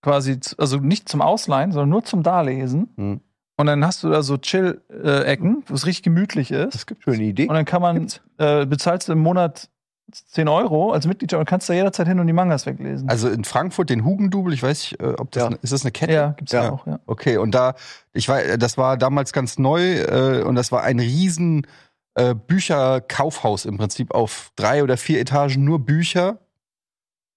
quasi, 0.03 0.39
also 0.59 0.79
nicht 0.79 1.09
zum 1.09 1.21
Ausleihen, 1.23 1.73
sondern 1.73 1.91
nur 1.91 2.05
zum 2.05 2.23
Darlesen 2.23 2.89
Mhm. 2.97 3.21
und 3.59 3.67
dann 3.67 3.85
hast 3.85 4.03
du 4.03 4.09
da 4.11 4.23
so 4.23 4.39
Chill-Ecken, 4.39 5.65
wo 5.67 5.75
es 5.75 5.87
richtig 5.87 6.03
gemütlich 6.05 6.51
ist. 6.51 6.75
Das 6.75 6.87
gibt 6.87 7.05
schöne 7.05 7.23
Idee. 7.23 7.47
Und 7.49 7.55
dann 7.55 7.65
kann 7.67 7.83
man, 7.83 8.09
äh, 8.39 8.67
bezahlst 8.67 9.09
du 9.09 9.13
im 9.13 9.21
Monat 9.21 9.69
10 10.13 10.49
Euro 10.49 10.93
als 10.93 11.07
Mitglied 11.07 11.33
und 11.35 11.45
kannst 11.45 11.69
da 11.69 11.73
jederzeit 11.75 12.07
hin 12.09 12.19
und 12.21 12.27
die 12.27 12.33
Mangas 12.33 12.67
weglesen. 12.67 13.09
Also 13.09 13.29
in 13.29 13.45
Frankfurt 13.45 13.91
den 13.91 14.05
Hugendubel, 14.05 14.53
ich 14.53 14.63
weiß 14.63 14.91
nicht, 14.93 15.01
äh, 15.01 15.15
ob 15.19 15.31
das 15.33 15.43
Ja. 15.43 15.47
eine, 15.49 15.57
ist 15.63 15.73
das 15.73 15.83
eine 15.83 15.93
Kette? 15.93 16.13
ja, 16.13 16.31
gibt's 16.37 16.53
ja 16.53 16.65
Ja. 16.65 16.73
auch, 16.73 16.87
ja. 16.87 17.01
Okay, 17.07 17.37
und 17.37 17.53
da, 17.55 17.75
ich 18.13 18.29
weiß, 18.29 18.59
das 18.59 18.77
war 18.79 18.97
damals 18.97 19.33
ganz 19.33 19.59
neu 19.59 19.99
äh, 20.01 20.43
und 20.43 20.55
das 20.55 20.73
war 20.73 20.83
ein 20.83 20.99
riesen 21.01 21.67
äh, 22.15 22.35
Bücherkaufhaus 22.35 23.65
im 23.65 23.79
Prinzip 23.79 24.13
auf 24.13 24.51
drei 24.57 24.83
oder 24.83 24.97
vier 24.97 25.21
Etagen 25.21 25.65
nur 25.65 25.79
Bücher. 25.79 26.39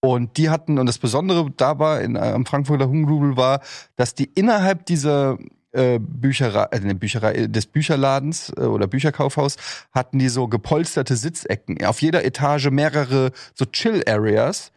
Und 0.01 0.35
die 0.37 0.49
hatten, 0.49 0.79
und 0.79 0.85
das 0.85 0.97
Besondere 0.97 1.49
dabei 1.55 2.03
in, 2.03 2.15
äh, 2.17 2.19
am 2.19 2.45
Frankfurter 2.45 2.87
Hugendubel 2.87 3.37
war, 3.37 3.61
dass 3.95 4.15
die 4.15 4.25
innerhalb 4.25 4.85
dieser 4.85 5.37
äh, 5.73 5.99
Bücherei, 5.99 6.65
äh, 6.71 6.79
ne, 6.79 6.95
Bücherei, 6.95 7.33
äh, 7.33 7.49
des 7.49 7.65
Bücherladens 7.67 8.51
äh, 8.55 8.61
oder 8.61 8.87
Bücherkaufhaus 8.87 9.57
hatten 9.91 10.19
die 10.19 10.29
so 10.29 10.47
gepolsterte 10.47 11.15
Sitzecken. 11.15 11.83
Auf 11.85 12.01
jeder 12.01 12.23
Etage 12.23 12.69
mehrere 12.69 13.31
so 13.53 13.65
Chill-Areas. 13.65 14.71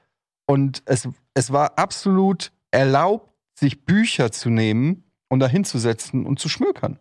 Und 0.46 0.82
es, 0.86 1.08
es 1.34 1.52
war 1.52 1.78
absolut 1.78 2.52
erlaubt, 2.70 3.32
sich 3.54 3.84
Bücher 3.84 4.30
zu 4.32 4.50
nehmen 4.50 5.04
und 5.28 5.40
da 5.40 5.48
hinzusetzen 5.48 6.26
und 6.26 6.38
zu 6.38 6.48
schmökern. 6.48 6.98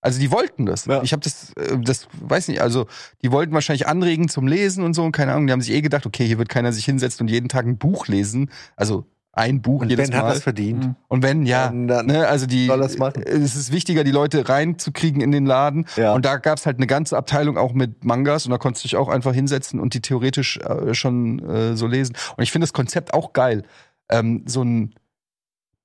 Also 0.00 0.20
die 0.20 0.30
wollten 0.30 0.66
das. 0.66 0.84
Ja. 0.84 1.02
Ich 1.02 1.12
habe 1.12 1.22
das, 1.22 1.52
äh, 1.54 1.78
das 1.78 2.06
weiß 2.20 2.48
nicht, 2.48 2.60
also 2.60 2.86
die 3.22 3.32
wollten 3.32 3.52
wahrscheinlich 3.52 3.88
anregen 3.88 4.28
zum 4.28 4.46
Lesen 4.46 4.84
und 4.84 4.94
so 4.94 5.04
und 5.04 5.12
keine 5.12 5.32
Ahnung. 5.32 5.46
Die 5.46 5.52
haben 5.52 5.60
sich 5.60 5.74
eh 5.74 5.80
gedacht, 5.80 6.06
okay, 6.06 6.26
hier 6.26 6.38
wird 6.38 6.48
keiner 6.48 6.72
sich 6.72 6.84
hinsetzen 6.84 7.24
und 7.24 7.28
jeden 7.28 7.48
Tag 7.48 7.66
ein 7.66 7.78
Buch 7.78 8.06
lesen. 8.06 8.50
Also 8.76 9.06
ein 9.36 9.60
Buch 9.62 9.82
Und 9.82 9.90
jedes 9.90 10.08
Ben 10.10 10.16
hat 10.18 10.24
Mal. 10.24 10.32
das 10.34 10.42
verdient. 10.42 10.84
Mhm. 10.84 10.96
und 11.08 11.22
wenn, 11.22 11.44
ja, 11.46 11.66
Dann- 11.66 11.86
dann 11.86 12.06
ne, 12.06 12.26
also 12.26 12.46
die, 12.46 12.66
soll 12.66 12.80
er's 12.82 12.96
machen. 12.98 13.22
es 13.22 13.54
ist 13.54 13.70
wichtiger, 13.70 14.02
die 14.02 14.10
Leute 14.10 14.48
reinzukriegen 14.48 15.20
in 15.20 15.30
den 15.30 15.44
Laden. 15.46 15.86
Ja. 15.96 16.14
Und 16.14 16.24
da 16.24 16.38
gab's 16.38 16.64
halt 16.66 16.78
eine 16.78 16.86
ganze 16.86 17.16
Abteilung 17.16 17.58
auch 17.58 17.74
mit 17.74 18.04
Mangas 18.04 18.46
und 18.46 18.50
da 18.50 18.58
konntest 18.58 18.84
du 18.84 18.88
dich 18.88 18.96
auch 18.96 19.08
einfach 19.08 19.34
hinsetzen 19.34 19.78
und 19.78 19.92
die 19.94 20.00
theoretisch 20.00 20.56
äh, 20.58 20.94
schon 20.94 21.38
äh, 21.48 21.76
so 21.76 21.86
lesen. 21.86 22.16
Und 22.36 22.42
ich 22.42 22.50
finde 22.50 22.64
das 22.64 22.72
Konzept 22.72 23.12
auch 23.14 23.32
geil. 23.34 23.62
Ähm, 24.08 24.42
so 24.46 24.62
ein 24.62 24.94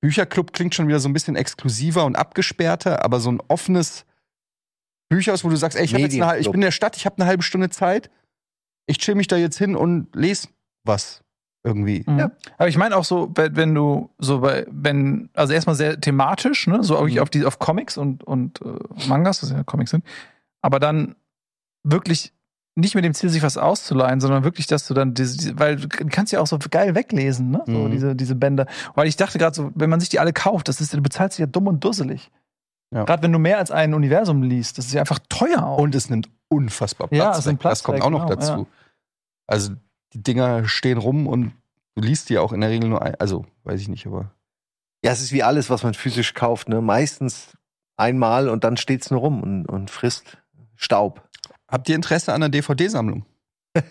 Bücherclub 0.00 0.52
klingt 0.52 0.74
schon 0.74 0.88
wieder 0.88 0.98
so 0.98 1.08
ein 1.08 1.12
bisschen 1.12 1.36
exklusiver 1.36 2.04
und 2.06 2.16
abgesperrter, 2.16 3.04
aber 3.04 3.20
so 3.20 3.30
ein 3.30 3.40
offenes 3.48 4.04
Bücherhaus, 5.10 5.44
wo 5.44 5.48
du 5.50 5.56
sagst, 5.56 5.76
ey, 5.78 5.84
ich, 5.84 5.92
hab 5.94 6.00
jetzt 6.00 6.20
eine, 6.20 6.38
ich 6.38 6.46
bin 6.46 6.54
in 6.54 6.60
der 6.62 6.70
Stadt, 6.70 6.96
ich 6.96 7.04
habe 7.06 7.16
eine 7.18 7.26
halbe 7.26 7.42
Stunde 7.42 7.68
Zeit, 7.70 8.10
ich 8.86 8.98
chill 8.98 9.14
mich 9.14 9.28
da 9.28 9.36
jetzt 9.36 9.58
hin 9.58 9.76
und 9.76 10.08
lese 10.16 10.48
was 10.84 11.21
irgendwie. 11.64 12.04
Mhm. 12.06 12.18
Ja. 12.18 12.30
Aber 12.58 12.68
ich 12.68 12.76
meine 12.76 12.96
auch 12.96 13.04
so, 13.04 13.30
wenn 13.34 13.74
du 13.74 14.10
so 14.18 14.40
bei, 14.40 14.66
wenn, 14.70 15.28
also 15.34 15.52
erstmal 15.52 15.76
sehr 15.76 16.00
thematisch, 16.00 16.66
ne, 16.66 16.82
so 16.82 16.94
wirklich 16.94 17.16
Mhm. 17.16 17.22
auf 17.22 17.30
die, 17.30 17.44
auf 17.44 17.58
Comics 17.58 17.96
und, 17.96 18.24
und 18.24 18.60
äh, 18.62 19.08
Mangas, 19.08 19.40
das 19.40 19.50
ja 19.50 19.62
Comics 19.64 19.90
sind, 19.92 20.04
aber 20.60 20.80
dann 20.80 21.14
wirklich 21.84 22.32
nicht 22.74 22.94
mit 22.94 23.04
dem 23.04 23.12
Ziel, 23.12 23.28
sich 23.28 23.42
was 23.42 23.58
auszuleihen, 23.58 24.20
sondern 24.20 24.44
wirklich, 24.44 24.66
dass 24.66 24.86
du 24.86 24.94
dann 24.94 25.12
diese, 25.14 25.36
diese 25.36 25.58
weil 25.58 25.76
du 25.76 25.88
kannst 25.88 26.32
ja 26.32 26.40
auch 26.40 26.46
so 26.46 26.58
geil 26.70 26.94
weglesen, 26.94 27.50
ne? 27.50 27.62
So 27.66 27.72
Mhm. 27.72 27.90
diese, 27.90 28.16
diese 28.16 28.34
Bänder. 28.34 28.66
Weil 28.94 29.08
ich 29.08 29.16
dachte 29.16 29.38
gerade 29.38 29.54
so, 29.54 29.70
wenn 29.74 29.90
man 29.90 30.00
sich 30.00 30.08
die 30.08 30.18
alle 30.20 30.32
kauft, 30.32 30.68
das 30.68 30.80
ist, 30.80 30.94
du 30.94 31.02
bezahlst 31.02 31.36
dich 31.36 31.40
ja 31.42 31.46
dumm 31.46 31.66
und 31.66 31.84
dusselig. 31.84 32.30
Ja. 32.94 33.04
Gerade 33.04 33.22
wenn 33.22 33.32
du 33.32 33.38
mehr 33.38 33.58
als 33.58 33.70
ein 33.70 33.92
Universum 33.94 34.42
liest, 34.42 34.78
das 34.78 34.86
ist 34.86 34.92
ja 34.94 35.00
einfach 35.00 35.18
teuer 35.28 35.62
auch. 35.64 35.78
Und 35.78 35.94
es 35.94 36.08
nimmt 36.08 36.28
unfassbar 36.48 37.08
Platz. 37.08 37.44
Ja, 37.44 37.52
es. 37.52 37.58
Platz 37.58 37.78
das 37.78 37.82
kommt 37.84 37.98
weg, 37.98 38.04
auch 38.04 38.10
noch 38.10 38.26
genau, 38.26 38.36
dazu. 38.36 38.52
ja. 38.52 38.66
Also 39.46 39.72
die 40.12 40.22
Dinger 40.22 40.68
stehen 40.68 40.98
rum 40.98 41.26
und 41.26 41.52
du 41.94 42.02
liest 42.02 42.28
die 42.28 42.38
auch 42.38 42.52
in 42.52 42.60
der 42.60 42.70
Regel 42.70 42.88
nur 42.88 43.02
ein. 43.02 43.14
Also, 43.16 43.46
weiß 43.64 43.80
ich 43.80 43.88
nicht, 43.88 44.06
aber. 44.06 44.30
Ja, 45.04 45.12
es 45.12 45.20
ist 45.20 45.32
wie 45.32 45.42
alles, 45.42 45.70
was 45.70 45.82
man 45.82 45.94
physisch 45.94 46.34
kauft, 46.34 46.68
ne? 46.68 46.80
Meistens 46.80 47.56
einmal 47.96 48.48
und 48.48 48.64
dann 48.64 48.76
steht's 48.76 49.10
nur 49.10 49.20
rum 49.20 49.42
und, 49.42 49.66
und 49.66 49.90
frisst 49.90 50.38
Staub. 50.76 51.28
Habt 51.68 51.88
ihr 51.88 51.94
Interesse 51.94 52.32
an 52.32 52.42
einer 52.42 52.50
DVD-Sammlung? 52.50 53.24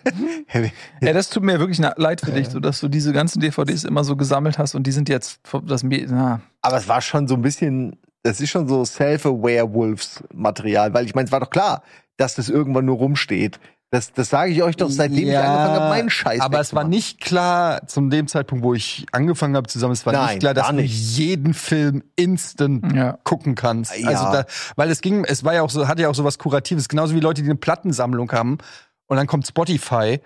Ja, 1.01 1.13
das 1.13 1.29
tut 1.29 1.43
mir 1.43 1.59
wirklich 1.59 1.77
leid 1.79 2.19
für 2.21 2.31
dich, 2.31 2.49
so 2.49 2.59
dass 2.59 2.81
du 2.81 2.89
diese 2.89 3.13
ganzen 3.13 3.39
DVDs 3.39 3.83
immer 3.83 4.03
so 4.03 4.15
gesammelt 4.15 4.59
hast 4.59 4.75
und 4.75 4.85
die 4.85 4.91
sind 4.91 5.09
jetzt 5.09 5.39
das 5.63 5.81
na, 5.83 6.41
Aber 6.61 6.77
es 6.77 6.87
war 6.87 7.01
schon 7.01 7.27
so 7.27 7.33
ein 7.35 7.41
bisschen, 7.41 7.97
das 8.21 8.39
ist 8.41 8.51
schon 8.51 8.67
so 8.67 8.85
Self-Aware-Wolves-Material, 8.85 10.93
weil 10.93 11.05
ich 11.05 11.15
meine, 11.15 11.25
es 11.25 11.31
war 11.31 11.39
doch 11.39 11.49
klar, 11.49 11.81
dass 12.17 12.35
das 12.35 12.49
irgendwann 12.49 12.85
nur 12.85 12.97
rumsteht. 12.97 13.59
Das, 13.93 14.13
das 14.13 14.29
sage 14.29 14.53
ich 14.53 14.63
euch 14.63 14.77
doch, 14.77 14.89
seitdem 14.89 15.27
ich 15.27 15.37
angefangen 15.37 15.75
habe, 15.75 15.89
meinen 15.89 16.09
Scheiß 16.09 16.39
Aber 16.39 16.61
es 16.61 16.73
war 16.73 16.85
nicht 16.85 17.19
klar, 17.19 17.85
zum 17.87 18.09
dem 18.09 18.25
Zeitpunkt, 18.27 18.63
wo 18.63 18.73
ich 18.73 19.05
angefangen 19.11 19.57
habe 19.57 19.67
zusammen, 19.67 19.91
es 19.91 20.05
war 20.05 20.13
Nein, 20.13 20.27
nicht 20.29 20.39
klar, 20.39 20.53
dass 20.53 20.67
gar 20.67 20.73
du 20.73 20.81
nicht. 20.81 21.17
jeden 21.17 21.53
Film 21.53 22.01
instant 22.15 22.95
ja. 22.95 23.17
gucken 23.25 23.53
kannst. 23.55 23.93
Ja. 23.97 24.07
Also 24.07 24.23
da, 24.31 24.45
weil 24.77 24.89
es 24.89 25.01
ging, 25.01 25.25
es 25.25 25.43
war 25.43 25.55
ja 25.55 25.61
auch 25.61 25.69
so, 25.69 25.89
hatte 25.89 26.03
ja 26.03 26.09
auch 26.09 26.15
so 26.15 26.23
was 26.23 26.37
Kuratives, 26.37 26.87
genauso 26.87 27.15
wie 27.15 27.19
Leute, 27.19 27.41
die 27.41 27.49
eine 27.49 27.59
Plattensammlung 27.59 28.31
haben 28.31 28.59
und 29.07 29.17
dann 29.17 29.27
kommt 29.27 29.45
Spotify. 29.45 30.21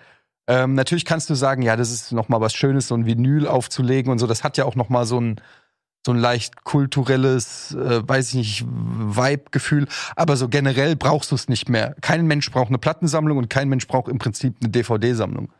Ähm, 0.46 0.74
natürlich 0.74 1.04
kannst 1.04 1.28
du 1.28 1.34
sagen, 1.34 1.62
ja, 1.62 1.74
das 1.74 1.90
ist 1.90 2.12
noch 2.12 2.28
mal 2.28 2.40
was 2.40 2.54
Schönes, 2.54 2.86
so 2.86 2.94
ein 2.94 3.04
Vinyl 3.04 3.48
aufzulegen 3.48 4.12
und 4.12 4.20
so. 4.20 4.28
Das 4.28 4.44
hat 4.44 4.56
ja 4.58 4.64
auch 4.64 4.76
noch 4.76 4.90
mal 4.90 5.06
so 5.06 5.20
ein 5.20 5.40
so 6.06 6.12
ein 6.12 6.18
leicht 6.18 6.64
kulturelles, 6.64 7.74
äh, 7.74 8.08
weiß 8.08 8.28
ich 8.28 8.34
nicht, 8.34 8.64
Vibe-Gefühl. 8.66 9.88
Aber 10.14 10.36
so 10.36 10.48
generell 10.48 10.96
brauchst 10.96 11.32
du 11.32 11.34
es 11.34 11.48
nicht 11.48 11.68
mehr. 11.68 11.96
Kein 12.00 12.26
Mensch 12.26 12.50
braucht 12.50 12.68
eine 12.68 12.78
Plattensammlung 12.78 13.36
und 13.36 13.50
kein 13.50 13.68
Mensch 13.68 13.86
braucht 13.86 14.08
im 14.08 14.18
Prinzip 14.18 14.54
eine 14.60 14.70
DVD-Sammlung. 14.70 15.52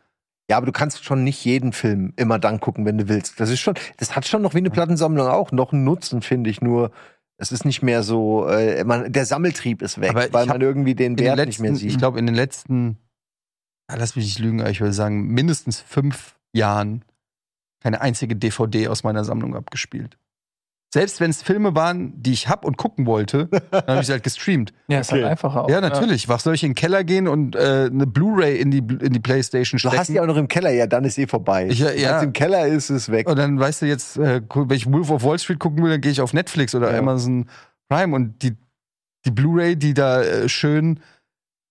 Ja, 0.49 0.55
aber 0.55 0.65
du 0.65 0.71
kannst 0.71 1.03
schon 1.03 1.25
nicht 1.25 1.43
jeden 1.43 1.73
Film 1.73 2.13
immer 2.15 2.39
dann 2.39 2.61
gucken, 2.61 2.85
wenn 2.85 2.97
du 2.97 3.09
willst. 3.09 3.39
Das 3.41 3.49
ist 3.49 3.59
schon, 3.59 3.75
das 3.97 4.15
hat 4.15 4.25
schon 4.25 4.41
noch 4.41 4.53
wie 4.53 4.59
eine 4.59 4.69
Plattensammlung 4.69 5.27
auch 5.27 5.51
noch 5.51 5.73
einen 5.73 5.83
Nutzen, 5.83 6.21
finde 6.21 6.49
ich. 6.49 6.61
Nur 6.61 6.91
es 7.37 7.51
ist 7.51 7.65
nicht 7.65 7.83
mehr 7.83 8.01
so, 8.01 8.47
äh, 8.47 8.85
man, 8.85 9.11
der 9.11 9.25
Sammeltrieb 9.25 9.81
ist 9.81 9.99
weg, 9.99 10.11
Aber 10.11 10.31
weil 10.31 10.45
man 10.45 10.61
irgendwie 10.61 10.95
den 10.95 11.11
in 11.11 11.15
den 11.17 11.25
Wert 11.25 11.37
letzten, 11.37 11.49
nicht 11.49 11.59
mehr 11.59 11.75
sieht. 11.75 11.91
ich 11.91 11.97
glaube, 11.97 12.19
in 12.19 12.25
den 12.25 12.35
letzten, 12.35 12.97
ah, 13.87 13.95
lass 13.97 14.15
mich 14.15 14.23
nicht 14.23 14.39
lügen, 14.39 14.65
ich 14.65 14.79
würde 14.79 14.93
sagen, 14.93 15.27
mindestens 15.27 15.81
fünf 15.81 16.37
Jahren 16.53 17.03
keine 17.81 17.99
einzige 17.99 18.37
DVD 18.37 18.87
aus 18.87 19.03
meiner 19.03 19.25
Sammlung 19.25 19.53
abgespielt. 19.53 20.17
Selbst 20.97 21.19
wenn 21.21 21.29
es 21.29 21.41
Filme 21.43 21.75
waren, 21.75 22.13
die 22.21 22.33
ich 22.33 22.49
hab 22.49 22.65
und 22.65 22.77
gucken 22.77 23.05
wollte, 23.05 23.45
dann 23.71 23.83
habe 23.87 23.99
ich 24.01 24.07
sie 24.07 24.13
halt 24.13 24.23
gestreamt. 24.23 24.73
ja, 24.87 24.99
ist 24.99 25.11
Okay. 25.11 25.21
halt 25.21 25.31
einfacher 25.31 25.63
auch. 25.65 25.69
Ja, 25.69 25.79
natürlich. 25.81 26.27
Was 26.27 26.43
soll 26.43 26.55
ich 26.55 26.63
in 26.63 26.69
den 26.71 26.75
Keller 26.75 27.03
gehen 27.03 27.27
und 27.27 27.55
äh, 27.55 27.89
eine 27.91 28.07
Blu-ray 28.07 28.57
in 28.59 28.71
die, 28.71 28.79
in 28.79 29.13
die 29.13 29.19
Playstation 29.19 29.77
du 29.77 29.79
stecken? 29.79 29.97
hast 29.99 30.07
die 30.09 30.19
auch 30.19 30.25
noch 30.25 30.37
im 30.37 30.47
Keller, 30.47 30.71
ja, 30.71 30.87
dann 30.87 31.05
ist 31.05 31.17
eh 31.17 31.27
vorbei. 31.27 31.67
Ich- 31.67 31.79
ja, 31.79 31.89
Wenn 31.89 31.99
ja. 31.99 32.17
es 32.17 32.23
im 32.23 32.33
Keller 32.33 32.65
ist, 32.67 32.89
ist 32.89 33.03
es 33.03 33.09
weg. 33.11 33.29
und 33.29 33.37
dann 33.37 33.59
weißt 33.59 33.81
du 33.81 33.85
jetzt, 33.85 34.17
äh, 34.17 34.41
wenn 34.53 34.75
ich 34.77 34.91
Wolf 34.91 35.11
of 35.11 35.23
Wall 35.23 35.37
Street 35.39 35.59
gucken 35.59 35.83
will, 35.83 35.91
dann 35.91 36.01
gehe 36.01 36.11
ich 36.11 36.21
auf 36.21 36.33
Netflix 36.33 36.73
oder 36.73 36.91
Ja. 36.91 36.99
Amazon 36.99 37.45
Prime 37.89 38.15
und 38.15 38.41
die, 38.41 38.55
die 39.25 39.31
Blu-ray, 39.31 39.75
die 39.75 39.93
da 39.93 40.21
äh, 40.23 40.49
schön 40.49 40.99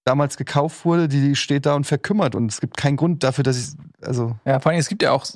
damals 0.04 0.36
gekauft 0.36 0.84
wurde, 0.84 1.08
die 1.08 1.34
steht 1.34 1.66
da 1.66 1.74
und 1.74 1.84
verkümmert 1.84 2.34
und 2.36 2.50
es 2.52 2.60
gibt 2.60 2.76
keinen 2.76 2.96
Grund 2.96 3.24
dafür, 3.24 3.42
dass 3.44 3.58
ich, 3.58 3.74
also 4.06 4.36
Ja, 4.44 4.60
vor 4.60 4.70
allem, 4.70 4.78
es 4.78 4.88
gibt 4.88 5.02
ja 5.02 5.10
auch 5.10 5.26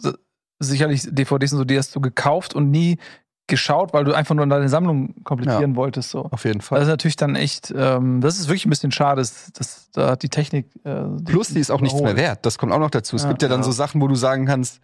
sicherlich 0.60 1.08
DVDs 1.10 1.52
und 1.52 1.58
so, 1.58 1.64
die 1.64 1.76
hast 1.78 1.94
du 1.96 2.00
gekauft 2.00 2.54
und 2.54 2.70
nie 2.70 2.98
geschaut, 3.46 3.92
weil 3.92 4.04
du 4.04 4.12
einfach 4.12 4.34
nur 4.34 4.46
deine 4.46 4.68
Sammlung 4.68 5.14
komplettieren 5.24 5.74
wolltest. 5.76 6.10
So. 6.10 6.24
auf 6.30 6.44
jeden 6.44 6.58
Das 6.60 6.68
Fall. 6.68 6.82
ist 6.82 6.88
natürlich 6.88 7.16
dann 7.16 7.34
echt, 7.34 7.72
ähm, 7.76 8.20
das 8.20 8.38
ist 8.38 8.46
wirklich 8.48 8.64
ein 8.66 8.70
bisschen 8.70 8.92
schade, 8.92 9.20
dass, 9.20 9.50
dass 9.52 9.90
da 9.92 10.14
die 10.16 10.28
Technik. 10.28 10.66
Äh, 10.84 11.04
Plus, 11.24 11.48
die 11.48 11.58
ist 11.60 11.70
auch 11.70 11.80
nichts 11.80 12.00
mehr 12.00 12.16
wert. 12.16 12.46
Das 12.46 12.58
kommt 12.58 12.72
auch 12.72 12.78
noch 12.78 12.90
dazu. 12.90 13.16
Es 13.16 13.22
Ja. 13.22 13.28
gibt 13.28 13.42
ja 13.42 13.48
dann 13.48 13.60
Ja. 13.60 13.64
so 13.64 13.72
Sachen, 13.72 14.00
wo 14.00 14.06
du 14.08 14.14
sagen 14.14 14.46
kannst, 14.46 14.80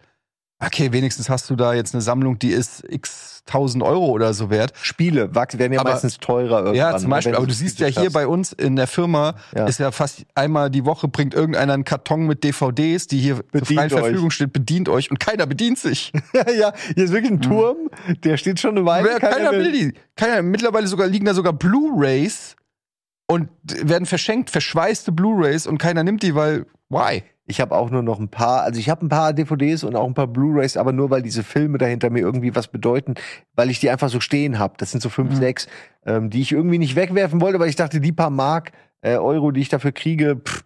okay, 0.59 0.91
wenigstens 0.91 1.29
hast 1.29 1.49
du 1.49 1.55
da 1.55 1.73
jetzt 1.73 1.93
eine 1.93 2.01
Sammlung, 2.01 2.39
die 2.39 2.49
ist 2.49 2.83
x 2.89 3.43
tausend 3.45 3.81
Euro 3.81 4.07
oder 4.07 4.33
so 4.33 4.49
wert. 4.49 4.73
Spiele 4.81 5.33
werden 5.33 5.71
ja 5.71 5.79
Aber- 5.79 5.91
meistens 5.91 6.17
teurer 6.17 6.57
irgendwann. 6.57 6.75
Ja, 6.75 6.97
zum 6.97 7.03
ne, 7.09 7.15
Beispiel. 7.15 7.31
wenn 7.31 7.37
Aber 7.37 7.47
du 7.47 7.53
siehst 7.53 7.79
ja 7.79 7.87
hier 7.87 8.07
hast. 8.07 8.13
bei 8.13 8.27
uns 8.27 8.51
in 8.51 8.75
der 8.75 8.87
Firma, 8.87 9.35
Ja. 9.55 9.65
ist 9.67 9.79
ja 9.79 9.91
fast 9.91 10.25
einmal 10.35 10.69
die 10.69 10.83
Woche 10.83 11.07
bringt 11.07 11.33
irgendeiner 11.33 11.73
einen 11.73 11.85
Karton 11.85 12.27
mit 12.27 12.43
DVDs, 12.43 13.07
die 13.07 13.19
hier 13.19 13.35
zur 13.35 13.43
Bedient 13.51 13.79
freien 13.79 13.93
euch. 13.93 13.99
Verfügung 14.01 14.31
steht, 14.31 14.51
bedient 14.51 14.89
euch 14.89 15.09
und 15.11 15.19
keiner 15.21 15.45
bedient 15.45 15.79
sich. 15.79 16.11
ja, 16.33 16.73
hier 16.93 17.03
ist 17.05 17.13
wirklich 17.13 17.31
ein 17.31 17.41
Turm, 17.41 17.89
der 18.25 18.35
steht 18.35 18.59
schon 18.59 18.77
eine 18.77 18.85
Weile. 18.85 19.07
Wer- 19.07 19.19
keiner 19.19 19.51
will 19.51 19.71
die. 19.71 19.93
Keiner, 20.17 20.41
mittlerweile 20.41 20.87
sogar 20.87 21.07
liegen 21.07 21.25
da 21.25 21.33
sogar 21.33 21.53
Blu-Rays 21.53 22.57
und 23.29 23.47
werden 23.63 24.05
verschenkt, 24.05 24.49
verschweißte 24.49 25.11
Blu-Rays 25.13 25.67
und 25.67 25.77
keiner 25.77 26.03
nimmt 26.03 26.21
die, 26.23 26.35
weil, 26.35 26.65
why? 26.89 27.23
Ich 27.49 27.61
habe 27.61 27.73
auch 27.75 27.89
nur 27.89 28.03
noch 28.03 28.19
ein 28.19 28.27
paar, 28.27 28.63
also 28.63 28.77
ich 28.79 28.89
habe 28.89 29.05
ein 29.05 29.09
paar 29.09 29.31
DVDs 29.31 29.85
und 29.85 29.95
auch 29.95 30.05
ein 30.05 30.13
paar 30.13 30.27
Blu-rays, 30.27 30.75
aber 30.75 30.91
nur 30.91 31.09
weil 31.09 31.21
diese 31.21 31.43
Filme 31.43 31.77
dahinter 31.77 32.09
mir 32.09 32.19
irgendwie 32.19 32.53
was 32.55 32.67
bedeuten, 32.67 33.13
weil 33.55 33.69
ich 33.69 33.79
die 33.79 33.89
einfach 33.89 34.09
so 34.09 34.19
stehen 34.19 34.59
habe. 34.59 34.73
Das 34.77 34.91
sind 34.91 35.01
so 35.01 35.07
fünf, 35.09 35.31
Mhm. 35.31 35.35
sechs, 35.37 35.67
ähm, 36.05 36.29
die 36.29 36.41
ich 36.41 36.51
irgendwie 36.51 36.77
nicht 36.77 36.95
wegwerfen 36.97 37.39
wollte, 37.39 37.57
weil 37.59 37.69
ich 37.69 37.77
dachte, 37.77 38.01
die 38.01 38.11
paar 38.11 38.29
Mark 38.29 38.73
äh, 39.01 39.15
Euro, 39.15 39.51
die 39.51 39.61
ich 39.61 39.69
dafür 39.69 39.93
kriege, 39.93 40.35
pff, 40.43 40.65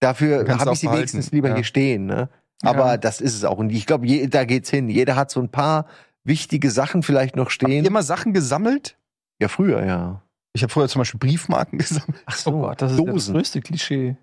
dafür 0.00 0.46
habe 0.58 0.72
ich 0.72 0.80
sie 0.80 0.90
wenigstens 0.90 1.30
lieber 1.30 1.50
ja. 1.50 1.54
hier 1.54 1.64
stehen. 1.64 2.06
Ne? 2.06 2.28
Aber 2.62 2.86
Ja. 2.92 2.96
das 2.96 3.20
ist 3.20 3.34
es 3.34 3.44
auch. 3.44 3.58
Und 3.58 3.70
ich 3.70 3.86
glaube, 3.86 4.06
da 4.28 4.44
geht's 4.44 4.70
hin. 4.70 4.88
Jeder 4.88 5.14
hat 5.16 5.30
so 5.30 5.40
ein 5.40 5.50
paar 5.50 5.86
wichtige 6.24 6.70
Sachen 6.70 7.02
vielleicht 7.04 7.36
noch 7.36 7.44
Habt 7.44 7.52
stehen. 7.52 7.70
ihr 7.84 7.86
immer 7.86 8.02
Sachen 8.02 8.32
gesammelt? 8.32 8.96
Ja, 9.40 9.46
früher, 9.48 9.84
ja. 9.84 10.22
Ich 10.54 10.62
habe 10.62 10.72
früher 10.72 10.88
zum 10.88 11.00
Beispiel 11.00 11.18
Briefmarken 11.20 11.78
gesammelt. 11.78 12.22
Ach 12.26 12.36
Oh 12.46 12.52
Gott, 12.62 12.82
das 12.82 12.92
ist 12.92 12.98
ja 12.98 13.04
das 13.04 13.14
Dosen. 13.14 13.34
größte 13.34 13.60
Klischee. 13.60 14.16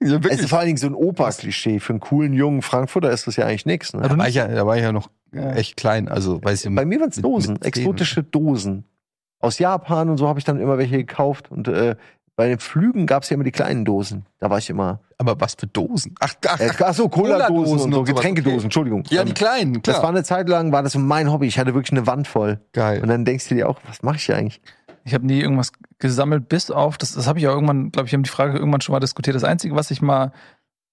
Ja, 0.00 0.18
Es 0.28 0.40
ist 0.40 0.50
vor 0.50 0.58
allen 0.58 0.66
Dingen 0.66 0.76
so 0.78 0.86
ein 0.86 0.94
Opa-Klischee. 0.94 1.80
Für 1.80 1.94
einen 1.94 2.00
coolen 2.00 2.32
jungen 2.34 2.62
Frankfurter 2.62 3.10
ist 3.10 3.26
das 3.26 3.36
ja 3.36 3.46
eigentlich 3.46 3.66
nichts. 3.66 3.92
Ne? 3.94 4.02
Da, 4.02 4.16
war 4.16 4.28
ich 4.28 4.34
ja, 4.34 4.46
da 4.46 4.66
war 4.66 4.76
ich 4.76 4.82
ja 4.82 4.92
noch 4.92 5.10
Ja. 5.32 5.52
echt 5.54 5.76
klein. 5.76 6.08
Also, 6.08 6.42
weiß 6.44 6.64
ich 6.64 6.74
Bei 6.74 6.84
mir 6.84 7.00
waren 7.00 7.08
es 7.08 7.16
Dosen, 7.16 7.54
mit 7.54 7.64
exotische 7.64 8.22
Dosen. 8.22 8.84
Aus 9.40 9.58
Japan 9.58 10.10
und 10.10 10.18
so 10.18 10.28
habe 10.28 10.38
ich 10.38 10.44
dann 10.44 10.60
immer 10.60 10.76
welche 10.78 10.98
gekauft. 10.98 11.50
Und 11.50 11.68
äh, 11.68 11.96
bei 12.36 12.48
den 12.48 12.58
Flügen 12.58 13.06
gab 13.06 13.22
es 13.22 13.30
ja 13.30 13.34
immer 13.34 13.44
die 13.44 13.52
kleinen 13.52 13.86
Dosen. 13.86 14.26
Da 14.38 14.50
war 14.50 14.58
ich 14.58 14.68
immer. 14.68 15.00
Aber 15.18 15.40
was 15.40 15.54
für 15.54 15.66
Dosen? 15.66 16.14
Ach, 16.20 16.34
ach, 16.46 16.60
Äh, 16.60 16.70
ach 16.78 16.92
so, 16.94 17.08
Cola-Dosen 17.08 17.80
und 17.84 17.92
so, 17.94 18.02
Getränkedosen, 18.02 18.56
okay. 18.58 18.64
Entschuldigung. 18.64 19.04
ja, 19.08 19.22
Ähm, 19.22 19.28
die 19.28 19.32
kleinen, 19.34 19.80
klar. 19.82 19.94
das 19.94 20.02
war 20.02 20.10
eine 20.10 20.22
Zeit 20.24 20.48
lang, 20.50 20.72
war 20.72 20.82
das 20.82 20.92
so 20.92 20.98
mein 20.98 21.32
Hobby. 21.32 21.46
Ich 21.46 21.58
hatte 21.58 21.72
wirklich 21.74 21.92
eine 21.92 22.06
Wand 22.06 22.28
voll. 22.28 22.60
geil. 22.74 23.00
Und 23.00 23.08
dann 23.08 23.24
denkst 23.24 23.48
du 23.48 23.54
dir 23.54 23.66
auch, 23.68 23.80
was 23.88 24.02
mache 24.02 24.16
ich 24.16 24.24
hier 24.26 24.36
eigentlich? 24.36 24.60
Ich 25.06 25.14
habe 25.14 25.24
nie 25.24 25.40
irgendwas 25.40 25.70
gesammelt, 25.98 26.48
bis 26.48 26.70
auf, 26.70 26.98
das, 26.98 27.12
das 27.12 27.28
habe 27.28 27.38
ich 27.38 27.46
auch 27.46 27.54
irgendwann, 27.54 27.92
glaube 27.92 28.08
ich, 28.08 28.12
haben 28.14 28.24
die 28.24 28.30
Frage 28.30 28.58
irgendwann 28.58 28.80
schon 28.80 28.92
mal 28.92 29.00
diskutiert. 29.00 29.36
Das 29.36 29.44
Einzige, 29.44 29.76
was 29.76 29.92
ich 29.92 30.02
mal 30.02 30.32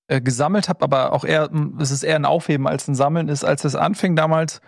äh, 0.07 0.21
gesammelt 0.21 0.69
habe, 0.69 0.83
aber 0.83 1.13
auch 1.13 1.25
eher, 1.25 1.49
mh, 1.51 1.81
es 1.81 1.89
ist 1.89 2.03
eher 2.03 2.15
ein 2.15 2.25
Aufheben 2.25 2.67
als 2.67 2.87
ein 2.87 2.93
Sammeln, 2.93 3.27
ist, 3.27 3.43
als 3.43 3.63
es 3.65 3.75
anfing 3.75 4.15
damals 4.15 4.61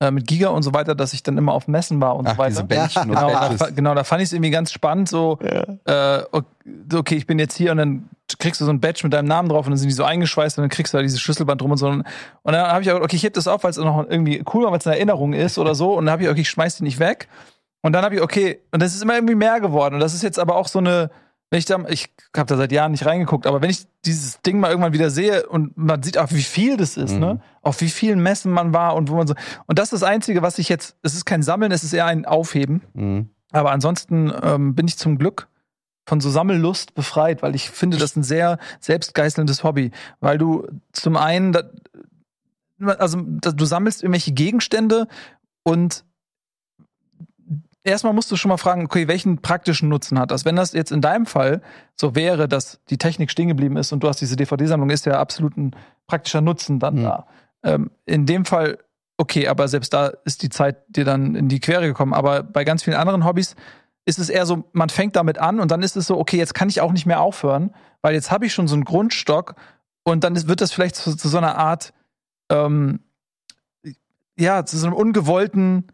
äh, 0.00 0.10
mit 0.10 0.26
Giga 0.26 0.48
und 0.48 0.62
so 0.62 0.74
weiter, 0.74 0.94
dass 0.94 1.14
ich 1.14 1.22
dann 1.22 1.38
immer 1.38 1.52
auf 1.52 1.66
Messen 1.66 2.00
war 2.00 2.16
und 2.16 2.26
Ach, 2.26 2.32
so 2.32 2.38
weiter. 2.38 2.50
diese 2.50 2.64
Bändchen 2.64 3.02
und 3.10 3.16
Genau, 3.16 3.30
da, 3.56 3.70
genau, 3.70 3.94
da 3.94 4.04
fand 4.04 4.20
ich 4.22 4.26
es 4.28 4.32
irgendwie 4.34 4.50
ganz 4.50 4.70
spannend, 4.70 5.08
so, 5.08 5.38
äh, 5.84 6.22
okay, 6.94 7.16
ich 7.16 7.26
bin 7.26 7.38
jetzt 7.38 7.56
hier 7.56 7.70
und 7.72 7.78
dann 7.78 8.08
kriegst 8.38 8.60
du 8.60 8.64
so 8.64 8.70
ein 8.70 8.80
Badge 8.80 9.00
mit 9.04 9.12
deinem 9.12 9.28
Namen 9.28 9.48
drauf 9.48 9.66
und 9.66 9.70
dann 9.72 9.78
sind 9.78 9.88
die 9.88 9.94
so 9.94 10.04
eingeschweißt 10.04 10.58
und 10.58 10.62
dann 10.62 10.70
kriegst 10.70 10.92
du 10.92 10.98
da 10.98 11.02
dieses 11.02 11.20
Schlüsselband 11.20 11.60
drum 11.60 11.70
und 11.70 11.78
so. 11.78 11.88
Und 11.88 12.04
dann 12.44 12.66
habe 12.66 12.82
ich 12.82 12.90
auch, 12.92 13.00
okay, 13.00 13.16
ich 13.16 13.22
heb 13.22 13.34
das 13.34 13.48
auf, 13.48 13.64
weil 13.64 13.70
es 13.70 13.76
noch 13.76 14.06
irgendwie 14.08 14.42
cool 14.52 14.64
war, 14.64 14.70
weil 14.72 14.78
es 14.78 14.86
eine 14.86 14.96
Erinnerung 14.96 15.32
ist 15.32 15.58
oder 15.58 15.74
so. 15.74 15.94
Und 15.94 16.06
dann 16.06 16.12
habe 16.12 16.22
ich, 16.24 16.28
okay, 16.28 16.42
ich 16.42 16.50
schmeiß 16.50 16.76
die 16.76 16.84
nicht 16.84 16.98
weg. 16.98 17.28
Und 17.82 17.92
dann 17.92 18.04
habe 18.04 18.14
ich, 18.16 18.20
okay, 18.20 18.60
und 18.72 18.82
das 18.82 18.94
ist 18.94 19.02
immer 19.02 19.14
irgendwie 19.14 19.34
mehr 19.34 19.60
geworden. 19.60 19.94
Und 19.94 20.00
das 20.00 20.14
ist 20.14 20.22
jetzt 20.22 20.38
aber 20.38 20.56
auch 20.56 20.68
so 20.68 20.78
eine, 20.78 21.10
wenn 21.50 21.58
ich 21.58 21.64
da, 21.64 21.78
ich 21.88 22.08
habe 22.36 22.46
da 22.46 22.56
seit 22.56 22.72
Jahren 22.72 22.92
nicht 22.92 23.06
reingeguckt, 23.06 23.46
aber 23.46 23.60
wenn 23.62 23.70
ich 23.70 23.86
dieses 24.04 24.40
Ding 24.42 24.60
mal 24.60 24.70
irgendwann 24.70 24.92
wieder 24.92 25.10
sehe 25.10 25.46
und 25.48 25.76
man 25.76 26.02
sieht 26.02 26.16
auch, 26.18 26.30
wie 26.30 26.42
viel 26.42 26.76
das 26.76 26.96
ist, 26.96 27.14
Mhm. 27.14 27.18
ne? 27.20 27.40
Auf 27.62 27.80
wie 27.80 27.88
vielen 27.88 28.22
Messen 28.22 28.52
man 28.52 28.72
war 28.72 28.94
und 28.94 29.10
wo 29.10 29.16
man 29.16 29.26
so. 29.26 29.34
Und 29.66 29.78
das 29.78 29.92
ist 29.92 30.02
das 30.02 30.08
Einzige, 30.08 30.42
was 30.42 30.58
ich 30.58 30.68
jetzt, 30.68 30.96
es 31.02 31.14
ist 31.14 31.26
kein 31.26 31.42
Sammeln, 31.42 31.72
es 31.72 31.82
ist 31.84 31.92
eher 31.92 32.06
ein 32.06 32.24
Aufheben. 32.24 32.82
Mhm. 32.94 33.30
Aber 33.52 33.72
ansonsten 33.72 34.32
ähm, 34.42 34.74
bin 34.74 34.86
ich 34.86 34.96
zum 34.96 35.18
Glück 35.18 35.48
von 36.06 36.20
so 36.20 36.30
Sammellust 36.30 36.94
befreit, 36.94 37.42
weil 37.42 37.54
ich 37.54 37.70
finde, 37.70 37.96
das 37.96 38.10
ist 38.12 38.16
ein 38.16 38.22
sehr 38.22 38.58
selbstgeißelndes 38.80 39.64
Hobby. 39.64 39.90
Weil 40.20 40.38
du 40.38 40.66
zum 40.92 41.16
einen, 41.16 41.56
also 42.80 43.18
du 43.20 43.64
sammelst 43.64 44.02
irgendwelche 44.02 44.32
Gegenstände 44.32 45.08
und 45.62 46.04
erstmal 47.84 48.12
musst 48.12 48.30
du 48.30 48.36
schon 48.36 48.48
mal 48.48 48.56
fragen, 48.56 48.84
okay, 48.84 49.08
welchen 49.08 49.38
praktischen 49.38 49.88
Nutzen 49.88 50.18
hat 50.18 50.30
das? 50.30 50.44
Wenn 50.44 50.56
das 50.56 50.72
jetzt 50.72 50.92
in 50.92 51.00
deinem 51.00 51.26
Fall 51.26 51.62
so 51.96 52.14
wäre, 52.14 52.48
dass 52.48 52.80
die 52.90 52.98
Technik 52.98 53.30
stehen 53.30 53.48
geblieben 53.48 53.76
ist 53.76 53.92
und 53.92 54.02
du 54.02 54.08
hast 54.08 54.20
diese 54.20 54.36
DVD-Sammlung, 54.36 54.90
ist 54.90 55.06
ja 55.06 55.18
absolut 55.20 55.56
ein 55.56 55.74
praktischer 56.06 56.40
Nutzen 56.40 56.78
dann 56.78 56.96
Mhm. 56.96 57.02
da. 57.02 57.26
Ähm, 57.62 57.90
in 58.06 58.26
dem 58.26 58.44
Fall, 58.44 58.78
okay, 59.16 59.48
aber 59.48 59.68
selbst 59.68 59.92
da 59.92 60.12
ist 60.24 60.42
die 60.42 60.48
Zeit 60.48 60.78
dir 60.88 61.04
dann 61.04 61.34
in 61.34 61.48
die 61.48 61.60
Quere 61.60 61.86
gekommen. 61.86 62.14
Aber 62.14 62.42
bei 62.42 62.64
ganz 62.64 62.82
vielen 62.82 62.96
anderen 62.96 63.24
Hobbys 63.24 63.54
ist 64.06 64.18
es 64.18 64.28
eher 64.28 64.46
so, 64.46 64.64
man 64.72 64.88
fängt 64.88 65.16
damit 65.16 65.38
an 65.38 65.60
und 65.60 65.70
dann 65.70 65.82
ist 65.82 65.96
es 65.96 66.06
so, 66.06 66.18
okay, 66.18 66.38
jetzt 66.38 66.54
kann 66.54 66.68
ich 66.68 66.80
auch 66.80 66.92
nicht 66.92 67.06
mehr 67.06 67.20
aufhören, 67.20 67.74
weil 68.02 68.14
jetzt 68.14 68.30
habe 68.30 68.46
ich 68.46 68.52
schon 68.54 68.66
so 68.66 68.74
einen 68.74 68.84
Grundstock 68.84 69.54
und 70.04 70.24
dann 70.24 70.34
ist, 70.34 70.48
wird 70.48 70.60
das 70.60 70.72
vielleicht 70.72 70.96
zu, 70.96 71.14
zu 71.14 71.28
so 71.28 71.38
einer 71.38 71.56
Art, 71.56 71.92
ähm, 72.50 73.00
ja, 74.38 74.64
zu 74.64 74.78
so 74.78 74.86
einem 74.86 74.96
ungewollten 74.96 75.92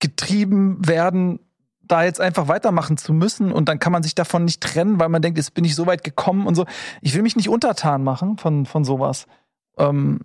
getrieben 0.00 0.86
werden, 0.86 1.40
da 1.80 2.04
jetzt 2.04 2.20
einfach 2.20 2.48
weitermachen 2.48 2.96
zu 2.96 3.12
müssen 3.12 3.50
und 3.50 3.68
dann 3.68 3.78
kann 3.78 3.92
man 3.92 4.02
sich 4.02 4.14
davon 4.14 4.44
nicht 4.44 4.62
trennen, 4.62 5.00
weil 5.00 5.08
man 5.08 5.22
denkt, 5.22 5.38
jetzt 5.38 5.54
bin 5.54 5.64
ich 5.64 5.74
so 5.74 5.86
weit 5.86 6.04
gekommen 6.04 6.46
und 6.46 6.54
so. 6.54 6.66
Ich 7.00 7.14
will 7.14 7.22
mich 7.22 7.36
nicht 7.36 7.48
untertan 7.48 8.04
machen 8.04 8.36
von, 8.36 8.66
von 8.66 8.84
sowas. 8.84 9.26
Ähm, 9.78 10.20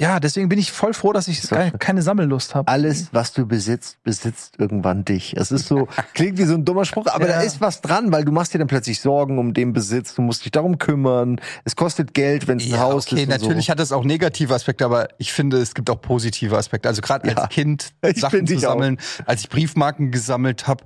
ja, 0.00 0.18
deswegen 0.18 0.48
bin 0.48 0.58
ich 0.58 0.72
voll 0.72 0.92
froh, 0.92 1.12
dass 1.12 1.28
ich 1.28 1.40
keine, 1.48 1.70
keine 1.78 2.02
Sammellust 2.02 2.54
habe. 2.54 2.66
Alles, 2.66 3.08
was 3.12 3.32
du 3.32 3.46
besitzt, 3.46 4.02
besitzt 4.02 4.56
irgendwann 4.58 5.04
dich. 5.04 5.34
Es 5.36 5.52
ist 5.52 5.68
so, 5.68 5.86
klingt 6.14 6.36
wie 6.38 6.44
so 6.44 6.54
ein 6.54 6.64
dummer 6.64 6.84
Spruch, 6.84 7.06
aber 7.06 7.28
Ja. 7.28 7.36
da 7.36 7.40
ist 7.42 7.60
was 7.60 7.80
dran, 7.80 8.10
weil 8.12 8.24
du 8.24 8.32
machst 8.32 8.52
dir 8.54 8.58
dann 8.58 8.66
plötzlich 8.66 9.00
Sorgen 9.00 9.38
um 9.38 9.54
den 9.54 9.72
Besitz, 9.72 10.14
du 10.14 10.22
musst 10.22 10.44
dich 10.44 10.50
darum 10.52 10.78
kümmern, 10.78 11.40
es 11.64 11.76
kostet 11.76 12.12
Geld, 12.12 12.48
wenn 12.48 12.58
es 12.58 12.64
ein 12.64 12.70
Ja, 12.72 12.80
Haus 12.80 13.06
okay, 13.06 13.16
ist. 13.16 13.22
und 13.22 13.28
natürlich 13.40 13.66
so. 13.66 13.70
hat 13.72 13.80
es 13.80 13.92
auch 13.92 14.04
negative 14.04 14.52
Aspekte, 14.52 14.84
aber 14.84 15.08
ich 15.18 15.32
finde, 15.32 15.58
es 15.58 15.74
gibt 15.74 15.88
auch 15.90 16.00
positive 16.00 16.56
Aspekte. 16.58 16.88
Also 16.88 17.00
gerade 17.00 17.28
Ja. 17.28 17.36
als 17.36 17.48
Kind 17.50 17.92
Ich 18.04 18.20
Sachen 18.20 18.46
zu 18.48 18.54
ich 18.54 18.66
auch. 18.66 18.72
sammeln, 18.72 18.98
als 19.26 19.42
ich 19.42 19.48
Briefmarken 19.48 20.10
gesammelt 20.10 20.66
habe, 20.66 20.84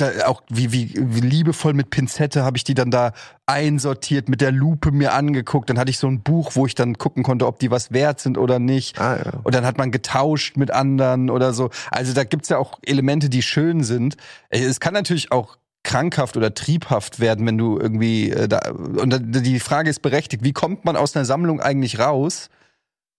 da 0.00 0.26
auch 0.26 0.42
wie, 0.48 0.72
wie, 0.72 0.94
wie 0.96 1.20
liebevoll 1.20 1.74
mit 1.74 1.90
Pinzette 1.90 2.44
habe 2.44 2.56
ich 2.56 2.64
die 2.64 2.74
dann 2.74 2.90
da 2.90 3.12
einsortiert, 3.46 4.28
mit 4.28 4.40
der 4.40 4.52
Lupe 4.52 4.92
mir 4.92 5.12
angeguckt. 5.12 5.70
Dann 5.70 5.78
hatte 5.78 5.90
ich 5.90 5.98
so 5.98 6.06
ein 6.06 6.22
Buch, 6.22 6.52
wo 6.54 6.66
ich 6.66 6.74
dann 6.74 6.98
gucken 6.98 7.22
konnte, 7.22 7.46
ob 7.46 7.58
die 7.58 7.70
was 7.70 7.92
wert 7.92 8.20
sind 8.20 8.38
oder 8.38 8.58
nicht. 8.58 9.00
Ah, 9.00 9.16
ja. 9.16 9.32
Und 9.42 9.54
dann 9.54 9.64
hat 9.66 9.78
man 9.78 9.90
getauscht 9.90 10.56
mit 10.56 10.70
anderen 10.70 11.30
oder 11.30 11.52
so. 11.52 11.70
Also 11.90 12.12
da 12.12 12.24
gibt's 12.24 12.48
ja 12.48 12.58
auch 12.58 12.78
Elemente, 12.82 13.28
die 13.28 13.42
schön 13.42 13.82
sind. 13.82 14.16
Äh, 14.48 14.64
Es 14.64 14.80
kann 14.80 14.94
natürlich 14.94 15.32
auch 15.32 15.56
krankhaft 15.82 16.36
oder 16.36 16.54
triebhaft 16.54 17.20
werden, 17.20 17.46
wenn 17.46 17.58
du 17.58 17.78
irgendwie 17.78 18.30
äh, 18.30 18.48
da 18.48 18.60
und 18.70 19.14
die 19.20 19.60
Frage 19.60 19.88
ist 19.88 20.02
berechtigt, 20.02 20.44
wie 20.44 20.52
kommt 20.52 20.84
man 20.84 20.96
aus 20.96 21.16
einer 21.16 21.24
Sammlung 21.24 21.60
eigentlich 21.60 21.98
raus? 21.98 22.50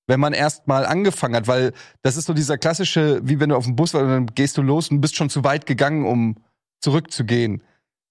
Wenn 0.08 0.20
man 0.20 0.34
erst 0.34 0.68
mal 0.68 0.86
angefangen 0.86 1.36
hat, 1.36 1.48
weil 1.48 1.74
das 2.02 2.18
ist 2.18 2.26
so 2.26 2.34
dieser 2.34 2.58
klassische, 2.58 3.22
wie 3.24 3.40
wenn 3.40 3.50
du 3.50 3.56
auf 3.56 3.66
dem 3.66 3.76
Bus 3.76 3.94
warst 3.94 4.04
und 4.04 4.10
dann 4.12 4.26
gehst 4.28 4.58
du 4.58 4.62
los 4.62 4.90
und 4.90 5.00
bist 5.02 5.16
schon 5.16 5.30
zu 5.30 5.44
weit 5.44 5.66
gegangen, 5.66 6.06
um 6.06 6.36
zurückzugehen. 6.82 7.62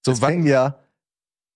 So 0.05 0.11
Es 0.13 0.19
fängt, 0.19 0.45
ja, 0.47 0.75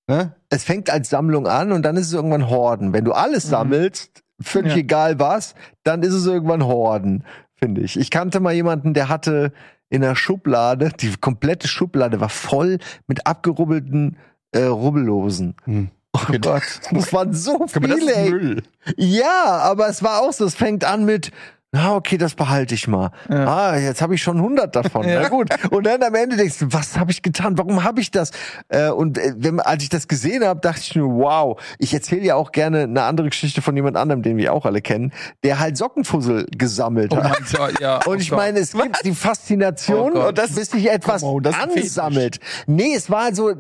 ne? 0.08 0.36
es 0.50 0.64
fängt 0.64 0.90
als 0.90 1.10
Sammlung 1.10 1.48
an 1.48 1.72
und 1.72 1.82
dann 1.84 1.98
ist 1.98 2.08
es 2.08 2.14
irgendwann 2.14 2.50
Horden. 2.50 2.94
Wenn 2.94 3.06
du 3.06 3.14
alles 3.14 3.46
Mhm. 3.46 3.50
sammelst, 3.50 4.24
völlig 4.42 4.74
Ja. 4.74 4.80
egal 4.80 5.20
was, 5.20 5.56
dann 5.84 6.04
ist 6.04 6.14
es 6.14 6.26
irgendwann 6.26 6.64
Horden, 6.66 7.24
finde 7.56 7.82
ich. 7.82 7.98
Ich 8.00 8.12
kannte 8.12 8.40
mal 8.40 8.54
jemanden, 8.54 8.94
der 8.94 9.10
hatte 9.10 9.52
in 9.90 10.02
der 10.02 10.16
Schublade, 10.16 10.92
die 11.00 11.16
komplette 11.18 11.68
Schublade 11.68 12.20
war 12.20 12.30
voll 12.30 12.80
mit 13.08 13.26
abgerubbelten 13.28 14.18
äh, 14.52 14.64
Rubbellosen. 14.64 15.56
Hm. 15.66 15.90
Oh 16.14 16.32
Gott, 16.40 16.64
das 16.92 17.12
waren 17.12 17.34
so 17.34 17.68
viele, 17.68 18.16
ey. 18.16 18.30
Müll. 18.30 18.64
Ja, 18.96 19.60
aber 19.64 19.90
es 19.90 20.02
war 20.02 20.22
auch 20.22 20.32
so, 20.32 20.46
es 20.46 20.56
fängt 20.56 20.86
an 20.86 21.04
mit, 21.04 21.32
na 21.76 21.94
okay, 21.96 22.18
das 22.18 22.36
behalte 22.36 22.74
ich 22.74 22.88
mal. 22.88 23.12
Ja. 23.30 23.46
Ah, 23.72 23.78
jetzt 23.78 24.02
habe 24.02 24.16
ich 24.16 24.24
schon 24.24 24.38
100 24.38 24.76
davon. 24.76 25.06
Ja. 25.16 25.22
Na 25.24 25.28
gut. 25.30 25.50
Und 25.72 25.86
dann 25.86 26.02
am 26.04 26.16
Ende 26.16 26.38
denkst 26.38 26.60
du, 26.60 26.68
was 26.72 26.98
habe 26.98 27.12
ich 27.12 27.22
getan? 27.22 27.58
Warum 27.58 27.84
habe 27.84 28.00
ich 28.02 28.12
das? 28.12 28.32
Äh, 28.70 28.90
und 28.90 29.18
äh, 29.18 29.34
wenn, 29.38 29.60
als 29.60 29.84
ich 29.84 29.90
das 29.90 30.08
gesehen 30.08 30.44
habe, 30.46 30.60
dachte 30.62 30.80
ich 30.82 30.96
nur, 30.96 31.14
wow. 31.24 31.62
Ich 31.80 31.94
erzähle 31.94 32.24
ja 32.24 32.36
auch 32.36 32.52
gerne 32.54 32.84
eine 32.84 33.04
andere 33.04 33.30
Geschichte 33.30 33.62
von 33.62 33.76
jemand 33.76 33.98
anderem, 33.98 34.22
den 34.24 34.38
wir 34.38 34.54
auch 34.54 34.66
alle 34.66 34.82
kennen, 34.82 35.12
der 35.44 35.60
halt 35.60 35.76
Sockenfussel 35.78 36.48
gesammelt 36.58 37.12
Oh 37.14 37.24
hat. 37.24 37.40
Gott, 37.56 37.80
ja. 37.82 37.98
Und 38.06 38.08
oh 38.08 38.14
ich 38.16 38.30
Gott. 38.30 38.38
meine, 38.40 38.60
es 38.60 38.72
gibt 38.72 39.04
die 39.06 39.14
Faszination, 39.14 40.12
Oh 40.12 40.16
Gott. 40.16 40.28
und 40.30 40.38
das, 40.38 40.52
bis 40.54 40.72
sich 40.72 40.90
etwas 40.90 41.24
on, 41.24 41.44
das 41.44 41.56
ansammelt. 41.56 42.40
Nee, 42.68 42.94
es 42.96 43.10
war 43.10 43.34
so, 43.36 43.52
d- 43.54 43.60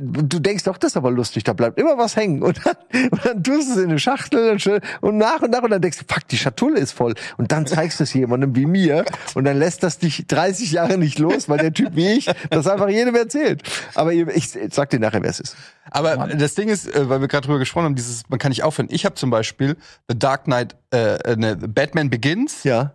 du 0.00 0.38
denkst 0.38 0.64
doch, 0.64 0.76
das 0.78 0.92
ist 0.92 0.96
aber 0.96 1.10
lustig, 1.10 1.44
da 1.44 1.52
bleibt 1.52 1.78
immer 1.78 1.98
was 1.98 2.14
hängen. 2.16 2.42
Und 2.52 2.60
dann, 2.64 2.76
und 3.10 3.24
dann 3.24 3.42
tust 3.42 3.68
du 3.68 3.72
es 3.72 3.78
in 3.78 3.90
eine 3.90 3.98
Schachtel 3.98 4.56
und, 5.00 5.16
nach 5.16 5.40
und 5.42 5.50
nach 5.50 5.62
und 5.62 5.70
dann 5.70 5.80
denkst 5.82 5.98
du, 5.98 6.04
fuck, 6.06 6.26
die 6.28 6.36
Schatulle 6.36 6.78
ist 6.78 6.92
voll. 6.92 7.14
Und 7.36 7.50
dann 7.52 7.66
zeigst 7.66 7.98
du 8.00 8.04
es 8.04 8.12
jemandem 8.14 8.54
wie 8.54 8.66
mir 8.66 9.04
und 9.34 9.44
dann 9.44 9.58
lässt 9.58 9.82
das 9.82 9.98
dich 9.98 10.26
30 10.26 10.72
Jahre 10.72 10.98
nicht 10.98 11.18
los, 11.18 11.48
weil 11.48 11.58
der 11.58 11.72
Typ 11.72 11.96
wie 11.96 12.08
ich 12.12 12.30
das 12.50 12.66
einfach 12.66 12.88
jedem 12.88 13.14
erzählt. 13.16 13.62
Aber 13.94 14.12
ihr- 14.12 14.28
ich 14.34 14.50
sag 14.70 14.90
dir 14.90 15.00
nachher, 15.00 15.22
wer 15.22 15.30
es 15.30 15.40
ist. 15.40 15.56
Aber 15.90 16.16
das 16.28 16.54
Ding 16.54 16.68
ist, 16.68 16.86
äh, 16.94 17.08
weil 17.08 17.20
wir 17.20 17.28
gerade 17.28 17.46
drüber 17.46 17.58
gesprochen 17.58 17.84
haben, 17.86 17.94
dieses, 17.96 18.28
man 18.28 18.38
kann 18.38 18.50
nicht 18.50 18.62
aufhören. 18.62 18.88
Ich 18.90 19.04
habe 19.04 19.14
zum 19.16 19.30
Beispiel 19.30 19.76
The 20.08 20.18
Dark 20.18 20.44
Knight, 20.44 20.76
äh, 20.92 21.14
äh, 21.32 21.36
ne, 21.36 21.56
Batman 21.56 22.08
Begins, 22.10 22.62
Ja. 22.64 22.94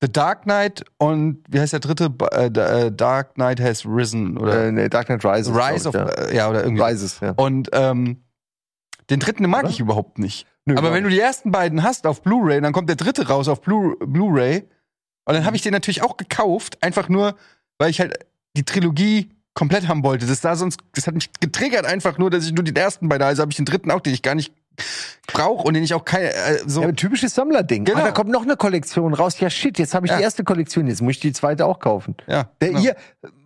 The 0.00 0.12
Dark 0.12 0.42
Knight 0.44 0.84
und 0.98 1.42
wie 1.48 1.58
heißt 1.58 1.72
der 1.72 1.80
dritte? 1.80 2.12
Äh, 2.32 2.50
da- 2.50 2.78
äh, 2.86 2.92
Dark 2.92 3.34
Knight 3.34 3.60
has 3.60 3.84
risen 3.84 4.38
oder 4.38 4.66
Äh, 4.66 4.72
nee, 4.72 4.88
Dark 4.88 5.06
Knight 5.06 5.24
Rises. 5.24 5.52
Rise 5.54 5.88
of, 5.88 5.94
glaub 5.94 6.10
ich, 6.10 6.32
äh, 6.32 6.36
ja 6.36 6.48
oder 6.48 6.62
irgendwie. 6.62 6.80
ja. 6.82 6.86
Rises, 6.86 7.20
ja. 7.20 7.30
Und 7.32 7.68
ähm, 7.72 8.22
den 9.10 9.18
dritten 9.20 9.48
mag 9.50 9.62
Oder? 9.64 9.70
ich 9.70 9.80
überhaupt 9.80 10.18
nicht. 10.18 10.46
Nö, 10.66 10.76
Aber 10.76 10.92
wenn 10.92 11.02
du 11.02 11.10
die 11.10 11.18
ersten 11.18 11.50
beiden 11.50 11.82
hast 11.82 12.06
auf 12.06 12.22
Blu-ray, 12.22 12.60
dann 12.60 12.72
kommt 12.72 12.88
der 12.88 12.96
dritte 12.96 13.26
raus 13.26 13.48
auf 13.48 13.60
Blu- 13.62 13.96
Blu-ray 14.04 14.68
und 15.24 15.34
dann 15.34 15.44
habe 15.46 15.56
ich 15.56 15.62
den 15.62 15.72
natürlich 15.72 16.02
auch 16.02 16.16
gekauft, 16.16 16.82
einfach 16.82 17.08
nur, 17.08 17.34
weil 17.78 17.90
ich 17.90 18.00
halt 18.00 18.18
die 18.56 18.64
Trilogie 18.64 19.30
komplett 19.54 19.88
haben 19.88 20.04
wollte. 20.04 20.26
Das 20.26 20.40
da 20.42 20.54
sonst, 20.54 20.78
das 20.92 21.06
hat 21.08 21.14
mich 21.14 21.30
getriggert 21.40 21.84
einfach 21.86 22.18
nur, 22.18 22.30
dass 22.30 22.44
ich 22.46 22.52
nur 22.52 22.62
den 22.64 22.76
ersten 22.76 23.08
beide, 23.08 23.24
also 23.26 23.40
habe 23.42 23.50
ich 23.50 23.56
den 23.56 23.64
dritten 23.64 23.90
auch, 23.90 24.00
den 24.00 24.12
ich 24.14 24.22
gar 24.22 24.34
nicht 24.36 24.52
brauche 25.26 25.66
und 25.66 25.74
den 25.74 25.82
ich 25.84 25.94
auch 25.94 26.04
keine 26.04 26.32
äh, 26.34 26.58
so 26.66 26.82
Ja, 26.82 26.92
typisches 26.92 27.34
Sammlerding. 27.34 27.84
Genau. 27.84 27.98
Ah, 27.98 28.04
da 28.04 28.10
kommt 28.12 28.30
noch 28.30 28.42
eine 28.42 28.56
Kollektion 28.56 29.14
raus. 29.14 29.38
Ja, 29.40 29.50
shit, 29.50 29.78
jetzt 29.78 29.94
habe 29.94 30.06
ich 30.06 30.10
Ja. 30.12 30.18
die 30.18 30.22
erste 30.24 30.44
Kollektion, 30.44 30.86
jetzt 30.86 31.02
muss 31.02 31.12
ich 31.12 31.20
die 31.20 31.32
zweite 31.32 31.66
auch 31.66 31.78
kaufen. 31.80 32.16
Ja, 32.26 32.48
Der 32.60 32.68
genau. 32.70 32.80
F- 32.82 32.96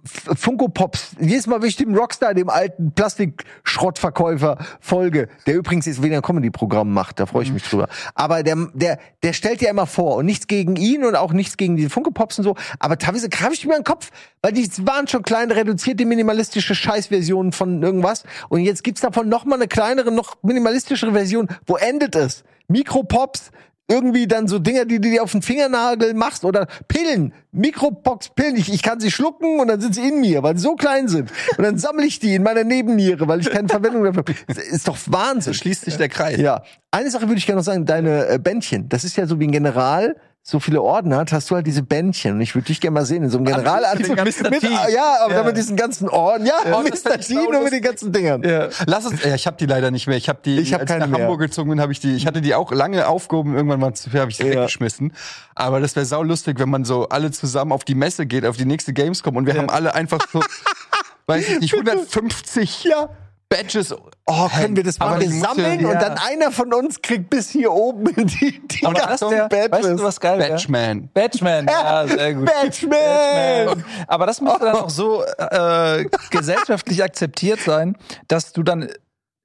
Funko 0.05 0.69
Pops, 0.69 1.15
jedes 1.21 1.47
Mal, 1.47 1.63
wenn 1.63 1.69
ich 1.69 1.77
dem 1.77 1.95
Rockstar, 1.95 2.35
dem 2.35 2.49
alten 2.51 2.91
Plastikschrottverkäufer 2.93 4.59
folge, 4.81 5.29
der 5.47 5.55
übrigens 5.55 5.87
jetzt 5.87 6.03
wieder 6.03 6.17
ein 6.17 6.23
Comedy-Programm 6.23 6.93
macht, 6.93 7.21
da 7.21 7.25
Mhm. 7.25 7.29
freue 7.29 7.43
ich 7.45 7.53
mich 7.53 7.63
drüber. 7.63 7.89
Aber 8.15 8.43
der, 8.43 8.57
der, 8.75 8.99
der 9.23 9.33
stellt 9.33 9.63
ja 9.63 9.71
immer 9.71 9.87
vor 9.87 10.17
und 10.17 10.27
nichts 10.27 10.47
gegen 10.49 10.77
ihn 10.77 11.05
und 11.05 11.15
auch 11.15 11.33
nichts 11.33 11.57
gegen 11.57 11.77
die 11.77 11.89
Funko 11.89 12.11
Pops 12.11 12.39
und 12.39 12.45
so. 12.45 12.57
Aber 12.81 12.99
teilweise 12.99 13.29
greife 13.29 13.55
ich 13.55 13.65
mir 13.67 13.75
in 13.75 13.81
den 13.81 13.85
Kopf, 13.85 14.11
weil 14.43 14.53
die 14.53 14.69
waren 14.87 15.07
schon 15.07 15.23
kleine, 15.23 15.55
reduzierte, 15.55 16.05
minimalistische 16.05 16.75
Scheißversionen 16.75 17.53
von 17.53 17.83
irgendwas. 17.83 18.25
Und 18.49 18.61
jetzt 18.63 18.83
gibt's 18.83 19.01
davon 19.03 19.29
noch 19.29 19.45
mal 19.45 19.55
eine 19.57 19.69
kleinere, 19.69 20.11
noch 20.11 20.37
minimalistischere 20.43 21.13
Version. 21.13 21.49
Wo 21.67 21.77
endet 21.77 22.17
es? 22.17 22.43
Mikropops, 22.69 23.51
irgendwie 23.93 24.27
dann 24.27 24.49
so 24.49 24.59
Dinger, 24.59 24.87
die 24.87 25.01
du 25.01 25.11
dir 25.11 25.23
auf 25.23 25.33
den 25.33 25.43
Fingernagel 25.43 26.15
machst 26.15 26.45
oder 26.45 26.67
Pillen, 26.89 27.35
Mikropox-Pillen. 27.53 28.57
Ich, 28.57 28.73
ich 28.73 28.83
kann 28.83 28.99
sie 29.01 29.11
schlucken 29.11 29.61
und 29.61 29.69
dann 29.69 29.81
sind 29.81 29.95
sie 29.95 30.09
in 30.09 30.21
mir, 30.21 30.43
weil 30.43 30.57
sie 30.57 30.63
so 30.63 30.75
klein 30.75 31.09
sind. 31.09 31.31
Und 31.59 31.65
dann 31.65 31.79
sammle 31.79 32.07
ich 32.07 32.19
die 32.19 32.35
in 32.35 32.43
meiner 32.43 32.65
Nebenniere, 32.65 33.29
weil 33.29 33.41
ich 33.41 33.51
keine 33.51 33.69
Verwendung 33.69 34.05
dafür 34.05 34.25
habe. 34.27 34.61
Ist 34.61 34.89
doch 34.89 34.97
Wahnsinn. 35.07 35.53
schließt 35.55 35.85
sich 35.85 35.97
der 35.97 36.09
Kreis. 36.09 36.39
Ja. 36.39 36.63
Eine 36.91 37.11
Sache 37.11 37.29
würde 37.29 37.39
ich 37.39 37.47
gerne 37.47 37.61
noch 37.61 37.65
sagen, 37.65 37.85
deine 37.85 38.29
äh, 38.29 38.39
Bändchen. 38.39 38.89
Das 38.89 39.05
ist 39.05 39.17
ja 39.17 39.27
so 39.27 39.39
wie 39.39 39.47
ein 39.47 39.53
General 39.53 40.17
so 40.45 40.59
viele 40.59 40.83
Orden 40.83 41.15
hat, 41.15 41.31
hast 41.31 41.51
du 41.51 41.55
halt 41.55 41.69
diese 41.69 41.83
Bändchen. 41.85 42.33
Und 42.35 42.41
ich 42.41 42.57
würde 42.57 42.67
dich 42.67 42.81
gerne 42.81 42.95
mal 42.95 43.05
sehen 43.07 43.23
in 43.23 43.31
so 43.31 43.39
einem 43.39 43.47
Generalanzug. 43.47 44.17
mit. 44.25 44.51
Mit, 44.51 44.63
ja, 44.65 45.19
aber 45.25 45.35
Ja. 45.35 45.43
mit 45.45 45.57
diesen 45.57 45.77
ganzen 45.77 46.09
Orden. 46.09 46.47
Ja, 46.47 46.55
das 46.65 47.05
Mr. 47.05 47.19
T, 47.21 47.35
nur 47.35 47.61
mit 47.63 47.73
den 47.73 47.81
ganzen 47.83 48.11
Dingern. 48.11 48.43
Ja. 48.43 48.69
Lass 48.87 49.07
uns, 49.07 49.23
ja, 49.23 49.37
ich 49.37 49.47
habe 49.47 49.57
die 49.57 49.67
leider 49.67 49.93
nicht 49.93 50.09
mehr. 50.09 50.17
Ich 50.17 50.29
habe 50.29 50.41
die, 50.45 50.59
Ich 50.59 50.75
hab 50.75 50.81
als 50.81 50.89
keine 50.91 51.05
ich 51.05 51.11
nach 51.13 51.17
mehr. 51.19 51.27
Hamburg 51.29 51.41
gezogen 51.43 51.71
bin, 51.71 51.81
habe 51.81 51.93
ich 51.93 52.01
die, 52.01 52.17
ich 52.17 52.27
hatte 52.27 52.41
die 52.41 52.57
auch 52.57 52.73
lange 52.73 53.07
aufgehoben, 53.07 53.55
irgendwann 53.55 53.79
mal 53.79 53.95
zu 53.95 54.13
habe 54.15 54.33
ich 54.33 54.37
sie 54.37 54.43
Ja. 54.49 54.51
weggeschmissen. 54.63 55.13
Aber 55.55 55.79
das 55.79 55.95
wäre 55.95 56.07
saulustig, 56.07 56.59
wenn 56.59 56.71
man 56.71 56.85
so 56.85 57.09
alle 57.09 57.31
zusammen 57.31 57.71
auf 57.71 57.85
die 57.85 57.95
Messe 57.95 58.27
geht, 58.27 58.45
auf 58.45 58.57
die 58.57 58.65
nächste 58.65 58.93
Gamescom 58.93 59.37
und 59.37 59.47
wir 59.47 59.55
haben 59.57 59.71
alle 59.71 59.95
einfach 59.95 60.27
so, 60.33 60.41
weiß 61.27 61.49
ich 61.51 61.61
nicht, 61.61 61.75
150 61.75 62.83
Ja. 62.83 63.11
Badges. 63.49 63.95
Oh, 64.25 64.49
können 64.49 64.77
wir 64.77 64.85
das 64.85 65.01
mal 65.01 65.21
sammeln 65.21 65.81
ja. 65.81 65.89
und 65.89 65.95
dann 66.01 66.17
einer 66.17 66.53
von 66.53 66.73
uns 66.73 67.03
kriegt 67.03 67.29
bis 67.29 67.51
hier 67.51 67.73
oben 67.73 68.05
die, 68.15 68.61
die 68.69 68.87
Aber 68.87 68.95
das 68.95 69.21
Badges. 69.21 69.71
weißt 69.71 69.85
du, 69.85 70.03
was 70.03 70.21
geil 70.21 70.39
wäre? 70.39 70.51
Badgeman. 70.51 71.09
Badgeman, 71.13 71.67
ja, 71.67 72.07
sehr 72.07 72.35
gut. 72.35 72.47
Badgeman. 72.47 73.85
Aber 74.07 74.27
das 74.27 74.41
müsste 74.41 74.61
dann 74.61 74.77
auch 74.77 74.91
so 74.91 75.25
äh, 75.25 76.05
gesellschaftlich 76.31 77.03
akzeptiert 77.03 77.61
sein, 77.61 77.97
dass 78.29 78.53
du 78.53 78.63
dann 78.63 78.89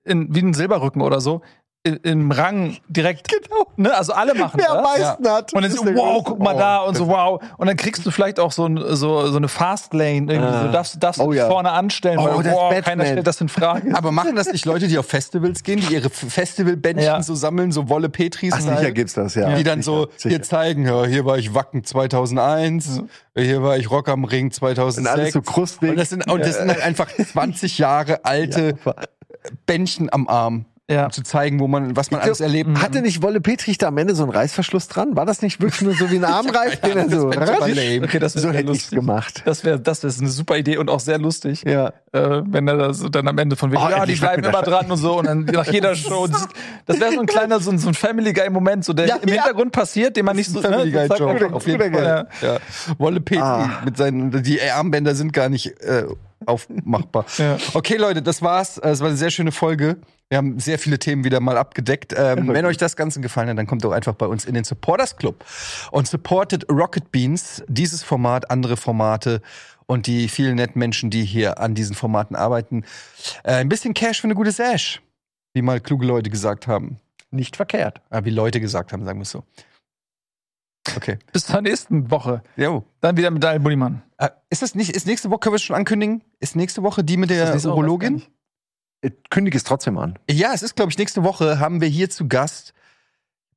in, 0.03 0.33
wie 0.33 0.41
ein 0.41 0.53
Silberrücken 0.53 1.01
oder 1.01 1.21
so 1.21 1.41
im 1.87 2.31
Rang 2.31 2.77
direkt, 2.87 3.27
Genau. 3.29 3.65
ne, 3.75 3.95
also 3.95 4.13
alle 4.13 4.33
machen 4.35 4.59
Wer 4.59 4.71
am 4.71 4.83
das. 4.83 4.97
meisten 4.97 5.27
hat. 5.29 5.53
Und 5.53 5.61
dann 5.63 5.71
ist 5.71 5.77
so, 5.77 5.85
wow, 5.85 6.23
guck 6.23 6.39
mal 6.39 6.55
Oh. 6.55 6.59
da 6.59 6.77
und 6.79 6.95
so, 6.95 7.07
wow. 7.07 7.41
Und 7.57 7.67
dann 7.67 7.77
kriegst 7.77 8.05
du 8.05 8.11
vielleicht 8.11 8.39
auch 8.39 8.51
so, 8.51 8.65
ein, 8.65 8.77
so, 8.95 9.27
so 9.29 9.37
eine 9.37 9.47
Fastlane 9.47 10.31
irgendwie. 10.31 10.37
Ah. 10.37 10.63
So 10.65 10.71
darfst, 10.71 11.03
darfst 11.03 11.21
Oh 11.21 11.27
du 11.31 11.33
ja. 11.37 11.47
vorne 11.47 11.71
anstellen, 11.71 12.19
Oh, 12.19 12.25
weil 12.37 12.43
das 12.43 12.53
wow, 12.53 12.73
keiner 12.81 13.05
stellt 13.05 13.25
das 13.27 13.41
in 13.41 13.49
Frage. 13.49 13.95
Aber 13.95 14.11
machen 14.11 14.35
das 14.35 14.51
nicht 14.51 14.65
Leute, 14.65 14.87
die 14.87 14.97
auf 14.97 15.05
Festivals 15.07 15.63
gehen, 15.63 15.79
die 15.79 15.93
ihre 15.93 16.09
Festivalbändchen 16.09 17.05
Ja. 17.05 17.21
so 17.23 17.35
sammeln, 17.35 17.71
so 17.71 17.89
Wolle 17.89 18.09
Petris? 18.09 18.53
Ach, 18.55 18.59
sicher 18.61 18.91
gibt's 18.91 19.13
das, 19.13 19.35
ja. 19.35 19.55
die 19.55 19.63
dann 19.63 19.81
so 19.81 20.07
Sicher, 20.15 20.29
hier 20.29 20.31
sicher. 20.31 20.41
zeigen, 20.43 20.85
ja, 20.85 21.05
hier 21.05 21.25
war 21.25 21.37
ich 21.37 21.53
Wacken 21.53 21.83
2001, 21.83 23.01
hier 23.35 23.61
war 23.63 23.77
ich 23.77 23.89
Rock 23.91 24.09
am 24.09 24.23
Ring 24.23 24.51
2006. 24.51 24.97
Und 25.15 25.19
alles 25.21 25.33
so 25.33 25.41
krustig. 25.41 25.89
Und 25.91 25.95
das 25.97 26.09
sind, 26.09 26.29
und 26.29 26.41
das 26.41 26.57
sind 26.57 26.69
halt 26.69 26.81
einfach 26.81 27.07
20 27.31 27.77
Jahre 27.77 28.25
alte 28.25 28.75
Bändchen 29.65 30.11
am 30.11 30.27
Arm, 30.27 30.65
Ja. 30.89 31.05
um 31.05 31.11
zu 31.11 31.21
zeigen, 31.21 31.59
wo 31.59 31.67
man, 31.67 31.97
was 31.97 32.11
man 32.11 32.21
alles 32.21 32.39
erlebt 32.39 32.69
hat. 32.69 32.81
Hatte 32.81 33.01
nicht 33.01 33.21
Wolle 33.21 33.41
Petrich 33.41 33.77
da 33.77 33.89
am 33.89 33.97
Ende 33.97 34.15
so 34.15 34.23
einen 34.23 34.31
Reißverschluss 34.31 34.87
dran? 34.87 35.17
War 35.17 35.25
das 35.25 35.41
nicht 35.41 35.59
wirklich 35.59 35.81
nur 35.81 35.93
so 35.95 36.09
wie 36.09 36.15
ein 36.15 36.23
Armreif, 36.25 36.79
den 36.79 36.97
er 36.97 37.09
so. 37.09 37.27
Okay, 37.27 38.19
das 38.19 38.31
so 38.33 38.51
hätte 38.51 38.67
lustig. 38.67 38.97
gemacht. 38.97 39.41
Das 39.43 39.65
wäre 39.65 39.81
das 39.81 40.03
wär 40.03 40.11
eine 40.17 40.29
super 40.29 40.55
Idee 40.57 40.77
und 40.77 40.89
auch 40.89 41.01
sehr 41.01 41.17
lustig. 41.17 41.63
Ja. 41.67 41.89
Äh, 42.13 42.41
wenn 42.45 42.69
er 42.69 42.77
das 42.77 43.03
dann 43.11 43.27
am 43.27 43.37
Ende 43.37 43.57
von 43.57 43.71
wegen, 43.71 43.81
Oh, 43.85 43.89
ja, 43.89 44.05
die 44.05 44.15
bleiben 44.15 44.45
immer 44.45 44.61
dran 44.61 44.89
und 44.89 44.97
so 44.97 45.19
und 45.19 45.25
dann 45.27 45.43
nach 45.43 45.67
jeder 45.67 45.93
Show. 45.95 46.25
Das, 46.27 46.47
das 46.85 46.99
wäre 47.01 47.11
so 47.13 47.19
ein 47.19 47.25
kleiner, 47.25 47.59
so 47.59 47.69
ein, 47.69 47.79
so 47.79 47.89
ein 47.89 47.93
Family 47.93 48.31
Guy 48.31 48.49
Moment, 48.49 48.85
so 48.85 48.93
der 48.93 49.07
Ja, 49.07 49.15
im 49.17 49.27
ja. 49.27 49.35
Hintergrund 49.43 49.73
passiert, 49.73 50.15
den 50.15 50.23
man 50.23 50.37
nicht 50.37 50.49
so, 50.49 50.61
Family 50.61 50.91
Guy 50.91 51.07
so 51.09 51.15
Joke, 51.15 51.53
auf 51.53 51.67
jeden 51.67 51.93
Fall. 51.93 52.27
Ja. 52.41 52.57
Wolle 52.97 53.19
Petri 53.19 53.41
Ah. 53.43 53.81
mit 53.83 53.97
seinen, 53.97 54.41
die 54.41 54.61
Armbänder 54.61 55.15
sind 55.15 55.33
gar 55.33 55.49
nicht 55.49 55.67
äh, 55.81 56.05
aufmachbar. 56.45 57.25
Ja. 57.37 57.57
Okay, 57.73 57.97
Leute, 57.97 58.21
das 58.21 58.41
war's. 58.41 58.77
Es 58.77 58.99
war 58.99 59.07
eine 59.07 59.17
sehr 59.17 59.29
schöne 59.29 59.51
Folge. 59.51 59.97
Wir 60.29 60.37
haben 60.37 60.59
sehr 60.59 60.79
viele 60.79 60.99
Themen 60.99 61.23
wieder 61.23 61.39
mal 61.39 61.57
abgedeckt. 61.57 62.13
Ähm, 62.17 62.47
wenn 62.49 62.65
euch 62.65 62.77
das 62.77 62.95
Ganze 62.95 63.21
gefallen 63.21 63.49
hat, 63.49 63.57
dann 63.57 63.67
kommt 63.67 63.83
doch 63.83 63.91
einfach 63.91 64.15
bei 64.15 64.25
uns 64.25 64.45
in 64.45 64.53
den 64.53 64.63
Supporters 64.63 65.15
Club 65.15 65.45
und 65.91 66.07
supportet 66.07 66.69
Rocket 66.69 67.11
Beans, 67.11 67.63
dieses 67.67 68.03
Format, 68.03 68.49
andere 68.51 68.75
Formate 68.75 69.41
und 69.85 70.07
die 70.07 70.27
vielen 70.27 70.55
netten 70.55 70.79
Menschen, 70.79 71.09
die 71.09 71.23
hier 71.23 71.59
an 71.59 71.75
diesen 71.75 71.95
Formaten 71.95 72.35
arbeiten. 72.35 72.83
Äh, 73.43 73.53
ein 73.53 73.69
bisschen 73.69 73.93
Cash 73.93 74.21
für 74.21 74.27
eine 74.27 74.35
gute 74.35 74.51
Sash, 74.51 75.01
wie 75.53 75.61
mal 75.61 75.79
kluge 75.79 76.05
Leute 76.05 76.29
gesagt 76.29 76.67
haben. 76.67 76.99
Nicht 77.31 77.55
verkehrt. 77.55 78.01
Ah, 78.09 78.23
wie 78.23 78.29
Leute 78.29 78.59
gesagt 78.59 78.93
haben, 78.93 79.05
sagen 79.05 79.19
wir 79.19 79.23
es 79.23 79.31
so. 79.31 79.43
Okay. 80.95 81.17
Bis 81.33 81.45
zur 81.45 81.61
nächsten 81.61 82.09
Woche. 82.11 82.41
Jo. 82.55 82.83
Dann 83.01 83.17
wieder 83.17 83.31
mit 83.31 83.43
Daniel 83.43 83.59
Bullimann. 83.61 84.01
Äh, 84.17 84.29
ist 84.49 84.61
das 84.61 84.75
nicht, 84.75 84.95
ist 84.95 85.05
nächste 85.07 85.29
Woche, 85.29 85.39
können 85.39 85.53
wir 85.53 85.57
es 85.57 85.63
schon 85.63 85.75
ankündigen? 85.75 86.23
Ist 86.39 86.55
nächste 86.55 86.83
Woche 86.83 87.03
die 87.03 87.17
mit 87.17 87.29
der 87.29 87.53
Urologin? 87.65 88.23
Kündige 89.29 89.57
es 89.57 89.63
trotzdem 89.63 89.97
an. 89.97 90.17
Ja, 90.29 90.53
es 90.53 90.63
ist, 90.63 90.75
glaube 90.75 90.91
ich, 90.91 90.97
nächste 90.97 91.23
Woche 91.23 91.59
haben 91.59 91.81
wir 91.81 91.87
hier 91.87 92.09
zu 92.09 92.27
Gast, 92.27 92.73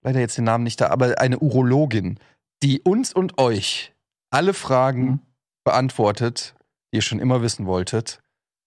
leider 0.03 0.21
jetzt 0.21 0.37
den 0.37 0.45
Namen 0.45 0.65
nicht 0.65 0.81
da, 0.81 0.89
aber 0.89 1.19
eine 1.19 1.39
Urologin, 1.39 2.19
die 2.63 2.81
uns 2.81 3.13
und 3.13 3.39
euch 3.39 3.95
alle 4.31 4.53
Fragen 4.55 5.03
Mhm. 5.03 5.21
beantwortet, 5.65 6.55
die 6.93 6.97
ihr 6.99 7.03
schon 7.03 7.21
immer 7.21 7.43
wissen 7.43 7.67
wolltet, 7.67 8.21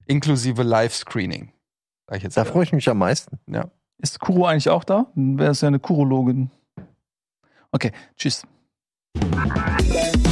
inklusive 0.07 0.64
Live-Screening. 0.64 1.52
Da 2.07 2.18
mal. 2.18 2.45
freue 2.45 2.64
ich 2.64 2.73
mich 2.73 2.90
am 2.90 2.98
meisten. 2.98 3.40
Ist 3.99 4.19
Kuro 4.19 4.45
eigentlich 4.45 4.69
auch 4.69 4.84
da? 4.84 5.06
Dann 5.15 5.38
wäre 5.40 5.52
es 5.52 5.61
ja 5.61 5.68
eine 5.68 5.80
Kurologin. 5.80 6.52
Okay, 7.72 7.91
tschüss. 8.18 8.44
Bye. 9.15 10.23